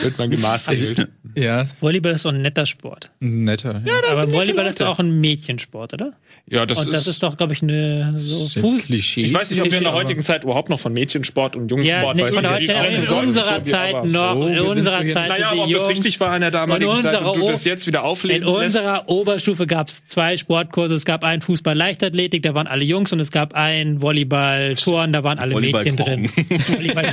wird 0.03 0.19
man 0.19 0.31
gemaßregelt. 0.31 1.09
Ja, 1.35 1.65
Volleyball 1.81 2.13
ist 2.13 2.23
so 2.23 2.29
ein 2.29 2.43
netter 2.43 2.67
Sport. 2.67 3.11
netter. 3.21 3.83
Ja, 3.85 3.95
Aber 4.11 4.33
Volleyball 4.33 4.67
ist 4.67 4.81
doch 4.81 4.89
auch 4.89 4.99
ein 4.99 5.21
Mädchensport, 5.21 5.95
oder? 5.95 6.13
Ja, 6.47 6.67
das, 6.67 6.85
Und 6.87 6.93
das 6.93 7.07
ist 7.07 7.23
doch, 7.23 7.37
glaube 7.37 7.53
ich, 7.53 7.63
eine 7.63 8.13
so 8.17 8.47
Fuß. 8.61 8.87
Klischee. 8.87 9.23
Ich 9.23 9.33
weiß 9.33 9.51
nicht, 9.51 9.63
ob 9.63 9.71
wir 9.71 9.79
in 9.79 9.85
der 9.85 9.93
heutigen 9.95 10.23
Zeit 10.23 10.43
überhaupt 10.45 10.69
noch 10.69 10.81
von 10.81 10.93
Mädchensport 10.93 11.55
und 11.57 11.71
Ja, 11.71 11.77
Jungensport 12.03 12.17
nee, 12.17 12.23
weiß 12.25 12.61
nicht. 12.61 13.09
in 13.09 13.09
unserer 13.09 13.63
Zeit 13.65 14.05
noch, 14.07 14.35
so, 14.35 14.47
in 14.49 14.59
unserer 14.61 15.09
Zeit 15.09 15.29
Naja, 15.29 15.51
aber 15.51 15.63
ob 15.65 15.71
das 15.71 15.83
Jungs, 15.83 15.89
richtig 15.89 16.21
war 16.21 16.35
in 16.35 16.41
der 16.43 16.51
damaligen 16.51 16.91
in 16.91 17.01
Zeit 17.01 17.17
und 17.19 17.25
du 17.25 17.31
unserer 17.31 17.51
das 17.53 17.65
jetzt 17.65 17.87
wieder 17.87 18.01
in 18.01 18.05
aufleben 18.05 18.47
lässt. 18.49 18.77
unserer 18.77 19.09
Oberstufe 19.09 19.67
gab 19.67 19.82
es 19.89 20.05
zwei 20.07 20.37
Sportkurse. 20.37 20.95
Es 20.95 21.05
gab 21.05 21.25
einen 21.25 21.43
Fußball-Leichtathletik, 21.43 22.43
da 22.43 22.55
waren 22.55 22.67
alle 22.67 22.85
Jungs, 22.85 23.13
und 23.13 23.21
es 23.21 23.31
gab 23.31 23.55
einen 23.55 24.01
Volleyball-Turn, 24.03 25.13
da 25.13 25.25
waren 25.25 25.39
alle 25.39 25.55
Volleyball 25.55 25.85
Mädchen 25.85 25.97
drin. 25.97 26.29
Volleyball 26.77 27.05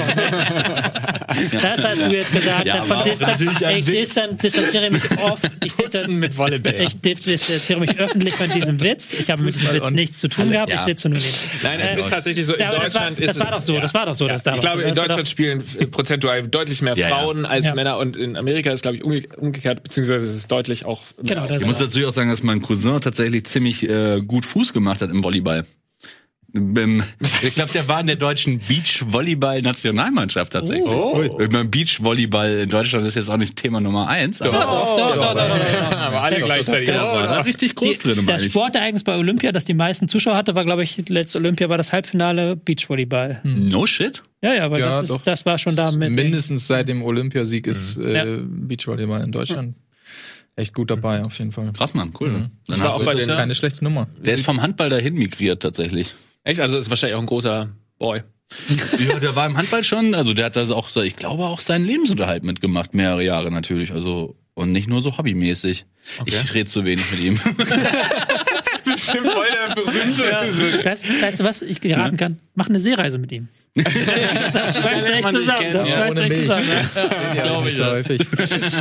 Das 1.51 1.83
hast 1.83 2.01
du 2.01 2.11
jetzt 2.11 2.33
gesagt. 2.33 2.65
Ja, 2.65 2.81
auch 2.83 3.03
distan 3.03 3.35
ich 3.77 3.85
distan 3.85 4.37
distanziere 4.37 4.89
mich 4.91 5.03
oft. 5.23 5.49
Ich, 5.63 5.75
distan 5.75 6.13
mit 6.15 6.37
Volleyball. 6.37 6.75
ich 6.81 6.99
distanziere 7.01 7.79
mich 7.79 7.99
öffentlich 7.99 8.33
von 8.33 8.49
diesem 8.51 8.79
Witz. 8.81 9.13
Ich 9.13 9.29
habe 9.29 9.41
mit 9.43 9.55
diesem 9.55 9.73
Witz 9.73 9.91
nichts 9.91 10.19
zu 10.19 10.27
tun 10.27 10.51
gehabt. 10.51 10.69
Ich 10.69 10.77
ja. 10.79 10.83
sitze 10.83 11.09
nur 11.09 11.19
neben. 11.19 11.29
Nein, 11.63 11.79
es 11.79 11.93
Äh, 11.95 11.99
ist 11.99 12.09
tatsächlich 12.09 12.45
so, 12.45 12.53
in 12.53 12.59
Ja, 12.61 12.69
aber 12.69 12.79
das 12.85 12.95
war- 12.95 13.01
Deutschland 13.09 13.19
das 13.29 13.35
ist 13.37 13.39
war 13.39 13.45
es, 13.47 13.51
doch 13.51 13.61
so, 13.75 13.79
das 13.79 13.93
war 13.93 14.05
doch 14.05 14.15
so, 14.15 14.27
das 14.27 14.43
da 14.43 14.53
Ich 14.53 14.61
glaube, 14.61 14.81
in 14.83 14.95
Deutschland 14.95 15.27
spielen 15.27 15.63
äh, 15.79 15.85
prozentual 15.87 16.47
deutlich 16.47 16.81
mehr 16.81 16.95
Ja, 16.97 17.09
ja. 17.09 17.15
Frauen 17.15 17.45
als 17.45 17.65
Ja. 17.65 17.75
Männer 17.75 17.97
und 17.97 18.15
in 18.15 18.35
Amerika 18.37 18.71
ist, 18.71 18.81
glaube 18.81 18.97
ich, 18.97 19.03
umge 19.03 19.23
umgekehrt, 19.37 19.83
beziehungsweise 19.83 20.29
es 20.29 20.35
ist 20.35 20.51
deutlich 20.51 20.85
auch 20.85 21.01
Genau, 21.23 21.45
das 21.45 21.61
Ich 21.61 21.67
muss 21.67 21.77
dazu 21.77 21.99
auch 22.07 22.13
sagen, 22.13 22.29
dass 22.29 22.43
mein 22.59 22.67
Cousin 22.67 22.99
tatsächlich 23.01 23.45
ziemlich 23.45 23.87
äh, 23.89 24.19
gut 24.21 24.45
Fuß 24.45 24.73
gemacht 24.73 25.01
hat 25.01 25.11
im 25.11 25.23
Volleyball. 25.23 25.65
Ich 27.43 27.53
glaube, 27.53 27.71
der 27.71 27.87
war 27.87 28.01
in 28.01 28.07
der 28.07 28.15
deutschen 28.15 28.57
Beach-Volleyball-Nationalmannschaft 28.57 30.51
tatsächlich. 30.53 30.87
Oh. 30.87 31.23
Ich 31.39 31.51
meine, 31.51 31.65
Beach-Volleyball 31.65 32.61
in 32.61 32.69
Deutschland 32.69 33.05
ist 33.05 33.13
jetzt 33.15 33.29
auch 33.29 33.37
nicht 33.37 33.55
Thema 33.55 33.79
Nummer 33.79 34.07
eins. 34.07 34.41
Aber 34.41 34.53
Doch, 34.57 34.97
doch, 34.97 35.15
doch, 35.15 35.33
doch. 35.35 35.91
aber 35.97 36.21
alle 36.23 36.37
gleichzeitig. 36.37 36.85
der 36.89 37.01
war 37.01 37.27
da 37.27 37.41
richtig 37.41 37.75
groß 37.75 37.99
Die, 37.99 38.13
drin, 38.15 38.25
das. 38.25 38.45
Sportereignis 38.45 39.03
bei 39.03 39.15
Olympia, 39.15 39.51
das 39.51 39.65
die 39.65 39.75
meisten 39.75 40.09
Zuschauer 40.09 40.37
hatte, 40.37 40.55
war, 40.55 40.65
glaube 40.65 40.81
ich, 40.81 41.07
letzte 41.07 41.37
Olympia 41.37 41.69
war 41.69 41.77
das 41.77 41.93
Halbfinale 41.93 42.55
Beachvolleyball. 42.55 43.41
No 43.43 43.85
shit. 43.85 44.23
Ja, 44.41 44.55
ja, 44.55 44.71
weil 44.71 44.79
Ja, 44.79 45.01
das, 45.01 45.21
das 45.23 45.45
war 45.45 45.59
schon 45.59 45.75
da 45.75 45.91
mit. 45.91 46.09
Mindestens 46.09 46.65
seit 46.65 46.87
dem 46.87 47.03
Olympiasieg 47.03 47.67
ist 47.67 47.95
äh, 47.97 48.13
Ja. 48.15 48.23
Beachvolleyball 48.43 49.21
in 49.21 49.31
Deutschland 49.31 49.75
echt 50.59 50.73
gut 50.75 50.91
dabei, 50.91 51.23
auf 51.23 51.37
jeden 51.39 51.51
Fall. 51.51 51.71
Krass, 51.73 51.93
Mann, 51.93 52.13
cool. 52.19 52.31
Ne? 52.31 52.51
Dann 52.67 52.79
war 52.81 52.89
hast 52.93 53.01
auch 53.01 53.05
bei 53.05 53.13
das 53.15 53.25
den- 53.25 53.35
Keine 53.35 53.55
schlechte 53.55 53.83
Nummer. 53.83 54.07
der 54.19 54.35
ist 54.35 54.45
vom 54.45 54.61
Handball 54.61 54.89
dahin 54.89 55.15
migriert 55.15 55.61
tatsächlich. 55.63 56.13
Echt? 56.43 56.59
Also 56.59 56.77
ist 56.77 56.89
wahrscheinlich 56.89 57.15
auch 57.15 57.21
ein 57.21 57.25
großer 57.25 57.69
Boy. 57.97 58.21
Ja, 59.07 59.19
der 59.19 59.35
war 59.35 59.45
im 59.45 59.57
Handball 59.57 59.83
schon, 59.83 60.13
also 60.15 60.33
der 60.33 60.45
hat 60.45 60.55
da 60.55 60.67
auch, 60.71 60.89
so, 60.89 61.01
ich 61.01 61.15
glaube, 61.15 61.43
auch 61.45 61.59
seinen 61.59 61.85
Lebensunterhalt 61.85 62.43
mitgemacht, 62.43 62.93
mehrere 62.93 63.23
Jahre 63.23 63.51
natürlich, 63.51 63.91
also 63.91 64.35
und 64.55 64.71
nicht 64.71 64.87
nur 64.89 65.01
so 65.01 65.17
hobbymäßig. 65.17 65.85
Ich 66.25 66.53
rede 66.53 66.65
zu 66.69 66.83
wenig 66.83 67.09
mit 67.11 67.19
ihm. 67.21 67.39
Bestimmt 69.11 69.31
voll 69.31 69.47
der 69.51 69.75
berühmte. 69.75 70.23
Weißt, 70.85 71.21
weißt 71.21 71.39
du, 71.39 71.43
was 71.43 71.61
ich 71.61 71.79
dir 71.79 71.97
raten 71.97 72.17
kann? 72.17 72.39
Mach 72.55 72.67
eine 72.69 72.79
Seereise 72.79 73.17
mit 73.19 73.31
ihm. 73.31 73.47
das 73.75 74.77
schweißt 74.79 75.07
sich 75.07 75.21
zusammen. 75.25 75.73
Das 75.73 75.89
Ja, 75.89 75.95
schweißt 75.95 76.17
Milch. 76.27 76.41
zusammen. 76.41 77.11
Ja, 77.35 77.43
glaube 77.43 77.67
ich. 77.69 77.75
So 77.75 77.85
häufig. 77.85 78.21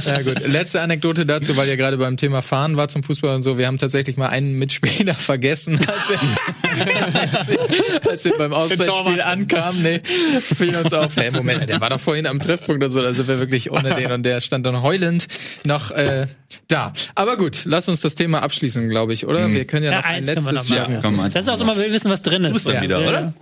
Ja, 0.06 0.22
gut. 0.22 0.46
Letzte 0.48 0.80
Anekdote 0.80 1.26
dazu, 1.26 1.56
weil 1.56 1.68
ihr 1.68 1.76
gerade 1.76 1.98
beim 1.98 2.16
Thema 2.16 2.42
Fahren 2.42 2.76
war 2.76 2.88
zum 2.88 3.02
Fußball 3.02 3.34
und 3.36 3.42
so. 3.42 3.58
Wir 3.58 3.66
haben 3.66 3.78
tatsächlich 3.78 4.16
mal 4.16 4.28
einen 4.28 4.54
Mitspieler 4.58 5.14
vergessen, 5.14 5.78
als 5.78 6.08
wir, 6.08 7.20
als 7.20 7.48
wir, 7.48 8.10
als 8.10 8.24
wir 8.24 8.38
beim 8.38 8.52
Auswärtsspiel 8.52 9.20
ankamen. 9.20 9.82
Nee, 9.82 10.00
fiel 10.40 10.74
uns 10.74 10.92
auf. 10.92 11.14
Hey, 11.16 11.30
Moment, 11.30 11.68
der 11.68 11.80
war 11.80 11.90
doch 11.90 12.00
vorhin 12.00 12.26
am 12.26 12.38
Treffpunkt 12.40 12.82
und 12.82 12.90
so. 12.90 13.02
Da 13.02 13.12
sind 13.14 13.28
wir 13.28 13.38
wirklich 13.38 13.70
ohne 13.70 13.94
den 13.94 14.10
und 14.10 14.24
der 14.24 14.40
stand 14.40 14.66
dann 14.66 14.82
heulend 14.82 15.26
noch 15.64 15.90
äh, 15.90 16.26
da. 16.66 16.92
Aber 17.14 17.36
gut, 17.36 17.60
lass 17.66 17.88
uns 17.88 18.00
das 18.00 18.14
Thema 18.14 18.42
abschließen, 18.42 18.88
glaube 18.88 19.12
ich, 19.12 19.26
oder? 19.26 19.48
Wir 19.52 19.64
können 19.66 19.84
ja, 19.84 19.92
Ja, 19.92 19.98
noch 19.98 20.04
ein 20.04 20.17
eins 20.18 20.28
können 20.28 20.44
wir 20.46 20.52
noch 20.52 20.68
machen. 20.68 20.98
komm, 21.02 21.20
eins 21.20 21.34
Das 21.34 21.44
ist 21.44 21.48
auch 21.50 21.56
so, 21.58 21.64
man 21.64 21.76
will 21.76 21.92
wissen, 21.92 22.10
was 22.10 22.22
drin 22.22 22.44
ist. 22.44 22.52
bist 22.52 22.66
dann 22.66 22.74
Ja. 22.74 22.82
wieder, 22.82 23.00
Ja. 23.00 23.08
oder? 23.08 23.20
Ja, 23.20 23.32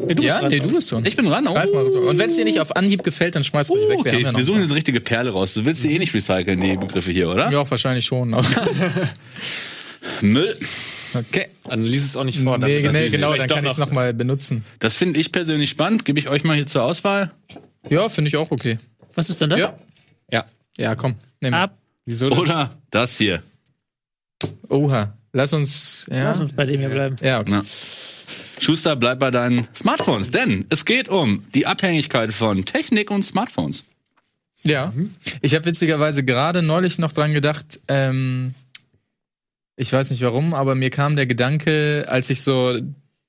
du 0.00 0.06
bist 0.14 0.22
Ja, 0.22 0.40
dran. 0.40 0.50
nee, 0.50 0.58
du 0.58 0.72
bist 0.72 0.88
schon. 0.90 1.04
Ich 1.06 1.16
bin 1.16 1.24
dran. 1.26 1.46
Oh. 1.46 1.52
Und 1.52 2.18
wenn 2.18 2.28
es 2.30 2.36
dir 2.36 2.44
nicht 2.44 2.60
auf 2.60 2.74
Anhieb 2.76 3.02
gefällt, 3.04 3.36
dann 3.36 3.44
schmeiß 3.44 3.70
ruhig 3.70 3.88
weg. 3.88 3.98
Okay, 4.00 4.12
haben 4.12 4.20
ja 4.32 4.36
wir 4.36 4.44
suchen 4.44 4.58
jetzt 4.60 4.70
eine 4.70 4.76
richtige 4.76 5.00
Perle 5.00 5.30
raus. 5.30 5.54
Du 5.54 5.64
willst 5.64 5.82
sie 5.82 5.94
eh 5.94 5.98
nicht 5.98 6.12
recyceln, 6.14 6.60
die 6.60 6.76
Begriffe 6.76 7.12
hier, 7.12 7.30
oder? 7.30 7.50
Ja, 7.50 7.68
wahrscheinlich 7.70 8.04
schon. 8.04 8.34
aber- 8.34 8.44
Müll. 10.20 10.56
Okay. 11.14 11.46
Dann 11.68 11.82
lies 11.84 12.04
es 12.04 12.16
auch 12.16 12.24
nicht 12.24 12.38
vor. 12.40 12.58
Nee, 12.58 12.88
nee, 12.92 13.08
genau, 13.08 13.34
dann 13.34 13.46
kann 13.48 13.64
ich 13.64 13.70
es 13.72 13.78
nochmal 13.78 14.12
benutzen. 14.12 14.64
Das 14.80 14.96
finde 14.96 15.20
ich 15.20 15.30
persönlich 15.32 15.70
spannend. 15.70 16.04
Gebe 16.04 16.18
ich 16.18 16.28
euch 16.28 16.44
mal 16.44 16.56
hier 16.56 16.66
zur 16.66 16.82
Auswahl. 16.82 17.30
Ja, 17.88 18.08
finde 18.08 18.28
ich 18.28 18.36
auch 18.36 18.50
okay. 18.50 18.78
Was 19.14 19.30
ist 19.30 19.40
denn 19.40 19.50
das? 19.50 19.60
Ja. 19.60 19.74
Ja. 20.32 20.44
Ja, 20.76 20.94
komm. 20.96 21.14
Ab. 21.52 21.78
Wieso 22.04 22.28
denn? 22.28 22.38
Oder 22.38 22.74
das 22.90 23.16
hier. 23.18 23.42
Oha. 24.68 25.14
Lass 25.34 25.52
uns, 25.52 26.06
ja. 26.10 26.22
Lass 26.24 26.40
uns 26.40 26.52
bei 26.52 26.64
dem 26.64 26.78
hier 26.78 26.88
bleiben. 26.88 27.16
Ja, 27.20 27.40
okay. 27.40 27.50
Ja. 27.50 27.64
Schuster, 28.60 28.94
bleib 28.94 29.18
bei 29.18 29.32
deinen 29.32 29.66
Smartphones, 29.74 30.30
denn 30.30 30.64
es 30.70 30.84
geht 30.84 31.08
um 31.08 31.44
die 31.54 31.66
Abhängigkeit 31.66 32.32
von 32.32 32.64
Technik 32.64 33.10
und 33.10 33.24
Smartphones. 33.24 33.82
Ja. 34.62 34.92
Ich 35.42 35.56
habe 35.56 35.66
witzigerweise 35.66 36.22
gerade 36.22 36.62
neulich 36.62 36.98
noch 36.98 37.12
dran 37.12 37.34
gedacht, 37.34 37.80
ähm, 37.88 38.54
ich 39.76 39.92
weiß 39.92 40.12
nicht 40.12 40.22
warum, 40.22 40.54
aber 40.54 40.76
mir 40.76 40.90
kam 40.90 41.16
der 41.16 41.26
Gedanke, 41.26 42.06
als 42.08 42.30
ich 42.30 42.40
so 42.42 42.78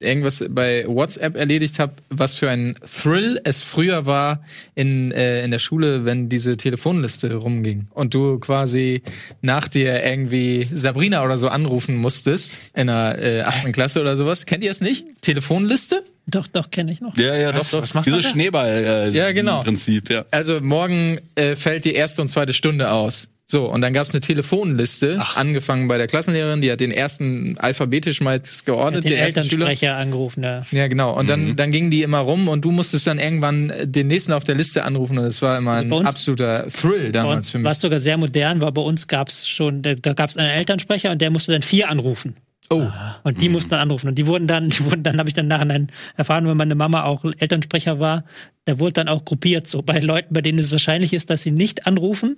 irgendwas 0.05 0.43
bei 0.49 0.85
WhatsApp 0.87 1.35
erledigt 1.35 1.79
habe, 1.79 1.93
was 2.09 2.33
für 2.35 2.49
ein 2.49 2.75
Thrill 2.85 3.39
es 3.43 3.63
früher 3.63 4.05
war 4.05 4.43
in, 4.75 5.11
äh, 5.11 5.43
in 5.43 5.51
der 5.51 5.59
Schule, 5.59 6.05
wenn 6.05 6.29
diese 6.29 6.55
Telefonliste 6.57 7.33
rumging 7.35 7.87
und 7.91 8.13
du 8.13 8.39
quasi 8.39 9.01
nach 9.41 9.67
dir 9.67 10.03
irgendwie 10.03 10.67
Sabrina 10.73 11.23
oder 11.23 11.37
so 11.37 11.47
anrufen 11.49 11.95
musstest 11.97 12.71
in 12.75 12.87
der 12.87 13.17
äh, 13.21 13.41
achten 13.41 13.71
Klasse 13.71 13.99
oder 14.01 14.15
sowas. 14.15 14.45
Kennt 14.45 14.63
ihr 14.63 14.71
es 14.71 14.81
nicht? 14.81 15.05
Telefonliste? 15.21 16.03
Doch, 16.27 16.47
doch, 16.47 16.71
kenne 16.71 16.91
ich 16.91 17.01
noch. 17.01 17.15
Ja, 17.17 17.35
ja, 17.35 17.53
Was- 17.55 17.71
doch, 17.71 17.81
was 17.83 17.89
doch. 17.89 17.95
macht 17.95 18.05
Dieses 18.07 18.23
man 18.23 18.23
da? 18.23 18.29
Schneeball 18.31 18.69
äh, 18.69 19.09
Ja, 19.11 19.31
genau. 19.31 19.61
Prinzip, 19.61 20.09
ja. 20.09 20.25
Also 20.31 20.59
morgen 20.61 21.19
äh, 21.35 21.55
fällt 21.55 21.85
die 21.85 21.93
erste 21.93 22.21
und 22.21 22.29
zweite 22.29 22.53
Stunde 22.53 22.89
aus. 22.91 23.27
So, 23.47 23.69
und 23.71 23.81
dann 23.81 23.93
gab's 23.93 24.11
eine 24.11 24.21
Telefonliste, 24.21 25.21
angefangen 25.35 25.87
bei 25.87 25.99
der 25.99 26.07
Klassenlehrerin, 26.07 26.61
die 26.61 26.71
hat 26.71 26.79
den 26.79 26.89
ersten 26.91 27.57
alphabetisch 27.59 28.19
mal 28.21 28.41
geordnet, 28.65 29.03
Den 29.03 29.11
den 29.11 29.11
Schüler. 29.11 29.25
Elternsprecher 29.25 29.95
angerufen, 29.97 30.43
ja. 30.43 30.61
Ja, 30.71 30.87
genau. 30.87 31.15
Und 31.15 31.29
dann, 31.29 31.55
dann 31.55 31.71
gingen 31.71 31.91
die 31.91 32.01
immer 32.01 32.19
rum 32.19 32.47
und 32.47 32.65
du 32.65 32.71
musstest 32.71 33.05
dann 33.05 33.19
irgendwann 33.19 33.69
äh, 33.69 33.87
den 33.87 34.07
nächsten 34.07 34.31
auf 34.33 34.43
der 34.43 34.55
Liste 34.55 34.83
anrufen 34.83 35.17
und 35.19 35.25
das 35.25 35.43
war 35.43 35.57
immer 35.59 35.73
ein 35.73 35.89
bei 35.89 35.97
uns- 35.97 36.07
absoluter 36.07 36.67
Thrill 36.69 37.05
Bei 37.05 37.11
damals 37.11 37.37
uns 37.37 37.49
für 37.51 37.57
war 37.63 37.69
mich. 37.69 37.71
es 37.73 37.81
sogar 37.81 37.99
sehr 37.99 38.17
modern, 38.17 38.61
weil 38.61 38.71
bei 38.71 38.81
uns 38.81 39.07
gab 39.07 39.29
es 39.29 39.47
schon, 39.47 39.83
da, 39.83 39.93
da 39.93 40.13
gab 40.13 40.29
es 40.29 40.37
einen 40.37 40.49
Elternsprecher 40.49 41.11
und 41.11 41.21
der 41.21 41.29
musste 41.29 41.51
dann 41.51 41.61
vier 41.61 41.89
anrufen. 41.89 42.35
Oh, 42.71 42.87
Und 43.23 43.41
die 43.41 43.49
mussten 43.49 43.69
dann 43.69 43.81
anrufen. 43.81 44.07
Und 44.07 44.15
die 44.17 44.25
wurden 44.25 44.47
dann, 44.47 44.69
die 44.71 44.83
wurden 44.85 45.03
dann, 45.03 45.19
habe 45.19 45.29
ich 45.29 45.35
dann 45.35 45.47
nachher 45.47 45.85
erfahren, 46.17 46.47
wenn 46.47 46.57
meine 46.57 46.73
Mama 46.73 47.03
auch 47.03 47.23
Elternsprecher 47.37 47.99
war, 47.99 48.25
da 48.65 48.79
wurde 48.79 48.93
dann 48.93 49.07
auch 49.07 49.23
gruppiert, 49.23 49.67
so 49.69 49.83
bei 49.83 49.99
Leuten, 49.99 50.33
bei 50.33 50.41
denen 50.41 50.57
es 50.57 50.71
wahrscheinlich 50.71 51.13
ist, 51.13 51.29
dass 51.29 51.43
sie 51.43 51.51
nicht 51.51 51.85
anrufen. 51.85 52.37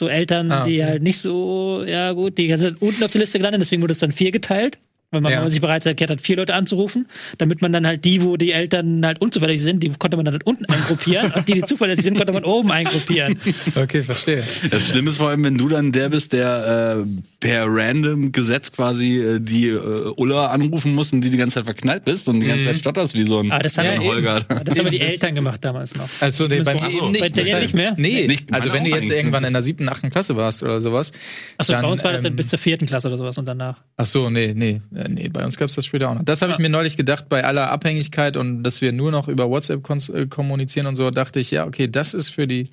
So 0.00 0.08
Eltern, 0.08 0.50
Ah, 0.50 0.64
die 0.64 0.80
okay. 0.80 0.84
halt 0.92 1.02
nicht 1.02 1.18
so, 1.18 1.84
ja 1.86 2.12
gut, 2.12 2.38
die 2.38 2.48
sind 2.56 2.80
unten 2.80 3.04
auf 3.04 3.10
der 3.10 3.20
Liste 3.20 3.36
gelandet, 3.38 3.60
deswegen 3.60 3.82
wurde 3.82 3.92
es 3.92 3.98
dann 3.98 4.12
vier 4.12 4.30
geteilt. 4.30 4.78
Weil 5.12 5.22
man 5.22 5.32
Ja. 5.32 5.38
wenn 5.38 5.44
man 5.44 5.50
sich 5.50 5.60
bereit 5.60 5.84
erklärt 5.84 6.10
hat, 6.10 6.20
vier 6.20 6.36
Leute 6.36 6.54
anzurufen, 6.54 7.06
damit 7.38 7.62
man 7.62 7.72
dann 7.72 7.84
halt 7.84 8.04
die, 8.04 8.22
wo 8.22 8.36
die 8.36 8.52
Eltern 8.52 9.04
halt 9.04 9.20
unzuverlässig 9.20 9.64
sind, 9.64 9.82
die 9.82 9.88
konnte 9.90 10.16
man 10.16 10.24
dann 10.24 10.34
halt 10.34 10.46
unten 10.46 10.64
eingruppieren 10.66 11.32
und 11.32 11.48
die, 11.48 11.54
die 11.54 11.62
zuverlässig 11.62 12.04
sind, 12.04 12.16
konnte 12.16 12.32
man 12.32 12.44
oben 12.44 12.70
eingruppieren. 12.70 13.36
okay, 13.74 14.02
verstehe. 14.02 14.40
Das 14.70 14.88
Schlimme 14.88 15.10
ist 15.10 15.16
vor 15.16 15.30
allem, 15.30 15.42
wenn 15.42 15.58
du 15.58 15.68
dann 15.68 15.90
der 15.90 16.10
bist, 16.10 16.32
der 16.32 17.04
äh, 17.04 17.06
per 17.40 17.64
random 17.66 18.30
Gesetz 18.30 18.70
quasi 18.70 19.18
äh, 19.18 19.40
die 19.40 19.66
äh, 19.68 20.12
Ulla 20.16 20.46
anrufen 20.46 20.94
muss 20.94 21.12
und 21.12 21.22
die 21.22 21.30
die 21.30 21.36
ganze 21.38 21.54
Zeit 21.56 21.64
verknallt 21.64 22.04
bist 22.04 22.28
und 22.28 22.38
die 22.38 22.46
ganze 22.46 22.66
Zeit 22.66 22.78
stotterst 22.78 23.14
wie 23.14 23.24
so 23.24 23.40
ein, 23.40 23.50
Aber 23.50 23.64
das 23.64 23.76
wie 23.78 23.80
haben 23.80 24.00
so 24.00 24.06
Holger. 24.06 24.40
Das 24.64 24.78
haben 24.78 24.90
die 24.92 24.98
das- 25.00 25.12
Eltern 25.14 25.34
gemacht 25.34 25.64
damals 25.64 25.96
noch. 25.96 26.08
Also 26.20 26.46
nee, 26.46 26.60
bei 26.62 26.74
eben 26.74 27.10
nicht. 27.10 27.20
Bei 27.20 27.28
dir 27.30 27.42
Deshalb- 27.42 27.62
nicht 27.62 27.74
mehr? 27.74 27.94
Nee, 27.96 28.28
Nicht- 28.28 28.52
also 28.54 28.72
wenn 28.72 28.84
du 28.84 28.90
jetzt 28.90 28.98
eigentlich 29.10 29.16
irgendwann 29.16 29.42
in 29.42 29.52
der 29.54 29.62
siebten, 29.62 29.88
achten 29.88 30.08
Klasse 30.10 30.36
warst 30.36 30.62
oder 30.62 30.80
sowas. 30.80 31.10
Achso, 31.58 31.72
bei 31.72 31.82
uns 31.84 32.04
war 32.04 32.12
das 32.12 32.22
dann 32.22 32.32
ähm, 32.32 32.36
bis 32.36 32.46
zur 32.46 32.60
vierten 32.60 32.86
Klasse 32.86 33.08
oder 33.08 33.18
sowas 33.18 33.36
und 33.38 33.46
danach. 33.48 33.78
Ach 33.96 34.06
so, 34.06 34.30
nee, 34.30 34.52
nee, 34.54 34.80
äh, 35.00 35.08
nee, 35.08 35.28
bei 35.28 35.44
uns 35.44 35.56
gab's 35.56 35.74
das 35.74 35.86
später 35.86 36.10
auch 36.10 36.14
noch. 36.14 36.24
Das 36.24 36.42
habe 36.42 36.52
ich 36.52 36.58
mir 36.58 36.68
neulich 36.68 36.96
gedacht, 36.96 37.28
bei 37.28 37.44
aller 37.44 37.70
Abhängigkeit 37.70 38.36
und 38.36 38.62
dass 38.62 38.80
wir 38.80 38.92
nur 38.92 39.10
noch 39.10 39.28
über 39.28 39.48
WhatsApp 39.48 39.88
äh, 40.10 40.26
kommunizieren 40.26 40.86
und 40.86 40.96
so, 40.96 41.10
dachte 41.10 41.40
ich, 41.40 41.50
ja, 41.50 41.66
okay, 41.66 41.88
das 41.88 42.14
ist 42.14 42.28
für 42.28 42.46
die, 42.46 42.70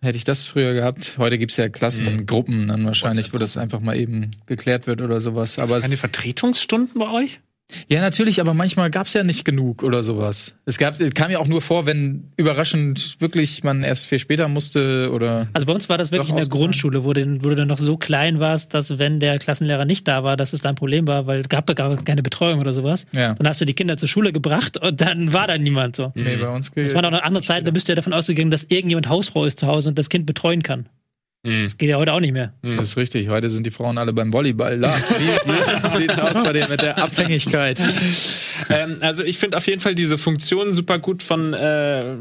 hätte 0.00 0.16
ich 0.16 0.24
das 0.24 0.44
früher 0.44 0.74
gehabt. 0.74 1.14
Heute 1.18 1.38
gibt's 1.38 1.56
ja 1.56 1.68
Klassengruppen 1.68 2.68
dann 2.68 2.84
wahrscheinlich, 2.84 3.32
wo 3.32 3.38
das 3.38 3.56
einfach 3.56 3.80
mal 3.80 3.96
eben 3.96 4.32
geklärt 4.46 4.86
wird 4.86 5.00
oder 5.00 5.20
sowas. 5.20 5.58
Aber 5.58 5.76
es, 5.76 5.84
Keine 5.84 5.96
Vertretungsstunden 5.96 6.98
bei 6.98 7.10
euch? 7.10 7.40
Ja, 7.88 8.00
natürlich, 8.00 8.40
aber 8.40 8.54
manchmal 8.54 8.90
gab's 8.90 9.14
ja 9.14 9.22
nicht 9.22 9.44
genug 9.44 9.82
oder 9.82 10.02
sowas. 10.02 10.54
Es 10.64 10.78
gab, 10.78 10.98
es 11.00 11.14
kam 11.14 11.30
ja 11.30 11.38
auch 11.38 11.46
nur 11.46 11.62
vor, 11.62 11.86
wenn 11.86 12.30
überraschend 12.36 13.16
wirklich 13.20 13.64
man 13.64 13.82
erst 13.82 14.06
viel 14.06 14.18
später 14.18 14.48
musste 14.48 15.10
oder. 15.12 15.48
Also 15.52 15.66
bei 15.66 15.72
uns 15.72 15.88
war 15.88 15.98
das 15.98 16.12
wirklich 16.12 16.30
in 16.30 16.36
der. 16.36 16.46
Grundschule, 16.52 17.04
wo 17.04 17.12
du, 17.12 17.42
wo 17.42 17.48
du 17.48 17.54
dann 17.54 17.68
noch 17.68 17.78
so 17.78 17.96
klein 17.96 18.38
warst, 18.38 18.74
dass 18.74 18.98
wenn 18.98 19.20
der 19.20 19.38
Klassenlehrer 19.38 19.84
nicht 19.84 20.06
da 20.06 20.22
war, 20.22 20.36
dass 20.36 20.52
es 20.52 20.60
da 20.60 20.68
ein 20.68 20.74
Problem 20.74 21.06
war, 21.06 21.26
weil 21.26 21.40
es 21.40 21.48
gab 21.48 21.74
gar 21.74 21.96
keine 22.04 22.22
Betreuung 22.22 22.60
oder 22.60 22.74
sowas. 22.74 23.06
Ja. 23.12 23.34
Dann 23.34 23.48
hast 23.48 23.60
du 23.60 23.64
die 23.64 23.74
Kinder 23.74 23.96
zur 23.96 24.08
Schule 24.08 24.32
gebracht 24.32 24.76
und 24.76 25.00
dann 25.00 25.32
war 25.32 25.46
da 25.46 25.56
niemand 25.56 25.96
so. 25.96 26.12
Nee, 26.14 26.36
bei 26.36 26.48
uns 26.48 26.70
Das 26.74 26.94
war 26.94 27.02
noch 27.02 27.08
eine 27.08 27.24
andere 27.24 27.42
Zeit, 27.42 27.66
da 27.66 27.70
bist 27.70 27.88
du 27.88 27.92
ja 27.92 27.96
davon 27.96 28.12
ausgegangen, 28.12 28.50
dass 28.50 28.64
irgendjemand 28.64 29.08
hausfrau 29.08 29.46
ist 29.46 29.60
zu 29.60 29.66
Hause 29.66 29.88
und 29.88 29.98
das 29.98 30.08
Kind 30.10 30.26
betreuen 30.26 30.62
kann. 30.62 30.88
Das 31.44 31.76
geht 31.76 31.88
ja 31.90 31.96
heute 31.96 32.12
auch 32.12 32.20
nicht 32.20 32.32
mehr. 32.32 32.52
Das 32.62 32.90
ist 32.90 32.96
richtig. 32.96 33.28
Heute 33.28 33.50
sind 33.50 33.66
die 33.66 33.72
Frauen 33.72 33.98
alle 33.98 34.12
beim 34.12 34.32
Volleyball. 34.32 34.76
Lars, 34.76 35.12
wie, 35.18 35.24
wie 35.26 35.96
sieht's 35.96 36.16
aus 36.20 36.40
bei 36.40 36.52
dir 36.52 36.68
mit 36.68 36.82
der 36.82 36.98
Abhängigkeit? 37.02 37.82
Ähm, 38.70 38.98
also 39.00 39.24
ich 39.24 39.38
finde 39.38 39.56
auf 39.56 39.66
jeden 39.66 39.80
Fall 39.80 39.96
diese 39.96 40.18
Funktion 40.18 40.72
super 40.72 41.00
gut 41.00 41.20
von 41.20 41.52
äh, 41.52 42.12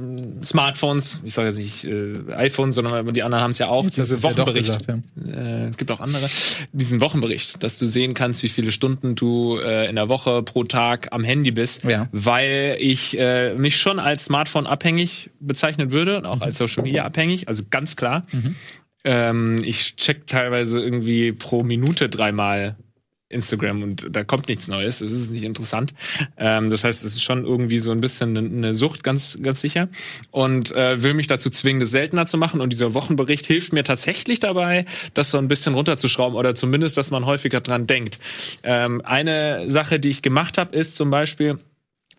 Smartphones. 0.44 1.22
Ich 1.24 1.36
sage 1.36 1.50
jetzt 1.50 1.58
nicht 1.60 1.84
äh, 1.86 2.14
iPhone, 2.34 2.72
sondern 2.72 3.14
die 3.14 3.22
anderen 3.22 3.44
haben 3.44 3.52
es 3.52 3.60
ja 3.60 3.68
auch. 3.68 3.84
Jetzt 3.84 3.98
diese 3.98 4.16
du's 4.16 4.24
ja 4.24 4.30
Wochenbericht. 4.32 4.68
gesagt, 4.88 4.88
äh, 5.28 5.68
es 5.70 5.78
gibt 5.78 5.92
auch 5.92 6.00
andere. 6.00 6.28
Diesen 6.74 7.00
Wochenbericht, 7.00 7.62
dass 7.62 7.78
du 7.78 7.86
sehen 7.86 8.16
kannst, 8.16 8.42
wie 8.42 8.50
viele 8.50 8.72
Stunden 8.72 9.14
du 9.14 9.60
äh, 9.60 9.88
in 9.88 9.98
der 9.98 10.10
Woche 10.10 10.42
pro 10.42 10.64
Tag 10.64 11.10
am 11.12 11.24
Handy 11.24 11.52
bist. 11.52 11.84
Ja. 11.84 12.08
Weil 12.12 12.76
ich 12.80 13.20
äh, 13.20 13.54
mich 13.54 13.78
schon 13.78 14.00
als 14.00 14.26
Smartphone 14.26 14.66
abhängig 14.66 15.30
bezeichnen 15.40 15.92
würde 15.92 16.18
und 16.18 16.26
auch 16.26 16.38
Mhm. 16.38 16.42
als 16.42 16.58
Social 16.58 16.82
Media 16.82 17.06
abhängig. 17.06 17.48
Also 17.48 17.62
ganz 17.70 17.96
klar. 17.96 18.24
Ähm, 19.04 19.62
ich 19.64 19.96
check 19.96 20.28
teilweise 20.28 20.80
irgendwie 20.80 21.32
pro 21.32 21.64
Minute 21.64 22.10
dreimal 22.10 22.76
Instagram 23.32 23.84
und 23.84 24.08
da 24.12 24.24
kommt 24.24 24.48
nichts 24.48 24.68
Neues. 24.68 25.00
Das 25.00 25.12
ist 25.12 25.32
nicht 25.32 25.44
interessant. 25.44 25.94
Ähm, 26.38 26.70
das 26.70 26.84
heißt, 26.84 27.04
es 27.04 27.14
ist 27.14 27.24
schon 27.24 27.46
irgendwie 27.46 27.80
so 27.80 27.92
ein 27.92 28.02
bisschen 28.02 28.38
eine, 28.38 28.48
eine 28.48 28.76
Sucht, 28.76 29.04
ganz, 29.04 29.40
ganz 29.42 29.62
sicher. 29.62 29.88
Und 30.30 30.72
äh, 30.76 31.02
will 31.02 31.14
mich 31.14 31.28
dazu 31.28 31.50
zwingen, 31.50 31.80
das 31.80 31.92
seltener 31.92 32.26
zu 32.26 32.38
machen. 32.38 32.62
Und 32.62 32.74
dieser 32.74 32.94
Wochenbericht 32.94 33.46
hilft 33.46 33.74
mir 33.74 33.84
tatsächlich 33.84 34.40
dabei, 34.40 34.86
das 35.14 35.32
so 35.32 35.38
ein 35.38 35.48
bisschen 35.48 35.74
runterzuschrauben 35.74 36.38
oder 36.38 36.56
zumindest, 36.56 36.98
dass 36.98 37.12
man 37.12 37.26
häufiger 37.26 37.62
dran 37.62 37.88
denkt. 37.88 38.20
Ähm, 38.64 39.02
eine 39.04 39.72
Sache, 39.72 40.00
die 40.00 40.10
ich 40.10 40.22
gemacht 40.22 40.58
habe, 40.58 40.76
ist 40.76 40.96
zum 40.96 41.10
Beispiel, 41.10 41.58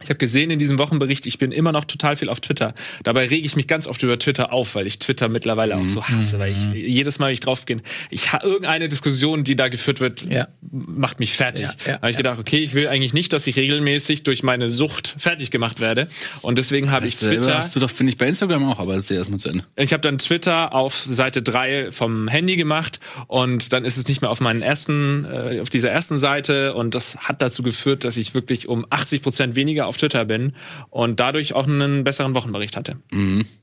ich 0.02 0.08
habe 0.10 0.18
gesehen 0.18 0.50
in 0.50 0.58
diesem 0.58 0.78
Wochenbericht, 0.78 1.26
ich 1.26 1.38
bin 1.38 1.52
immer 1.52 1.72
noch 1.72 1.84
total 1.84 2.16
viel 2.16 2.28
auf 2.28 2.40
Twitter. 2.40 2.74
Dabei 3.04 3.26
rege 3.26 3.46
ich 3.46 3.56
mich 3.56 3.66
ganz 3.66 3.86
oft 3.86 4.02
über 4.02 4.18
Twitter 4.18 4.52
auf, 4.52 4.74
weil 4.74 4.86
ich 4.86 4.98
Twitter 4.98 5.28
mittlerweile 5.28 5.76
auch 5.76 5.86
so 5.88 6.02
hasse, 6.04 6.38
weil 6.38 6.52
ich 6.52 6.58
jedes 6.72 7.18
Mal, 7.18 7.26
wenn 7.26 7.34
ich 7.34 7.40
draufgehe, 7.40 7.78
ich 8.10 8.28
irgendeine 8.42 8.88
Diskussion, 8.88 9.44
die 9.44 9.56
da 9.56 9.68
geführt 9.68 10.00
wird, 10.00 10.32
Ja. 10.32 10.48
macht 10.70 11.20
mich 11.20 11.34
fertig. 11.34 11.66
Ja, 11.66 11.72
ja, 11.86 11.92
da 11.92 11.92
habe 12.02 12.10
ich 12.10 12.16
gedacht, 12.16 12.38
okay, 12.38 12.58
ich 12.58 12.74
will 12.74 12.88
eigentlich 12.88 13.12
nicht, 13.12 13.32
dass 13.32 13.46
ich 13.46 13.56
regelmäßig 13.56 14.22
durch 14.24 14.42
meine 14.42 14.70
Sucht 14.70 15.14
fertig 15.18 15.50
gemacht 15.50 15.80
werde. 15.80 16.08
Und 16.42 16.58
deswegen 16.58 16.90
habe 16.90 17.06
ich 17.06 17.16
Twitter. 17.16 17.56
hast 17.56 17.74
du 17.76 17.80
doch, 17.80 17.90
finde 17.90 18.10
ich, 18.12 18.18
bei 18.18 18.26
Instagram 18.26 18.64
auch, 18.70 18.78
aber 18.78 18.94
erzähl 18.94 19.16
erstmal 19.16 19.38
zu 19.40 19.48
Ende. 19.48 19.64
Ich 19.76 19.92
habe 19.92 20.00
dann 20.00 20.18
Twitter 20.18 20.74
auf 20.74 21.06
Seite 21.08 21.42
3 21.42 21.90
vom 21.92 22.28
Handy 22.28 22.56
gemacht 22.56 23.00
und 23.26 23.72
dann 23.72 23.84
ist 23.84 23.96
es 23.96 24.08
nicht 24.08 24.20
mehr 24.22 24.30
auf 24.30 24.40
meinen 24.40 24.62
ersten, 24.62 25.24
äh, 25.24 25.60
auf 25.60 25.70
dieser 25.70 25.90
ersten 25.90 26.18
Seite 26.18 26.74
und 26.74 26.94
das 26.94 27.16
hat 27.18 27.42
dazu 27.42 27.62
geführt, 27.62 28.04
dass 28.04 28.16
ich 28.16 28.34
wirklich 28.34 28.68
um 28.68 28.86
80 28.90 29.22
Prozent 29.22 29.54
weniger 29.56 29.86
auf 29.92 29.98
Twitter 29.98 30.24
bin 30.24 30.54
und 30.88 31.20
dadurch 31.20 31.52
auch 31.52 31.66
einen 31.66 32.02
besseren 32.02 32.34
Wochenbericht 32.34 32.76
hatte. 32.76 32.96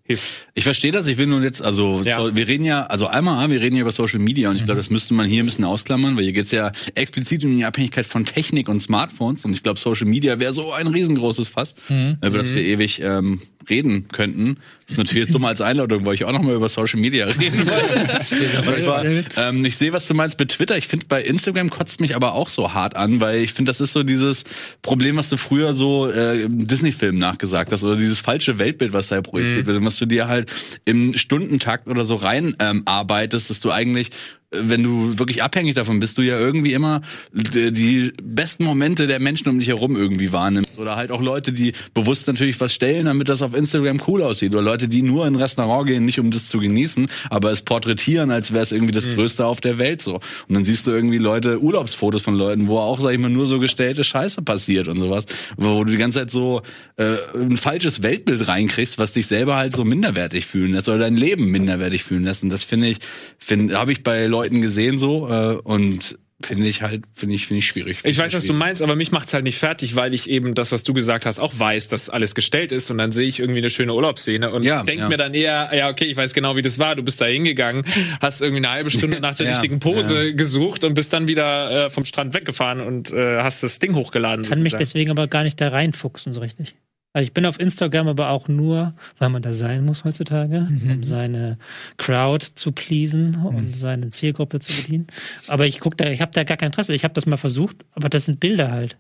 Hilft. 0.04 0.48
Ich 0.54 0.64
verstehe 0.64 0.92
das, 0.92 1.08
ich 1.08 1.18
will 1.18 1.26
nur 1.28 1.42
jetzt, 1.42 1.62
also 1.62 2.02
Ja. 2.04 2.20
so, 2.20 2.36
wir 2.36 2.48
reden 2.48 2.64
ja, 2.66 2.86
also 2.86 3.08
einmal, 3.08 3.50
wir 3.50 3.60
reden 3.62 3.76
ja 3.76 3.82
über 3.82 3.92
Social 3.92 4.20
Media 4.20 4.50
und 4.50 4.56
ich 4.58 4.66
glaube, 4.66 4.78
das 4.78 4.90
müsste 4.90 5.14
man 5.16 5.26
hier 5.28 5.44
ein 5.44 5.48
bisschen 5.48 5.66
ausklammern, 5.66 6.16
weil 6.16 6.24
hier 6.24 6.34
geht's 6.34 6.52
ja 6.52 6.72
explizit 6.96 7.44
um 7.46 7.56
die 7.58 7.66
Abhängigkeit 7.66 8.06
von 8.06 8.26
Technik 8.26 8.70
und 8.70 8.80
Smartphones 8.80 9.44
und 9.46 9.54
ich 9.54 9.64
glaube, 9.64 9.80
Social 9.80 10.08
Media 10.08 10.40
wäre 10.40 10.54
so 10.54 10.72
ein 10.72 10.88
riesengroßes 10.88 11.50
Fass, 11.50 11.76
über 11.90 12.38
das 12.38 12.54
wir 12.54 12.62
ewig 12.62 13.02
ähm, 13.02 13.42
reden 13.70 14.08
könnten. 14.08 14.58
Das 14.82 14.94
ist 14.94 14.98
natürlich 14.98 15.28
jetzt 15.28 15.36
dumm 15.36 15.46
als 15.46 15.62
Einladung, 15.62 16.06
weil 16.06 16.16
ich 16.16 16.26
auch 16.26 16.32
nochmal 16.32 16.56
über 16.56 16.68
Social 16.68 17.00
Media 17.00 17.26
reden 17.28 17.68
wollte. 17.68 18.82
Zwar, 18.82 19.06
ähm, 19.06 19.64
ich 19.64 19.78
sehe, 19.78 19.94
was 19.94 20.08
du 20.08 20.14
meinst 20.14 20.40
mit 20.40 20.50
Twitter. 20.50 20.78
Ich 20.78 20.88
finde, 20.88 21.06
bei 21.08 21.22
Instagram 21.22 21.70
kotzt 21.70 22.02
mich 22.02 22.16
aber 22.16 22.34
auch 22.34 22.50
so 22.50 22.74
hart 22.74 22.96
an, 22.96 23.22
weil 23.22 23.42
ich 23.42 23.54
finde, 23.54 23.70
das 23.70 23.82
ist 23.82 23.94
so 23.94 24.04
dieses 24.04 24.44
Problem, 24.82 25.18
was 25.18 25.30
du 25.30 25.38
früher 25.38 25.74
so 25.74 26.10
äh, 26.10 26.44
im 26.44 26.68
Disney-Film 26.68 27.18
nachgesagt 27.18 27.72
hast 27.72 27.84
oder 27.84 27.96
dieses 27.96 28.20
falsche 28.20 28.58
Weltbild, 28.58 28.94
was 28.94 29.10
da 29.10 29.22
projiziert 29.22 29.68
wird 29.68 29.78
und 29.78 29.86
was 29.86 29.98
du 29.98 30.06
dir 30.06 30.28
halt 30.28 30.52
im 30.86 31.16
Stundentakt 31.16 31.88
oder 31.88 32.06
so 32.06 32.16
rein 32.16 32.56
ähm, 32.60 32.84
arbeitest, 32.86 33.50
dass 33.50 33.60
du 33.60 33.72
eigentlich 33.72 34.10
wenn 34.52 34.82
du 34.82 35.20
wirklich 35.20 35.44
abhängig 35.44 35.76
davon 35.76 36.00
bist, 36.00 36.18
du 36.18 36.24
ja 36.24 36.40
irgendwie 36.40 36.74
immer 36.74 37.02
die, 37.32 38.12
besten 38.24 38.64
Momente 38.64 39.06
der 39.06 39.20
Menschen 39.20 39.48
um 39.50 39.60
dich 39.60 39.68
herum 39.68 39.96
irgendwie 39.96 40.34
wahrnimmst. 40.34 40.80
Oder 40.80 40.96
halt 40.96 41.12
auch 41.12 41.22
Leute, 41.22 41.54
die 41.54 41.74
bewusst 41.94 42.26
natürlich 42.28 42.60
was 42.60 42.74
stellen, 42.74 43.06
damit 43.06 43.30
das 43.30 43.44
auf 43.44 43.56
Instagram 43.56 44.02
cool 44.08 44.24
aussieht. 44.24 44.54
Oder 44.54 44.64
Leute, 44.64 44.88
die 44.88 45.04
nur 45.04 45.28
in 45.28 45.36
ein 45.36 45.42
Restaurant 45.42 45.88
gehen, 45.88 46.06
nicht 46.06 46.20
um 46.20 46.32
das 46.32 46.48
zu 46.48 46.60
genießen, 46.60 47.08
aber 47.30 47.52
es 47.52 47.62
porträtieren, 47.62 48.32
als 48.32 48.52
wäre 48.52 48.64
es 48.64 48.72
irgendwie 48.72 48.94
das 48.94 49.06
Größte 49.06 49.46
auf 49.46 49.62
der 49.62 49.78
Welt 49.78 50.02
so. 50.02 50.16
Und 50.16 50.56
dann 50.56 50.66
siehst 50.66 50.88
du 50.88 50.92
irgendwie 50.92 51.20
Leute, 51.20 51.62
Urlaubsfotos 51.62 52.24
von 52.24 52.34
Leuten, 52.34 52.68
wo 52.68 52.80
auch, 52.80 53.00
sag 53.00 53.14
ich 53.14 53.20
mal, 53.20 53.30
nur 53.30 53.46
so 53.46 53.60
gestellte 53.60 54.04
Scheiße 54.04 54.42
passiert 54.42 54.88
und 54.88 55.00
sowas. 55.00 55.26
Wo 55.58 55.84
du 55.84 55.92
die 55.92 55.98
ganze 55.98 56.20
Zeit 56.20 56.32
so 56.32 56.64
äh, 56.98 57.18
ein 57.36 57.58
falsches 57.58 58.02
Weltbild 58.02 58.48
reinkriegst, 58.48 58.98
was 58.98 59.14
dich 59.14 59.28
selber 59.28 59.58
halt 59.58 59.76
so 59.76 59.86
minderwertig 59.86 60.48
fühlen 60.48 60.74
lässt 60.74 60.90
oder 60.90 60.98
dein 60.98 61.18
Leben 61.18 61.52
minderwertig 61.52 62.04
fühlen 62.04 62.24
lässt. 62.24 62.44
Und 62.44 62.50
das 62.50 62.64
finde 62.64 62.88
ich, 62.88 62.98
finde, 63.38 63.78
habe 63.78 63.92
ich 63.92 64.04
bei 64.04 64.26
Leuten 64.26 64.39
gesehen 64.44 64.98
so 64.98 65.28
äh, 65.30 65.56
und 65.64 66.18
finde 66.42 66.70
ich 66.70 66.82
halt, 66.82 67.04
finde 67.16 67.36
ich, 67.36 67.48
finde 67.48 67.60
ich 67.60 67.68
schwierig. 67.68 67.98
Find 68.00 68.14
Ich 68.14 68.18
weiß, 68.18 68.34
was 68.34 68.44
du 68.44 68.48
schwierig. 68.54 68.60
meinst, 68.60 68.82
aber 68.82 68.96
mich 68.96 69.12
macht's 69.12 69.34
halt 69.34 69.44
nicht 69.44 69.58
fertig, 69.58 69.98
weil 69.98 70.14
ich 70.14 70.30
eben 70.30 70.56
das, 70.56 70.72
was 70.72 70.84
du 70.86 70.94
gesagt 70.94 71.26
hast, 71.26 71.38
auch 71.38 71.52
weiß, 71.60 71.90
dass 71.90 72.10
alles 72.10 72.34
gestellt 72.34 72.72
ist 72.72 72.90
und 72.92 72.98
dann 72.98 73.12
sehe 73.12 73.28
ich 73.28 73.42
irgendwie 73.42 73.60
eine 73.60 73.70
schöne 73.70 73.94
Urlaubsszene 73.94 74.50
und 74.50 74.64
Ja, 74.64 74.84
denk 74.84 75.02
ja. 75.02 75.10
mir 75.10 75.18
dann 75.18 75.34
eher, 75.34 75.70
ja, 75.76 75.90
okay, 75.90 76.06
ich 76.06 76.16
weiß 76.16 76.34
genau, 76.34 76.56
wie 76.56 76.62
das 76.62 76.80
war. 76.80 76.96
Du 76.96 77.04
bist 77.04 77.20
da 77.20 77.26
hingegangen, 77.26 77.84
hast 78.22 78.42
irgendwie 78.42 78.66
eine 78.66 78.72
halbe 78.72 78.90
Stunde 78.90 79.20
nach 79.22 79.36
der 79.36 79.48
Ja, 79.48 79.52
richtigen 79.54 79.80
Pose 79.80 80.34
gesucht 80.34 80.86
und 80.86 80.94
bist 80.94 81.12
dann 81.12 81.28
wieder 81.28 81.88
äh, 81.88 81.90
vom 81.90 82.06
Strand 82.06 82.34
weggefahren 82.34 82.80
und 82.80 83.12
äh, 83.12 83.42
hast 83.42 83.62
das 83.64 83.80
Ding 83.80 83.96
hochgeladen. 83.96 84.46
kann 84.46 84.60
mich 84.64 84.72
sozusagen. 84.72 84.80
deswegen 84.80 85.12
aber 85.12 85.28
gar 85.28 85.44
nicht 85.44 85.60
da 85.60 85.68
reinfuchsen 85.68 86.32
so 86.32 86.40
richtig. 86.40 86.74
Also 87.12 87.24
ich 87.26 87.34
bin 87.34 87.46
auf 87.48 87.60
Instagram 87.60 88.08
aber 88.08 88.30
auch 88.30 88.48
nur, 88.48 88.94
weil 89.18 89.30
man 89.30 89.42
da 89.42 89.52
sein 89.54 89.84
muss 89.84 90.04
heutzutage, 90.04 90.68
um 90.84 91.04
seine 91.04 91.58
Crowd 91.98 92.46
zu 92.54 92.72
pleasen 92.72 93.36
und 93.36 93.76
seine 93.76 94.12
Zielgruppe 94.12 94.60
zu 94.60 94.72
bedienen. 94.80 95.08
Aber 95.48 95.66
ich 95.66 95.80
guck 95.80 95.98
da, 95.98 96.10
ich 96.10 96.22
habe 96.22 96.32
da 96.34 96.44
gar 96.44 96.58
kein 96.58 96.68
Interesse. 96.68 96.94
Ich 96.94 97.04
habe 97.04 97.14
das 97.16 97.26
mal 97.26 97.38
versucht, 97.38 97.78
aber 97.94 98.10
das 98.10 98.26
sind 98.26 98.40
Bilder 98.40 98.70
halt. 98.72 98.96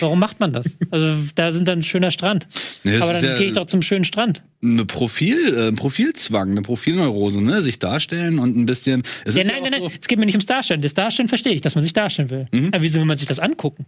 Warum 0.00 0.20
macht 0.20 0.38
man 0.38 0.52
das? 0.52 0.76
Also 0.90 1.16
da 1.34 1.50
sind 1.50 1.66
dann 1.66 1.80
ein 1.80 1.82
schöner 1.82 2.10
Strand. 2.12 2.46
Nee, 2.84 2.98
aber 2.98 3.12
dann 3.14 3.24
ja 3.24 3.36
gehe 3.36 3.48
ich 3.48 3.54
doch 3.54 3.66
zum 3.66 3.82
schönen 3.82 4.04
Strand. 4.04 4.42
eine 4.62 4.84
Profil, 4.84 5.54
äh, 5.56 5.68
ein 5.68 5.74
Profilzwang, 5.74 6.50
eine 6.52 6.62
Profilneurose, 6.62 7.42
ne? 7.42 7.62
Sich 7.62 7.78
darstellen 7.80 8.38
und 8.38 8.56
ein 8.56 8.66
bisschen. 8.66 9.02
Es 9.24 9.34
Ja, 9.34 9.42
ist 9.42 9.48
nein, 9.48 9.56
auch 9.58 9.62
nein, 9.62 9.70
nein. 9.72 9.82
so- 9.82 9.92
Es 10.00 10.06
geht 10.06 10.18
mir 10.20 10.26
nicht 10.26 10.34
ums 10.36 10.46
Darstellen. 10.46 10.82
Das 10.82 10.94
Darstellen 10.94 11.28
verstehe 11.28 11.54
ich, 11.54 11.62
dass 11.62 11.74
man 11.74 11.82
sich 11.82 11.92
darstellen 11.94 12.30
will. 12.30 12.46
Aber 12.72 12.82
wie 12.82 12.88
soll 12.88 13.04
man 13.06 13.16
sich 13.18 13.26
das 13.26 13.40
angucken? 13.40 13.86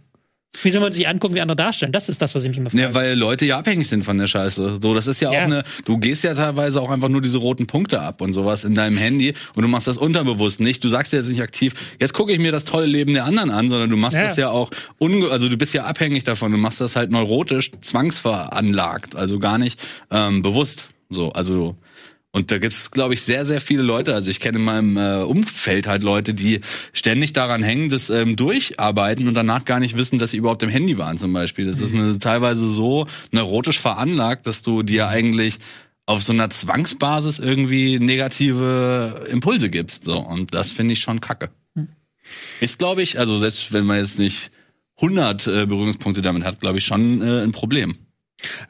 Wie 0.63 0.71
soll 0.71 0.81
man 0.81 0.93
sich 0.93 1.07
angucken, 1.07 1.35
wie 1.35 1.41
andere 1.41 1.55
darstellen? 1.55 1.91
Das 1.91 2.09
ist 2.09 2.21
das, 2.21 2.33
was 2.35 2.43
ich 2.43 2.49
mich 2.49 2.57
immer 2.57 2.69
frage. 2.69 2.83
Ja, 2.83 2.93
weil 2.93 3.17
Leute 3.17 3.45
ja 3.45 3.57
abhängig 3.59 3.87
sind 3.87 4.03
von 4.03 4.17
der 4.17 4.27
Scheiße. 4.27 4.79
So, 4.81 4.93
das 4.93 5.07
ist 5.07 5.19
ja, 5.21 5.31
Ja. 5.31 5.39
auch 5.39 5.43
eine, 5.45 5.63
du 5.85 5.97
gehst 5.97 6.23
ja 6.23 6.33
teilweise 6.33 6.81
auch 6.81 6.89
einfach 6.89 7.09
nur 7.09 7.21
diese 7.21 7.37
roten 7.37 7.67
Punkte 7.67 8.01
ab 8.01 8.21
und 8.21 8.33
sowas 8.33 8.63
in 8.63 8.75
deinem 8.75 8.97
Handy 8.97 9.33
und 9.55 9.63
du 9.63 9.67
machst 9.67 9.87
das 9.87 9.97
unterbewusst 9.97 10.59
nicht. 10.59 10.83
Du 10.83 10.87
sagst 10.89 11.13
ja 11.13 11.19
jetzt 11.19 11.29
nicht 11.29 11.41
aktiv, 11.41 11.73
jetzt 11.99 12.13
gucke 12.13 12.31
ich 12.33 12.39
mir 12.39 12.51
das 12.51 12.65
tolle 12.65 12.85
Leben 12.85 13.13
der 13.13 13.25
anderen 13.25 13.51
an, 13.51 13.69
sondern 13.69 13.89
du 13.89 13.97
machst 13.97 14.15
Ja. 14.17 14.23
das 14.23 14.37
ja 14.37 14.49
auch, 14.49 14.69
unge 14.97 15.29
also 15.29 15.49
du 15.49 15.57
bist 15.57 15.73
ja 15.73 15.83
abhängig 15.85 16.23
davon, 16.23 16.51
du 16.51 16.57
machst 16.57 16.81
das 16.81 16.95
halt 16.95 17.11
neurotisch, 17.11 17.71
zwangsveranlagt, 17.81 19.15
also 19.15 19.39
gar 19.39 19.57
nicht 19.57 19.79
ähm, 20.11 20.41
bewusst. 20.41 20.87
So, 21.09 21.31
also 21.31 21.75
und 22.35 22.51
da 22.51 22.57
gibt's, 22.57 22.91
glaube 22.91 23.13
ich, 23.13 23.21
sehr, 23.21 23.45
sehr 23.45 23.61
viele 23.61 23.81
Leute. 23.81 24.13
Also 24.13 24.29
ich 24.29 24.41
kenne 24.41 24.57
in 24.57 24.65
meinem 24.65 24.97
äh, 24.97 25.23
Umfeld 25.23 25.87
halt 25.87 26.03
Leute, 26.03 26.33
die 26.33 26.59
ständig 26.91 27.31
daran 27.31 27.63
hängen, 27.63 27.87
das 27.89 28.09
ähm, 28.09 28.35
durcharbeiten 28.35 29.29
und 29.29 29.35
danach 29.35 29.63
gar 29.63 29.79
nicht 29.79 29.95
wissen, 29.95 30.19
dass 30.19 30.31
sie 30.31 30.37
überhaupt 30.37 30.61
im 30.61 30.67
Handy 30.67 30.97
waren 30.97 31.17
zum 31.17 31.31
Beispiel. 31.31 31.65
Das 31.65 31.79
ist 31.79 31.93
eine, 31.93 32.19
teilweise 32.19 32.69
so 32.69 33.07
neurotisch 33.31 33.79
veranlagt, 33.79 34.47
dass 34.47 34.63
du 34.63 34.83
dir 34.83 35.07
eigentlich 35.07 35.59
auf 36.07 36.23
so 36.23 36.33
einer 36.33 36.49
Zwangsbasis 36.49 37.39
irgendwie 37.39 37.99
negative 37.99 39.27
Impulse 39.31 39.69
gibst. 39.69 40.03
So. 40.03 40.19
Und 40.19 40.53
das 40.53 40.71
finde 40.71 40.91
ich 40.91 40.99
schon 40.99 41.21
kacke. 41.21 41.51
Ist, 42.59 42.79
glaube 42.79 43.01
ich, 43.01 43.17
also 43.17 43.39
selbst 43.39 43.71
wenn 43.71 43.85
man 43.85 43.99
jetzt 43.99 44.19
nicht 44.19 44.51
100 44.97 45.47
äh, 45.47 45.65
Berührungspunkte 45.67 46.21
damit 46.21 46.43
hat, 46.43 46.59
glaube 46.59 46.79
ich, 46.79 46.83
schon 46.83 47.21
äh, 47.21 47.43
ein 47.43 47.53
Problem. 47.53 47.95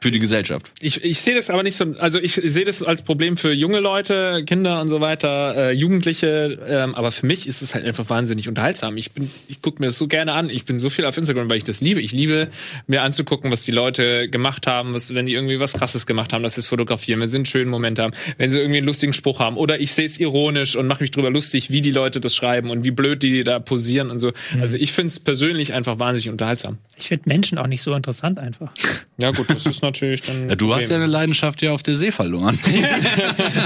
Für 0.00 0.10
die 0.10 0.20
Gesellschaft. 0.20 0.70
Ich, 0.80 1.02
ich 1.02 1.20
sehe 1.20 1.34
das 1.34 1.50
aber 1.50 1.62
nicht 1.62 1.76
so, 1.76 1.94
also 1.98 2.20
ich 2.20 2.34
sehe 2.34 2.64
das 2.64 2.82
als 2.82 3.02
Problem 3.02 3.36
für 3.36 3.52
junge 3.52 3.80
Leute, 3.80 4.44
Kinder 4.46 4.80
und 4.80 4.88
so 4.88 5.00
weiter, 5.00 5.56
äh, 5.56 5.72
Jugendliche, 5.72 6.58
ähm, 6.66 6.94
aber 6.94 7.10
für 7.10 7.26
mich 7.26 7.46
ist 7.48 7.62
es 7.62 7.74
halt 7.74 7.84
einfach 7.84 8.08
wahnsinnig 8.08 8.48
unterhaltsam. 8.48 8.96
Ich 8.96 9.12
bin, 9.12 9.28
ich 9.48 9.60
gucke 9.62 9.80
mir 9.80 9.86
das 9.86 9.98
so 9.98 10.06
gerne 10.06 10.32
an. 10.34 10.50
Ich 10.50 10.64
bin 10.64 10.78
so 10.78 10.88
viel 10.88 11.04
auf 11.04 11.16
Instagram, 11.16 11.50
weil 11.50 11.58
ich 11.58 11.64
das 11.64 11.80
liebe. 11.80 12.00
Ich 12.00 12.12
liebe 12.12 12.48
mir 12.86 13.02
anzugucken, 13.02 13.50
was 13.50 13.64
die 13.64 13.72
Leute 13.72 14.28
gemacht 14.28 14.66
haben, 14.66 14.94
was, 14.94 15.14
wenn 15.14 15.26
die 15.26 15.34
irgendwie 15.34 15.58
was 15.58 15.72
krasses 15.72 16.06
gemacht 16.06 16.32
haben, 16.32 16.42
dass 16.42 16.54
sie 16.54 16.60
es 16.60 16.68
fotografieren, 16.68 17.20
wenn 17.20 17.28
sie 17.28 17.36
einen 17.36 17.46
schönen 17.46 17.70
Moment 17.70 17.98
haben, 17.98 18.14
wenn 18.38 18.50
sie 18.50 18.58
irgendwie 18.58 18.78
einen 18.78 18.86
lustigen 18.86 19.12
Spruch 19.14 19.40
haben. 19.40 19.56
Oder 19.56 19.80
ich 19.80 19.92
sehe 19.92 20.06
es 20.06 20.18
ironisch 20.18 20.76
und 20.76 20.86
mache 20.86 21.02
mich 21.02 21.10
drüber 21.10 21.30
lustig, 21.30 21.70
wie 21.70 21.80
die 21.80 21.92
Leute 21.92 22.20
das 22.20 22.36
schreiben 22.36 22.70
und 22.70 22.84
wie 22.84 22.92
blöd 22.92 23.22
die 23.22 23.42
da 23.42 23.58
posieren 23.58 24.10
und 24.10 24.20
so. 24.20 24.32
Also 24.60 24.76
ich 24.76 24.92
finde 24.92 25.08
es 25.08 25.20
persönlich 25.20 25.72
einfach 25.72 25.98
wahnsinnig 25.98 26.30
unterhaltsam. 26.30 26.78
Ich 26.96 27.08
finde 27.08 27.28
Menschen 27.28 27.58
auch 27.58 27.66
nicht 27.66 27.82
so 27.82 27.92
interessant 27.92 28.38
einfach. 28.38 28.70
Ja 29.18 29.30
gut, 29.30 29.48
das 29.48 29.64
ist 29.64 29.82
natürlich 29.82 30.22
dann. 30.22 30.50
Ja, 30.50 30.56
du 30.56 30.74
hast 30.74 30.90
ja 30.90 30.96
eine 30.96 31.06
Leidenschaft 31.06 31.62
ja 31.62 31.72
auf 31.72 31.82
der 31.82 31.96
See 31.96 32.12
verloren. 32.12 32.58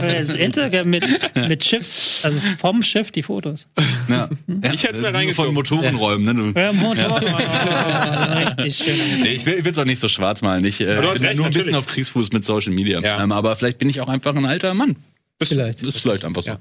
Das 0.01 0.37
Instagram 0.37 0.89
mit, 0.89 1.05
mit 1.49 1.65
Schiffs, 1.65 2.21
also 2.25 2.39
vom 2.59 2.83
Schiff 2.83 3.11
die 3.11 3.23
Fotos. 3.23 3.67
Ja. 4.09 4.29
Ich 4.73 4.85
hätt's 4.85 5.01
mir 5.01 5.11
Du 5.11 5.15
reingezogen. 5.19 5.47
Von 5.47 5.55
Motorenräumen, 5.55 6.53
ne? 6.53 6.61
Ja, 6.61 6.73
Motor. 6.73 7.21
Oh, 7.21 8.39
richtig 8.39 8.77
schön. 8.77 9.23
Nee, 9.23 9.31
ich 9.31 9.47
will 9.47 9.67
es 9.67 9.79
auch 9.79 9.85
nicht 9.85 10.01
so 10.01 10.09
schwarz 10.09 10.43
malen. 10.43 10.65
Ich 10.65 10.81
äh, 10.81 10.85
bin 10.85 10.95
ja 10.95 11.01
recht, 11.01 11.21
nur 11.21 11.31
ein 11.31 11.35
bisschen 11.35 11.47
natürlich. 11.47 11.75
auf 11.77 11.87
Kriegsfuß 11.87 12.33
mit 12.33 12.45
Social 12.45 12.73
Media. 12.73 13.01
Ja. 13.01 13.23
Ähm, 13.23 13.33
aber 13.33 13.57
vielleicht 13.57 13.79
bin 13.79 13.89
ich 13.89 14.01
auch 14.01 14.09
einfach 14.09 14.35
ein 14.35 14.45
alter 14.45 14.75
Mann. 14.75 14.97
Vielleicht. 15.43 15.81
Das 15.81 15.89
ist 15.89 16.01
vielleicht 16.01 16.25
einfach 16.25 16.43
so. 16.43 16.51
Ja. 16.53 16.59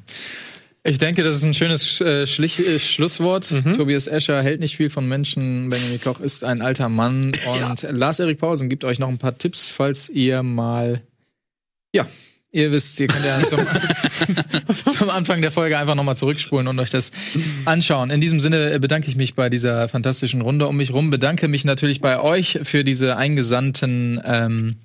Ich 0.84 0.98
denke, 0.98 1.24
das 1.24 1.36
ist 1.36 1.44
ein 1.44 1.54
schönes 1.54 2.00
äh, 2.00 2.26
Schlich 2.26 2.60
äh, 2.60 2.80
Schlusswort. 2.80 3.54
Tobias 3.76 4.08
Escher 4.08 4.42
hält 4.42 4.62
nicht 4.62 4.78
viel 4.78 4.90
von 4.90 5.08
Menschen. 5.08 5.70
Benjamin 5.70 6.00
Koch 6.00 6.22
ist 6.22 6.44
ein 6.44 6.62
alter 6.62 6.88
Mann. 6.88 7.32
Und 7.46 7.82
Lars-Erik 7.90 8.40
Pausen 8.40 8.70
gibt 8.70 8.86
euch 8.86 8.98
noch 8.98 9.10
ein 9.10 9.18
paar 9.18 9.38
Tipps, 9.38 9.72
falls 9.72 10.10
ihr 10.10 10.42
mal, 10.42 11.02
ja, 11.94 12.08
ihr 12.52 12.72
wisst, 12.72 12.98
ihr 13.00 13.08
könnt 13.08 13.26
ja 13.26 13.40
zum, 13.48 14.94
zum 14.94 15.10
Anfang 15.10 15.42
der 15.42 15.52
Folge 15.52 15.78
einfach 15.78 15.96
nochmal 15.96 16.16
zurückspulen 16.16 16.68
und 16.68 16.80
euch 16.80 16.90
das 16.90 17.12
anschauen. 17.66 18.10
In 18.10 18.22
diesem 18.22 18.40
Sinne 18.40 18.72
äh, 18.72 18.80
bedanke 18.80 19.10
ich 19.10 19.18
mich 19.18 19.36
bei 19.36 19.50
dieser 19.50 19.90
fantastischen 19.90 20.42
Runde 20.42 20.66
um 20.68 20.78
mich 20.78 20.94
rum. 20.94 21.10
Bedanke 21.10 21.50
mich 21.50 21.66
natürlich 21.66 22.00
bei 22.00 22.22
euch 22.22 22.60
für 22.64 22.86
diese 22.86 23.18
eingesandten 23.18 24.22
ähm, 24.24 24.78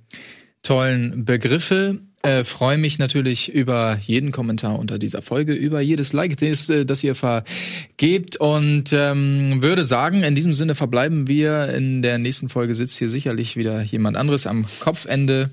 tollen 0.63 1.25
Begriffe. 1.25 2.01
Äh, 2.25 2.43
Freue 2.43 2.79
mich 2.79 2.99
natürlich 2.99 3.53
über 3.53 3.99
jeden 4.01 4.33
Kommentar 4.33 4.79
unter 4.79 4.99
dieser 4.99 5.21
Folge, 5.21 5.53
über 5.53 5.83
jedes 5.83 6.15
Like, 6.15 6.39
das, 6.39 6.71
äh, 6.71 6.87
das 6.87 7.05
ihr 7.05 7.15
vergebt 7.15 8.37
und 8.37 8.95
ähm, 8.95 9.63
würde 9.63 9.85
sagen, 9.85 10.23
in 10.23 10.35
diesem 10.35 10.55
Sinne 10.55 10.75
verbleiben 10.75 11.29
wir. 11.29 11.69
In 11.75 12.01
der 12.01 12.17
nächsten 12.17 12.49
Folge 12.49 12.75
sitzt 12.75 12.97
hier 12.97 13.11
sicherlich 13.11 13.57
wieder 13.57 13.83
jemand 13.83 14.17
anderes 14.17 14.47
am 14.47 14.65
Kopfende. 14.81 15.51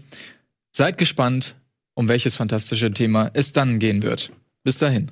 Seid 0.71 0.97
gespannt, 0.97 1.55
um 1.93 2.07
welches 2.07 2.35
fantastische 2.35 2.91
Thema 2.91 3.29
es 3.33 3.51
dann 3.51 3.77
gehen 3.77 4.01
wird. 4.01 4.31
Bis 4.63 4.77
dahin. 4.77 5.11